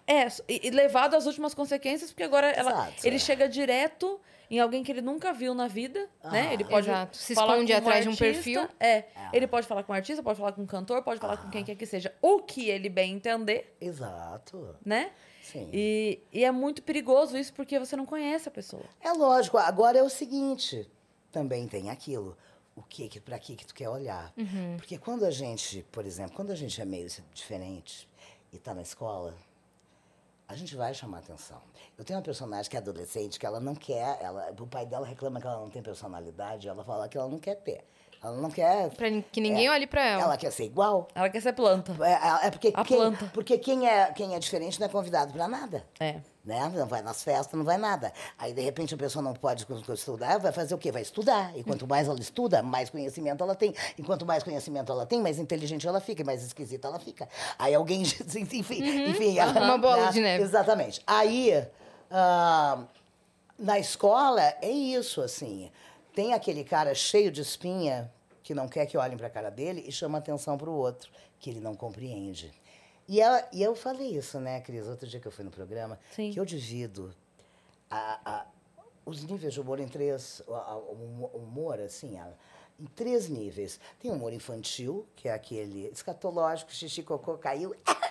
É, 0.06 0.28
e, 0.48 0.70
levado 0.70 1.14
às 1.14 1.26
últimas 1.26 1.52
consequências, 1.52 2.10
porque 2.10 2.22
agora 2.22 2.46
ela, 2.48 2.70
Exato, 2.70 3.06
ele 3.06 3.16
é. 3.16 3.18
chega 3.18 3.48
direto 3.48 4.20
em 4.48 4.60
alguém 4.60 4.84
que 4.84 4.92
ele 4.92 5.00
nunca 5.02 5.32
viu 5.32 5.52
na 5.52 5.66
vida, 5.66 6.08
né? 6.22 6.46
Ah. 6.48 6.54
Ele 6.54 6.62
pode 6.64 6.88
Exato. 6.88 7.16
Se 7.16 7.34
falar 7.34 7.54
esconde 7.54 7.72
com 7.72 7.78
atrás 7.78 8.02
de 8.04 8.08
um 8.08 8.12
artista, 8.12 8.32
perfil. 8.32 8.68
É, 8.78 9.04
ele 9.32 9.48
pode 9.48 9.66
falar 9.66 9.82
com 9.82 9.92
um 9.92 9.96
artista, 9.96 10.22
pode 10.22 10.38
falar 10.38 10.52
com 10.52 10.62
um 10.62 10.66
cantor, 10.66 11.02
pode 11.02 11.18
falar 11.18 11.36
com 11.38 11.50
quem 11.50 11.64
quer 11.64 11.74
que 11.74 11.84
seja. 11.84 12.14
O 12.22 12.38
que 12.38 12.68
ele 12.70 12.88
bem 12.88 13.14
entender, 13.14 13.76
Exato. 13.80 14.76
né? 14.84 15.10
Sim. 15.42 15.68
E, 15.72 16.20
e 16.32 16.44
é 16.44 16.52
muito 16.52 16.82
perigoso 16.84 17.36
isso 17.36 17.52
porque 17.52 17.76
você 17.76 17.96
não 17.96 18.06
conhece 18.06 18.48
a 18.48 18.52
pessoa. 18.52 18.84
É 19.00 19.10
lógico. 19.10 19.58
Agora 19.58 19.98
é 19.98 20.02
o 20.04 20.08
seguinte, 20.08 20.88
também 21.32 21.66
tem 21.66 21.90
aquilo. 21.90 22.36
O 22.76 22.82
que, 22.82 23.08
que 23.08 23.18
para 23.18 23.38
que 23.38 23.56
que 23.56 23.66
tu 23.66 23.74
quer 23.74 23.88
olhar? 23.88 24.32
Uhum. 24.36 24.76
Porque 24.76 24.98
quando 24.98 25.24
a 25.24 25.30
gente, 25.30 25.82
por 25.90 26.04
exemplo, 26.04 26.36
quando 26.36 26.50
a 26.50 26.54
gente 26.54 26.78
é 26.80 26.84
meio 26.84 27.08
diferente 27.32 28.06
e 28.52 28.58
tá 28.58 28.74
na 28.74 28.82
escola, 28.82 29.34
a 30.46 30.54
gente 30.54 30.76
vai 30.76 30.94
chamar 30.94 31.18
atenção. 31.18 31.60
Eu 31.98 32.04
tenho 32.04 32.18
uma 32.18 32.24
personagem 32.24 32.70
que 32.70 32.76
é 32.76 32.78
adolescente, 32.78 33.38
que 33.38 33.46
ela 33.46 33.58
não 33.58 33.74
quer, 33.74 34.18
ela, 34.22 34.54
o 34.58 34.66
pai 34.66 34.86
dela 34.86 35.06
reclama 35.06 35.40
que 35.40 35.46
ela 35.46 35.58
não 35.58 35.70
tem 35.70 35.82
personalidade, 35.82 36.68
ela 36.68 36.84
fala 36.84 37.08
que 37.08 37.18
ela 37.18 37.28
não 37.28 37.38
quer 37.38 37.56
ter. 37.56 37.84
Ela 38.22 38.36
não 38.40 38.50
quer. 38.50 38.90
Pra 38.90 39.08
que 39.30 39.40
ninguém 39.40 39.68
olhe 39.70 39.86
pra 39.86 40.04
ela. 40.04 40.22
Ela 40.22 40.36
quer 40.36 40.50
ser 40.50 40.64
igual. 40.64 41.06
Ela 41.14 41.28
quer 41.28 41.40
ser 41.40 41.52
planta. 41.52 41.92
É, 42.04 42.46
é 42.46 42.50
porque, 42.50 42.72
A 42.74 42.84
quem, 42.84 42.96
planta. 42.96 43.30
porque 43.32 43.58
quem, 43.58 43.88
é, 43.88 44.06
quem 44.12 44.34
é 44.34 44.38
diferente 44.38 44.80
não 44.80 44.86
é 44.86 44.90
convidado 44.90 45.32
para 45.32 45.46
nada. 45.46 45.84
É. 46.00 46.16
Né? 46.44 46.72
Não 46.76 46.86
vai 46.86 47.02
nas 47.02 47.24
festas, 47.24 47.58
não 47.58 47.64
vai 47.64 47.76
nada. 47.76 48.12
Aí, 48.38 48.52
de 48.52 48.60
repente, 48.60 48.94
a 48.94 48.96
pessoa 48.96 49.20
não 49.22 49.32
pode 49.34 49.66
estudar, 49.92 50.38
vai 50.38 50.52
fazer 50.52 50.74
o 50.74 50.78
quê? 50.78 50.92
Vai 50.92 51.02
estudar. 51.02 51.50
E 51.56 51.64
quanto 51.64 51.86
mais 51.88 52.06
ela 52.06 52.20
estuda, 52.20 52.62
mais 52.62 52.88
conhecimento 52.88 53.42
ela 53.42 53.54
tem. 53.56 53.74
E 53.98 54.02
quanto 54.02 54.24
mais 54.24 54.44
conhecimento 54.44 54.92
ela 54.92 55.04
tem, 55.04 55.20
mais 55.20 55.38
inteligente 55.40 55.86
ela 55.88 56.00
fica, 56.00 56.22
e 56.22 56.24
mais 56.24 56.44
esquisita 56.44 56.86
ela 56.86 57.00
fica. 57.00 57.28
Aí 57.58 57.74
alguém, 57.74 58.02
enfim, 58.36 58.48
enfim. 59.08 59.38
ela- 59.38 59.52
Uma 59.60 59.76
bola 59.78 60.06
né? 60.06 60.12
de 60.12 60.20
neve. 60.20 60.44
Exatamente. 60.44 61.02
Aí, 61.04 61.66
ah, 62.10 62.78
na 63.58 63.78
escola, 63.80 64.42
é 64.62 64.70
isso, 64.70 65.20
assim. 65.22 65.70
Tem 66.16 66.32
aquele 66.32 66.64
cara 66.64 66.94
cheio 66.94 67.30
de 67.30 67.42
espinha 67.42 68.10
que 68.42 68.54
não 68.54 68.66
quer 68.66 68.86
que 68.86 68.96
olhem 68.96 69.18
para 69.18 69.26
a 69.26 69.30
cara 69.30 69.50
dele 69.50 69.84
e 69.86 69.92
chama 69.92 70.16
atenção 70.16 70.56
para 70.56 70.70
o 70.70 70.72
outro, 70.72 71.10
que 71.38 71.50
ele 71.50 71.60
não 71.60 71.74
compreende. 71.74 72.50
E, 73.06 73.20
ela- 73.20 73.46
e 73.52 73.62
eu 73.62 73.76
falei 73.76 74.16
isso, 74.16 74.40
né, 74.40 74.62
Cris, 74.62 74.86
outro 74.88 75.06
dia 75.06 75.20
que 75.20 75.28
eu 75.28 75.30
fui 75.30 75.44
no 75.44 75.50
programa, 75.50 76.00
Sim. 76.14 76.30
que 76.32 76.40
eu 76.40 76.44
divido 76.46 77.14
a- 77.90 78.18
a- 78.24 78.46
os 79.04 79.22
níveis 79.24 79.52
de 79.52 79.60
humor 79.60 79.78
em 79.78 79.86
três, 79.86 80.42
o 80.48 80.52
humo- 80.92 81.30
humor, 81.34 81.78
assim, 81.80 82.18
a- 82.18 82.32
em 82.80 82.86
três 82.86 83.28
níveis. 83.28 83.78
Tem 84.00 84.10
humor 84.10 84.32
infantil, 84.32 85.06
que 85.16 85.28
é 85.28 85.34
aquele 85.34 85.88
escatológico, 85.88 86.72
xixi, 86.72 87.02
cocô, 87.02 87.36
caiu. 87.36 87.74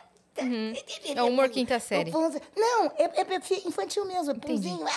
É 1.15 1.23
o 1.23 1.27
humor 1.27 1.49
quinta 1.49 1.79
série. 1.79 2.11
Não, 2.11 2.85
é, 2.97 3.03
é- 3.03 3.21
é 3.21 3.67
infantil 3.67 4.05
mesmo, 4.05 4.31
é 4.31 4.33
punzinho. 4.35 4.85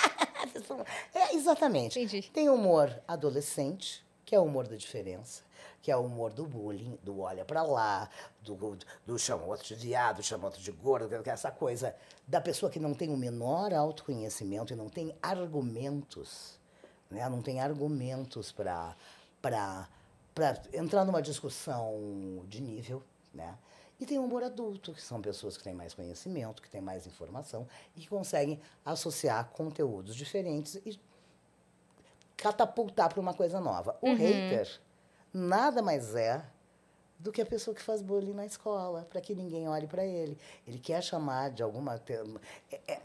É, 1.14 1.34
exatamente. 1.34 1.98
Entendi. 1.98 2.22
Tem 2.30 2.48
humor 2.48 3.00
adolescente, 3.06 4.04
que 4.24 4.34
é 4.34 4.38
o 4.38 4.44
humor 4.44 4.66
da 4.66 4.76
diferença, 4.76 5.42
que 5.82 5.90
é 5.90 5.96
o 5.96 6.00
humor 6.04 6.32
do 6.32 6.44
bullying, 6.46 6.98
do 7.02 7.20
olha 7.20 7.44
pra 7.44 7.62
lá, 7.62 8.08
do, 8.42 8.78
do 9.06 9.18
chama 9.18 9.44
outro 9.44 9.66
de 9.66 9.74
viado, 9.74 10.22
chama 10.22 10.46
outro 10.46 10.60
de 10.60 10.70
gordo, 10.70 11.08
que 11.22 11.30
é 11.30 11.32
essa 11.32 11.50
coisa 11.50 11.94
da 12.26 12.40
pessoa 12.40 12.70
que 12.70 12.78
não 12.78 12.94
tem 12.94 13.10
o 13.10 13.16
menor 13.16 13.72
autoconhecimento 13.74 14.72
e 14.72 14.76
não 14.76 14.88
tem 14.88 15.14
argumentos, 15.22 16.58
né? 17.10 17.28
não 17.28 17.42
tem 17.42 17.60
argumentos 17.60 18.52
para 18.52 18.96
entrar 20.72 21.04
numa 21.04 21.22
discussão 21.22 22.44
de 22.48 22.60
nível, 22.60 23.02
né? 23.34 23.56
E 24.00 24.06
tem 24.06 24.18
o 24.18 24.24
humor 24.24 24.44
adulto, 24.44 24.92
que 24.92 25.02
são 25.02 25.20
pessoas 25.20 25.56
que 25.56 25.64
têm 25.64 25.74
mais 25.74 25.92
conhecimento, 25.92 26.62
que 26.62 26.70
têm 26.70 26.80
mais 26.80 27.06
informação 27.06 27.66
e 27.96 28.00
que 28.00 28.08
conseguem 28.08 28.60
associar 28.84 29.48
conteúdos 29.50 30.14
diferentes 30.14 30.76
e 30.86 30.98
catapultar 32.36 33.08
para 33.08 33.20
uma 33.20 33.34
coisa 33.34 33.60
nova. 33.60 33.96
O 34.00 34.08
Uhum. 34.10 34.14
hater 34.16 34.80
nada 35.32 35.82
mais 35.82 36.14
é 36.14 36.44
do 37.18 37.32
que 37.32 37.42
a 37.42 37.46
pessoa 37.46 37.74
que 37.74 37.82
faz 37.82 38.00
bullying 38.00 38.32
na 38.32 38.46
escola, 38.46 39.04
para 39.10 39.20
que 39.20 39.34
ninguém 39.34 39.68
olhe 39.68 39.88
para 39.88 40.04
ele. 40.06 40.38
Ele 40.66 40.78
quer 40.78 41.02
chamar 41.02 41.50
de 41.50 41.62
alguma. 41.64 42.00
é- 42.70 42.80
é- 42.86 43.02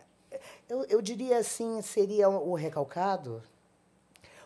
eu, 0.70 0.84
eu 0.86 1.02
diria 1.02 1.40
assim: 1.40 1.82
seria 1.82 2.30
o 2.30 2.54
recalcado. 2.54 3.42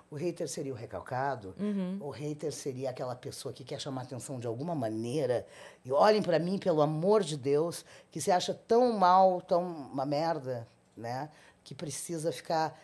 O 0.10 0.16
hater 0.16 0.48
seria 0.48 0.72
o 0.72 0.76
recalcado. 0.76 1.54
O 2.00 2.10
hater 2.10 2.52
seria 2.52 2.90
aquela 2.90 3.16
pessoa 3.16 3.54
que 3.54 3.64
quer 3.64 3.80
chamar 3.80 4.04
atenção 4.04 4.40
de 4.40 4.48
alguma 4.48 4.74
maneira. 4.74 5.46
E 5.84 5.92
olhem 5.92 6.22
para 6.22 6.40
mim, 6.40 6.58
pelo 6.58 6.82
amor 6.82 7.24
de 7.24 7.36
Deus, 7.36 7.84
que 8.10 8.22
se 8.22 8.32
acha 8.32 8.54
tão 8.54 8.94
mal, 8.98 9.42
tão 9.42 9.64
uma 9.64 10.06
merda, 10.06 10.68
né? 10.96 11.30
Que 11.64 11.76
precisa 11.76 12.32
ficar 12.32 12.80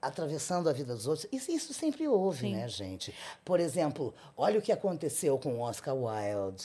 atravessando 0.00 0.68
a 0.68 0.72
vida 0.72 0.94
dos 0.94 1.06
outros. 1.06 1.28
Isso, 1.32 1.50
isso 1.50 1.72
sempre 1.72 2.08
houve, 2.08 2.40
Sim. 2.40 2.56
né, 2.56 2.68
gente? 2.68 3.14
Por 3.44 3.60
exemplo, 3.60 4.12
olha 4.36 4.58
o 4.58 4.62
que 4.62 4.72
aconteceu 4.72 5.38
com 5.38 5.58
o 5.58 5.60
Oscar 5.60 5.94
Wilde, 5.94 6.64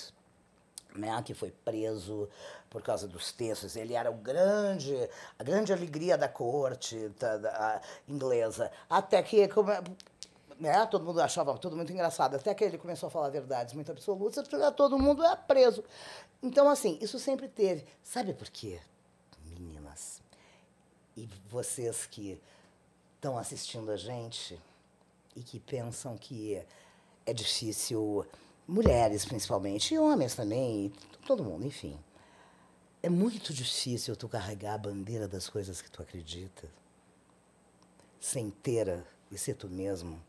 né, 0.96 1.22
que 1.24 1.36
foi 1.36 1.52
preso 1.64 2.28
por 2.70 2.82
causa 2.82 3.08
dos 3.08 3.32
textos. 3.32 3.76
Ele 3.76 3.94
era 3.94 4.10
o 4.12 4.16
grande, 4.16 4.96
a 5.38 5.44
grande 5.44 5.72
alegria 5.74 6.18
da 6.18 6.28
corte 6.28 7.10
da, 7.20 7.38
da- 7.38 7.82
inglesa. 8.08 8.72
Até 8.90 9.22
que 9.24 9.48
come- 9.48 9.74
né, 10.60 10.86
todo 10.88 11.06
mundo 11.06 11.22
achava 11.22 11.58
tudo 11.58 11.76
muito 11.76 11.92
engraçado. 11.94 12.36
Até 12.36 12.54
que 12.54 12.64
ele 12.64 12.78
começou 12.78 13.08
a 13.08 13.10
falar 13.10 13.30
verdades 13.30 13.74
muito 13.74 13.92
absolutas, 13.92 14.48
todo 14.76 14.98
mundo 14.98 15.24
é 15.24 15.36
preso. 15.36 15.84
Então, 16.42 16.70
assim, 16.70 16.98
isso 17.02 17.20
sempre 17.20 17.48
teve. 17.48 17.86
Sabe 18.04 18.34
por 18.34 18.50
quê, 18.50 18.80
meninas? 19.46 20.22
E 21.16 21.28
vocês 21.50 22.06
que 22.06 22.40
estão 23.16 23.38
assistindo 23.38 23.90
a 23.92 23.98
gente 23.98 24.60
e 25.36 25.42
que 25.42 25.60
pensam 25.60 26.16
que 26.18 26.62
é 27.26 27.34
difícil, 27.34 28.26
mulheres 28.68 29.26
principalmente, 29.26 29.94
e 29.94 30.00
homens 30.00 30.36
também, 30.36 30.86
e 30.86 30.94
todo 31.26 31.44
mundo, 31.44 31.66
enfim. 31.66 32.00
É 33.02 33.10
muito 33.10 33.54
difícil 33.54 34.16
tu 34.16 34.28
carregar 34.28 34.74
a 34.74 34.78
bandeira 34.78 35.28
das 35.28 35.48
coisas 35.48 35.82
que 35.82 35.90
tu 35.90 36.02
acredita, 36.02 36.68
sem 38.20 38.50
ter 38.50 39.04
e 39.32 39.38
ser 39.38 39.56
tu 39.56 39.70
mesmo, 39.70 40.22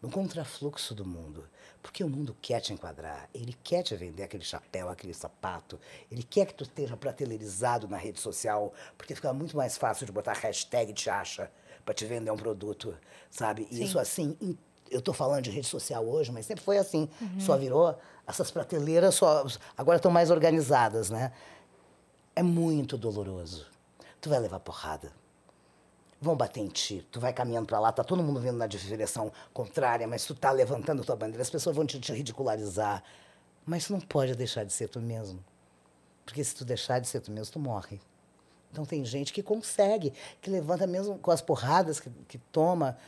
no 0.00 0.10
contrafluxo 0.10 0.94
do 0.94 1.04
mundo. 1.04 1.48
Porque 1.82 2.02
o 2.04 2.08
mundo 2.08 2.36
quer 2.40 2.60
te 2.60 2.72
enquadrar, 2.72 3.28
ele 3.34 3.56
quer 3.64 3.82
te 3.82 3.94
vender 3.96 4.22
aquele 4.22 4.44
chapéu, 4.44 4.88
aquele 4.88 5.14
sapato, 5.14 5.78
ele 6.10 6.22
quer 6.22 6.46
que 6.46 6.54
tu 6.54 6.64
esteja 6.64 6.96
pratelerizado 6.96 7.88
na 7.88 7.96
rede 7.96 8.20
social, 8.20 8.72
porque 8.96 9.14
fica 9.14 9.32
muito 9.32 9.56
mais 9.56 9.76
fácil 9.76 10.06
de 10.06 10.12
botar 10.12 10.34
hashtag 10.34 10.92
te 10.92 11.08
acha 11.10 11.50
para 11.84 11.94
te 11.94 12.04
vender 12.04 12.30
um 12.30 12.36
produto, 12.36 12.96
sabe? 13.30 13.66
E 13.70 13.82
isso 13.82 13.98
assim, 13.98 14.36
eu 14.90 15.00
tô 15.00 15.12
falando 15.12 15.44
de 15.44 15.50
rede 15.50 15.66
social 15.66 16.06
hoje, 16.06 16.30
mas 16.32 16.46
sempre 16.46 16.64
foi 16.64 16.78
assim. 16.78 17.08
Só 17.38 17.56
virou, 17.56 17.96
essas 18.26 18.50
prateleiras 18.50 19.14
só 19.14 19.46
agora 19.76 19.96
estão 19.96 20.10
mais 20.10 20.30
organizadas, 20.30 21.10
né? 21.10 21.32
É 22.38 22.42
muito 22.42 22.96
doloroso. 22.96 23.66
Tu 24.20 24.28
vai 24.30 24.38
levar 24.38 24.60
porrada 24.60 25.12
vão 26.20 26.36
bater 26.36 26.60
em 26.60 26.68
ti. 26.68 27.06
Tu 27.10 27.20
vai 27.20 27.32
caminhando 27.32 27.66
para 27.66 27.78
lá, 27.78 27.92
tá 27.92 28.02
todo 28.02 28.22
mundo 28.22 28.40
vindo 28.40 28.56
na 28.56 28.66
direção 28.66 29.32
contrária, 29.52 30.06
mas 30.06 30.24
tu 30.24 30.34
tá 30.34 30.50
levantando 30.50 31.04
tua 31.04 31.16
bandeira, 31.16 31.42
as 31.42 31.50
pessoas 31.50 31.76
vão 31.76 31.86
te, 31.86 31.98
te 32.00 32.12
ridicularizar. 32.12 33.02
Mas 33.64 33.86
tu 33.86 33.92
não 33.92 34.00
pode 34.00 34.34
deixar 34.34 34.64
de 34.64 34.72
ser 34.72 34.88
tu 34.88 35.00
mesmo. 35.00 35.44
Porque 36.24 36.42
se 36.42 36.54
tu 36.54 36.64
deixar 36.64 36.98
de 36.98 37.08
ser 37.08 37.20
tu 37.20 37.30
mesmo, 37.30 37.52
tu 37.52 37.58
morre. 37.58 38.00
Então 38.70 38.84
tem 38.84 39.04
gente 39.04 39.32
que 39.32 39.42
consegue, 39.42 40.12
que 40.42 40.50
levanta 40.50 40.86
mesmo 40.86 41.18
com 41.18 41.30
as 41.30 41.40
porradas 41.40 42.00
que, 42.00 42.10
que 42.26 42.38
toma. 42.38 42.98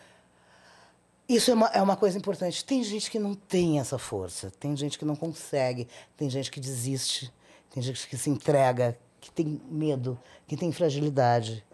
Isso 1.29 1.51
é 1.51 1.55
uma, 1.55 1.67
é 1.69 1.83
uma 1.83 1.97
coisa 1.97 2.17
importante. 2.17 2.65
Tem 2.65 2.83
gente 2.83 3.11
que 3.11 3.19
não 3.19 3.35
tem 3.35 3.79
essa 3.79 3.99
força, 3.99 4.51
tem 4.59 4.75
gente 4.77 4.99
que 4.99 5.05
não 5.05 5.17
consegue, 5.17 5.87
tem 6.17 6.31
gente 6.31 6.51
que 6.51 6.61
desiste, 6.61 7.33
tem 7.71 7.83
gente 7.83 8.09
que 8.09 8.17
se 8.17 8.31
entrega, 8.31 8.99
que 9.21 9.31
tem 9.31 9.61
medo, 9.71 10.19
que 10.47 10.57
tem 10.57 10.73
fragilidade. 10.73 11.65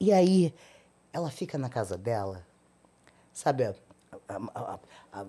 E 0.00 0.12
aí, 0.12 0.54
ela 1.12 1.30
fica 1.30 1.56
na 1.58 1.68
casa 1.68 1.96
dela, 1.96 2.44
sabe, 3.32 3.64
a- 3.64 3.74
a- 4.28 4.78
a- 5.12 5.26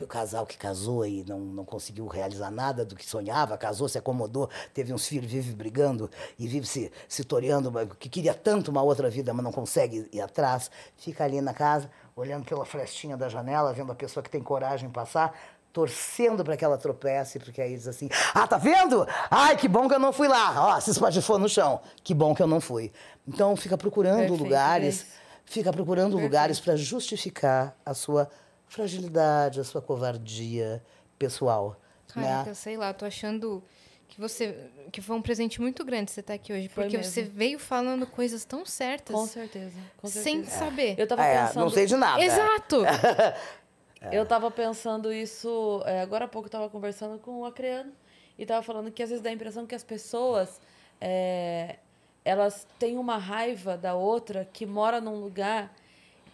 o 0.00 0.06
casal 0.06 0.46
que 0.46 0.56
casou 0.56 1.06
e 1.06 1.24
não, 1.24 1.38
não 1.40 1.64
conseguiu 1.64 2.06
realizar 2.06 2.50
nada 2.50 2.84
do 2.84 2.94
que 2.94 3.04
sonhava, 3.04 3.56
casou, 3.56 3.88
se 3.88 3.96
acomodou, 3.98 4.48
teve 4.72 4.92
uns 4.92 5.06
filhos, 5.06 5.30
vive 5.30 5.52
brigando 5.52 6.10
e 6.38 6.46
vive 6.46 6.66
se, 6.66 6.92
se 7.08 7.24
toreando, 7.24 7.72
que 7.98 8.08
queria 8.08 8.34
tanto 8.34 8.70
uma 8.70 8.82
outra 8.82 9.08
vida, 9.08 9.32
mas 9.32 9.42
não 9.44 9.52
consegue 9.52 10.08
ir 10.12 10.20
atrás, 10.20 10.70
fica 10.96 11.24
ali 11.24 11.40
na 11.40 11.54
casa, 11.54 11.90
olhando 12.14 12.44
pela 12.44 12.64
frestinha 12.64 13.16
da 13.16 13.28
janela, 13.28 13.72
vendo 13.72 13.90
a 13.90 13.94
pessoa 13.94 14.22
que 14.22 14.30
tem 14.30 14.42
coragem 14.42 14.90
passar, 14.90 15.34
torcendo 15.74 16.44
para 16.44 16.56
que 16.56 16.64
ela 16.64 16.78
tropece, 16.78 17.40
porque 17.40 17.60
aí 17.60 17.74
diz 17.74 17.88
assim: 17.88 18.08
Ah, 18.32 18.46
tá 18.46 18.56
vendo? 18.56 19.04
Ai, 19.28 19.56
que 19.56 19.66
bom 19.68 19.88
que 19.88 19.94
eu 19.94 19.98
não 19.98 20.12
fui 20.12 20.28
lá. 20.28 20.54
Ó, 20.76 20.80
se 20.80 20.92
espatifou 20.92 21.36
no 21.36 21.48
chão. 21.48 21.80
Que 22.02 22.14
bom 22.14 22.32
que 22.34 22.40
eu 22.40 22.46
não 22.46 22.60
fui. 22.60 22.92
Então 23.26 23.54
fica 23.56 23.76
procurando 23.76 24.20
Perfeito, 24.20 24.42
lugares, 24.44 25.06
fica 25.44 25.72
procurando 25.72 26.16
lugares 26.16 26.60
para 26.60 26.76
justificar 26.76 27.76
a 27.84 27.92
sua 27.92 28.30
fragilidade, 28.68 29.60
a 29.60 29.64
sua 29.64 29.82
covardia 29.82 30.80
pessoal. 31.18 31.76
Caraca, 32.12 32.50
né? 32.50 32.54
sei 32.54 32.76
lá, 32.76 32.92
tô 32.94 33.04
achando 33.04 33.60
que 34.06 34.20
você 34.20 34.70
que 34.92 35.02
foi 35.02 35.16
um 35.16 35.22
presente 35.22 35.60
muito 35.60 35.84
grande 35.84 36.12
você 36.12 36.20
estar 36.20 36.34
aqui 36.34 36.52
hoje, 36.52 36.68
Foi 36.68 36.84
porque 36.84 36.98
mesmo. 36.98 37.10
você 37.12 37.22
veio 37.22 37.58
falando 37.58 38.06
coisas 38.06 38.44
tão 38.44 38.64
certas, 38.64 39.16
Com 39.16 39.26
certeza. 39.26 39.74
Com 39.96 40.06
sem 40.06 40.44
certeza. 40.44 40.56
saber. 40.58 40.94
Eu 40.96 41.06
tava 41.08 41.24
É, 41.24 41.46
pensando. 41.46 41.64
não 41.64 41.70
sei 41.70 41.86
de 41.86 41.96
nada. 41.96 42.22
Exato. 42.22 42.82
Eu 44.12 44.26
tava 44.26 44.50
pensando 44.50 45.12
isso. 45.12 45.82
é, 45.86 46.00
agora 46.00 46.24
há 46.24 46.28
pouco 46.28 46.46
eu 46.46 46.52
tava 46.52 46.68
conversando 46.68 47.18
com 47.18 47.40
o 47.40 47.44
Acreano 47.44 47.92
e 48.38 48.44
tava 48.44 48.62
falando 48.62 48.90
que 48.90 49.02
às 49.02 49.08
vezes 49.10 49.22
dá 49.22 49.30
a 49.30 49.32
impressão 49.32 49.66
que 49.66 49.74
as 49.74 49.84
pessoas. 49.84 50.60
é, 51.00 51.76
elas 52.24 52.66
têm 52.78 52.96
uma 52.96 53.18
raiva 53.18 53.76
da 53.76 53.94
outra 53.94 54.48
que 54.50 54.64
mora 54.64 54.98
num 55.00 55.16
lugar 55.20 55.70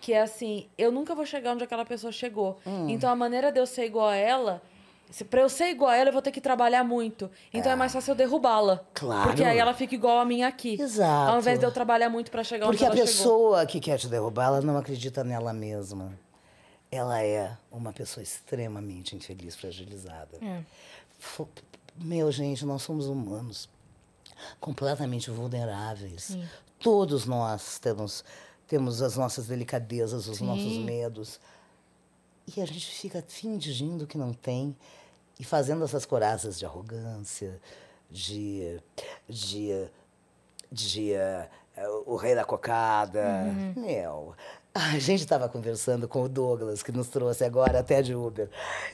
que 0.01 0.13
é 0.13 0.23
assim: 0.23 0.67
eu 0.79 0.91
nunca 0.93 1.15
vou 1.15 1.27
chegar 1.27 1.53
onde 1.53 1.65
aquela 1.65 1.85
pessoa 1.85 2.13
chegou. 2.13 2.59
Hum. 2.67 2.89
Então 2.89 3.11
a 3.11 3.17
maneira 3.17 3.51
de 3.53 3.59
eu 3.61 3.67
ser 3.67 3.85
igual 3.87 4.09
a 4.09 4.15
ela. 4.17 4.63
Se, 5.11 5.25
pra 5.25 5.41
eu 5.41 5.49
ser 5.49 5.71
igual 5.71 5.91
a 5.91 5.97
ela, 5.97 6.11
eu 6.11 6.13
vou 6.13 6.23
ter 6.23 6.31
que 6.31 6.41
trabalhar 6.41 6.85
muito. 6.85 7.29
Então 7.53 7.73
é, 7.73 7.75
mais 7.75 7.93
fácil 7.93 8.13
eu 8.13 8.15
derrubá-la. 8.15 8.81
Claro. 8.95 9.29
Porque 9.29 9.43
aí 9.43 9.59
ela 9.59 9.75
fica 9.75 9.93
igual 9.93 10.21
a 10.21 10.25
mim 10.25 10.45
aqui. 10.45 10.81
Exato. 10.81 11.33
Ao 11.33 11.39
invés 11.41 11.59
de 11.59 11.67
eu 11.67 11.73
trabalhar 11.73 12.09
muito 12.09 12.31
pra 12.31 12.45
chegar 12.45 12.67
Porque 12.67 12.85
a 12.85 12.89
onde 12.91 13.01
ela 13.01 13.07
chegou. 13.09 13.23
pessoa 13.25 13.67
que 13.67 13.81
quer 13.81 13.99
te 13.99 14.07
derrubar, 14.07 14.47
ela 14.47 14.61
não 14.61 14.77
acredita 14.79 15.25
nela 15.25 15.53
mesma. 15.53 16.17
Ela 16.91 17.23
é 17.23 17.57
uma 17.71 17.93
pessoa 17.93 18.23
extremamente 18.23 19.15
infeliz, 19.15 19.55
fragilizada. 19.55 20.39
É. 20.43 20.65
Meu, 21.97 22.31
gente, 22.33 22.65
nós 22.65 22.83
somos 22.83 23.07
humanos 23.07 23.69
completamente 24.59 25.31
vulneráveis. 25.31 26.37
Todos 26.79 27.27
nós 27.27 27.79
temos, 27.79 28.25
temos 28.67 29.03
as 29.03 29.17
nossas 29.17 29.47
delicadezas, 29.47 30.27
os 30.27 30.39
Sim. 30.39 30.47
nossos 30.47 30.79
medos. 30.79 31.41
E 32.57 32.61
a 32.61 32.67
gente 32.67 32.87
fica 32.87 33.23
fingindo 33.27 34.07
que 34.07 34.19
não 34.19 34.33
tem 34.33 34.75
e 35.39 35.45
fazendo 35.45 35.85
essas 35.85 36.05
coraças 36.05 36.59
de 36.59 36.67
arrogância, 36.67 37.61
de. 38.11 38.81
de. 39.29 39.89
de. 40.71 41.13
eh, 41.13 41.49
o 42.07 42.17
rei 42.17 42.35
da 42.35 42.45
cocada. 42.45 43.45
Meu. 43.77 44.35
A 44.73 44.99
gente 45.01 45.21
estava 45.21 45.49
conversando 45.49 46.07
com 46.07 46.23
o 46.23 46.29
Douglas, 46.29 46.83
que 46.83 46.93
nos 46.93 47.09
trouxe 47.09 47.45
agora 47.45 47.81
até 47.81 48.03
de 48.03 48.15
Uber. 48.15 48.49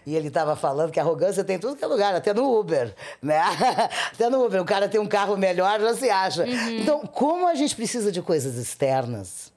E 0.06 0.16
ele 0.16 0.28
estava 0.28 0.56
falando 0.56 0.90
que 0.90 0.98
a 0.98 1.02
arrogância 1.02 1.44
tem 1.44 1.56
em 1.56 1.58
tudo 1.58 1.76
que 1.76 1.84
é 1.84 1.86
lugar, 1.86 2.14
até 2.14 2.32
no 2.32 2.58
Uber, 2.58 2.94
né? 3.20 3.40
Até 4.12 4.30
no 4.30 4.44
Uber. 4.44 4.62
O 4.62 4.64
cara 4.64 4.88
tem 4.88 4.98
um 4.98 5.06
carro 5.06 5.36
melhor, 5.36 5.78
já 5.80 5.94
se 5.94 6.08
acha. 6.08 6.46
Então, 6.48 7.06
como 7.06 7.46
a 7.46 7.54
gente 7.54 7.76
precisa 7.76 8.10
de 8.10 8.22
coisas 8.22 8.56
externas 8.56 9.52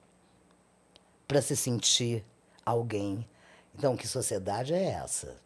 para 1.26 1.40
se 1.40 1.56
sentir 1.56 2.24
alguém. 2.66 3.26
Então, 3.74 3.96
que 3.96 4.06
sociedade 4.06 4.74
é 4.74 4.90
essa? 4.90 5.36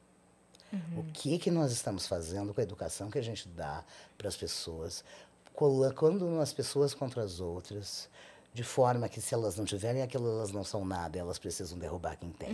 O 0.97 1.05
que 1.13 1.39
que 1.39 1.51
nós 1.51 1.71
estamos 1.71 2.07
fazendo 2.07 2.53
com 2.53 2.61
a 2.61 2.65
educação 2.65 3.11
que 3.11 3.19
a 3.19 3.23
gente 3.23 3.47
dá 3.49 3.85
para 4.19 4.29
as 4.29 4.37
pessoas, 4.37 5.05
colocando 5.53 6.41
as 6.41 6.53
pessoas 6.53 6.93
contra 6.95 7.23
as 7.23 7.39
outras, 7.39 8.09
de 8.55 8.63
forma 8.63 9.09
que 9.09 9.21
se 9.21 9.35
elas 9.35 9.57
não 9.57 9.65
tiverem 9.65 10.01
aquilo, 10.01 10.31
elas 10.31 10.53
não 10.53 10.63
são 10.63 10.85
nada, 10.85 11.19
elas 11.19 11.41
precisam 11.41 11.77
derrubar 11.77 12.17
quem 12.17 12.31
tem. 12.31 12.53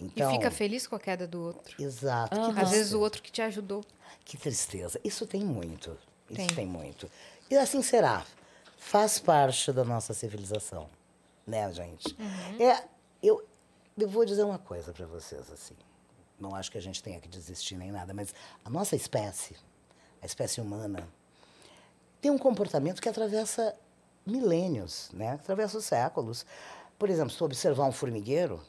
Então, 0.00 0.28
Uhum. 0.28 0.32
E 0.34 0.36
fica 0.36 0.50
feliz 0.52 0.86
com 0.86 0.94
a 0.94 1.00
queda 1.00 1.26
do 1.26 1.42
outro. 1.42 1.82
Exato. 1.82 2.54
que 2.54 2.60
Às 2.60 2.70
vezes 2.70 2.92
o 2.92 3.00
outro 3.00 3.20
que 3.20 3.32
te 3.32 3.42
ajudou. 3.42 3.84
Que 4.24 4.38
tristeza. 4.38 5.00
Isso 5.02 5.26
tem 5.26 5.44
muito. 5.44 5.98
Isso 6.30 6.36
Tem. 6.36 6.46
tem, 6.46 6.66
muito. 6.66 7.10
E 7.50 7.56
assim 7.56 7.82
será. 7.82 8.24
Faz 8.78 9.18
parte 9.18 9.72
da 9.72 9.84
nossa 9.84 10.14
civilização. 10.14 10.88
Né, 11.44 11.70
gente? 11.72 12.16
É, 12.60 12.84
eu, 13.20 13.44
eu 13.98 14.08
vou 14.08 14.24
dizer 14.24 14.44
uma 14.44 14.58
coisa 14.60 14.92
para 14.92 15.06
vocês, 15.06 15.50
assim. 15.50 15.74
Não 16.38 16.54
acho 16.54 16.70
que 16.70 16.78
a 16.78 16.80
gente 16.80 17.02
tenha 17.02 17.20
que 17.20 17.28
desistir 17.28 17.74
nem 17.74 17.90
nada, 17.90 18.14
mas 18.14 18.32
a 18.64 18.70
nossa 18.70 18.94
espécie, 18.94 19.56
a 20.22 20.26
espécie 20.26 20.60
humana, 20.60 21.06
tem 22.20 22.30
um 22.30 22.38
comportamento 22.38 23.02
que 23.02 23.08
atravessa 23.08 23.74
milênios, 24.26 25.10
né? 25.12 25.32
Atravessa 25.32 25.78
os 25.78 25.84
séculos. 25.84 26.46
Por 26.98 27.10
exemplo, 27.10 27.30
se 27.30 27.42
observar 27.42 27.84
um 27.84 27.92
formigueiro, 27.92 28.60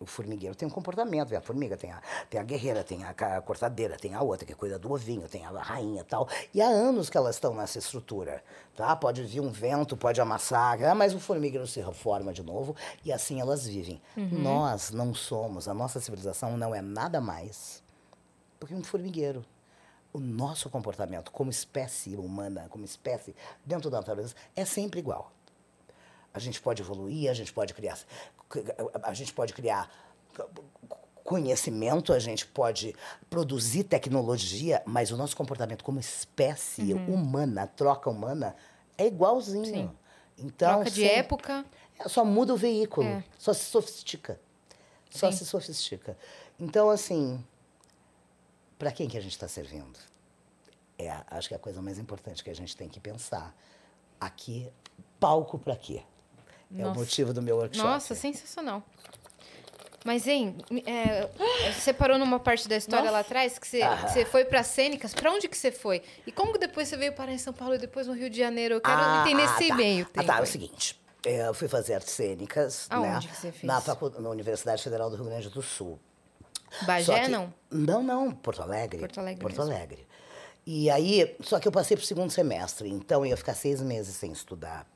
o 0.00 0.06
formigueiro 0.06 0.54
tem 0.54 0.66
um 0.66 0.70
comportamento. 0.70 1.34
A 1.34 1.40
formiga 1.40 1.76
tem 1.76 1.90
a, 1.90 2.00
tem 2.28 2.40
a 2.40 2.42
guerreira, 2.42 2.84
tem 2.84 3.04
a, 3.04 3.40
cortadeira, 3.40 3.96
tem 3.96 4.14
a 4.14 4.22
outra 4.22 4.46
que 4.46 4.54
cuida 4.54 4.78
do 4.78 4.92
ovinho, 4.92 5.28
tem 5.28 5.44
a 5.44 5.50
rainha 5.50 6.02
e 6.02 6.04
tal. 6.04 6.28
E 6.52 6.60
há 6.60 6.66
anos 6.66 7.08
que 7.08 7.16
elas 7.16 7.36
estão 7.36 7.54
nessa 7.54 7.78
estrutura. 7.78 8.42
Tá? 8.76 8.94
Pode 8.96 9.22
vir 9.22 9.40
um 9.40 9.50
vento, 9.50 9.96
pode 9.96 10.20
amassar, 10.20 10.82
ah, 10.84 10.94
mas 10.94 11.14
o 11.14 11.20
formigueiro 11.20 11.66
se 11.66 11.80
reforma 11.80 12.32
de 12.32 12.42
novo 12.42 12.74
e 13.04 13.12
assim 13.12 13.40
elas 13.40 13.66
vivem. 13.66 14.00
Nós 14.16 14.90
não 14.90 15.14
somos, 15.14 15.68
a 15.68 15.74
nossa 15.74 16.00
civilização 16.00 16.56
não 16.56 16.74
é 16.74 16.82
nada 16.82 17.20
mais 17.20 17.82
do 18.58 18.66
que 18.66 18.74
um 18.74 18.82
formigueiro. 18.82 19.44
O 20.14 20.20
nosso 20.20 20.70
comportamento 20.70 21.30
como 21.32 21.50
espécie 21.50 22.14
humana, 22.14 22.68
como 22.70 22.84
espécie 22.84 23.34
dentro 23.66 23.90
da 23.90 23.98
natureza, 23.98 24.32
é 24.54 24.64
sempre 24.64 25.00
igual. 25.00 25.32
A 26.32 26.38
gente 26.38 26.62
pode 26.62 26.80
evoluir, 26.82 27.28
a 27.28 27.34
gente 27.34 27.52
pode 27.52 27.74
criar, 27.74 27.98
a 29.02 29.12
gente 29.12 29.32
pode 29.34 29.52
criar 29.52 29.90
conhecimento, 31.24 32.12
a 32.12 32.18
gente 32.18 32.46
pode 32.46 32.94
produzir 33.30 33.84
tecnologia, 33.84 34.82
mas 34.86 35.10
o 35.10 35.16
nosso 35.16 35.36
comportamento 35.36 35.82
como 35.82 35.98
espécie 35.98 36.92
humana, 36.94 37.66
troca 37.66 38.08
humana, 38.10 38.54
é 38.96 39.06
igualzinho. 39.06 39.64
Sim. 39.64 39.90
Então, 40.38 40.74
Troca 40.76 40.90
de 40.90 41.04
época. 41.04 41.64
é, 41.98 42.08
Só 42.08 42.24
muda 42.24 42.52
o 42.54 42.56
veículo, 42.56 43.06
É. 43.06 43.24
só 43.38 43.52
se 43.52 43.64
sofistica. 43.64 44.38
Só 45.10 45.30
Sim. 45.30 45.38
se 45.38 45.46
sofistica. 45.46 46.16
Então, 46.58 46.90
assim, 46.90 47.44
para 48.78 48.90
quem 48.92 49.08
que 49.08 49.16
a 49.16 49.20
gente 49.20 49.32
está 49.32 49.48
servindo? 49.48 49.98
É, 50.98 51.10
acho 51.30 51.48
que 51.48 51.54
é 51.54 51.56
a 51.56 51.60
coisa 51.60 51.82
mais 51.82 51.98
importante 51.98 52.42
que 52.42 52.50
a 52.50 52.54
gente 52.54 52.76
tem 52.76 52.88
que 52.88 53.00
pensar. 53.00 53.54
Aqui, 54.20 54.68
palco 55.18 55.58
para 55.58 55.76
quê? 55.76 56.02
É 56.76 56.82
o 56.82 56.86
Nossa. 56.88 57.00
motivo 57.00 57.32
do 57.32 57.42
meu 57.42 57.56
workshop. 57.56 57.86
Nossa, 57.86 58.14
sensacional. 58.14 58.82
Mas, 60.04 60.26
hein, 60.26 60.56
é, 60.86 61.28
você 61.72 61.92
parou 61.92 62.18
numa 62.18 62.38
parte 62.38 62.68
da 62.68 62.76
história 62.76 63.04
Nossa. 63.04 63.12
lá 63.14 63.20
atrás, 63.20 63.58
que 63.58 63.66
você, 63.66 63.80
que 63.80 64.08
você 64.12 64.24
foi 64.26 64.44
para 64.44 64.62
cênicas. 64.62 65.14
Pra 65.14 65.30
onde 65.32 65.48
que 65.48 65.56
você 65.56 65.72
foi? 65.72 66.02
E 66.26 66.30
como 66.32 66.52
que 66.52 66.58
depois 66.58 66.88
você 66.88 66.96
veio 66.96 67.14
parar 67.14 67.32
em 67.32 67.38
São 67.38 67.54
Paulo 67.54 67.74
e 67.74 67.78
depois 67.78 68.06
no 68.06 68.12
Rio 68.12 68.28
de 68.28 68.38
Janeiro? 68.38 68.74
Eu 68.74 68.80
quero 68.82 68.96
Ah, 69.00 69.24
entender 69.26 69.42
ah, 69.48 69.54
esse 69.56 69.68
tá. 69.68 69.74
meio 69.76 70.04
Ah, 70.04 70.10
tempo. 70.12 70.26
tá, 70.26 70.38
é 70.38 70.42
o 70.42 70.46
seguinte. 70.46 71.00
é, 71.24 71.48
Eu 71.48 71.54
fui 71.54 71.68
fazer 71.68 71.94
artes 71.94 72.12
cênicas, 72.12 72.86
Aonde 72.90 73.26
né? 73.26 73.32
que 73.32 73.40
você 73.40 73.50
fez? 73.50 73.62
Na, 73.64 73.80
facu... 73.80 74.10
na 74.20 74.28
Universidade 74.28 74.82
Federal 74.82 75.08
do 75.08 75.16
Rio 75.16 75.24
Grande 75.24 75.48
do 75.48 75.62
Sul. 75.62 75.98
Bagé, 76.82 77.20
que- 77.22 77.28
não? 77.28 77.52
Não, 77.70 78.02
não, 78.02 78.30
Porto 78.32 78.62
Alegre. 78.62 78.98
Porto 79.00 79.18
Alegre 79.20 79.40
Porto 79.40 79.56
mesmo. 79.58 79.72
Alegre. 79.72 80.06
E 80.66 80.88
aí, 80.90 81.36
só 81.40 81.58
que 81.60 81.68
eu 81.68 81.72
passei 81.72 81.96
pro 81.96 82.06
segundo 82.06 82.30
semestre, 82.30 82.88
então 82.88 83.20
eu 83.20 83.26
ia 83.26 83.36
ficar 83.36 83.54
seis 83.54 83.82
meses 83.82 84.14
sem 84.16 84.32
estudar. 84.32 84.86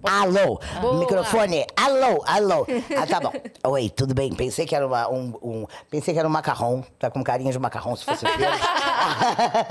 Alô, 0.00 0.60
Boa. 0.80 0.94
microfone, 1.00 1.66
alô, 1.76 2.22
alô. 2.24 2.64
Ah, 2.96 3.04
tá 3.06 3.18
bom. 3.20 3.32
Oi, 3.72 3.90
tudo 3.90 4.14
bem? 4.14 4.32
Pensei 4.32 4.64
que 4.64 4.74
era 4.74 4.86
uma, 4.86 5.08
um, 5.10 5.34
um- 5.42 5.66
pensei 5.90 6.14
que 6.14 6.20
era 6.20 6.26
um 6.28 6.30
macarrão, 6.30 6.84
tá 7.00 7.10
com 7.10 7.22
carinha 7.22 7.50
de 7.50 7.58
macarrão 7.58 7.96
se 7.96 8.04
fosse 8.04 8.24
verde. 8.38 8.58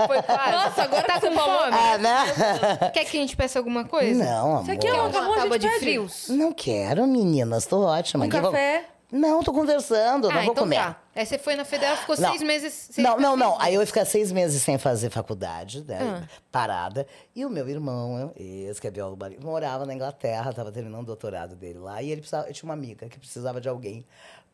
Foi 0.06 0.22
quase. 0.22 0.52
Nossa, 0.52 0.84
agora 0.84 1.04
tá 1.04 1.22
com 1.22 1.32
fome. 1.32 1.72
ah, 1.72 1.98
né? 1.98 2.90
Quer 2.94 3.06
que 3.06 3.18
a 3.18 3.22
gente 3.22 3.38
peça 3.38 3.58
alguma 3.58 3.86
coisa? 3.86 4.22
Não, 4.24 4.58
amor. 4.58 4.70
É 4.70 4.74
Acabou, 4.74 5.34
a 5.34 5.38
tábua 5.38 5.60
gente 5.60 5.72
de 5.74 5.80
frios? 5.80 6.28
Não 6.28 6.52
quero, 6.52 7.08
meninas, 7.08 7.66
tô 7.66 7.82
ótima. 7.86 8.26
Um 8.26 8.28
Aqui, 8.28 8.40
vou- 8.42 8.52
café? 8.52 8.86
Não, 9.10 9.42
tô 9.42 9.54
conversando, 9.54 10.28
não 10.28 10.32
ah, 10.38 10.44
vou 10.44 10.52
então 10.52 10.64
comer. 10.66 10.76
tá. 10.76 11.02
Aí 11.16 11.26
você 11.26 11.38
foi 11.38 11.56
na 11.56 11.64
Federal, 11.64 11.96
ficou 11.96 12.18
Não. 12.20 12.30
seis 12.30 12.42
meses 12.42 12.74
sem 12.92 13.02
Não, 13.04 13.18
não, 13.18 13.38
não. 13.38 13.60
Aí 13.62 13.74
eu 13.74 13.80
ia 13.82 13.88
ficar 13.88 14.04
seis 14.04 14.32
meses 14.34 14.62
sem 14.62 14.78
fazer 14.78 15.10
faculdade, 15.10 15.82
né? 15.86 15.98
Ah. 16.02 16.28
Parada. 16.52 17.08
E 17.34 17.46
o 17.46 17.50
meu 17.50 17.68
irmão, 17.70 18.34
esse 18.36 18.82
que 18.82 18.88
é 18.88 18.92
biólogo 18.92 19.18
marinho, 19.22 19.40
morava 19.42 19.86
na 19.86 19.94
Inglaterra, 19.94 20.50
estava 20.50 20.72
terminando 20.74 21.04
o 21.04 21.06
doutorado 21.06 21.56
dele 21.56 21.80
lá. 21.80 22.02
E 22.02 22.12
ele 22.12 22.20
precisava, 22.20 22.50
eu 22.50 22.54
tinha 22.54 22.68
uma 22.68 22.74
amiga 22.74 23.08
que 23.08 23.18
precisava 23.18 23.62
de 23.62 23.70
alguém 23.70 24.06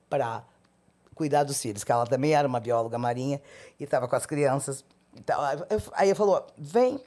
para 0.07 0.43
cuidar 1.15 1.43
dos 1.43 1.59
filhos, 1.59 1.83
que 1.83 1.91
ela 1.91 2.05
também 2.05 2.33
era 2.35 2.47
uma 2.47 2.59
bióloga 2.59 2.97
marinha 2.99 3.41
e 3.79 3.83
estava 3.83 4.07
com 4.07 4.15
as 4.15 4.25
crianças. 4.27 4.85
Então, 5.15 5.41
aí 5.41 5.57
eu- 5.69 5.81
aí 5.93 6.07
ele 6.09 6.15
falou: 6.15 6.45
vem, 6.57 6.99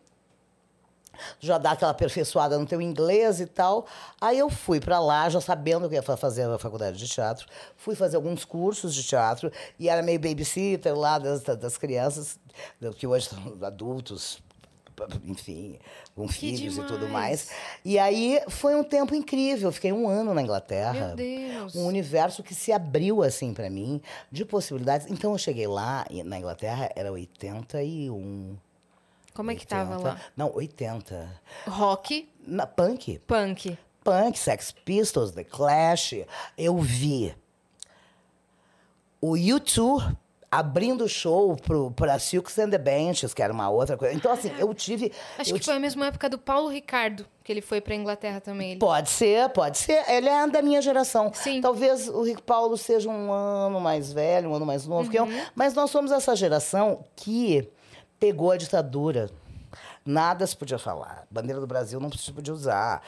já 1.40 1.58
dá 1.58 1.72
aquela 1.72 1.90
aperfeiçoada 1.90 2.58
no 2.58 2.66
teu 2.66 2.80
inglês 2.80 3.40
e 3.40 3.46
tal. 3.46 3.86
Aí 4.20 4.38
eu 4.38 4.48
fui 4.50 4.80
para 4.80 4.98
lá, 4.98 5.28
já 5.28 5.40
sabendo 5.40 5.88
que 5.88 5.94
ia 5.94 6.02
fa- 6.02 6.16
fazer 6.16 6.48
a 6.48 6.58
faculdade 6.58 6.96
de 6.98 7.08
teatro. 7.08 7.46
Fui 7.76 7.94
fazer 7.94 8.16
alguns 8.16 8.44
cursos 8.44 8.94
de 8.94 9.02
teatro 9.02 9.50
e 9.78 9.88
era 9.88 10.02
meio 10.02 10.18
babysitter 10.20 10.94
lá 10.96 11.18
das, 11.18 11.42
das 11.42 11.76
crianças, 11.76 12.38
que 12.96 13.06
hoje 13.06 13.28
são 13.28 13.38
adultos, 13.62 14.38
enfim, 15.26 15.78
com 16.14 16.26
filhos 16.26 16.78
e 16.78 16.82
tudo 16.82 17.06
demais. 17.06 17.10
mais. 17.10 17.50
E 17.84 17.98
aí 17.98 18.40
foi 18.48 18.74
um 18.74 18.82
tempo 18.82 19.14
incrível. 19.14 19.68
Eu 19.68 19.72
Fiquei 19.72 19.92
um 19.92 20.08
ano 20.08 20.32
na 20.32 20.40
Inglaterra. 20.40 21.08
Meu 21.08 21.16
Deus. 21.16 21.74
Um 21.74 21.84
universo 21.86 22.42
que 22.42 22.54
se 22.54 22.72
abriu 22.72 23.22
assim 23.22 23.52
para 23.52 23.68
mim 23.68 24.00
de 24.32 24.42
possibilidades. 24.46 25.06
Então 25.10 25.32
eu 25.32 25.38
cheguei 25.38 25.66
lá 25.66 26.06
na 26.24 26.38
Inglaterra 26.38 26.90
era 26.96 27.12
81. 27.12 28.56
Como 29.36 29.50
é 29.50 29.54
que 29.54 29.66
tava 29.66 29.96
80. 29.96 30.08
lá? 30.08 30.20
Não, 30.34 30.50
80. 30.54 31.42
Rock, 31.68 32.26
Na 32.46 32.66
punk. 32.66 33.20
punk. 33.26 33.78
Punk, 34.02 34.38
Sex 34.38 34.72
Pistols, 34.84 35.32
The 35.32 35.44
Clash. 35.44 36.14
Eu 36.56 36.78
vi 36.78 37.36
o 39.20 39.32
U2 39.32 40.16
abrindo 40.50 41.06
show 41.08 41.54
pro, 41.56 41.90
pra 41.90 42.18
Silks 42.18 42.58
and 42.58 42.70
the 42.70 42.78
Benches, 42.78 43.34
que 43.34 43.42
era 43.42 43.52
uma 43.52 43.68
outra 43.68 43.96
coisa. 43.96 44.14
Então, 44.14 44.32
assim, 44.32 44.50
eu 44.58 44.72
tive... 44.72 45.12
Acho 45.36 45.50
eu 45.50 45.58
que 45.58 45.64
foi 45.64 45.74
a 45.74 45.80
mesma 45.80 46.06
época 46.06 46.30
do 46.30 46.38
Paulo 46.38 46.68
Ricardo, 46.68 47.26
que 47.44 47.52
ele 47.52 47.60
foi 47.60 47.80
pra 47.80 47.94
Inglaterra 47.94 48.40
também. 48.40 48.70
Ele... 48.70 48.80
Pode 48.80 49.10
ser, 49.10 49.50
pode 49.50 49.76
ser. 49.76 50.02
Ele 50.08 50.28
é 50.28 50.46
da 50.46 50.62
minha 50.62 50.80
geração. 50.80 51.30
Sim. 51.34 51.60
Talvez 51.60 52.08
o 52.08 52.22
Rick 52.22 52.40
Paulo 52.40 52.76
seja 52.78 53.10
um 53.10 53.30
ano 53.30 53.80
mais 53.80 54.12
velho, 54.12 54.50
um 54.50 54.54
ano 54.54 54.64
mais 54.64 54.86
novo 54.86 55.10
que 55.10 55.18
eu. 55.18 55.24
Uhum. 55.24 55.40
Mas 55.54 55.74
nós 55.74 55.90
somos 55.90 56.10
essa 56.10 56.34
geração 56.34 57.04
que 57.14 57.68
pegou 58.18 58.50
a 58.50 58.56
ditadura. 58.56 59.30
Nada 60.04 60.46
se 60.46 60.56
podia 60.56 60.78
falar. 60.78 61.26
Bandeira 61.30 61.60
do 61.60 61.66
Brasil 61.66 61.98
não 61.98 62.10
se 62.12 62.32
podia 62.32 62.54
usar. 62.54 63.02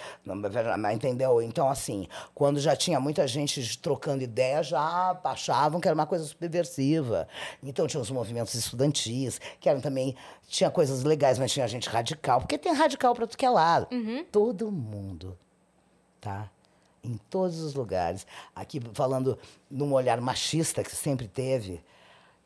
Entendeu? 0.93 1.41
Então, 1.41 1.69
assim, 1.69 2.09
quando 2.35 2.59
já 2.59 2.75
tinha 2.75 2.99
muita 2.99 3.27
gente 3.27 3.79
trocando 3.79 4.25
ideia, 4.25 4.63
já 4.63 5.19
achavam 5.25 5.81
que 5.81 5.87
era 5.87 5.95
uma 5.95 6.07
coisa 6.07 6.25
subversiva. 6.25 7.29
Então, 7.63 7.87
tinha 7.87 8.01
os 8.01 8.11
movimentos 8.11 8.55
estudantis, 8.55 9.41
que 9.61 9.69
eram 9.69 9.81
também. 9.81 10.17
Tinha 10.49 10.71
coisas 10.71 11.05
legais, 11.05 11.39
mas 11.39 11.53
tinha 11.53 11.69
gente 11.69 11.89
radical. 11.89 12.41
Porque 12.41 12.59
tem 12.59 12.73
radical 12.73 13.15
para 13.15 13.27
tu 13.27 13.39
que 13.39 13.47
é 13.47 13.51
lado. 13.51 13.87
Todo 14.33 14.71
mundo 14.71 15.39
tá? 16.21 16.51
Em 17.03 17.17
todos 17.31 17.61
os 17.61 17.75
lugares. 17.75 18.27
Aqui 18.55 18.81
falando 18.93 19.39
num 19.71 19.93
olhar 19.93 20.21
machista 20.21 20.83
que 20.83 20.95
sempre 20.95 21.29
teve, 21.29 21.81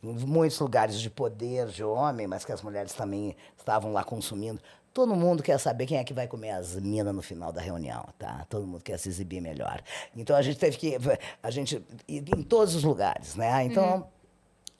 muitos 0.03 0.59
lugares 0.59 1.01
de 1.01 1.09
poder 1.09 1.69
de 1.69 1.85
homem, 1.85 2.27
mas 2.27 2.45
que 2.45 2.53
as 2.53 2.61
mulheres 2.61 2.93
também 2.93 3.37
estavam 3.57 3.93
lá 3.93 4.03
consumindo. 4.03 4.61
Todo 4.93 5.15
mundo 5.15 5.43
quer 5.43 5.59
saber 5.59 5.87
quem 5.87 5.97
é 5.97 6.05
que 6.05 6.13
vai 6.13 6.27
comer 6.27 6.51
as 6.51 6.75
minas 6.75 7.15
no 7.15 7.23
final 7.23 7.51
da 7.51 7.63
reunião, 7.63 8.05
tá? 8.19 8.45
Todo 8.51 8.67
mundo 8.67 8.83
quer 8.83 8.99
se 8.99 9.09
exibir 9.09 9.41
melhor. 9.41 9.81
Então 10.15 10.37
a 10.37 10.43
gente 10.43 10.59
teve 10.59 10.77
que 10.77 10.99
a 11.43 11.51
gente 11.51 11.83
em 12.09 12.43
todos 12.43 12.75
os 12.75 12.85
lugares, 12.85 13.35
né? 13.37 13.65
Então 13.65 14.07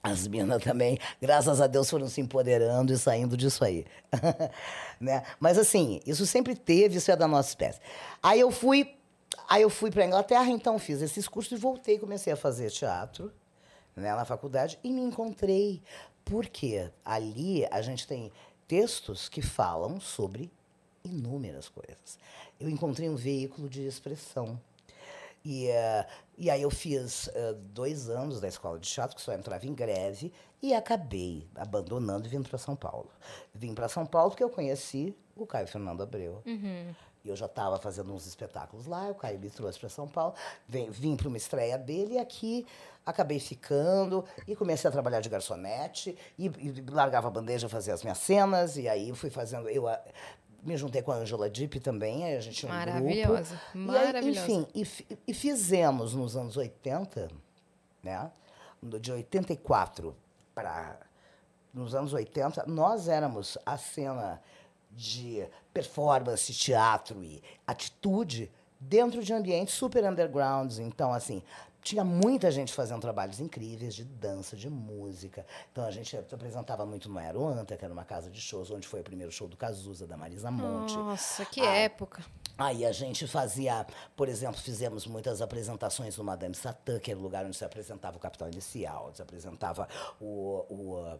as 0.03 0.27
minas 0.27 0.61
também, 0.61 0.99
graças 1.21 1.61
a 1.61 1.65
Deus, 1.65 1.89
foram 1.89 2.09
se 2.09 2.19
empoderando 2.19 2.91
e 2.91 2.97
saindo 2.97 3.37
disso 3.37 3.63
aí. 3.63 3.85
né? 4.99 5.23
Mas 5.39 5.57
assim, 5.57 6.01
isso 6.05 6.27
sempre 6.27 6.53
teve, 6.53 6.97
isso 6.97 7.09
é 7.09 7.15
da 7.15 7.27
nossa 7.27 7.49
espécie. 7.49 7.79
Aí 8.21 8.41
eu 8.41 8.51
fui, 8.51 8.95
aí 9.47 9.61
eu 9.61 9.69
fui 9.69 9.89
para 9.89 10.05
Inglaterra, 10.05 10.49
então 10.49 10.77
fiz 10.77 11.01
esses 11.01 11.27
cursos 11.27 11.53
e 11.53 11.55
voltei, 11.55 11.97
comecei 11.97 12.33
a 12.33 12.35
fazer 12.35 12.69
teatro 12.69 13.31
né, 13.95 14.13
na 14.13 14.25
faculdade 14.25 14.79
e 14.83 14.91
me 14.91 15.01
encontrei. 15.01 15.81
Porque 16.25 16.89
ali 17.03 17.65
a 17.65 17.81
gente 17.81 18.07
tem 18.07 18.31
textos 18.67 19.27
que 19.27 19.41
falam 19.41 19.99
sobre 19.99 20.51
inúmeras 21.03 21.67
coisas. 21.67 22.17
Eu 22.59 22.69
encontrei 22.69 23.09
um 23.09 23.15
veículo 23.15 23.69
de 23.69 23.85
expressão. 23.85 24.59
E, 25.43 25.67
eh, 25.67 26.07
e 26.37 26.49
aí 26.49 26.61
eu 26.61 26.71
fiz 26.71 27.29
eh, 27.33 27.53
dois 27.73 28.09
anos 28.09 28.39
da 28.39 28.47
escola 28.47 28.79
de 28.79 28.89
teatro, 28.89 29.15
que 29.15 29.21
só 29.21 29.33
entrava 29.33 29.67
em 29.67 29.73
greve, 29.73 30.31
e 30.61 30.73
acabei 30.73 31.45
abandonando 31.55 32.25
e 32.25 32.29
vindo 32.29 32.47
para 32.47 32.57
São 32.57 32.75
Paulo. 32.75 33.09
Vim 33.53 33.73
para 33.73 33.89
São 33.89 34.05
Paulo 34.05 34.31
porque 34.31 34.43
eu 34.43 34.49
conheci 34.49 35.13
o 35.35 35.45
Caio 35.45 35.67
Fernando 35.67 36.01
Abreu, 36.01 36.41
E 37.23 37.29
eu 37.29 37.35
já 37.35 37.45
estava 37.45 37.79
fazendo 37.79 38.13
uns 38.13 38.25
espetáculos 38.25 38.85
lá, 38.85 39.09
o 39.09 39.15
Caio 39.15 39.39
me 39.39 39.49
trouxe 39.49 39.79
para 39.79 39.87
São 39.89 40.07
Paulo, 40.07 40.33
vim, 40.67 40.89
vim 40.89 41.15
para 41.15 41.27
uma 41.29 41.37
estreia 41.37 41.77
dele 41.77 42.15
e 42.15 42.17
aqui 42.19 42.65
acabei 43.05 43.39
ficando 43.39 44.25
e 44.47 44.55
comecei 44.55 44.87
a 44.89 44.91
trabalhar 44.91 45.21
de 45.21 45.29
garçonete 45.29 46.17
e, 46.37 46.47
e 46.47 46.83
largava 46.89 47.27
a 47.29 47.31
bandeja, 47.31 47.69
fazia 47.69 47.93
as 47.93 48.03
minhas 48.03 48.17
cenas 48.17 48.75
e 48.77 48.89
aí 48.89 49.13
fui 49.15 49.29
fazendo... 49.29 49.69
Eu, 49.69 49.87
a- 49.87 50.01
me 50.61 50.77
juntei 50.77 51.01
com 51.01 51.11
a 51.11 51.15
Angela 51.15 51.49
Dipp 51.49 51.77
também, 51.81 52.23
a 52.37 52.39
gente 52.39 52.55
tinha 52.55 52.71
um 52.71 52.75
grupo. 52.75 52.91
Maravilhosa, 53.03 53.55
E 53.75 53.77
aí, 53.77 53.83
maravilhosa. 53.85 54.39
enfim, 54.39 54.67
e, 54.73 54.87
e 55.27 55.33
fizemos 55.33 56.13
nos 56.13 56.37
anos 56.37 56.55
80, 56.55 57.29
né? 58.01 58.31
De 58.81 59.11
84 59.11 60.15
para 60.55 60.97
nos 61.73 61.93
anos 61.93 62.13
80, 62.13 62.65
nós 62.67 63.09
éramos 63.09 63.57
a 63.65 63.77
cena 63.77 64.41
de 64.95 65.45
performance, 65.73 66.53
teatro 66.53 67.23
e 67.23 67.41
atitude 67.65 68.51
dentro 68.79 69.23
de 69.23 69.33
ambientes 69.33 69.73
super 69.73 70.03
undergrounds. 70.03 70.79
Então, 70.79 71.13
assim, 71.13 71.41
tinha 71.81 72.03
muita 72.03 72.49
gente 72.49 72.73
fazendo 72.73 73.01
trabalhos 73.01 73.39
incríveis 73.39 73.93
de 73.93 74.05
dança, 74.05 74.55
de 74.55 74.69
música. 74.69 75.45
Então, 75.71 75.85
a 75.85 75.91
gente 75.91 76.15
apresentava 76.15 76.85
muito 76.85 77.09
no 77.09 77.19
Aeroanta, 77.19 77.75
que 77.75 77.83
era 77.83 77.93
uma 77.93 78.05
casa 78.05 78.29
de 78.29 78.39
shows, 78.39 78.71
onde 78.71 78.87
foi 78.87 79.01
o 79.01 79.03
primeiro 79.03 79.31
show 79.31 79.47
do 79.47 79.57
Cazuza, 79.57 80.07
da 80.07 80.15
Marisa 80.15 80.49
Monte. 80.49 80.95
Nossa, 80.95 81.45
que 81.45 81.61
Ah, 81.61 81.75
época. 81.75 82.23
Aí 82.57 82.85
a 82.85 82.91
gente 82.91 83.27
fazia, 83.27 83.85
por 84.15 84.29
exemplo, 84.29 84.61
fizemos 84.61 85.07
muitas 85.07 85.41
apresentações 85.41 86.15
no 86.17 86.23
Madame 86.23 86.55
Satã, 86.55 86.99
que 86.99 87.11
era 87.11 87.19
o 87.19 87.23
lugar 87.23 87.45
onde 87.45 87.57
se 87.57 87.65
apresentava 87.65 88.15
o 88.15 88.19
Capital 88.19 88.47
Inicial, 88.47 89.07
onde 89.07 89.17
se 89.17 89.23
apresentava 89.23 89.87
o, 90.21 90.63
o, 90.69 91.19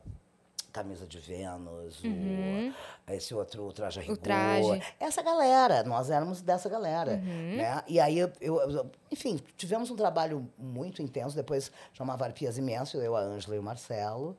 Camisa 0.73 1.05
de 1.05 1.19
Vênus, 1.19 2.01
o, 2.03 3.11
esse 3.13 3.33
outro 3.35 3.67
o 3.67 3.71
Traje 3.71 3.99
a 3.99 4.01
Rigor. 4.01 4.17
Traje. 4.17 4.81
Essa 4.99 5.21
galera, 5.21 5.83
nós 5.83 6.09
éramos 6.09 6.41
dessa 6.41 6.67
galera. 6.67 7.17
Né? 7.17 7.83
E 7.87 7.99
aí, 7.99 8.17
eu, 8.17 8.31
eu- 8.41 8.89
enfim, 9.11 9.39
tivemos 9.55 9.91
um 9.91 9.95
trabalho 9.95 10.49
muito 10.57 10.99
intenso. 11.01 11.35
Depois 11.35 11.71
chamava 11.93 12.25
Arpias 12.25 12.57
Imenso, 12.57 12.97
eu, 12.97 13.15
a 13.15 13.19
Ângela 13.21 13.55
e 13.55 13.59
o 13.59 13.63
Marcelo. 13.63 14.35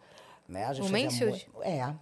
Né? 0.48 0.65
A 0.65 0.73
gente 0.73 0.90
O 1.55 1.62
É. 1.62 1.94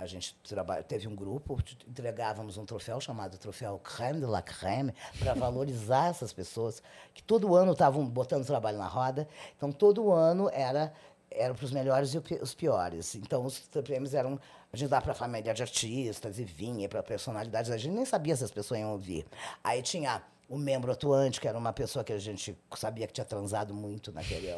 A 0.00 0.06
gente 0.06 0.32
traba- 0.48 0.80
teve 0.80 1.08
um 1.08 1.14
grupo, 1.16 1.58
entregávamos 1.88 2.56
um 2.56 2.64
troféu 2.64 3.00
chamado 3.00 3.36
Troféu 3.36 3.80
Crème 3.80 4.20
de 4.20 4.26
la 4.26 4.40
Crème, 4.40 4.94
para 5.18 5.34
valorizar 5.34 6.10
essas 6.10 6.32
pessoas 6.32 6.80
que 7.12 7.20
todo 7.20 7.56
ano 7.56 7.72
estavam 7.72 8.06
botando 8.06 8.46
trabalho 8.46 8.78
na 8.78 8.86
roda. 8.86 9.26
Então, 9.56 9.72
todo 9.72 10.12
ano 10.12 10.48
era 10.52 10.92
era 11.30 11.54
para 11.54 11.64
os 11.64 11.72
melhores 11.72 12.14
e 12.14 12.18
os 12.18 12.54
piores. 12.54 13.14
Então, 13.14 13.44
os 13.44 13.58
prêmios 13.84 14.14
eram. 14.14 14.38
A 14.72 14.76
gente 14.76 14.88
dava 14.90 15.02
para 15.02 15.12
a 15.12 15.14
família 15.14 15.54
de 15.54 15.62
artistas 15.62 16.38
e 16.38 16.44
vinha 16.44 16.88
para 16.88 17.02
personalidades. 17.02 17.70
A 17.70 17.76
gente 17.76 17.94
nem 17.94 18.04
sabia 18.04 18.36
se 18.36 18.44
as 18.44 18.50
pessoas 18.50 18.80
iam 18.80 18.92
ouvir. 18.92 19.26
Aí 19.64 19.80
tinha 19.82 20.22
o 20.48 20.56
membro 20.56 20.90
atuante, 20.90 21.40
que 21.40 21.46
era 21.46 21.58
uma 21.58 21.72
pessoa 21.72 22.02
que 22.02 22.12
a 22.12 22.18
gente 22.18 22.56
sabia 22.74 23.06
que 23.06 23.12
tinha 23.12 23.24
transado 23.24 23.74
muito 23.74 24.10
naquele. 24.10 24.48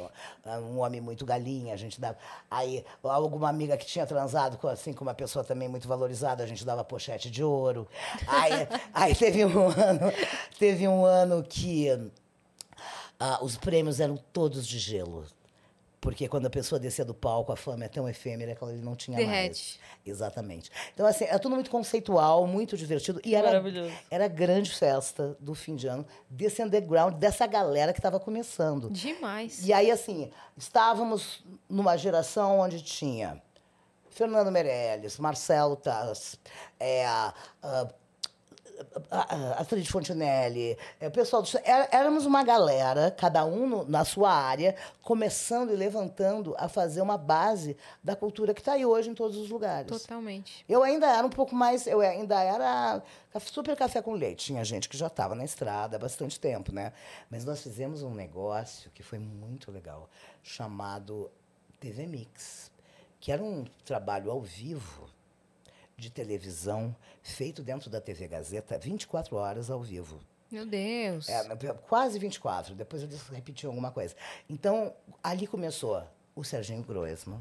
Um 0.62 0.78
homem 0.78 1.01
muito 1.01 1.26
galinha, 1.26 1.74
a 1.74 1.76
gente 1.76 2.01
dava. 2.01 2.16
Aí, 2.48 2.84
alguma 3.02 3.48
amiga 3.48 3.76
que 3.76 3.84
tinha 3.84 4.06
transado 4.06 4.56
com, 4.56 4.68
assim, 4.68 4.92
com 4.92 5.02
uma 5.02 5.14
pessoa 5.14 5.44
também 5.44 5.68
muito 5.68 5.88
valorizada, 5.88 6.44
a 6.44 6.47
gente 6.47 6.64
dava 6.64 6.84
pochete 6.84 7.28
de 7.28 7.42
ouro. 7.42 7.88
Aí, 8.26 8.52
aí 8.94 9.14
teve 9.16 9.44
um 9.44 9.66
ano, 9.68 10.12
teve 10.59 10.86
um 10.86 11.05
ano 11.05 11.42
que 11.42 11.88
ah, 13.18 13.38
os 13.42 13.56
prêmios 13.56 13.98
eram 13.98 14.16
todos 14.32 14.66
de 14.66 14.78
gelo. 14.78 15.26
Porque 16.01 16.27
quando 16.28 16.47
a 16.47 16.51
pessoa 16.51 16.78
descia 16.78 17.05
do 17.05 17.12
palco, 17.12 17.52
a 17.52 17.56
fama 17.56 17.85
é 17.85 17.89
tão 17.89 18.09
efêmera 18.09 18.55
que 18.55 18.64
ele 18.64 18.81
não 18.81 18.97
tinha 18.97 19.18
Derrete. 19.18 19.78
mais. 19.78 19.98
Exatamente. 20.06 20.70
Então, 20.94 21.06
assim, 21.06 21.24
é 21.24 21.39
tudo 21.39 21.55
muito 21.55 21.70
conceitual, 21.70 22.47
muito 22.47 22.77
divertido. 22.77 23.20
E 23.22 23.35
era, 23.35 23.62
era 24.10 24.24
a 24.24 24.28
grande 24.28 24.70
festa 24.70 25.36
do 25.39 25.55
fim 25.55 25.77
de 25.77 25.86
ano 25.86 26.06
desse 26.28 26.62
underground, 26.62 27.16
dessa 27.16 27.47
galera 27.47 27.93
que 27.93 27.98
estava 27.98 28.18
começando. 28.18 28.89
Demais. 28.90 29.66
E 29.66 29.74
aí, 29.74 29.90
assim, 29.90 30.31
estávamos 30.56 31.44
numa 31.68 31.98
geração 31.98 32.60
onde 32.60 32.82
tinha 32.82 33.40
Fernando 34.09 34.51
Meirelles, 34.51 35.18
Marcelo 35.18 35.77
Taz, 35.77 36.36
é, 36.78 37.06
a 37.06 37.35
Astrid 39.59 39.86
Fontinelli, 39.90 40.77
é, 41.01 41.09
o 41.09 41.11
pessoal 41.11 41.43
do... 41.43 41.48
Era- 41.65 41.89
Éramos 41.93 42.27
uma 42.27 42.43
galera, 42.43 43.11
cada 43.11 43.44
um 43.44 43.66
no- 43.66 43.85
na 43.85 44.05
sua 44.05 44.32
área, 44.32 44.74
começando 45.02 45.73
e 45.73 45.77
levantando 45.77 46.55
a 46.59 46.69
fazer 46.69 47.01
uma 47.01 47.19
base 47.19 47.77
da 48.02 48.15
cultura 48.16 48.55
que 48.55 48.61
está 48.61 48.73
aí 48.74 48.86
hoje 48.86 49.11
em 49.11 49.15
todos 49.15 49.36
os 49.36 49.51
lugares. 49.51 49.90
Totalmente. 49.90 50.65
Eu 50.69 50.82
ainda 50.82 51.07
era 51.07 51.27
um 51.27 51.31
pouco 51.31 51.55
mais. 51.55 51.86
Eu 51.86 52.01
ainda 52.01 52.43
era 52.43 53.02
super 53.40 53.77
café 53.77 54.01
com 54.02 54.12
leite. 54.15 54.47
Tinha 54.47 54.65
gente 54.65 54.89
que 54.89 54.97
já 54.97 55.07
estava 55.09 55.35
na 55.35 55.44
estrada 55.44 55.97
há 55.97 55.98
bastante 55.98 56.39
tempo, 56.39 56.73
né? 56.73 56.93
Mas 57.31 57.44
nós 57.44 57.62
fizemos 57.62 58.02
um 58.02 58.15
negócio 58.15 58.90
que 58.93 59.02
foi 59.02 59.19
muito 59.19 59.70
legal, 59.70 60.09
chamado 60.43 61.31
TV 61.78 62.07
Mix, 62.07 62.70
que 63.19 63.31
era 63.32 63.43
um 63.43 63.65
trabalho 63.85 64.31
ao 64.31 64.40
vivo 64.40 65.09
de 66.01 66.10
televisão 66.10 66.97
feito 67.22 67.62
dentro 67.62 67.90
da 67.90 68.01
TV 68.01 68.27
Gazeta 68.27 68.78
24 68.78 69.36
horas 69.36 69.70
ao 69.70 69.82
vivo. 69.82 70.20
Meu 70.51 70.66
Deus. 70.66 71.28
É, 71.28 71.44
quase 71.86 72.18
24, 72.18 72.74
depois 72.74 73.02
eles 73.02 73.22
repetiam 73.28 73.70
alguma 73.70 73.93
coisa. 73.93 74.16
Então, 74.48 74.93
ali 75.22 75.47
começou 75.47 76.02
o 76.35 76.43
Serginho 76.43 76.82
Groisman, 76.82 77.40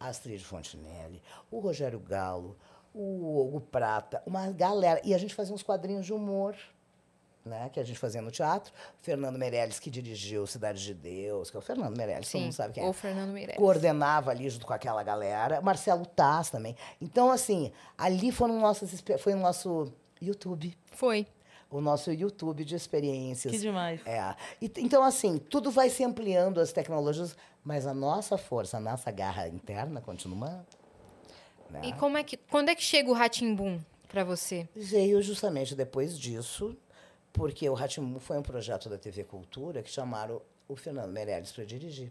a 0.00 0.08
Astrid 0.08 0.42
Fontinelli, 0.42 1.20
o 1.50 1.58
Rogério 1.58 2.00
Galo, 2.00 2.56
o 2.94 3.42
Hugo 3.42 3.60
Prata, 3.60 4.22
uma 4.24 4.50
galera. 4.50 5.02
E 5.04 5.12
a 5.14 5.18
gente 5.18 5.34
fazia 5.34 5.54
uns 5.54 5.62
quadrinhos 5.62 6.06
de 6.06 6.14
humor, 6.14 6.56
né, 7.46 7.70
que 7.72 7.78
a 7.80 7.84
gente 7.84 7.98
fazia 7.98 8.20
no 8.20 8.30
teatro. 8.30 8.72
O 9.00 9.02
Fernando 9.04 9.38
Meirelles, 9.38 9.78
que 9.78 9.88
dirigiu 9.88 10.46
Cidade 10.46 10.82
de 10.82 10.92
Deus, 10.92 11.50
que 11.50 11.56
é 11.56 11.60
o 11.60 11.62
Fernando 11.62 11.96
Meirelles, 11.96 12.26
todo 12.28 12.40
Sim. 12.40 12.44
mundo 12.46 12.52
sabe 12.52 12.74
quem 12.74 12.84
é 12.84 12.92
Fernando 12.92 13.30
Meirelles. 13.30 13.56
coordenava 13.56 14.30
ali 14.30 14.50
junto 14.50 14.66
com 14.66 14.72
aquela 14.72 15.02
galera. 15.02 15.60
Marcelo 15.60 16.04
Taz 16.04 16.50
também. 16.50 16.76
Então, 17.00 17.30
assim, 17.30 17.72
ali 17.96 18.30
foram 18.32 18.58
nossos, 18.60 18.92
espe- 18.92 19.16
foi 19.18 19.34
o 19.34 19.38
nosso 19.38 19.92
YouTube. 20.20 20.76
Foi. 20.92 21.26
O 21.70 21.80
nosso 21.80 22.12
YouTube 22.12 22.64
de 22.64 22.74
experiências. 22.76 23.52
Que 23.52 23.58
demais. 23.58 24.00
É. 24.06 24.34
E, 24.62 24.70
então, 24.78 25.02
assim, 25.02 25.38
tudo 25.38 25.70
vai 25.70 25.88
se 25.90 26.04
ampliando 26.04 26.60
as 26.60 26.72
tecnologias, 26.72 27.36
mas 27.64 27.86
a 27.86 27.92
nossa 27.94 28.38
força, 28.38 28.76
a 28.76 28.80
nossa 28.80 29.10
garra 29.10 29.48
interna 29.48 30.00
continua. 30.00 30.64
Né? 31.70 31.80
E 31.84 31.92
como 31.94 32.16
é 32.16 32.22
que, 32.22 32.36
quando 32.36 32.68
é 32.68 32.74
que 32.74 32.82
chega 32.84 33.10
o 33.10 33.12
Ratimbum 33.12 33.80
pra 34.08 34.22
você? 34.22 34.68
Veio 34.76 35.20
justamente 35.20 35.74
depois 35.74 36.16
disso, 36.16 36.76
porque 37.36 37.68
o 37.68 37.74
Ratimu 37.74 38.18
foi 38.18 38.38
um 38.38 38.42
projeto 38.42 38.88
da 38.88 38.96
TV 38.96 39.22
Cultura 39.22 39.82
que 39.82 39.90
chamaram 39.90 40.40
o 40.66 40.74
Fernando 40.74 41.12
Meirelles 41.12 41.52
para 41.52 41.66
dirigir. 41.66 42.10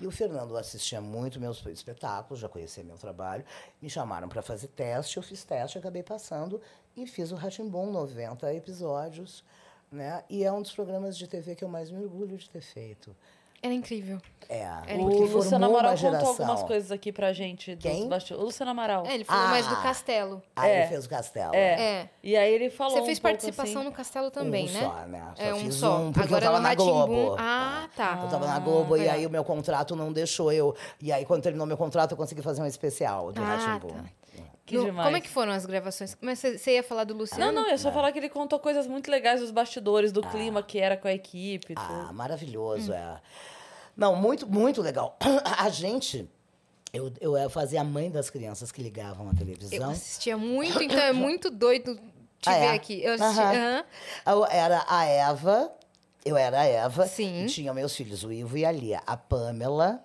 E 0.00 0.06
o 0.06 0.10
Fernando 0.10 0.56
assistia 0.56 1.00
muito 1.00 1.38
meus 1.38 1.64
espetáculos, 1.66 2.40
já 2.40 2.48
conhecia 2.48 2.82
meu 2.82 2.98
trabalho. 2.98 3.44
Me 3.80 3.88
chamaram 3.88 4.28
para 4.28 4.42
fazer 4.42 4.66
teste, 4.66 5.16
eu 5.16 5.22
fiz 5.22 5.44
teste, 5.44 5.78
acabei 5.78 6.02
passando 6.02 6.60
e 6.96 7.06
fiz 7.06 7.30
o 7.30 7.36
Ratimbum, 7.36 7.92
90 7.92 8.52
episódios. 8.52 9.44
Né? 9.92 10.24
E 10.28 10.42
é 10.42 10.52
um 10.52 10.60
dos 10.60 10.72
programas 10.72 11.16
de 11.16 11.28
TV 11.28 11.54
que 11.54 11.62
eu 11.62 11.68
mais 11.68 11.88
me 11.88 12.02
orgulho 12.02 12.36
de 12.36 12.50
ter 12.50 12.60
feito. 12.60 13.14
Era 13.62 13.74
incrível. 13.74 14.18
É, 14.50 14.62
Era 14.86 15.02
O 15.02 15.26
Luciano 15.26 15.66
Amaral 15.66 15.94
contou 15.94 16.28
algumas 16.28 16.62
coisas 16.62 16.90
aqui 16.90 17.12
pra 17.12 17.34
gente. 17.34 17.76
Quem? 17.76 18.08
bastidores. 18.08 18.42
O 18.42 18.46
Luciano 18.46 18.70
Amaral. 18.70 19.04
É, 19.04 19.14
ele 19.14 19.24
falou 19.24 19.48
mais 19.48 19.66
do 19.66 19.74
Ah. 19.74 19.82
castelo. 19.82 20.42
Aí 20.56 20.70
É. 20.70 20.78
ele 20.78 20.86
fez 20.88 21.04
o 21.04 21.08
Castelo. 21.08 21.54
É. 21.54 21.58
É. 22.00 22.08
E 22.22 22.34
aí 22.34 22.50
ele 22.54 22.70
falou 22.70 22.94
Você 22.94 23.00
um 23.02 23.04
fez 23.04 23.18
pouco 23.18 23.34
participação 23.36 23.82
assim. 23.82 23.90
no 23.90 23.94
castelo 23.94 24.30
também, 24.30 24.66
um 24.66 24.72
né? 24.72 24.80
Só, 24.80 25.06
né? 25.06 25.32
Só 25.36 25.42
é 25.42 25.52
um 25.54 25.58
fiz 25.58 25.74
só. 25.74 25.98
um, 25.98 26.12
porque 26.12 26.26
Agora 26.28 26.44
eu 26.46 26.48
tava 26.48 26.62
no 26.62 26.68
na 26.68 26.74
Globo. 26.74 27.36
Ah, 27.38 27.88
tá. 27.94 28.20
Eu 28.22 28.30
tava 28.30 28.46
na 28.46 28.58
Globo 28.58 28.96
e 28.96 29.00
legal. 29.00 29.16
aí 29.16 29.26
o 29.26 29.30
meu 29.30 29.44
contrato 29.44 29.94
não 29.94 30.10
deixou 30.14 30.50
eu. 30.50 30.74
E 31.02 31.12
aí, 31.12 31.26
quando 31.26 31.42
terminou 31.42 31.66
meu 31.66 31.76
contrato, 31.76 32.12
eu 32.12 32.16
consegui 32.16 32.40
fazer 32.40 32.62
um 32.62 32.66
especial 32.66 33.30
do 33.32 33.42
Ah, 33.42 33.44
Rá-Tim-Bum. 33.44 33.88
tá. 33.92 34.04
Que 34.68 34.76
No- 34.76 34.84
demais. 34.84 35.06
Como 35.06 35.16
é 35.16 35.20
que 35.20 35.28
foram 35.30 35.50
as 35.52 35.64
gravações? 35.64 36.16
Mas 36.20 36.38
você 36.40 36.74
ia 36.74 36.82
falar 36.82 37.04
do 37.04 37.14
Luciano? 37.14 37.52
Não, 37.52 37.62
não, 37.62 37.70
eu 37.70 37.78
só 37.78 37.90
falar 37.90 38.12
que 38.12 38.18
ele 38.18 38.28
contou 38.28 38.58
coisas 38.58 38.86
muito 38.86 39.10
legais 39.10 39.40
dos 39.40 39.50
bastidores, 39.50 40.12
do 40.12 40.22
clima 40.22 40.62
que 40.62 40.78
era 40.78 40.94
com 40.96 41.08
a 41.08 41.12
equipe. 41.12 41.72
e 41.72 41.76
Ah, 41.76 41.86
tudo. 41.86 42.14
maravilhoso, 42.14 42.92
é. 42.92 43.20
Não, 43.96 44.14
muito, 44.14 44.46
muito 44.46 44.82
legal. 44.82 45.16
A 45.58 45.68
gente. 45.70 46.28
Eu, 46.92 47.12
eu 47.20 47.36
eh, 47.36 47.48
fazia 47.50 47.80
a 47.82 47.84
mãe 47.84 48.10
das 48.10 48.30
crianças 48.30 48.70
que 48.72 48.82
ligavam 48.82 49.26
a 49.28 49.32
Eu 49.32 49.36
televisão. 49.36 49.90
assistia 49.90 50.36
muito, 50.38 50.80
então 50.84 50.98
é 51.00 51.12
muito 51.12 51.50
doido 51.50 51.96
te 52.40 52.48
Ah, 52.48 52.54
ver 52.54 52.66
é? 52.66 52.72
aqui. 52.74 53.02
Eu 53.02 53.14
assisti. 53.14 53.40
Aham. 53.40 53.54
aham. 53.54 53.84
Eu 54.38 54.46
era 54.46 54.84
a 54.88 55.04
Eva, 55.04 55.72
eu 56.24 56.36
era 56.36 56.60
a 56.60 56.64
Eva. 56.64 57.06
Sim. 57.06 57.44
E 57.44 57.46
tinha 57.46 57.74
meus 57.74 57.94
filhos, 57.96 58.22
o 58.24 58.32
Ivo 58.32 58.56
e 58.56 58.64
a 58.64 58.72
Lia. 58.72 59.02
A 59.06 59.16
Pamela 59.16 60.02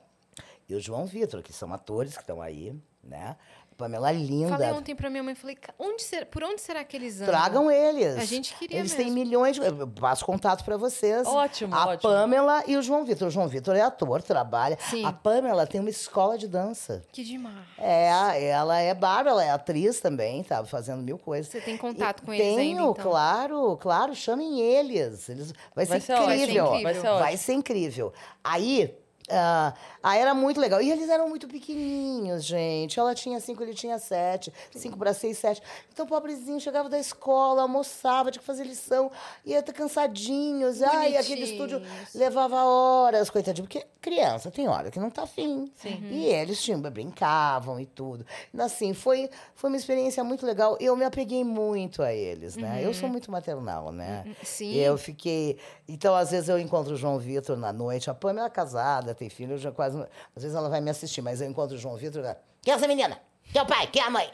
e 0.68 0.76
o 0.76 0.80
João 0.81 1.06
Vitor, 1.06 1.41
que 1.41 1.53
são 1.53 1.72
atores 1.73 2.15
que 2.15 2.22
estão 2.23 2.41
aí, 2.41 2.73
né? 3.03 3.38
Pamela 3.84 4.12
linda. 4.12 4.50
Falei 4.50 4.72
ontem 4.72 4.96
pra 4.96 5.10
minha 5.10 5.22
mãe, 5.24 5.36
falei, 5.36 5.56
"Ca- 5.56 5.74
onde 5.78 6.02
será, 6.04 6.26
por 6.26 6.44
onde 6.44 6.62
será 6.62 6.84
que 6.84 6.96
eles 6.96 7.16
andam? 7.22 7.28
Tragam 7.28 7.70
eles. 7.72 8.18
A 8.18 8.26
gente 8.26 8.56
queria 8.56 8.80
Eles 8.80 8.94
têm 8.94 9.06
mesmo. 9.06 9.20
milhões 9.20 9.56
de. 9.56 9.62
Eu 9.66 9.88
passo 9.88 10.26
contato 10.26 10.64
pra 10.64 10.78
vocês. 10.78 11.28
Ótimo, 11.28 11.76
A 11.76 11.88
ótimo. 11.90 12.12
Pamela 12.14 12.64
e 12.68 12.78
o 12.78 12.82
João 12.82 13.04
Vitor. 13.06 13.28
O 13.28 13.32
João 13.32 13.48
Vitor 13.48 13.76
é 13.76 13.82
ator, 13.82 14.22
trabalha. 14.22 14.78
Sim. 14.90 15.04
A 15.06 15.12
Pamela 15.12 15.68
tem 15.68 15.82
uma 15.82 15.90
escola 15.90 16.38
de 16.38 16.48
dança. 16.48 17.02
Que 17.12 17.24
demais. 17.24 17.56
É, 17.78 18.48
ela 18.50 18.80
é 18.80 18.94
bárbara, 18.94 19.30
ela 19.32 19.44
é 19.46 19.50
atriz 19.52 20.00
também, 20.00 20.44
tá 20.44 20.64
fazendo 20.66 21.02
mil 21.04 21.18
coisas. 21.18 21.52
Você 21.52 21.60
tem 21.62 21.78
contato 21.78 22.24
E 22.24 22.26
com 22.26 22.34
eles 22.34 22.46
Tenho, 22.56 22.80
ainda, 22.80 22.92
então? 22.92 23.12
claro, 23.12 23.78
claro, 23.78 24.16
chamem 24.16 24.60
eles. 24.62 25.28
eles 25.30 25.52
vai, 25.76 25.86
Vai 25.86 26.00
ser, 26.00 26.06
ser 26.08 26.14
ótimo, 26.14 26.34
incrível. 26.34 26.66
vai 26.66 26.78
ser 26.78 26.84
Vai 26.84 26.94
ser 26.94 27.08
ótimo. 27.08 27.20
Vai 27.20 27.38
ser 27.38 27.54
incrível. 27.54 28.14
Aí, 28.44 28.96
ah, 29.30 29.74
aí 30.02 30.20
era 30.20 30.34
muito 30.34 30.60
legal. 30.60 30.82
E 30.82 30.91
eles 30.91 31.10
eram 31.10 31.30
muito 31.30 31.48
pequenininhos, 31.48 32.44
gente. 32.44 33.00
Ela 33.00 33.16
tinha 33.16 33.40
cinco, 33.40 33.64
ele 33.64 33.74
tinha 33.74 33.98
sete. 34.00 34.52
Cinco 34.76 34.98
para 34.98 35.14
seis, 35.14 35.38
sete. 35.38 35.62
Então, 35.91 36.06
o 36.06 36.10
pobrezinho 36.10 36.60
chegava 36.60 36.90
da 36.90 37.00
escola, 37.00 37.62
almoçava, 37.62 38.32
tinha 38.32 38.41
que 38.41 38.45
fazer 38.45 38.64
lição. 38.64 39.12
Ia 39.45 39.60
estar 39.60 39.74
cansadinhos. 39.74 40.82
Ai, 40.82 41.16
aquele 41.16 41.44
estúdio 41.44 41.82
levava 42.14 42.66
horas, 42.66 43.30
coitadinho. 43.30 43.68
Porque 43.68 43.86
criança 44.02 44.52
tem 44.52 44.68
hora 44.68 44.91
que 44.91 45.00
não 45.00 45.10
tá 45.10 45.24
afim. 45.24 45.72
Sim. 45.76 46.00
E 46.12 46.26
eles 46.26 46.62
tinham, 46.62 46.82
brincavam 46.82 47.80
e 47.80 47.86
tudo. 47.86 48.26
Então, 48.54 48.64
Assim, 48.74 48.94
foi, 48.94 49.30
foi 49.56 49.70
uma 49.70 49.78
experiência 49.78 50.24
muito 50.24 50.45
legal. 50.45 50.76
Eu 50.80 50.95
me 50.95 51.06
apeguei 51.06 51.44
muito 51.44 52.02
a 52.02 52.14
eles, 52.14 52.56
né? 52.56 52.82
Eu 52.84 52.94
sou 52.94 53.08
muito 53.08 53.30
maternal, 53.30 53.91
né? 53.91 54.26
Sim. 54.41 54.74
Eu 54.74 54.98
fiquei. 54.98 55.58
Então, 55.88 56.16
às 56.16 56.32
vezes, 56.32 56.50
eu 56.50 56.58
encontro 56.58 56.94
o 56.94 56.98
João 56.98 57.20
Vitor 57.20 57.56
na 57.56 57.72
noite. 57.72 58.10
A 58.10 58.14
Pamela 58.14 58.48
é 58.48 58.50
casada, 58.50 59.12
tem 59.14 59.30
filho, 59.30 59.53
eu 59.53 59.57
já 59.57 59.72
quase. 59.72 59.98
Às 60.35 60.44
vezes 60.44 60.56
ela 60.56 60.69
vai 60.69 60.81
me 60.81 60.90
assistir, 60.90 61.22
mas 61.22 61.41
eu 61.41 61.49
encontro 61.49 61.76
o 61.76 61.80
João 61.80 61.95
Vitor. 61.95 62.23
ela, 62.23 62.38
Quem 62.61 62.73
é 62.73 62.76
essa 62.76 62.88
menina? 62.88 63.19
Quem 63.52 63.60
é 63.60 63.64
o 63.64 63.68
pai? 63.68 63.88
Quem 63.88 64.02
é 64.02 64.06
a 64.06 64.10
mãe? 64.10 64.31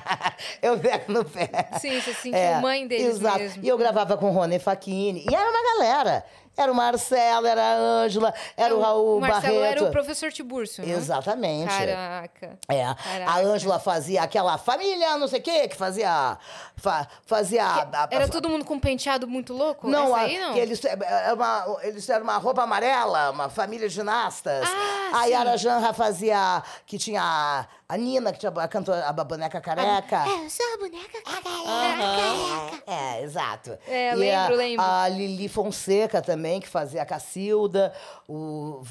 eu 0.62 0.78
pego 0.78 1.12
no 1.12 1.24
pé. 1.24 1.48
Sim, 1.80 2.00
você 2.00 2.14
se 2.14 2.22
sentiu 2.22 2.60
mãe 2.62 2.86
deles 2.86 3.16
exato. 3.16 3.38
mesmo. 3.38 3.64
E 3.64 3.68
eu 3.68 3.76
gravava 3.76 4.16
com 4.16 4.30
o 4.30 4.32
Rony 4.32 4.58
Facchini. 4.58 5.26
E 5.28 5.34
era 5.34 5.50
uma 5.50 5.74
galera. 5.74 6.24
Era 6.56 6.70
o 6.70 6.74
Marcelo, 6.74 7.46
era 7.46 7.60
a 7.62 7.74
Ângela, 7.76 8.32
era 8.56 8.74
o 8.74 8.80
Raul 8.80 9.18
o 9.18 9.20
Marcelo 9.20 9.58
Barreto. 9.60 9.78
era 9.78 9.84
o 9.88 9.90
professor 9.90 10.32
Tibúrcio, 10.32 10.86
né? 10.86 10.92
Exatamente. 10.92 11.68
Caraca. 11.68 12.58
É, 12.68 12.84
a 12.84 12.94
Caraca. 12.94 13.40
Ângela 13.40 13.78
fazia 13.80 14.22
aquela 14.22 14.56
família, 14.56 15.16
não 15.18 15.26
sei 15.26 15.40
o 15.40 15.42
quê, 15.42 15.68
que 15.68 15.76
fazia. 15.76 16.38
fa- 16.76 17.06
fazia. 17.26 17.64
a- 17.64 17.82
a- 18.04 18.08
Era 18.10 18.24
a- 18.26 18.28
todo 18.28 18.48
mundo 18.48 18.64
com 18.64 18.74
um 18.74 18.80
penteado 18.80 19.26
muito 19.26 19.52
louco? 19.52 19.88
Não, 19.88 20.14
a- 20.14 20.20
aí 20.20 20.38
não? 20.38 20.56
eles, 20.56 20.80
é 20.84 21.32
uma, 21.32 21.78
eles 21.82 22.08
eram 22.08 22.24
uma 22.24 22.36
roupa 22.36 22.62
amarela, 22.62 23.30
uma 23.30 23.48
família 23.48 23.88
de 23.88 23.94
ginastas. 23.94 24.68
Ah, 24.68 25.20
a 25.20 25.24
sim. 25.24 25.30
Yara 25.30 25.56
Janra 25.56 25.92
fazia. 25.92 26.62
Que 26.86 26.98
tinha 26.98 27.66
a- 27.88 27.96
Nina, 27.96 28.32
que 28.32 28.38
tinha 28.38 28.50
a 28.52 28.68
cantora, 28.68 29.06
a 29.06 29.12
boneca 29.12 29.60
careca. 29.60 30.24
É, 30.26 30.44
eu 30.44 30.50
sou 30.50 30.66
a 30.74 30.78
boneca 30.78 31.18
Aham. 31.26 32.70
É, 32.86 33.22
exato. 33.22 33.78
É, 33.86 34.12
E 34.12 34.14
lembro, 34.14 34.54
a, 34.54 34.56
lembro. 34.56 34.84
A 34.84 35.08
Lili 35.08 35.48
Fonseca 35.48 36.20
também, 36.22 36.60
que 36.60 36.68
fazia 36.68 37.02
a 37.02 37.06
Cacilda, 37.06 37.92
o, 38.28 38.82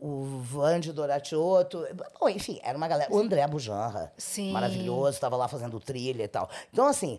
o 0.00 0.40
Vande 0.42 0.92
Doratiotto. 0.92 1.84
Bom, 2.20 2.28
enfim, 2.28 2.58
era 2.62 2.76
uma 2.76 2.88
galera. 2.88 3.12
O 3.12 3.18
André 3.18 3.46
Bujanra. 3.46 4.12
Sim. 4.16 4.52
Maravilhoso, 4.52 5.10
estava 5.10 5.36
lá 5.36 5.48
fazendo 5.48 5.78
trilha 5.80 6.22
e 6.24 6.28
tal. 6.28 6.48
Então, 6.72 6.86
assim. 6.86 7.18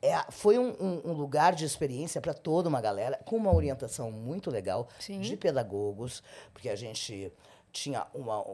é, 0.00 0.16
foi 0.30 0.58
um, 0.58 0.70
um- 0.80 1.10
um 1.10 1.12
lugar 1.12 1.54
de 1.54 1.64
experiência 1.64 2.20
para 2.20 2.34
toda 2.34 2.68
uma 2.68 2.80
galera, 2.80 3.18
com 3.24 3.36
uma 3.36 3.54
orientação 3.54 4.10
muito 4.10 4.50
legal 4.50 4.88
Sim. 4.98 5.20
de 5.20 5.36
pedagogos, 5.36 6.22
porque 6.52 6.68
a 6.68 6.76
gente 6.76 7.32
tinha 7.72 8.06
uma. 8.14 8.44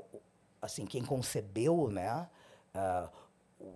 Assim, 0.61 0.85
quem 0.87 1.03
concebeu, 1.05 1.89
né? 1.91 2.29
ah, 2.75 3.09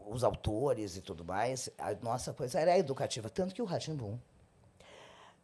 os 0.07 0.23
autores 0.23 0.97
e 0.97 1.01
tudo 1.01 1.25
mais, 1.25 1.69
a 1.79 1.93
nossa 2.03 2.33
coisa 2.33 2.61
era 2.61 2.79
educativa. 2.79 3.29
Tanto 3.29 3.55
que 3.55 3.61
o 3.63 3.65
Ratimbum 3.65 4.17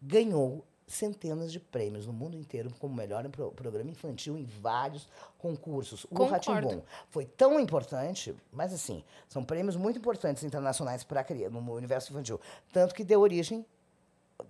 ganhou 0.01 0.65
centenas 0.87 1.53
de 1.53 1.61
prêmios 1.61 2.07
no 2.07 2.13
mundo 2.13 2.35
inteiro 2.37 2.71
como 2.79 2.95
melhor 2.95 3.29
pro- 3.29 3.51
programa 3.53 3.91
infantil 3.91 4.39
em 4.39 4.45
vários 4.45 5.07
concursos. 5.39 6.07
O. 6.11 6.25
Ratimbum 6.25 6.81
foi 7.11 7.27
tão 7.27 7.61
importante, 7.61 8.35
mas 8.51 8.73
assim, 8.73 9.05
são 9.29 9.45
prêmios 9.45 9.77
muito 9.77 9.99
importantes 9.99 10.43
internacionais 10.45 11.05
para 11.05 11.27
no 11.51 11.73
universo 11.75 12.11
infantil, 12.13 12.41
tanto 12.73 12.95
que 12.95 13.05
deu 13.05 13.21
origem 13.21 13.65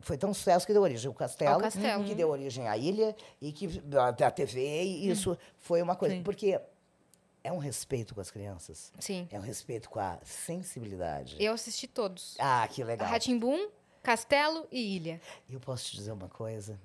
foi 0.01 0.19
tão 0.19 0.35
sucesso 0.35 0.67
que 0.67 0.73
deu 0.75 0.83
origem 0.83 1.09
ao 1.09 1.15
Castelo, 1.15 1.55
Ao 1.55 1.61
Castelo. 1.61 2.05
que 2.05 2.15
deu 2.15 2.29
origem 2.29 2.69
à 2.69 2.77
Ilha 2.77 3.17
e 3.41 3.51
que 3.51 3.83
até 3.99 4.27
a 4.27 4.31
TV 4.31 4.61
e 4.85 5.11
isso 5.11 5.37
foi 5.57 5.81
uma 5.81 5.97
coisa 5.97 6.15
Sim. 6.15 6.23
porque 6.23 6.61
é 7.49 7.53
um 7.53 7.59
respeito 7.59 8.15
com 8.15 8.21
as 8.21 8.31
crianças, 8.31 8.93
Sim. 8.99 9.27
é 9.31 9.39
um 9.39 9.43
respeito 9.43 9.89
com 9.89 9.99
a 9.99 10.19
sensibilidade. 10.23 11.37
Eu 11.41 11.55
assisti 11.55 11.87
todos. 11.87 12.37
Ah, 12.39 12.69
que 12.69 12.85
legal. 12.85 13.09
Ratimbum, 13.09 13.71
Castelo 14.03 14.69
e 14.71 14.97
Ilha. 14.97 15.21
E 15.49 15.55
eu 15.55 15.61
posso 15.61 15.87
te 15.87 15.97
dizer 15.97 16.13
uma 16.13 16.29
coisa? 16.29 16.79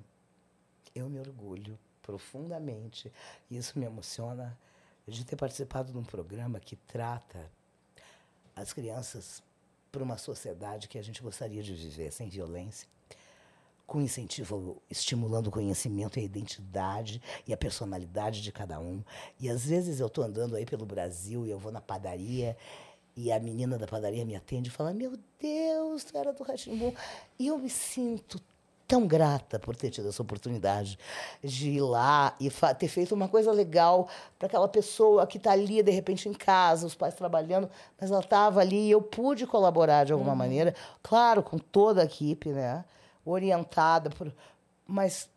Eu 0.95 1.09
me 1.09 1.19
orgulho 1.19 1.77
profundamente, 2.01 3.11
e 3.51 3.57
isso 3.57 3.77
me 3.77 3.85
emociona, 3.85 4.57
de 5.05 5.25
ter 5.25 5.35
participado 5.35 5.91
de 5.91 5.97
um 5.97 6.03
programa 6.03 6.61
que 6.61 6.77
trata 6.77 7.51
as 8.55 8.71
crianças 8.71 9.43
para 9.91 10.01
uma 10.01 10.17
sociedade 10.17 10.87
que 10.87 10.97
a 10.97 11.01
gente 11.01 11.21
gostaria 11.21 11.61
de 11.61 11.73
viver, 11.73 12.09
sem 12.11 12.29
violência, 12.29 12.87
com 13.93 14.01
incentivo, 14.01 14.81
estimulando 14.89 15.47
o 15.47 15.51
conhecimento 15.51 16.17
e 16.17 16.23
a 16.23 16.25
identidade 16.25 17.21
e 17.47 17.53
a 17.53 17.57
personalidade 17.57 18.41
de 18.41 18.51
cada 18.51 18.79
um. 18.79 19.03
E 19.39 19.47
às 19.47 19.67
vezes 19.67 19.99
eu 19.99 20.07
estou 20.07 20.23
andando 20.23 20.55
aí 20.55 20.65
pelo 20.65 20.83
Brasil 20.83 21.45
e 21.45 21.51
eu 21.51 21.59
vou 21.59 21.71
na 21.71 21.79
padaria 21.79 22.57
e 23.15 23.31
a 23.31 23.39
menina 23.39 23.77
da 23.77 23.85
padaria 23.85 24.25
me 24.25 24.35
atende 24.35 24.69
e 24.69 24.71
fala: 24.71 24.95
Meu 24.95 25.13
Deus, 25.39 26.05
tu 26.05 26.17
era 26.17 26.33
do 26.33 26.41
Ratimbum. 26.41 26.91
E 27.37 27.45
eu 27.45 27.59
me 27.59 27.69
sinto 27.69 28.41
tão 28.87 29.05
grata 29.05 29.59
por 29.59 29.75
ter 29.75 29.91
tido 29.91 30.09
essa 30.09 30.23
oportunidade 30.23 30.97
de 31.43 31.69
ir 31.69 31.81
lá 31.81 32.35
e 32.39 32.49
ter 32.79 32.87
feito 32.87 33.13
uma 33.13 33.27
coisa 33.27 33.51
legal 33.51 34.09
para 34.39 34.47
aquela 34.47 34.67
pessoa 34.67 35.27
que 35.27 35.37
está 35.37 35.51
ali, 35.51 35.83
de 35.83 35.91
repente, 35.91 36.27
em 36.27 36.33
casa, 36.33 36.87
os 36.87 36.95
pais 36.95 37.13
trabalhando, 37.13 37.69
mas 38.01 38.09
ela 38.09 38.21
estava 38.21 38.59
ali 38.59 38.87
e 38.87 38.91
eu 38.91 39.03
pude 39.03 39.45
colaborar 39.45 40.03
de 40.03 40.13
alguma 40.13 40.33
maneira, 40.33 40.73
claro, 41.03 41.43
com 41.43 41.59
toda 41.59 42.01
a 42.01 42.05
equipe, 42.05 42.49
né? 42.49 42.83
Orientada, 43.25 44.09
por, 44.09 44.33
mas 44.87 45.29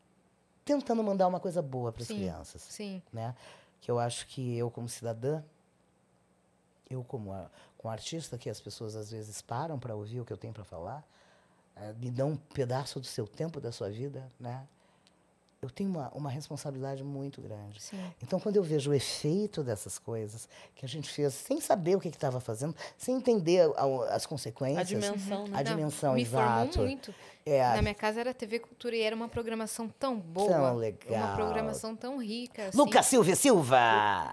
tentando 0.64 1.02
mandar 1.02 1.26
uma 1.28 1.38
coisa 1.40 1.62
boa 1.62 1.92
para 1.92 2.02
as 2.02 2.08
crianças 2.08 2.62
Sim. 2.62 3.00
né? 3.12 3.34
Que 3.80 3.90
eu 3.90 3.98
acho 3.98 4.26
que 4.26 4.56
eu 4.56 4.70
como 4.70 4.88
cidadã, 4.88 5.42
eu 6.90 7.02
como 7.04 7.32
a, 7.32 7.48
como 7.78 7.92
artista, 7.92 8.36
que 8.38 8.48
as 8.50 8.60
pessoas 8.60 8.96
às 8.96 9.10
vezes 9.10 9.40
param 9.42 9.78
para 9.78 9.94
ouvir 9.94 10.20
o 10.20 10.24
que 10.24 10.32
eu 10.32 10.36
tenho 10.36 10.52
para 10.52 10.64
falar, 10.64 11.04
eh, 11.76 11.92
me 12.00 12.10
dão 12.10 12.30
um 12.30 12.36
pedaço 12.36 12.98
do 13.00 13.06
seu 13.06 13.26
tempo, 13.26 13.60
da 13.60 13.70
sua 13.72 13.90
vida, 13.90 14.26
né? 14.40 14.66
Eu 15.62 15.70
tenho 15.70 15.90
uma, 15.90 16.10
uma 16.10 16.30
responsabilidade 16.30 17.02
muito 17.02 17.40
grande. 17.40 17.80
Sim. 17.80 18.12
Então, 18.22 18.38
quando 18.38 18.56
eu 18.56 18.62
vejo 18.62 18.90
o 18.90 18.94
efeito 18.94 19.64
dessas 19.64 19.98
coisas 19.98 20.48
que 20.76 20.84
a 20.84 20.88
gente 20.88 21.08
fez 21.10 21.32
sem 21.34 21.60
saber 21.60 21.96
o 21.96 22.00
que 22.00 22.08
estava 22.08 22.38
fazendo, 22.40 22.74
sem 22.96 23.16
entender 23.16 23.68
a- 23.76 24.14
as 24.14 24.26
consequências, 24.26 24.78
A 24.80 24.82
dimensão, 24.84 25.44
né? 25.48 25.58
a 25.58 25.62
Não, 25.64 25.70
dimensão, 25.76 26.14
me 26.14 26.22
exato. 26.22 26.72
formou 26.72 26.86
muito. 26.88 27.14
É, 27.48 27.62
Na 27.77 27.81
minha 27.81 27.94
casa 27.94 28.18
era 28.18 28.35
TV 28.35 28.59
Cultura 28.59 28.97
e 28.97 29.02
era 29.02 29.14
uma 29.14 29.28
programação 29.28 29.89
tão 29.89 30.16
boa. 30.18 30.48
Tão 30.51 30.59
Uma 30.62 30.73
legal. 30.73 31.36
programação 31.36 31.94
tão 31.94 32.20
rica. 32.20 32.66
Assim. 32.66 32.77
Lucas 32.77 33.06
Silva 33.06 33.36
Silva! 33.36 33.78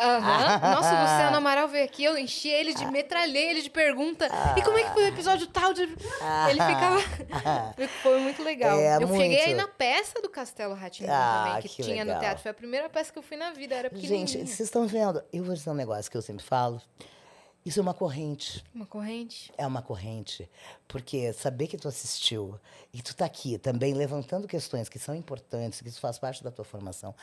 Aham. 0.02 0.60
Nossa, 0.73 0.95
o 0.95 1.02
Luciano 1.02 1.38
Amaral 1.38 1.68
veio 1.68 1.85
aqui, 1.85 2.03
eu 2.03 2.18
enchi 2.18 2.49
ele 2.49 2.73
de 2.73 2.84
metralhei 2.88 3.52
ele 3.52 3.61
de 3.61 3.69
pergunta. 3.69 4.27
E 4.57 4.64
como 4.64 4.80
é 4.80 4.84
que 4.85 4.90
foi 4.94 5.03
o 5.03 5.07
episódio 5.10 5.45
tal? 5.45 5.73
De... 5.76 5.84
Ele 5.84 6.60
ficava. 6.60 6.99
foi 8.02 8.19
muito 8.19 8.41
legal. 8.41 8.80
É, 8.80 8.95
eu 8.95 9.07
cheguei 9.07 9.41
aí 9.41 9.53
muito. 9.53 9.57
na 9.57 9.68
peça 9.68 10.19
do 10.19 10.27
Castelo 10.30 10.73
Ratinho 10.73 11.10
Ah, 11.11 11.44
também, 11.45 11.61
que, 11.61 11.69
que 11.69 11.84
tinha 11.84 12.03
no 12.03 12.10
legal. 12.10 12.19
teatro. 12.19 12.41
Foi 12.41 12.49
a 12.49 12.56
primeira 12.56 12.90
peça 12.90 13.14
que 13.14 13.19
eu 13.19 13.23
fui 13.23 13.38
na 13.38 13.52
vida, 13.52 13.76
era 13.76 13.90
pequenininha. 13.91 14.26
Gente, 14.26 14.48
vocês 14.48 14.61
estão 14.61 14.88
vendo? 14.88 15.23
Eu 15.31 15.44
vou 15.44 15.53
dizer 15.53 15.69
um 15.69 15.76
negócio 15.76 16.10
que 16.10 16.18
eu 16.18 16.22
sempre 16.23 16.44
falo. 16.44 16.81
Isso 17.65 17.80
é 17.80 17.81
uma 17.81 17.94
corrente. 17.94 18.64
Uma 18.73 18.85
corrente. 18.85 19.53
É 19.57 19.65
uma 19.65 19.81
corrente. 19.81 20.49
Porque 20.88 21.31
saber 21.31 21.68
que 21.68 21.77
tu 21.77 21.88
assistiu 21.88 22.60
e 22.94 23.02
tu 23.02 23.15
tá 23.15 23.26
aqui 23.26 23.57
também 23.57 23.94
levantando 23.94 24.48
questões 24.48 24.90
que 24.90 24.99
são 24.99 25.15
importantes, 25.15 25.81
que 25.81 25.88
isso 25.88 25.99
faz 25.99 26.19
parte 26.19 26.44
da 26.44 26.52
tua 26.52 26.65
formação. 26.65 27.15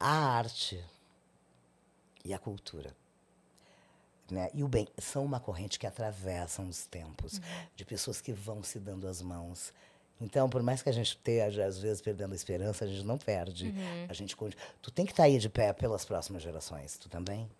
A 0.00 0.10
arte 0.10 0.82
e 2.24 2.32
a 2.32 2.38
cultura. 2.38 2.96
Né? 4.30 4.48
E 4.54 4.64
o 4.64 4.68
bem 4.68 4.88
são 4.98 5.24
uma 5.24 5.38
corrente 5.38 5.78
que 5.78 5.86
atravessam 5.86 6.66
os 6.66 6.86
tempos, 6.86 7.38
de 7.76 7.84
pessoas 7.84 8.20
que 8.20 8.32
vão 8.32 8.62
se 8.62 8.80
dando 8.80 9.06
as 9.06 9.20
mãos. 9.20 9.74
Então, 10.18 10.48
por 10.48 10.62
mais 10.62 10.80
que 10.80 10.88
a 10.88 10.92
gente 10.92 11.08
esteja, 11.08 11.66
às 11.66 11.78
vezes, 11.78 12.00
perdendo 12.00 12.32
a 12.32 12.36
esperança, 12.36 12.84
a 12.84 12.88
gente 12.88 13.04
não 13.04 13.18
perde. 13.18 13.74
A 14.08 14.12
gente 14.14 14.34
continua. 14.36 14.64
Tu 14.80 14.90
tem 14.90 15.04
que 15.04 15.12
estar 15.12 15.24
aí 15.24 15.38
de 15.38 15.50
pé 15.50 15.72
pelas 15.72 16.04
próximas 16.04 16.42
gerações. 16.42 16.96
Tu 16.96 17.08
também? 17.08 17.50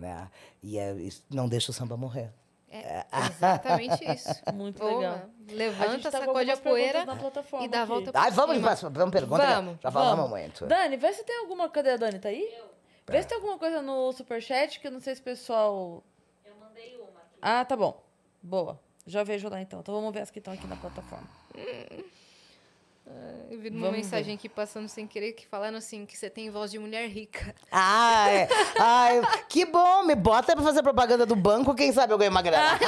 Né? 0.00 0.28
E 0.62 0.78
é, 0.78 0.94
não 1.28 1.46
deixa 1.48 1.70
o 1.70 1.74
samba 1.74 1.96
morrer. 1.96 2.32
É 2.72 3.04
exatamente 3.26 4.04
isso. 4.12 4.28
Muito 4.54 4.78
Boa. 4.78 4.94
legal. 4.96 5.14
A 5.48 5.52
Levanta, 5.52 6.10
tá 6.10 6.20
com 6.20 6.26
sacode 6.26 6.50
a 6.52 6.56
poeira 6.56 6.92
perguntas 6.92 7.06
na 7.14 7.20
plataforma 7.20 7.66
e 7.66 7.68
dá 7.68 7.78
a 7.80 7.82
aqui. 7.82 7.92
volta 7.92 8.10
Ai, 8.14 8.30
vamos 8.30 8.56
cima. 8.56 8.76
para 8.76 8.88
vamos 8.90 9.12
pergunta. 9.12 9.42
já- 9.42 9.54
Vamos, 9.56 9.78
já 9.82 9.90
falamos 9.90 10.16
Vamos. 10.16 10.30
muito. 10.30 10.66
Dani, 10.66 10.96
vê 10.96 11.12
se 11.12 11.24
tem 11.24 11.36
alguma. 11.40 11.68
Cadê 11.68 11.90
a 11.90 11.96
Dani? 11.96 12.18
Tá 12.18 12.28
aí? 12.28 12.58
Vê 13.08 13.20
se 13.22 13.28
tem 13.28 13.36
alguma 13.36 13.58
coisa 13.58 13.82
no 13.82 14.12
superchat 14.12 14.78
que 14.80 14.86
eu 14.86 14.92
não 14.92 15.00
sei 15.00 15.14
se 15.16 15.20
o 15.20 15.24
pessoal. 15.24 16.02
Ah, 17.42 17.64
tá 17.64 17.76
bom. 17.76 18.00
Boa. 18.42 18.78
Já 19.06 19.24
vejo 19.24 19.48
lá 19.48 19.60
então. 19.60 19.80
Então 19.80 19.94
vamos 19.94 20.12
ver 20.14 20.20
as 20.20 20.30
que 20.30 20.38
estão 20.38 20.54
aqui 20.54 20.66
na 20.68 20.76
plataforma. 20.76 21.26
Eu 23.50 23.58
vi 23.58 23.68
uma 23.68 23.80
Vamos 23.80 23.96
mensagem 23.96 24.36
aqui 24.36 24.48
passando 24.48 24.86
sem 24.86 25.08
querer, 25.08 25.32
que 25.32 25.44
falando 25.44 25.74
assim, 25.74 26.06
que 26.06 26.16
você 26.16 26.30
tem 26.30 26.48
voz 26.50 26.70
de 26.70 26.78
mulher 26.78 27.08
rica. 27.08 27.52
Ai, 27.72 28.46
ai, 28.78 29.20
que 29.48 29.66
bom, 29.66 30.04
me 30.04 30.14
bota 30.14 30.54
pra 30.54 30.64
fazer 30.64 30.84
propaganda 30.84 31.26
do 31.26 31.34
banco, 31.34 31.74
quem 31.74 31.92
sabe 31.92 32.12
eu 32.12 32.18
ganho 32.18 32.30
uma 32.30 32.42
grana. 32.42 32.78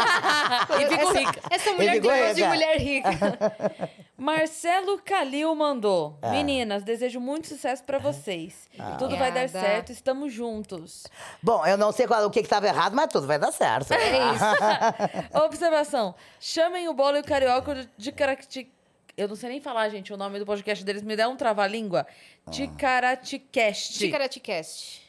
E 0.81 0.87
ficou 0.87 1.11
essa, 1.11 1.19
rica. 1.19 1.41
essa 1.51 1.73
mulher 1.73 1.93
tem 1.93 2.01
voz 2.01 2.35
de 2.37 2.43
rica. 2.43 2.49
mulher 2.49 2.77
rica. 2.79 3.11
Marcelo 4.17 4.99
Calil 5.05 5.53
mandou. 5.53 6.17
É. 6.23 6.31
Meninas, 6.31 6.85
desejo 6.85 7.19
muito 7.19 7.49
sucesso 7.49 7.83
pra 7.83 7.99
vocês. 7.99 8.69
Tudo 9.01 9.17
vai 9.17 9.33
dar 9.33 9.49
certo, 9.49 9.91
estamos 9.91 10.33
juntos. 10.33 11.09
Bom, 11.43 11.67
eu 11.67 11.77
não 11.77 11.91
sei 11.91 12.07
qual, 12.07 12.25
o 12.25 12.31
que 12.31 12.39
estava 12.39 12.69
errado, 12.69 12.95
mas 12.95 13.09
tudo 13.09 13.27
vai 13.27 13.39
dar 13.39 13.51
certo. 13.51 13.93
É 13.93 14.33
isso. 14.33 15.45
Observação. 15.45 16.15
Chamem 16.39 16.89
o 16.89 16.95
Bolo 16.95 17.17
e 17.17 17.21
o 17.21 17.25
Carioca 17.25 17.89
de 17.99 18.13
Caracti... 18.13 18.71
Eu 19.17 19.29
não 19.29 19.37
sei 19.37 19.51
nem 19.51 19.61
falar, 19.61 19.89
gente, 19.91 20.13
o 20.13 20.17
nome 20.17 20.39
do 20.39 20.47
podcast 20.47 20.83
deles. 20.85 21.03
Me 21.03 21.15
dá 21.17 21.29
um 21.29 21.37
trava-língua. 21.37 22.07
Ticaraticast. 22.51 23.99
Ticaraticast. 23.99 25.03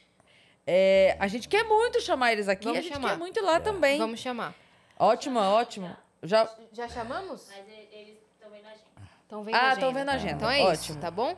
É, 0.65 1.15
a 1.19 1.27
gente 1.27 1.47
quer 1.47 1.63
muito 1.63 2.01
chamar 2.01 2.31
eles 2.33 2.47
aqui. 2.47 2.65
Vamos 2.65 2.79
a 2.79 2.81
gente 2.81 2.93
chamar. 2.93 3.09
quer 3.11 3.17
muito 3.17 3.37
ir 3.39 3.43
lá 3.43 3.59
também. 3.59 3.97
Vamos 3.97 4.19
chamar. 4.19 4.53
Ótimo, 4.97 5.39
ótimo. 5.39 5.95
Já... 6.21 6.49
Já 6.71 6.87
chamamos? 6.87 7.47
Mas 7.49 7.65
eles 7.91 8.17
estão 8.33 8.49
vendo 8.49 8.65
a 8.65 8.69
gente. 8.71 8.83
Então 9.25 9.43
vem 9.43 9.55
Ah, 9.55 9.69
a 9.71 9.73
estão 9.73 9.93
vendo 9.93 10.09
a 10.09 10.13
agenda. 10.13 10.35
Então 10.35 10.49
é 10.51 10.61
Ótimo. 10.61 10.73
isso, 10.73 10.99
tá 10.99 11.11
bom? 11.11 11.37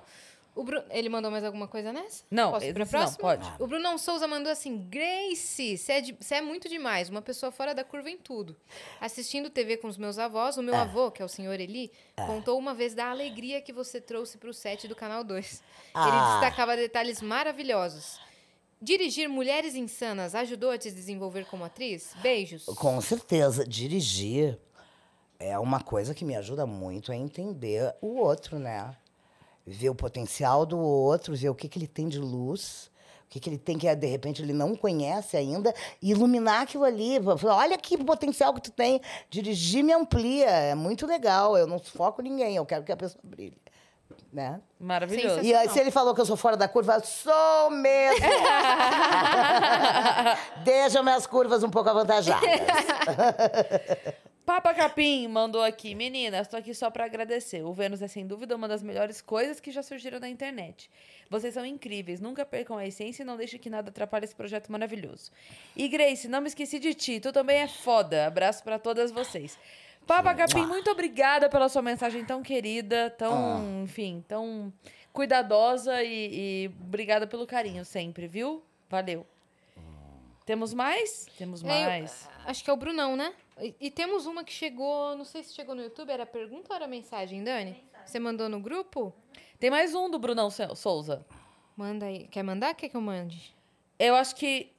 O 0.55 0.63
Bru... 0.63 0.81
Ele 0.89 1.09
mandou 1.09 1.29
mais 1.29 1.43
alguma 1.43 1.67
coisa 1.67 1.91
nessa? 1.91 2.23
Não, 2.31 2.51
Posso 2.51 2.65
ir 2.65 2.73
pra 2.73 2.83
esse 2.83 2.93
não, 2.93 2.99
próxima? 3.01 3.19
pode. 3.21 3.61
O 3.63 3.67
Brunão 3.67 3.97
Souza 3.97 4.25
mandou 4.25 4.49
assim: 4.51 4.77
Grace, 4.89 5.77
você 5.77 5.91
é, 5.91 6.01
de- 6.01 6.17
é 6.31 6.41
muito 6.41 6.69
demais, 6.69 7.09
uma 7.09 7.21
pessoa 7.21 7.51
fora 7.51 7.75
da 7.75 7.83
curva 7.83 8.09
em 8.09 8.17
tudo. 8.17 8.55
Assistindo 9.01 9.49
TV 9.49 9.75
com 9.77 9.87
os 9.89 9.97
meus 9.97 10.17
avós, 10.17 10.55
o 10.57 10.63
meu 10.63 10.73
avô, 10.75 11.11
que 11.11 11.21
é 11.21 11.25
o 11.25 11.27
senhor 11.27 11.59
Eli, 11.59 11.91
contou 12.25 12.57
uma 12.57 12.73
vez 12.73 12.93
da 12.93 13.09
alegria 13.11 13.61
que 13.61 13.73
você 13.73 13.99
trouxe 13.99 14.37
pro 14.37 14.53
set 14.53 14.87
do 14.87 14.95
Canal 14.95 15.23
2. 15.25 15.51
Ele 15.53 15.61
Ah. 15.93 16.39
destacava 16.39 16.75
detalhes 16.77 17.21
maravilhosos. 17.21 18.19
Dirigir 18.81 19.27
Mulheres 19.29 19.75
Insanas 19.75 20.35
ajudou 20.35 20.69
a 20.71 20.77
te 20.77 20.91
desenvolver 20.91 21.45
como 21.45 21.63
atriz? 21.65 22.13
Beijos. 22.21 22.65
Com 22.65 22.99
certeza, 23.01 23.65
dirigir 23.65 24.57
é 25.39 25.57
uma 25.59 25.81
coisa 25.81 26.13
que 26.13 26.23
me 26.23 26.35
ajuda 26.35 26.65
muito 26.65 27.11
a 27.11 27.15
entender 27.15 27.93
o 28.01 28.15
outro, 28.17 28.57
né? 28.59 28.95
Ver 29.65 29.89
o 29.89 29.95
potencial 29.95 30.65
do 30.65 30.77
outro, 30.77 31.35
ver 31.35 31.49
o 31.49 31.55
que, 31.55 31.67
que 31.67 31.79
ele 31.79 31.87
tem 31.87 32.07
de 32.07 32.19
luz, 32.19 32.91
o 33.25 33.29
que, 33.29 33.39
que 33.39 33.49
ele 33.49 33.57
tem 33.57 33.77
que, 33.77 33.93
de 33.95 34.07
repente, 34.07 34.41
ele 34.41 34.53
não 34.53 34.75
conhece 34.75 35.35
ainda, 35.35 35.73
e 36.01 36.11
iluminar 36.11 36.61
aquilo 36.61 36.83
ali. 36.83 37.19
Falar, 37.37 37.57
Olha 37.57 37.77
que 37.77 37.97
potencial 37.97 38.53
que 38.53 38.61
tu 38.61 38.71
tem. 38.71 39.01
Dirigir 39.29 39.83
me 39.83 39.93
amplia, 39.93 40.49
é 40.49 40.75
muito 40.75 41.07
legal. 41.07 41.57
Eu 41.57 41.65
não 41.65 41.79
foco 41.79 42.21
ninguém, 42.21 42.55
eu 42.55 42.65
quero 42.65 42.83
que 42.83 42.91
a 42.91 42.97
pessoa 42.97 43.21
brilhe. 43.23 43.57
Né? 44.31 44.61
Maravilhoso. 44.79 45.41
E 45.41 45.53
aí, 45.53 45.69
se 45.69 45.79
ele 45.79 45.91
falou 45.91 46.13
que 46.13 46.21
eu 46.21 46.25
sou 46.25 46.37
fora 46.37 46.57
da 46.57 46.67
curva, 46.67 46.95
eu 46.95 47.03
sou 47.03 47.71
mesmo. 47.71 48.25
Deixa 50.63 51.01
minhas 51.01 51.25
curvas 51.25 51.63
um 51.63 51.69
pouco 51.69 51.89
avantajadas. 51.89 52.43
Papa 54.45 54.73
Capim 54.75 55.27
mandou 55.27 55.63
aqui. 55.63 55.95
Meninas, 55.95 56.47
tô 56.47 56.55
aqui 56.55 56.73
só 56.73 56.91
pra 56.91 57.05
agradecer. 57.05 57.63
O 57.63 57.73
Vênus 57.73 58.01
é 58.01 58.07
sem 58.07 58.27
dúvida 58.27 58.55
uma 58.55 58.67
das 58.67 58.83
melhores 58.83 59.19
coisas 59.19 59.59
que 59.59 59.71
já 59.71 59.81
surgiram 59.81 60.19
na 60.19 60.29
internet. 60.29 60.89
Vocês 61.29 61.53
são 61.53 61.65
incríveis. 61.65 62.19
Nunca 62.21 62.45
percam 62.45 62.77
a 62.77 62.85
essência 62.85 63.23
e 63.23 63.25
não 63.25 63.37
deixem 63.37 63.59
que 63.59 63.69
nada 63.71 63.89
atrapalhe 63.89 64.25
esse 64.25 64.35
projeto 64.35 64.71
maravilhoso. 64.71 65.31
E 65.75 65.87
Grace, 65.87 66.27
não 66.27 66.41
me 66.41 66.47
esqueci 66.47 66.77
de 66.77 66.93
ti. 66.93 67.19
Tu 67.19 67.31
também 67.31 67.57
é 67.61 67.67
foda. 67.67 68.27
Abraço 68.27 68.63
pra 68.63 68.77
todas 68.77 69.11
vocês. 69.11 69.57
Papa 70.05 70.35
Capim, 70.35 70.67
muito 70.67 70.91
obrigada 70.91 71.49
pela 71.49 71.67
sua 71.67 71.81
mensagem 71.81 72.23
tão 72.23 72.43
querida, 72.43 73.09
tão, 73.17 73.81
enfim, 73.83 74.23
tão 74.27 74.71
cuidadosa 75.11 76.03
e, 76.03 76.67
e 76.67 76.71
obrigada 76.83 77.25
pelo 77.25 77.47
carinho 77.47 77.83
sempre, 77.83 78.27
viu? 78.27 78.61
Valeu. 78.87 79.25
Temos 80.45 80.75
mais? 80.75 81.25
Temos 81.39 81.63
É, 81.63 81.65
eu- 81.65 81.69
mais. 81.89 82.29
acho 82.45 82.63
que 82.63 82.69
é 82.69 82.73
o 82.73 82.77
Brunão, 82.77 83.15
né? 83.15 83.33
E, 83.59 83.73
e 83.79 83.91
temos 83.91 84.25
uma 84.25 84.43
que 84.43 84.51
chegou, 84.51 85.15
não 85.15 85.23
sei 85.25 85.43
se 85.43 85.53
chegou 85.53 85.73
no 85.75 85.81
YouTube, 85.81 86.09
era 86.11 86.25
pergunta 86.25 86.67
ou 86.71 86.75
era 86.75 86.87
mensagem, 86.87 87.43
Dani? 87.43 87.83
Você 88.05 88.19
mandou 88.19 88.49
no 88.49 88.59
grupo? 88.59 89.13
Tem 89.59 89.69
mais 89.69 89.95
um 89.95 90.09
do 90.09 90.19
Brunão 90.19 90.49
Sou- 90.49 90.75
Souza. 90.75 91.25
Manda 91.75 92.05
aí. 92.05 92.27
Quer 92.27 92.43
mandar? 92.43 92.73
Quer 92.75 92.89
que 92.89 92.95
eu 92.97 93.01
mande? 93.01 93.53
Eu 93.97 94.15
acho 94.15 94.35
que. 94.35 94.71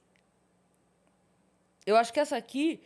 Eu 1.85 1.95
acho 1.97 2.11
que 2.13 2.19
essa 2.19 2.37
aqui 2.37 2.79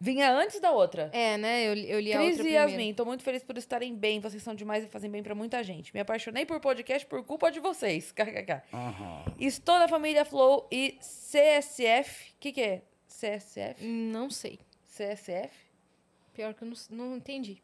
vinha 0.00 0.30
antes 0.32 0.60
da 0.60 0.72
outra. 0.72 1.08
É, 1.12 1.36
né? 1.38 1.62
Eu, 1.64 1.74
eu 1.74 2.00
li 2.00 2.12
a 2.12 2.16
Cris 2.18 2.30
outra 2.30 2.42
e 2.42 2.44
primeiro. 2.50 2.70
Yasmin, 2.70 2.94
tô 2.94 3.04
muito 3.04 3.22
feliz 3.22 3.42
por 3.42 3.56
estarem 3.56 3.94
bem. 3.94 4.20
Vocês 4.20 4.42
são 4.42 4.54
demais 4.54 4.84
e 4.84 4.88
fazem 4.88 5.10
bem 5.10 5.22
pra 5.22 5.34
muita 5.34 5.62
gente. 5.62 5.92
Me 5.94 6.00
apaixonei 6.00 6.44
por 6.44 6.60
podcast 6.60 7.06
por 7.06 7.22
culpa 7.24 7.50
de 7.50 7.60
vocês. 7.60 8.12
KKK. 8.12 8.62
Estou 9.38 9.78
na 9.78 9.88
família 9.88 10.24
Flow 10.24 10.66
e 10.70 10.98
CSF. 11.00 12.32
O 12.32 12.34
que, 12.40 12.52
que 12.52 12.60
é? 12.60 12.82
CSF? 13.08 13.84
Não 13.84 14.28
sei. 14.30 14.58
CSF? 14.96 15.50
Pior 16.32 16.54
que 16.54 16.62
eu 16.62 16.68
não, 16.68 16.76
não 17.08 17.16
entendi. 17.16 17.62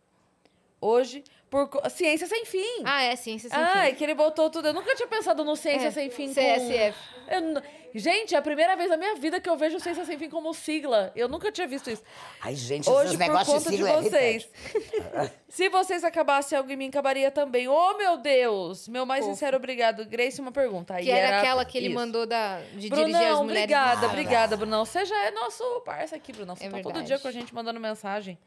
Hoje, 0.81 1.23
por. 1.51 1.69
co- 1.69 1.89
Ciência 1.91 2.27
sem 2.27 2.45
fim. 2.47 2.83
Ah, 2.85 3.03
é 3.03 3.15
ciência 3.17 3.51
sem 3.51 3.59
Ah, 3.59 3.87
é 3.87 3.91
fim. 3.91 3.97
que 3.97 4.05
ele 4.05 4.15
botou 4.15 4.49
tudo. 4.49 4.69
Eu 4.69 4.73
nunca 4.75 4.95
tinha 4.95 5.07
pensado 5.09 5.45
no 5.45 5.55
Ciência 5.57 5.89
É, 5.89 5.91
Sem 5.91 6.09
Fim 6.11 6.29
com... 6.29 6.35
CSF. 6.35 6.99
Eu 7.29 7.63
Gente, 7.95 8.35
é 8.35 8.39
a 8.39 8.43
primeira 8.43 8.77
vez 8.77 8.89
na 8.91 8.97
minha 8.97 9.15
vida 9.17 9.41
que 9.41 9.49
eu 9.49 9.57
vejo 9.57 9.81
Ciência 9.81 10.05
Sem 10.05 10.19
Fim 10.19 10.29
como 10.31 10.53
sigla. 10.55 11.13
Eu 11.17 11.29
nunca 11.29 11.51
tinha 11.51 11.67
visto 11.67 11.91
isso. 11.91 12.03
Ai, 12.41 12.55
gente, 12.55 12.89
Hoje, 12.89 13.07
esses 13.07 13.17
por 13.17 13.19
negócios 13.19 13.57
conta 13.57 13.71
de 13.71 13.77
de 13.77 13.83
sigla 13.83 13.91
é 13.99 14.03
vocês. 14.03 14.49
irritante. 14.75 15.33
Se 15.49 15.69
vocês 15.69 16.05
acabassem, 16.05 16.57
alguém 16.57 16.77
me 16.77 16.87
acabaria 16.87 17.31
também. 17.31 17.67
Oh, 17.69 17.97
meu 17.97 18.17
Deus! 18.19 18.87
Meu 18.89 19.05
mais 19.05 19.25
sincero 19.25 19.57
obrigado. 19.57 20.05
Grace, 20.07 20.41
uma 20.41 20.53
pergunta. 20.53 20.95
Aí 20.95 21.05
Que 21.05 21.11
era, 21.11 21.39
aquela 21.41 21.65
que 21.65 21.77
ele 21.77 21.87
isso. 21.89 21.95
mandou 21.97 22.25
da, 22.27 22.61
de 22.61 22.89
dirigir 22.89 22.93
as 22.93 23.11
Brunão, 23.11 23.45
mulheres. 23.45 23.63
obrigada, 23.65 23.93
insanas. 23.97 24.11
obrigada, 24.13 24.57
Brunão. 24.57 24.85
Você 24.85 25.05
já 25.05 25.25
é 25.27 25.31
nosso 25.33 25.65
parça 25.81 26.17
aqui, 26.17 26.33
Brunão. 26.33 26.55
Você 26.55 26.65
É 26.67 26.71
tá 26.71 26.77
todo 26.77 26.85
verdade. 26.85 27.07
dia 27.07 27.19
com 27.19 27.27
a 27.29 27.33
gente 27.33 27.55
mandando 27.55 27.81
mensagem. 27.81 28.39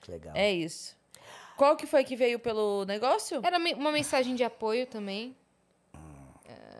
Que 0.00 0.10
legal. 0.10 0.32
É 0.36 0.50
isso. 0.50 0.96
Qual 1.56 1.76
que 1.76 1.86
foi 1.86 2.04
que 2.04 2.14
veio 2.14 2.38
pelo 2.38 2.84
negócio? 2.84 3.40
Era 3.44 3.58
uma 3.58 3.90
mensagem 3.92 4.34
de 4.34 4.44
apoio 4.44 4.86
também. 4.86 5.36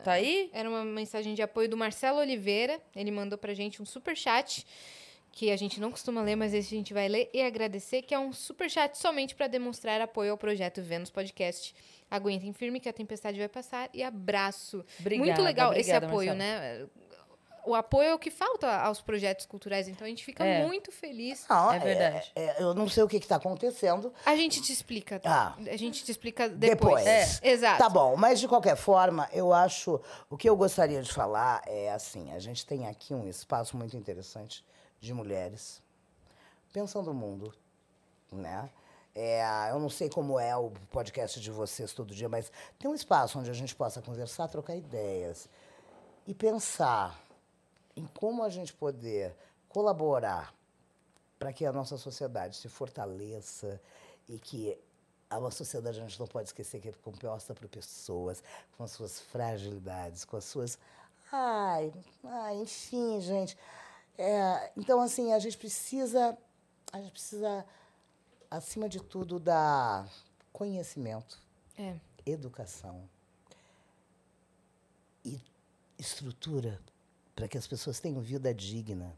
Tá 0.08 0.14
aí? 0.14 0.50
Era 0.52 0.68
uma 0.68 0.84
mensagem 0.84 1.34
de 1.34 1.42
apoio 1.42 1.68
do 1.68 1.76
Marcelo 1.76 2.18
Oliveira. 2.18 2.80
Ele 2.96 3.10
mandou 3.10 3.38
pra 3.38 3.52
gente 3.52 3.82
um 3.82 3.84
super 3.84 4.16
chat 4.16 4.66
que 5.30 5.50
a 5.50 5.56
gente 5.56 5.78
não 5.80 5.90
costuma 5.90 6.22
ler, 6.22 6.34
mas 6.34 6.52
esse 6.52 6.74
a 6.74 6.78
gente 6.78 6.92
vai 6.92 7.08
ler 7.08 7.30
e 7.32 7.42
agradecer, 7.42 8.02
que 8.02 8.14
é 8.14 8.18
um 8.18 8.32
super 8.32 8.68
chat 8.68 8.96
somente 8.96 9.34
para 9.34 9.46
demonstrar 9.46 10.00
apoio 10.00 10.32
ao 10.32 10.38
projeto 10.38 10.82
Vênus 10.82 11.10
Podcast. 11.10 11.74
Aguentem 12.10 12.52
firme 12.52 12.80
que 12.80 12.88
a 12.88 12.92
tempestade 12.92 13.38
vai 13.38 13.48
passar 13.48 13.90
e 13.92 14.02
abraço. 14.02 14.84
Obrigada, 14.98 15.26
Muito 15.26 15.42
legal 15.42 15.72
esse 15.72 15.90
obrigada, 15.90 16.06
apoio, 16.06 16.34
Marcelo. 16.34 16.84
né? 16.84 16.86
O 17.68 17.74
apoio 17.74 18.08
é 18.08 18.14
o 18.14 18.18
que 18.18 18.30
falta 18.30 18.66
aos 18.80 19.00
projetos 19.00 19.44
culturais, 19.44 19.88
então 19.88 20.06
a 20.06 20.08
gente 20.08 20.24
fica 20.24 20.42
É. 20.44 20.64
muito 20.66 20.90
feliz. 20.90 21.44
Não, 21.50 21.70
É 21.72 21.78
verdade. 21.78 22.32
é- 22.34 22.62
eu 22.62 22.72
não 22.72 22.88
sei 22.88 23.02
o 23.02 23.08
que 23.08 23.16
está 23.18 23.36
acontecendo. 23.36 24.12
A 24.24 24.34
gente 24.34 24.62
te 24.62 24.72
explica. 24.72 25.20
Ah. 25.24 25.54
A 25.70 25.76
gente 25.76 26.02
te 26.02 26.10
explica 26.10 26.48
depois. 26.48 27.04
Depois. 27.04 27.40
É. 27.42 27.48
Exato. 27.50 27.78
Tá 27.78 27.88
bom, 27.90 28.16
mas 28.16 28.40
de 28.40 28.48
qualquer 28.48 28.76
forma, 28.76 29.28
eu 29.32 29.52
acho. 29.52 30.00
O 30.30 30.36
que 30.36 30.48
eu 30.48 30.56
gostaria 30.56 31.02
de 31.02 31.12
falar 31.12 31.62
é 31.66 31.92
assim: 31.92 32.32
a 32.32 32.38
gente 32.38 32.64
tem 32.64 32.86
aqui 32.86 33.12
um 33.12 33.28
espaço 33.28 33.76
muito 33.76 33.96
interessante 33.96 34.64
de 35.00 35.12
mulheres 35.12 35.82
pensando 36.72 37.10
o 37.10 37.14
mundo, 37.14 37.52
né? 38.32 38.70
É, 39.14 39.68
eu 39.72 39.78
não 39.78 39.90
sei 39.90 40.08
como 40.08 40.38
é 40.40 40.56
o 40.56 40.70
podcast 40.90 41.38
de 41.40 41.50
vocês 41.50 41.92
todo 41.92 42.14
dia, 42.14 42.28
mas 42.28 42.50
tem 42.78 42.90
um 42.90 42.94
espaço 42.94 43.38
onde 43.38 43.50
a 43.50 43.54
gente 43.54 43.74
possa 43.74 44.00
conversar, 44.00 44.48
trocar 44.48 44.76
ideias 44.76 45.48
e 46.26 46.32
pensar 46.32 47.18
em 47.98 48.06
como 48.06 48.44
a 48.44 48.48
gente 48.48 48.72
poder 48.72 49.34
colaborar 49.68 50.54
para 51.38 51.52
que 51.52 51.66
a 51.66 51.72
nossa 51.72 51.96
sociedade 51.96 52.56
se 52.56 52.68
fortaleça 52.68 53.80
e 54.28 54.38
que 54.38 54.78
a 55.28 55.38
uma 55.38 55.50
sociedade 55.50 55.98
a 55.98 56.02
gente 56.02 56.18
não 56.18 56.26
pode 56.26 56.48
esquecer 56.48 56.80
que 56.80 56.88
é 56.88 56.92
composta 56.92 57.54
por 57.54 57.68
pessoas 57.68 58.42
com 58.76 58.84
as 58.84 58.92
suas 58.92 59.20
fragilidades, 59.20 60.24
com 60.24 60.36
as 60.36 60.44
suas. 60.44 60.78
Ai, 61.30 61.92
ai 62.24 62.56
enfim, 62.56 63.20
gente. 63.20 63.58
É, 64.16 64.72
então, 64.76 65.00
assim, 65.00 65.32
a 65.32 65.38
gente 65.38 65.58
precisa. 65.58 66.38
A 66.92 66.98
gente 67.00 67.12
precisa, 67.12 67.66
acima 68.50 68.88
de 68.88 69.00
tudo, 69.00 69.38
dar 69.38 70.08
conhecimento, 70.52 71.38
É. 71.76 71.94
educação 72.24 73.08
e 75.24 75.38
estrutura 75.98 76.80
para 77.38 77.46
que 77.46 77.56
as 77.56 77.68
pessoas 77.68 78.00
tenham 78.00 78.20
vida 78.20 78.52
digna 78.52 79.16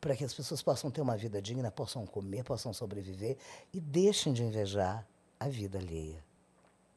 para 0.00 0.16
que 0.16 0.24
as 0.24 0.34
pessoas 0.34 0.60
possam 0.62 0.90
ter 0.92 1.00
uma 1.00 1.16
vida 1.16 1.40
digna, 1.42 1.70
possam 1.72 2.04
comer, 2.06 2.42
possam 2.44 2.72
sobreviver 2.72 3.36
e 3.72 3.80
deixem 3.80 4.32
de 4.32 4.42
invejar 4.44 5.04
a 5.40 5.48
vida 5.48 5.76
alheia. 5.78 6.24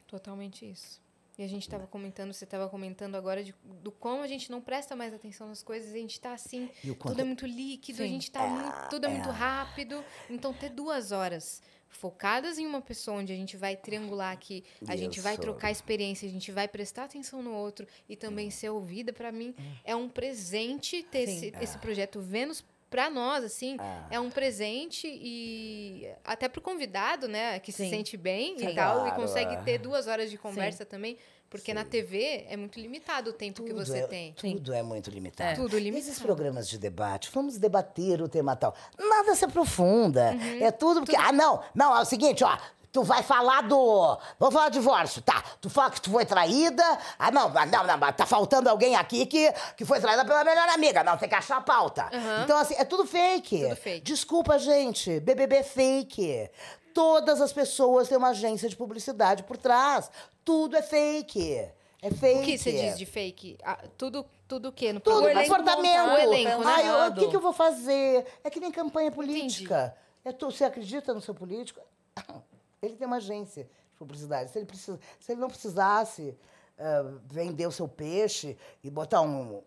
Totalmente 0.08 0.70
isso. 0.70 1.00
E 1.38 1.44
a 1.44 1.48
gente 1.48 1.64
estava 1.64 1.88
comentando, 1.88 2.32
você 2.34 2.44
estava 2.44 2.70
comentando 2.70 3.16
agora 3.16 3.44
de, 3.44 3.56
do 3.82 3.92
como 3.92 4.22
a 4.22 4.28
gente 4.28 4.52
não 4.52 4.62
presta 4.62 4.96
mais 4.96 5.14
atenção 5.16 5.48
nas 5.48 5.64
coisas, 5.64 5.92
a 5.92 5.98
gente 5.98 6.12
está 6.12 6.34
assim, 6.34 6.70
E 6.84 6.92
o 6.92 6.94
tudo 6.94 7.08
quanto- 7.08 7.22
é 7.22 7.24
muito 7.24 7.46
líquido, 7.48 8.04
a 8.04 8.06
Sim. 8.06 8.12
gente 8.14 8.30
tá 8.32 8.46
muito, 8.48 8.90
tudo 8.92 9.08
é, 9.08 9.10
muito 9.10 9.30
rápido. 9.32 10.04
Então, 10.30 10.54
ter 10.54 10.70
duas 10.70 11.12
horas 11.12 11.62
focadas 11.92 12.58
em 12.58 12.66
uma 12.66 12.82
pessoa 12.82 13.18
onde 13.18 13.32
a 13.32 13.36
gente 13.36 13.56
vai 13.56 13.76
triangular 13.76 14.32
aqui, 14.34 14.64
a 14.88 14.96
gente 14.96 15.20
vai 15.20 15.34
Isso. 15.34 15.42
trocar 15.42 15.70
experiência, 15.70 16.28
a 16.28 16.32
gente 16.32 16.52
vai 16.52 16.68
prestar 16.68 17.04
atenção 17.04 17.44
no 17.44 17.54
outro 17.54 17.86
e 18.10 18.16
também 18.16 18.50
ser 18.50 18.70
ouvida, 18.70 19.14
para 19.14 19.32
mim, 19.32 19.54
é 19.84 19.96
um 19.96 20.10
presente 20.10 21.04
ter 21.04 21.28
Sim. 21.28 21.36
esse, 21.48 21.54
esse 21.62 21.78
projeto 21.78 22.20
Vênus 22.20 22.64
para 22.90 23.10
nós, 23.10 23.44
assim, 23.46 23.78
Ah. 23.80 24.08
é 24.12 24.20
um 24.20 24.30
presente 24.30 25.08
e 25.08 26.10
até 26.26 26.50
pro 26.50 26.60
convidado, 26.62 27.28
né, 27.28 27.58
que 27.60 27.72
se 27.72 27.84
Sim. 27.86 27.90
sente 27.90 28.18
bem 28.18 28.58
Sim. 28.60 28.70
e 28.70 28.76
tal, 28.76 28.98
e 28.98 29.10
Claro, 29.10 29.16
consegue 29.22 29.54
é. 29.56 29.62
ter 29.62 29.78
duas 29.78 30.08
horas 30.08 30.30
de 30.30 30.38
conversa 30.38 30.86
também, 30.86 31.18
porque 31.52 31.74
na 31.74 31.84
Sim. 31.84 31.90
TV 31.90 32.46
é 32.50 32.56
muito 32.56 32.80
limitado 32.80 33.32
o 33.32 33.34
tempo 33.34 33.62
que 33.62 33.74
Tudo 33.74 33.86
você 33.86 34.00
é, 34.00 34.08
tem. 34.08 34.34
Sim. 34.40 34.54
Tudo 34.54 34.74
é 34.74 34.82
muito 34.82 35.10
limitado. 35.12 35.62
Tudo 35.62 35.78
limitado. 35.78 36.10
Esses 36.10 36.24
programas 36.24 36.68
de 36.68 36.78
debate, 36.78 37.30
vamos 37.32 37.58
debater 37.58 38.22
o 38.22 38.30
tema 38.30 38.56
tal. 38.56 38.74
Nada 38.98 39.36
se 39.36 39.44
aprofunda. 39.44 40.32
Uhum. 40.32 40.66
É 40.66 40.72
tudo 40.72 41.02
porque. 41.02 41.18
Ah, 41.18 41.34
não, 41.34 41.62
não, 41.76 41.96
é 41.96 42.02
o 42.02 42.06
seguinte, 42.06 42.42
ó. 42.42 42.58
Tu 42.90 43.04
vai 43.04 43.22
falar 43.22 43.64
do. 43.64 44.18
Vamos 44.40 44.54
falar 44.54 44.70
de 44.70 44.80
divórcio, 44.80 45.22
tá? 45.22 45.44
Tu 45.60 45.70
fala 45.70 45.92
que 45.92 46.00
tu 46.00 46.10
foi 46.10 46.26
traída. 46.26 46.84
Ah, 47.20 47.30
não, 47.32 47.50
não, 47.50 47.98
não, 47.98 48.14
tá 48.14 48.26
faltando 48.26 48.70
alguém 48.70 48.96
aqui 48.96 49.26
que, 49.26 49.52
que 49.76 49.84
foi 49.84 50.00
traída 50.00 50.24
pela 50.24 50.46
melhor 50.46 50.70
amiga. 50.70 51.04
Não, 51.04 51.18
tem 51.18 51.28
que 51.28 51.36
achar 51.36 51.58
a 51.58 51.62
pauta. 51.62 52.10
Aham. 52.14 52.44
Então, 52.46 52.58
assim, 52.58 52.76
é 52.78 52.86
tudo 52.86 53.06
fake. 53.06 53.64
Tudo 53.64 53.76
fake. 53.76 54.02
Desculpa, 54.06 54.58
gente. 54.58 55.20
BBB 55.20 55.58
é 55.58 55.64
fake. 55.64 56.50
Todas 56.94 57.40
as 57.40 57.54
pessoas 57.54 58.10
têm 58.10 58.18
uma 58.18 58.30
agência 58.30 58.68
de 58.68 58.76
publicidade 58.76 59.44
por 59.44 59.58
trás. 59.58 60.10
Tudo 60.44 60.76
é 60.76 60.82
fake. 60.82 61.70
É 62.02 62.10
fake. 62.10 62.40
O 62.40 62.44
que 62.44 62.58
você 62.58 62.72
diz 62.72 62.98
de 62.98 63.06
fake? 63.06 63.58
Ah, 63.64 63.84
tudo, 63.98 64.26
tudo 64.48 64.70
o 64.70 64.72
quê? 64.72 64.92
No 64.92 65.00
Tudo, 65.00 65.28
elenco 65.28 65.50
comportamento. 65.50 66.10
O 66.10 66.18
elenco, 66.18 66.64
né? 66.64 66.66
Ai, 66.66 67.10
o 67.10 67.14
que, 67.14 67.28
que 67.28 67.36
eu 67.36 67.42
vou 67.42 67.54
fazer? 67.54 68.26
É 68.44 68.50
que 68.50 68.60
nem 68.60 68.72
campanha 68.72 69.12
política. 69.12 69.96
É 70.26 70.32
tu, 70.32 70.52
você 70.52 70.64
acredita 70.64 71.14
no 71.14 71.22
seu 71.22 71.36
político? 71.36 71.80
Ele 72.82 72.96
tem 72.96 73.06
uma 73.06 73.18
agência 73.18 73.64
de 73.64 73.98
publicidade. 73.98 74.50
Se 74.50 74.58
ele, 74.58 74.66
precisa, 74.66 75.00
se 75.20 75.32
ele 75.32 75.40
não 75.40 75.48
precisasse 75.48 76.36
ah, 76.80 77.14
vender 77.28 77.68
o 77.68 77.72
seu 77.72 77.88
peixe 77.88 78.58
e 78.84 78.90
botar 78.90 79.22
um, 79.22 79.62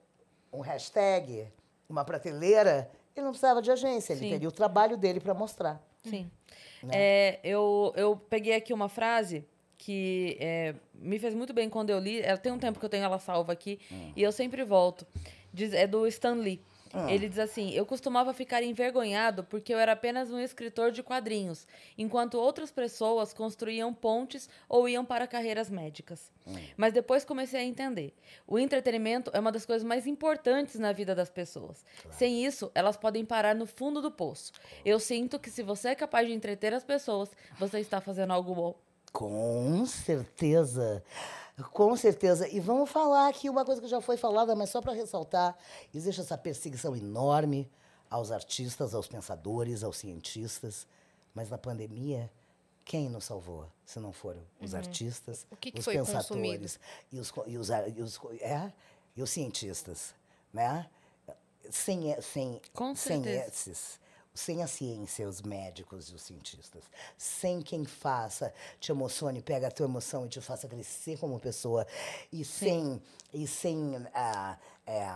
um 0.53 0.61
hashtag, 0.61 1.47
uma 1.89 2.05
prateleira, 2.05 2.91
ele 3.15 3.25
não 3.25 3.31
precisava 3.31 3.63
de 3.63 3.71
agência. 3.71 4.13
Ele 4.13 4.21
Sim. 4.21 4.31
teria 4.31 4.49
o 4.49 4.53
trabalho 4.53 4.97
dele 4.97 5.21
para 5.21 5.33
mostrar. 5.33 5.81
Sim. 6.03 6.29
Né? 6.83 6.93
É, 6.93 7.41
eu, 7.45 7.93
eu 7.97 8.17
peguei 8.17 8.57
aqui 8.57 8.73
uma 8.73 8.89
frase 8.89 9.47
que 9.79 10.37
é, 10.41 10.75
me 10.95 11.19
fez 11.19 11.35
muito 11.35 11.53
bem 11.53 11.69
quando 11.69 11.91
eu 11.91 11.99
li. 11.99 12.21
É, 12.21 12.37
tem 12.37 12.53
um 12.53 12.59
tempo 12.59 12.79
que 12.79 12.85
eu 12.85 12.91
tenho 12.91 13.05
ela 13.05 13.19
salva 13.19 13.53
aqui 13.53 13.79
e 14.17 14.23
eu 14.23 14.33
sempre 14.33 14.65
volto. 14.65 15.07
Diz- 15.53 15.73
é 15.73 15.87
do 15.87 16.07
Stan 16.07 16.35
Lee. 16.35 16.61
Ele 17.11 17.29
diz 17.29 17.41
assim: 17.41 17.73
Eu 17.73 17.85
costumava 17.85 18.33
ficar 18.33 18.63
envergonhado 18.63 19.43
porque 19.43 19.75
eu 19.75 19.81
era 19.81 19.91
apenas 19.91 20.31
um 20.31 20.39
escritor 20.39 20.93
de 20.93 21.03
quadrinhos, 21.03 21.67
enquanto 21.99 22.35
outras 22.39 22.71
pessoas 22.71 23.33
construíam 23.35 23.93
pontes 23.93 24.49
ou 24.69 24.89
iam 24.89 25.05
para 25.05 25.27
carreiras 25.27 25.69
médicas. 25.69 26.31
Mas 26.77 26.93
depois 26.93 27.25
comecei 27.25 27.59
a 27.59 27.65
entender. 27.65 28.15
O 28.47 28.61
entretenimento 28.61 29.29
é 29.35 29.41
uma 29.41 29.51
das 29.51 29.67
coisas 29.67 29.83
mais 29.83 30.07
importantes 30.07 30.79
na 30.79 30.93
vida 30.93 31.17
das 31.17 31.29
pessoas. 31.31 31.85
Sem 32.13 32.45
isso, 32.47 32.71
elas 32.77 32.97
podem 32.97 33.25
parar 33.25 33.57
no 33.57 33.67
fundo 33.67 34.01
do 34.01 34.13
poço. 34.13 34.53
Eu 34.85 35.01
sinto 35.01 35.37
que 35.41 35.51
se 35.51 35.65
você 35.65 35.89
é 35.89 35.95
capaz 35.97 36.29
de 36.29 36.33
entreter 36.33 36.73
as 36.73 36.85
pessoas, 36.85 37.29
você 37.59 37.81
está 37.81 38.01
fazendo 38.01 38.33
algo 38.33 38.55
bom. 38.55 38.84
Com 39.15 39.86
certeza. 39.86 41.03
Com 41.70 41.97
certeza. 41.97 42.49
E 42.49 42.59
vamos 42.59 42.91
falar 42.91 43.28
aqui 43.28 43.49
uma 43.49 43.65
coisa 43.65 43.81
que 43.81 43.86
já 43.86 44.01
foi 44.01 44.16
falada, 44.16 44.57
mas 44.57 44.70
só 44.70 44.82
para 44.82 44.93
ressaltar: 44.93 45.57
existe 45.95 46.20
essa 46.20 46.36
perseguição 46.36 46.97
enorme 46.97 47.70
aos 48.11 48.32
artistas, 48.32 48.93
aos 48.93 49.07
pensadores, 49.07 49.85
aos 49.85 49.99
cientistas. 49.99 50.85
Mas 51.32 51.49
na 51.49 51.57
pandemia, 51.57 52.28
quem 52.85 53.09
nos 53.09 53.24
salvou? 53.24 53.69
Se 53.86 54.01
não 54.01 54.12
foram 54.12 54.43
os 54.61 54.74
artistas, 54.74 55.43
Uhum. 55.43 55.49
O 55.53 55.57
que 55.59 55.70
que 55.70 55.78
os 55.78 55.86
pensadores 55.86 56.81
e 57.12 57.19
os, 57.20 57.32
e, 57.47 57.57
os, 57.57 57.69
e, 57.70 58.03
os, 58.03 58.20
é, 58.41 58.73
e 59.16 59.23
os 59.23 59.31
cientistas. 59.31 60.12
Né? 60.53 60.91
Sem, 61.70 62.20
sem, 62.20 62.61
Com 62.73 62.97
sem 62.97 63.23
certeza. 63.23 63.49
esses, 63.49 64.01
sem 64.35 64.62
a 64.62 64.66
ciência, 64.66 65.28
os 65.28 65.40
médicos 65.40 66.09
e 66.11 66.15
os 66.15 66.23
cientistas, 66.23 66.85
sem 67.16 67.62
quem 67.62 67.85
faça, 67.85 68.52
te 68.81 68.90
emocione, 68.90 69.40
pega 69.40 69.69
a 69.69 69.70
tua 69.70 69.86
emoção 69.86 70.27
e 70.27 70.28
te 70.28 70.40
faça 70.40 70.66
crescer 70.66 71.19
como 71.19 71.39
pessoa, 71.39 71.86
e 72.32 72.44
sem, 72.44 73.01
e 73.32 73.47
sem, 73.47 73.94
ah, 74.12 74.59
é, 74.85 75.06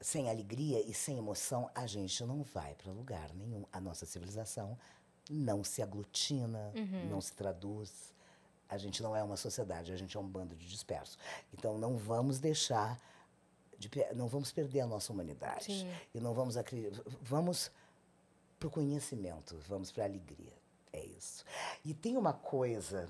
sem 0.00 0.30
alegria 0.30 0.80
e 0.80 0.94
sem 0.94 1.18
emoção, 1.18 1.68
a 1.74 1.84
gente 1.86 2.24
não 2.24 2.44
vai 2.44 2.74
para 2.76 2.92
lugar 2.92 3.34
nenhum. 3.34 3.66
A 3.72 3.80
nossa 3.80 4.06
civilização 4.06 4.78
não 5.28 5.64
se 5.64 5.82
aglutina, 5.82 6.72
não 7.08 7.20
se 7.20 7.32
traduz. 7.32 8.14
A 8.68 8.78
gente 8.78 9.02
não 9.02 9.16
é 9.16 9.22
uma 9.22 9.36
sociedade, 9.36 9.92
a 9.92 9.96
gente 9.96 10.16
é 10.16 10.20
um 10.20 10.26
bando 10.26 10.54
de 10.54 10.68
dispersos. 10.68 11.18
Então, 11.52 11.76
não 11.76 11.96
vamos 11.96 12.38
deixar 12.38 13.00
de 13.76 13.90
não 14.14 14.28
vamos 14.28 14.52
perder 14.52 14.80
a 14.80 14.86
nossa 14.86 15.12
humanidade. 15.12 15.64
Sim. 15.64 15.90
E 16.14 16.20
não 16.20 16.34
vamos 16.34 16.54
vamos 17.22 17.70
para 18.60 18.68
o 18.68 18.70
conhecimento, 18.70 19.58
vamos 19.66 19.90
para 19.90 20.04
a 20.04 20.06
alegria. 20.06 20.52
É 20.92 21.00
isso. 21.02 21.44
E 21.82 21.94
tem 21.94 22.16
uma 22.18 22.34
coisa 22.34 23.08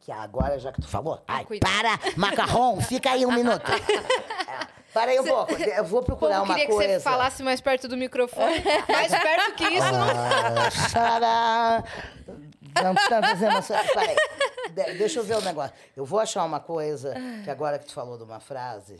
que 0.00 0.10
agora, 0.10 0.58
já 0.58 0.72
que 0.72 0.80
tu 0.80 0.88
falou, 0.88 1.22
ai, 1.28 1.44
cuida. 1.44 1.64
para, 1.66 1.98
macarrão, 2.16 2.80
fica 2.80 3.12
aí 3.12 3.24
um 3.24 3.32
minuto. 3.32 3.64
É, 4.48 4.66
para 4.94 5.10
aí 5.10 5.20
um 5.20 5.24
pouco, 5.24 5.52
eu 5.52 5.84
vou 5.84 6.02
procurar 6.02 6.42
uma 6.42 6.54
queria 6.54 6.70
coisa. 6.70 6.88
que 6.94 6.94
você 6.94 7.00
falasse 7.00 7.42
mais 7.42 7.60
perto 7.60 7.86
do 7.86 7.98
microfone. 7.98 8.54
mais 8.88 9.10
perto 9.10 9.54
que 9.54 9.64
isso, 9.64 9.92
não. 9.92 10.08
Ah, 10.08 10.70
xará. 10.70 11.84
Não 12.82 12.94
fazer 12.96 13.48
uma... 13.48 13.62
Peraí, 13.62 14.16
de- 14.70 14.98
deixa 14.98 15.18
eu 15.20 15.24
ver 15.24 15.36
o 15.36 15.42
negócio. 15.42 15.74
Eu 15.94 16.06
vou 16.06 16.18
achar 16.18 16.42
uma 16.44 16.60
coisa, 16.60 17.14
que 17.44 17.50
agora 17.50 17.78
que 17.78 17.84
tu 17.84 17.92
falou 17.92 18.16
de 18.16 18.24
uma 18.24 18.40
frase, 18.40 18.98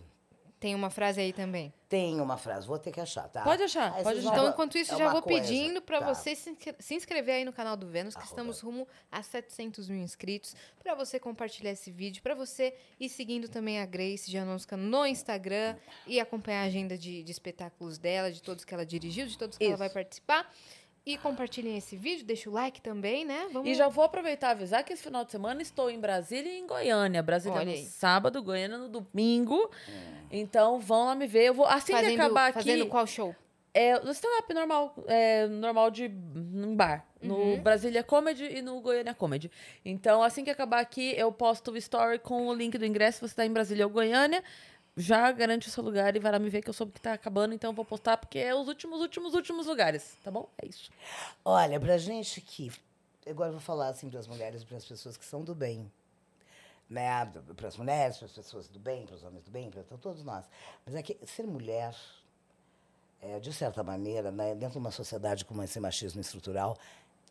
Tem 0.60 0.74
uma 0.74 0.90
frase 0.90 1.20
aí 1.20 1.32
também. 1.32 1.72
tem 1.88 2.20
uma 2.20 2.36
frase, 2.36 2.66
vou 2.66 2.78
ter 2.78 2.90
que 2.90 3.00
achar, 3.00 3.28
tá? 3.28 3.42
Pode 3.44 3.62
achar, 3.62 3.94
Aí 3.94 4.02
pode 4.02 4.18
Então, 4.26 4.48
enquanto 4.48 4.76
isso, 4.76 4.92
é 4.94 4.98
já 4.98 5.10
vou 5.10 5.22
coisa, 5.22 5.40
pedindo 5.40 5.80
para 5.80 6.00
tá. 6.00 6.12
você 6.12 6.34
se 6.34 6.56
se 6.78 6.94
inscrever 6.94 7.36
aí 7.36 7.44
no 7.44 7.52
canal 7.52 7.76
do 7.76 7.86
Vênus, 7.86 8.14
que 8.14 8.20
Arroba. 8.20 8.32
estamos 8.32 8.60
rumo 8.60 8.86
a 9.10 9.22
700 9.22 9.88
mil 9.88 10.00
inscritos, 10.02 10.54
para 10.82 10.94
você 10.94 11.18
compartilhar 11.20 11.70
esse 11.70 11.90
vídeo, 11.90 12.22
para 12.22 12.34
você 12.34 12.74
ir 12.98 13.08
seguindo 13.08 13.48
também 13.48 13.80
a 13.80 13.86
Grace 13.86 14.30
Janosca 14.30 14.76
no 14.76 15.06
Instagram 15.06 15.76
e 16.06 16.18
acompanhar 16.20 16.62
a 16.62 16.66
agenda 16.66 16.98
de, 16.98 17.22
de 17.22 17.30
espetáculos 17.32 17.96
dela, 17.98 18.30
de 18.32 18.42
todos 18.42 18.64
que 18.64 18.74
ela 18.74 18.84
dirigiu, 18.84 19.26
de 19.26 19.38
todos 19.38 19.56
que 19.56 19.64
ela 19.64 19.74
Isso. 19.74 19.78
vai 19.78 19.90
participar. 19.90 20.52
E 21.08 21.16
compartilhem 21.16 21.74
esse 21.78 21.96
vídeo, 21.96 22.22
deixa 22.22 22.50
o 22.50 22.52
like 22.52 22.82
também, 22.82 23.24
né? 23.24 23.48
Vamos 23.50 23.66
E 23.66 23.74
já 23.74 23.88
vou 23.88 24.04
aproveitar 24.04 24.48
e 24.48 24.50
avisar 24.50 24.84
que 24.84 24.92
esse 24.92 25.02
final 25.02 25.24
de 25.24 25.30
semana 25.30 25.62
estou 25.62 25.90
em 25.90 25.98
Brasília 25.98 26.52
e 26.52 26.58
em 26.58 26.66
Goiânia. 26.66 27.22
Brasília 27.22 27.56
Olha 27.56 27.64
no 27.64 27.70
aí. 27.70 27.82
sábado, 27.86 28.42
Goiânia 28.42 28.76
no 28.76 28.90
domingo. 28.90 29.70
Então 30.30 30.78
vão 30.78 31.06
lá 31.06 31.14
me 31.14 31.26
ver. 31.26 31.44
Eu 31.44 31.54
vou 31.54 31.64
assim 31.64 31.94
que 31.94 31.98
fazendo, 32.02 32.20
acabar 32.20 32.52
fazendo 32.52 32.82
aqui. 32.82 32.90
qual 32.90 33.06
show? 33.06 33.34
É, 33.72 33.98
no 34.00 34.10
stand-up 34.10 34.52
normal, 34.52 34.94
é, 35.06 35.46
normal 35.46 35.90
de 35.90 36.04
em 36.04 36.76
bar. 36.76 37.06
No 37.22 37.56
Brasília 37.56 38.02
Comedy 38.02 38.44
e 38.44 38.60
no 38.60 38.78
Goiânia 38.82 39.14
Comedy. 39.14 39.50
Então, 39.84 40.22
assim 40.22 40.44
que 40.44 40.50
acabar 40.50 40.80
aqui, 40.80 41.14
eu 41.16 41.32
posto 41.32 41.70
o 41.70 41.76
story 41.78 42.18
com 42.18 42.48
o 42.48 42.54
link 42.54 42.76
do 42.76 42.84
ingresso. 42.84 43.18
Se 43.18 43.28
você 43.28 43.34
tá 43.34 43.46
em 43.46 43.52
Brasília 43.52 43.86
ou 43.86 43.92
Goiânia, 43.92 44.44
já 44.98 45.30
garante 45.32 45.68
o 45.68 45.70
seu 45.70 45.82
lugar 45.82 46.14
e 46.16 46.18
vai 46.18 46.32
lá 46.32 46.38
me 46.38 46.50
ver 46.50 46.60
que 46.60 46.68
eu 46.68 46.74
soube 46.74 46.92
que 46.92 47.00
tá 47.00 47.12
acabando. 47.12 47.54
Então, 47.54 47.70
eu 47.70 47.74
vou 47.74 47.84
postar 47.84 48.16
porque 48.16 48.38
é 48.38 48.54
os 48.54 48.68
últimos, 48.68 49.00
últimos, 49.00 49.34
últimos 49.34 49.66
lugares. 49.66 50.16
Tá 50.22 50.30
bom? 50.30 50.48
É 50.60 50.66
isso. 50.66 50.90
Olha, 51.44 51.78
pra 51.78 51.96
gente 51.96 52.40
que. 52.40 52.70
Agora 53.26 53.48
eu 53.48 53.52
vou 53.52 53.60
falar 53.60 53.88
assim 53.88 54.08
para 54.10 54.18
as 54.18 54.26
mulheres 54.26 54.64
para 54.64 54.76
as 54.76 54.84
pessoas 54.84 55.16
que 55.16 55.24
são 55.24 55.44
do 55.44 55.54
bem. 55.54 55.90
Né? 56.88 57.26
Para 57.54 57.68
as 57.68 57.76
mulheres, 57.76 58.16
para 58.16 58.26
as 58.26 58.32
pessoas 58.32 58.68
do 58.68 58.78
bem, 58.78 59.04
para 59.06 59.14
os 59.14 59.22
homens 59.22 59.44
do 59.44 59.50
bem, 59.50 59.70
para 59.70 59.82
todos 59.98 60.24
nós. 60.24 60.46
Mas 60.86 60.94
é 60.94 61.02
que 61.02 61.18
ser 61.26 61.46
mulher, 61.46 61.94
é, 63.20 63.38
de 63.38 63.52
certa 63.52 63.82
maneira, 63.82 64.30
né, 64.30 64.54
dentro 64.54 64.72
de 64.72 64.78
uma 64.78 64.90
sociedade 64.90 65.44
com 65.44 65.62
esse 65.62 65.78
machismo 65.78 66.20
estrutural, 66.20 66.78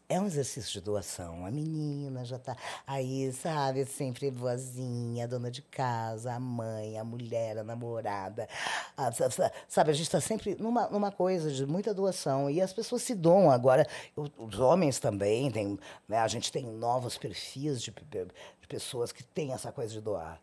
é 0.10 0.20
um 0.22 0.26
exercício 0.26 0.72
de 0.72 0.80
doação. 0.82 1.46
A 1.46 1.52
menina 1.52 2.24
já 2.24 2.38
está 2.38 2.56
aí, 2.86 3.32
sabe, 3.34 3.86
sempre 3.86 4.32
boazinha, 4.32 5.28
dona 5.28 5.52
de 5.52 5.62
casa, 5.62 6.34
a 6.34 6.40
mãe, 6.40 6.98
a 6.98 7.04
mulher, 7.04 7.58
a 7.58 7.64
namorada. 7.64 8.48
a- 8.96 9.12
sa- 9.12 9.30
sa- 9.30 9.52
sabe, 9.68 9.92
a 9.92 9.94
gente 9.94 10.06
está 10.06 10.22
sempre 10.22 10.56
numa, 10.56 10.88
numa 10.88 11.12
coisa 11.12 11.52
de 11.52 11.66
muita 11.66 11.94
doação. 11.94 12.50
E 12.50 12.62
as 12.62 12.72
pessoas 12.72 13.02
se 13.04 13.14
doam 13.14 13.52
agora. 13.52 13.86
Os 14.16 14.60
homens 14.60 14.98
também, 15.00 15.52
tem, 15.52 15.78
né, 16.08 16.20
a 16.20 16.28
gente 16.28 16.52
tem 16.52 16.66
novos 16.66 17.18
perfis 17.18 17.82
de, 17.82 17.92
de 17.92 18.68
pessoas 18.68 19.12
que 19.12 19.24
têm 19.24 19.52
essa 19.52 19.72
coisa 19.74 19.92
de 19.94 20.00
doar. 20.02 20.40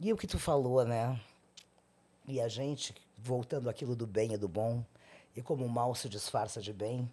E 0.00 0.12
o 0.12 0.16
que 0.16 0.26
tu 0.26 0.38
falou, 0.40 0.84
né? 0.84 1.18
E 2.26 2.40
a 2.40 2.48
gente, 2.48 2.94
voltando 3.16 3.70
àquilo 3.70 3.94
do 3.94 4.06
bem 4.06 4.32
e 4.32 4.36
do 4.36 4.48
bom, 4.48 4.84
e 5.36 5.42
como 5.42 5.64
o 5.64 5.68
mal 5.68 5.94
se 5.94 6.08
disfarça 6.08 6.60
de 6.60 6.72
bem, 6.72 7.08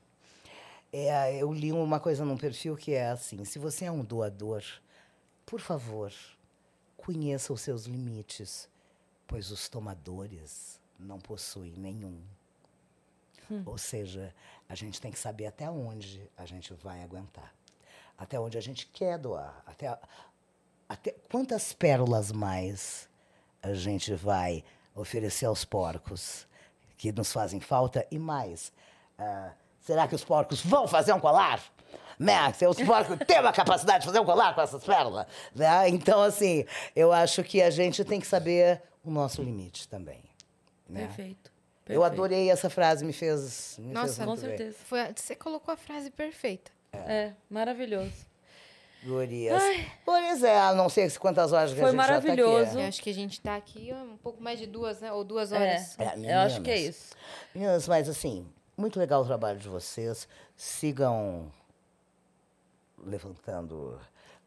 é, 0.92 1.42
eu 1.42 1.54
li 1.54 1.72
uma 1.72 2.00
coisa 2.00 2.26
num 2.26 2.38
perfil 2.38 2.76
que 2.76 2.94
é 2.94 3.10
assim: 3.10 3.46
se 3.46 3.58
você 3.58 3.86
é 3.86 3.92
um 3.92 4.04
doador, 4.04 4.64
por 5.46 5.60
favor, 5.60 6.12
conheça 6.98 7.54
os 7.54 7.62
seus 7.62 7.86
limites, 7.86 8.70
pois 9.26 9.52
os 9.52 9.70
tomadores 9.70 10.80
não 11.00 11.20
possuem 11.20 11.74
nenhum. 11.78 12.22
Ou 13.66 13.78
seja, 13.78 14.34
a 14.70 14.76
gente 14.76 15.02
tem 15.02 15.12
que 15.12 15.20
saber 15.20 15.46
até 15.46 15.70
onde 15.70 16.30
a 16.38 16.46
gente 16.46 16.74
vai 16.74 17.04
aguentar, 17.04 17.54
até 18.18 18.40
onde 18.40 18.58
a 18.58 18.62
gente 18.62 18.88
quer 18.88 19.18
doar, 19.18 19.62
até, 19.66 19.98
até 20.88 21.12
quantas 21.30 21.74
pérolas 21.74 22.32
mais 22.32 23.10
a 23.62 23.74
gente 23.74 24.14
vai 24.14 24.64
oferecer 24.96 25.46
aos 25.46 25.66
porcos 25.66 26.48
que 26.98 27.12
nos 27.12 27.34
fazem 27.34 27.60
falta 27.60 28.08
e 28.10 28.18
mais. 28.18 28.72
ah, 29.18 29.54
será 29.82 30.08
que 30.08 30.16
os 30.16 30.24
porcos 30.24 30.62
vão 30.62 30.88
fazer 30.88 31.14
um 31.14 31.20
colar? 31.20 31.62
Né? 32.20 32.54
Se 32.54 32.66
os 32.68 32.78
porcos 32.78 33.18
têm 33.26 33.40
uma 33.40 33.52
capacidade 33.52 34.00
de 34.02 34.06
fazer 34.06 34.20
um 34.20 34.26
colar 34.26 34.54
com 34.54 34.62
essas 34.62 34.84
pérolas? 34.84 35.26
Né? 35.56 35.90
Então, 35.90 36.22
assim, 36.22 36.66
eu 36.96 37.12
acho 37.12 37.44
que 37.44 37.62
a 37.62 37.70
gente 37.72 38.04
tem 38.06 38.20
que 38.20 38.28
saber 38.28 38.82
o 39.04 39.10
nosso 39.10 39.42
limite 39.42 39.88
também. 39.88 40.24
Né? 40.88 41.02
Perfeito. 41.08 41.52
Eu 41.88 42.02
perfeito. 42.02 42.04
adorei 42.14 42.52
essa 42.52 42.70
frase, 42.70 43.04
me 43.04 43.12
fez. 43.12 43.76
Me 43.80 43.92
Nossa, 43.94 44.08
fez 44.14 44.18
Com 44.20 44.26
muito 44.26 44.42
bem. 44.42 44.50
certeza. 44.58 44.78
Foi, 44.86 45.00
você 45.16 45.36
colocou 45.36 45.74
a 45.74 45.78
frase 45.78 46.12
perfeita. 46.12 46.72
É, 46.94 47.32
maravilhoso. 47.50 48.30
Gurias. 49.04 49.62
Pois 50.06 50.44
é, 50.44 50.76
não 50.76 50.88
sei 50.88 51.10
quantas 51.12 51.52
horas 51.52 51.72
que 51.72 51.78
Foi 51.80 51.86
a 51.86 51.92
gente 51.92 51.98
maravilhoso. 51.98 52.66
já 52.66 52.72
tá 52.74 52.82
Eu 52.82 52.88
acho 52.88 53.02
que 53.02 53.10
a 53.10 53.14
gente 53.14 53.42
tá 53.42 53.56
aqui 53.56 53.92
um 53.94 54.16
pouco 54.18 54.44
mais 54.44 54.60
de 54.60 54.68
duas, 54.68 55.02
né? 55.02 55.12
Ou 55.12 55.24
duas 55.24 55.52
É, 55.52 55.56
horas. 55.58 56.00
É, 56.00 56.04
eu 56.36 56.40
acho 56.40 56.62
que 56.62 56.70
é 56.70 56.74
meninas. 56.76 56.96
isso. 56.96 57.14
aqui. 57.16 57.58
Meninas, 57.58 57.88
mas 57.88 58.08
assim, 58.08 58.46
muito 58.78 59.00
legal 59.00 59.22
o 59.22 59.26
trabalho 59.26 59.60
de 59.60 59.68
vocês. 59.68 60.28
Sigam 60.56 61.52
levantando 63.04 64.00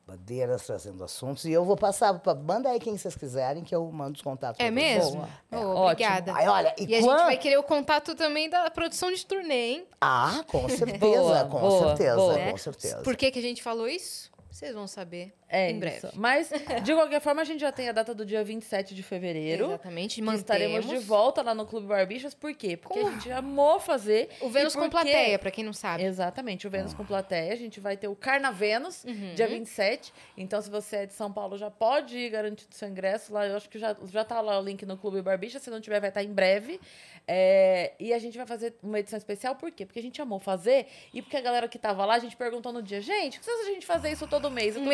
bandeiras, 0.07 0.67
trazendo 0.67 1.03
assuntos. 1.03 1.45
E 1.45 1.53
eu 1.53 1.65
vou 1.65 1.77
passar, 1.77 2.19
pra, 2.19 2.35
manda 2.35 2.69
aí 2.69 2.79
quem 2.79 2.97
vocês 2.97 3.17
quiserem, 3.17 3.65
que 3.65 3.75
eu 3.75 3.91
mando 3.91 4.17
os 4.17 4.23
contatos. 4.23 4.61
É 4.61 4.71
mesmo? 4.71 5.27
Boa. 5.51 5.67
Oh, 5.67 5.83
obrigada. 5.85 6.35
Aí, 6.35 6.47
olha, 6.47 6.75
e, 6.79 6.85
E 6.85 6.95
a 6.95 7.01
gente 7.01 7.23
vai 7.25 7.39
querer 7.39 7.57
o 7.57 7.63
contato 7.63 8.15
também 8.15 8.49
da 8.51 8.71
produção 8.71 9.11
de 9.13 9.25
turnê, 9.25 9.73
hein? 9.73 9.87
Ah, 10.01 10.45
com 10.47 10.69
certeza, 10.69 10.99
Boa, 10.99 11.45
com 11.47 11.61
boa, 11.61 11.89
certeza, 11.89 12.17
boa. 12.17 12.39
Com 12.51 12.57
certeza. 12.57 13.03
Por 13.03 13.17
que, 13.17 13.31
que 13.31 13.39
a 13.39 13.43
gente 13.43 13.63
falou 13.63 13.89
isso? 13.89 14.31
Vocês 14.51 14.75
vão 14.75 14.87
saber 14.87 15.35
É 15.57 15.71
em 15.71 15.79
breve. 15.79 15.97
isso. 15.99 16.11
Mas, 16.15 16.51
de 16.83 16.95
qualquer 16.95 17.21
forma, 17.21 17.43
a 17.43 17.45
gente 17.45 17.61
já 17.61 17.71
tem 17.71 17.89
a 17.89 17.93
data 17.93 18.15
do 18.15 18.25
dia 18.27 18.43
27 18.43 18.95
de 18.95 19.03
fevereiro. 19.03 19.67
Exatamente, 19.67 20.17
Que 20.17 20.23
mantemos. 20.23 20.41
estaremos 20.41 20.87
de 20.87 20.99
volta 20.99 21.43
lá 21.43 21.55
no 21.55 21.65
Clube 21.67 21.87
Barbixas. 21.87 22.35
Por 22.35 22.53
quê? 22.55 22.77
Porque 22.77 22.99
a 22.99 23.11
gente 23.11 23.31
amou 23.31 23.79
fazer. 23.79 24.29
O 24.41 24.49
Vênus 24.49 24.75
e 24.75 24.77
com 24.77 24.89
porque- 24.91 25.11
plateia, 25.11 25.39
pra 25.39 25.51
quem 25.51 25.65
não 25.65 25.73
sabe. 25.73 26.03
Exatamente, 26.05 26.67
o 26.67 26.71
Vênus 26.71 26.93
com 26.95 27.05
plateia. 27.05 27.53
A 27.53 27.57
gente 27.57 27.79
vai 27.81 27.97
ter 27.97 28.09
o 28.09 28.17
Carnavenos, 28.17 29.05
Uhum. 29.05 29.35
dia 29.35 29.47
27. 29.47 30.13
Então, 30.37 30.61
se 30.61 30.69
você 30.71 30.97
é 30.97 31.07
de 31.07 31.15
São 31.15 31.33
Paulo, 31.33 31.57
já 31.57 31.71
pode 31.71 32.17
ir 32.19 32.31
garantindo 32.31 32.75
seu 32.75 32.89
ingresso 32.89 33.33
lá. 33.33 33.47
Eu 33.47 33.57
acho 33.57 33.69
que 33.69 33.79
já, 33.79 33.95
já 34.11 34.25
tá 34.25 34.41
lá 34.41 34.59
o 34.59 34.63
link 34.65 34.85
no 34.85 34.97
Clube 34.97 35.23
Barbicha. 35.23 35.59
Se 35.59 35.71
não 35.71 35.81
tiver, 35.81 36.01
vai 36.01 36.09
estar 36.11 36.23
em 36.25 36.33
breve. 36.33 36.81
É, 37.27 37.93
e 37.99 38.13
a 38.13 38.19
gente 38.19 38.37
vai 38.37 38.47
fazer 38.47 38.75
uma 38.83 38.99
edição 39.01 39.17
especial, 39.17 39.55
por 39.55 39.71
quê? 39.71 39.87
Porque 39.87 39.99
a 39.99 40.03
gente 40.03 40.21
amou 40.21 40.39
fazer 40.39 40.87
e 41.13 41.23
porque 41.23 41.37
a 41.37 41.41
galera 41.41 41.67
que 41.67 41.79
tava 41.79 42.05
lá, 42.05 42.15
a 42.15 42.19
gente 42.19 42.37
perguntou 42.37 42.71
no 42.73 42.83
dia, 42.83 43.01
gente, 43.01 43.39
que 43.39 43.45
se 43.45 43.51
a 43.51 43.65
gente 43.65 43.87
fazer 43.87 44.11
isso 44.13 44.27
todo 44.27 44.51
mês? 44.51 44.75
E 44.77 44.79
Um 44.79 44.83
todo 44.83 44.89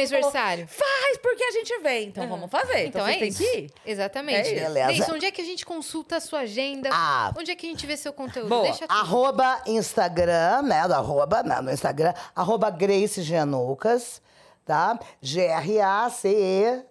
Faz, 0.66 1.16
porque 1.22 1.42
a 1.42 1.50
gente 1.52 1.78
vem. 1.80 2.08
Então 2.08 2.28
vamos 2.28 2.50
fazer. 2.50 2.86
Então, 2.86 3.02
Então 3.02 3.08
é 3.08 3.18
têm 3.18 3.28
isso. 3.28 3.38
que 3.38 3.56
ir. 3.58 3.70
Exatamente. 3.86 4.48
É 4.48 4.54
isso. 4.54 4.64
Beleza. 4.64 5.12
Onde 5.14 5.26
é 5.26 5.30
que 5.30 5.40
a 5.40 5.44
gente 5.44 5.64
consulta 5.66 6.16
a 6.16 6.20
sua 6.20 6.40
agenda? 6.40 6.90
Ah. 6.92 7.32
Onde 7.36 7.50
é 7.50 7.54
que 7.54 7.66
a 7.66 7.70
gente 7.70 7.86
vê 7.86 7.96
seu 7.96 8.12
conteúdo? 8.12 8.48
Boa. 8.48 8.62
Deixa 8.62 8.86
tudo. 8.86 8.96
Arroba 8.98 9.62
Instagram, 9.66 10.62
né? 10.62 10.80
Arroba, 10.80 11.42
né, 11.42 11.60
no 11.60 11.70
Instagram, 11.72 12.12
arroba 12.34 12.70
Grace 12.70 13.22
Genucas, 13.22 14.20
tá? 14.64 14.98
G-R-A-C-E. 15.20 16.89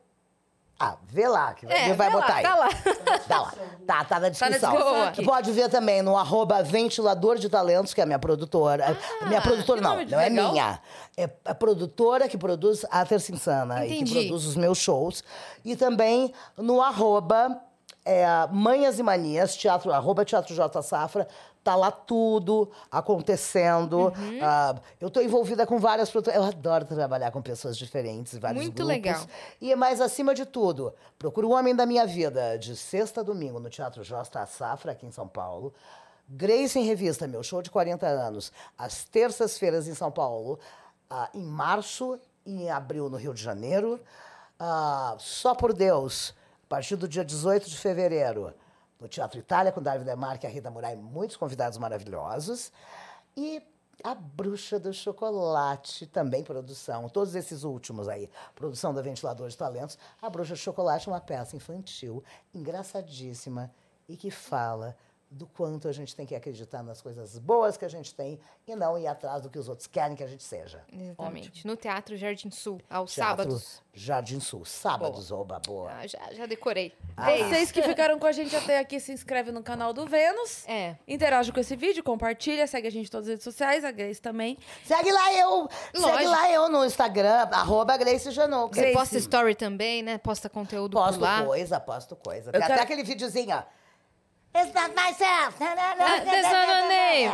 Ah, 0.81 0.95
vê 1.07 1.27
lá, 1.27 1.53
que 1.53 1.65
É, 1.65 1.93
vai 1.93 2.09
vê 2.09 2.15
lá, 2.15 2.21
botar 2.21 2.35
aí. 2.35 2.43
tá 2.43 2.55
lá. 2.55 2.69
Tá 3.27 3.41
lá. 3.41 3.53
Tá, 3.85 4.05
tá 4.05 4.19
na 4.21 4.29
descrição. 4.29 4.71
descrição 4.71 5.03
aqui. 5.03 5.25
Pode 5.25 5.51
ver 5.51 5.69
também 5.69 6.01
no 6.01 6.15
arroba 6.15 6.63
Ventilador 6.63 7.37
de 7.37 7.49
Talentos, 7.49 7.93
que 7.93 7.99
é 7.99 8.03
a 8.03 8.07
minha 8.07 8.17
produtora. 8.19 8.97
minha 9.27 9.41
produtora 9.41 9.81
não, 9.81 9.95
não 10.05 10.19
é 10.19 10.29
legal. 10.29 10.51
minha. 10.51 10.79
É 11.17 11.29
a 11.43 11.53
produtora 11.53 12.29
que 12.29 12.37
produz 12.37 12.85
a 12.89 13.05
Terça 13.05 13.31
Insana 13.33 13.85
e 13.85 13.89
que 13.89 13.95
Entendi. 13.95 14.13
produz 14.27 14.45
os 14.45 14.55
meus 14.55 14.77
shows. 14.77 15.21
E 15.65 15.75
também 15.75 16.33
no 16.57 16.81
arroba 16.81 17.59
é, 18.05 18.25
Manhas 18.51 18.99
e 18.99 19.03
Manias, 19.03 19.55
teatro, 19.55 19.91
arroba 19.91 20.25
Teatro 20.25 20.53
J 20.53 20.81
Safra. 20.81 21.27
Tá 21.63 21.75
lá 21.75 21.91
tudo 21.91 22.71
acontecendo. 22.89 24.13
Uhum. 24.17 24.39
Ah, 24.41 24.75
eu 24.99 25.09
tô 25.09 25.19
envolvida 25.21 25.65
com 25.67 25.77
várias. 25.77 26.11
Eu 26.13 26.43
adoro 26.43 26.85
trabalhar 26.85 27.31
com 27.31 27.41
pessoas 27.41 27.77
diferentes, 27.77 28.37
vários 28.37 28.63
Muito 28.63 28.75
grupos. 28.75 28.93
legal. 28.95 29.21
E 29.59 29.75
mais 29.75 29.99
acima 29.99 30.33
de 30.33 30.45
tudo, 30.45 30.93
procuro 31.17 31.49
o 31.49 31.51
Homem 31.51 31.75
da 31.75 31.85
Minha 31.85 32.07
Vida, 32.07 32.57
de 32.57 32.75
sexta 32.75 33.19
a 33.21 33.23
domingo, 33.23 33.59
no 33.59 33.69
Teatro 33.69 34.03
Josta 34.03 34.45
Safra, 34.45 34.93
aqui 34.93 35.05
em 35.05 35.11
São 35.11 35.27
Paulo. 35.27 35.73
Grace 36.27 36.79
em 36.79 36.83
Revista, 36.85 37.27
meu 37.27 37.43
show 37.43 37.61
de 37.61 37.69
40 37.69 38.05
anos, 38.07 38.51
às 38.77 39.03
terças-feiras 39.03 39.87
em 39.87 39.95
São 39.95 40.11
Paulo, 40.11 40.59
ah, 41.09 41.27
em 41.33 41.43
março 41.43 42.19
e 42.45 42.63
em 42.63 42.69
abril 42.71 43.09
no 43.09 43.17
Rio 43.17 43.33
de 43.33 43.41
Janeiro. 43.43 43.99
Ah, 44.59 45.15
Só 45.19 45.53
por 45.53 45.73
Deus, 45.73 46.33
a 46.69 46.75
partir 46.75 46.95
do 46.95 47.07
dia 47.07 47.25
18 47.25 47.67
de 47.67 47.75
fevereiro, 47.75 48.53
no 48.99 49.07
Teatro 49.07 49.39
Itália, 49.39 49.71
com 49.71 49.81
David 49.81 50.05
Demarque 50.05 50.45
e 50.45 50.47
a 50.47 50.51
Rita 50.51 50.69
Murai, 50.69 50.95
muitos 50.95 51.35
convidados 51.35 51.79
maravilhosos. 51.79 52.71
E 53.35 53.59
a 54.03 54.13
Bruxa 54.13 54.79
do 54.79 54.93
Chocolate, 54.93 56.05
também 56.05 56.43
produção. 56.43 57.09
Todos 57.09 57.33
esses 57.33 57.63
últimos 57.63 58.07
aí. 58.07 58.29
Produção 58.53 58.93
da 58.93 59.01
Ventilador 59.01 59.49
de 59.49 59.57
Talentos. 59.57 59.97
A 60.21 60.29
Bruxa 60.29 60.53
do 60.53 60.59
Chocolate 60.59 61.09
é 61.09 61.11
uma 61.11 61.19
peça 61.19 61.55
infantil, 61.55 62.23
engraçadíssima 62.53 63.71
e 64.07 64.15
que 64.15 64.29
fala 64.29 64.95
do 65.31 65.45
quanto 65.45 65.87
a 65.87 65.91
gente 65.91 66.15
tem 66.15 66.25
que 66.25 66.33
acreditar 66.33 66.81
nas 66.81 67.01
coisas 67.01 67.37
boas 67.37 67.77
que 67.77 67.85
a 67.85 67.87
gente 67.89 68.15
tem 68.15 68.39
e 68.67 68.75
não 68.75 68.97
ir 68.97 69.05
atrás 69.05 69.43
do 69.43 69.49
que 69.49 69.59
os 69.59 69.69
outros 69.69 69.85
querem 69.85 70.15
que 70.15 70.23
a 70.23 70.27
gente 70.27 70.41
seja. 70.43 70.83
Exatamente. 70.91 71.67
No 71.67 71.75
Teatro 71.75 72.17
Jardim 72.17 72.49
Sul, 72.49 72.81
aos 72.89 73.13
Teatro 73.13 73.43
sábados. 73.43 73.81
Jardim 73.93 74.39
Sul. 74.39 74.65
Sábados, 74.65 75.31
oba, 75.31 75.59
boa. 75.59 75.91
Ah, 75.91 76.07
já, 76.07 76.19
já 76.33 76.45
decorei. 76.47 76.93
Vocês 77.37 77.71
que 77.71 77.81
ficaram 77.83 78.17
com 78.17 78.25
a 78.25 78.31
gente 78.31 78.55
até 78.55 78.79
aqui, 78.79 78.99
se 78.99 79.11
inscreve 79.11 79.51
no 79.51 79.61
canal 79.61 79.93
do 79.93 80.05
Vênus. 80.07 80.67
É. 80.67 80.95
Interage 81.07 81.51
com 81.51 81.59
esse 81.59 81.75
vídeo, 81.75 82.03
compartilha, 82.03 82.65
segue 82.65 82.87
a 82.87 82.91
gente 82.91 83.07
em 83.07 83.11
todas 83.11 83.27
as 83.27 83.31
redes 83.33 83.43
sociais, 83.43 83.83
a 83.85 83.91
Grace 83.91 84.19
também. 84.21 84.57
Segue 84.83 85.11
lá 85.11 85.33
eu. 85.33 85.69
Segue 85.93 85.99
Lógico. 86.07 86.29
lá 86.31 86.51
eu 86.51 86.69
no 86.69 86.83
Instagram, 86.85 87.47
arroba 87.51 87.95
Grace. 87.97 88.31
Você 88.31 88.47
Grace. 88.71 88.93
posta 88.93 89.17
story 89.17 89.53
também, 89.53 90.01
né? 90.01 90.17
Posta 90.17 90.49
conteúdo 90.49 90.97
Posto 90.97 91.13
por 91.19 91.21
lá. 91.21 91.43
coisa, 91.45 91.79
posto 91.79 92.15
coisa. 92.15 92.51
Tem 92.51 92.59
Eu 92.59 92.65
até 92.65 92.73
quero- 92.73 92.83
aquele 92.83 93.03
videozinho, 93.03 93.55
ó. 93.55 93.63
It's 94.61 94.73
not 94.73 94.93
myself. 94.95 95.55
Ah, 95.61 96.21
that's 96.25 96.51
not 96.51 96.69
a 96.71 96.87
name. 96.87 97.31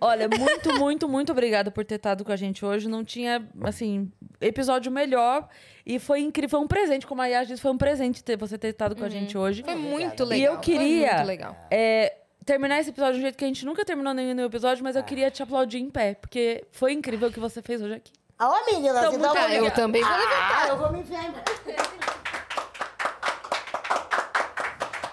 Olha, 0.00 0.28
muito, 0.28 0.78
muito, 0.78 1.08
muito 1.08 1.32
obrigada 1.32 1.70
por 1.70 1.84
ter 1.84 1.96
estado 1.96 2.24
com 2.24 2.32
a 2.32 2.36
gente 2.36 2.64
hoje. 2.64 2.88
Não 2.88 3.04
tinha, 3.04 3.46
assim, 3.62 4.10
episódio 4.40 4.90
melhor. 4.92 5.48
E 5.86 5.98
foi 5.98 6.20
incrível, 6.20 6.50
foi 6.50 6.60
um 6.60 6.68
presente, 6.68 7.06
como 7.06 7.20
a 7.22 7.26
Yas 7.26 7.46
disse, 7.48 7.60
foi 7.62 7.70
um 7.72 7.78
presente 7.78 8.22
ter 8.24 8.36
você 8.36 8.56
ter 8.56 8.68
estado 8.68 8.96
com 8.96 9.04
a 9.04 9.08
gente 9.08 9.36
hoje. 9.36 9.62
Foi 9.62 9.74
muito 9.74 10.22
E 10.22 10.26
legal. 10.26 10.54
eu 10.54 10.60
queria- 10.60 11.06
Foi 11.08 11.16
muito 11.16 11.26
legal. 11.28 11.56
É, 11.70 12.14
terminar 12.44 12.80
esse 12.80 12.90
episódio 12.90 13.14
de 13.14 13.18
um 13.20 13.22
jeito 13.22 13.36
que 13.36 13.44
a 13.44 13.48
gente 13.48 13.64
nunca 13.66 13.84
terminou 13.84 14.14
nenhum 14.14 14.44
episódio, 14.44 14.82
mas 14.84 14.96
eu 14.96 15.02
queria 15.02 15.30
te 15.30 15.42
aplaudir 15.42 15.78
em 15.78 15.90
pé, 15.90 16.14
porque 16.14 16.64
foi 16.72 16.92
incrível 16.92 17.28
o 17.28 17.32
que 17.32 17.40
você 17.40 17.60
fez 17.60 17.82
hoje 17.82 17.94
aqui. 17.94 18.12
Ó, 18.40 18.64
meninas, 18.66 18.96
Então, 18.96 19.14
então 19.14 19.34
muito 19.34 19.54
eu 19.64 19.70
também 19.70 20.02
vou 20.02 20.10
Ah, 20.12 20.66
eu 20.68 20.76
vou 20.78 20.92
me 20.92 21.02
ver. 21.02 21.16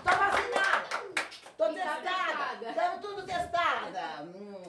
Tô 0.03 0.09
vacinada. 0.09 0.85
Tô 1.57 1.65
testada. 1.73 2.69
Estamos 2.69 3.01
tudo 3.01 3.21
testada. 3.25 4.23
Hum, 4.23 4.63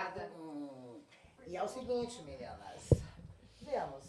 Obrigada. 0.00 0.30
hum. 0.38 1.00
E 1.46 1.56
é 1.56 1.62
o 1.62 1.68
seguinte, 1.68 2.22
meninas. 2.22 2.90
Vênus. 3.60 4.04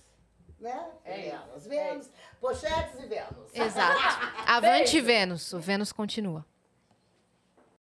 Né? 0.59 0.91
Vênus. 1.03 1.65
Vênus. 1.65 2.09
Pochetes 2.39 2.99
e 2.99 3.07
Vênus. 3.07 3.53
Exato. 3.53 3.99
Avante 4.47 5.01
Vênus. 5.01 5.51
O 5.53 5.59
Vênus 5.59 5.91
continua. 5.91 6.45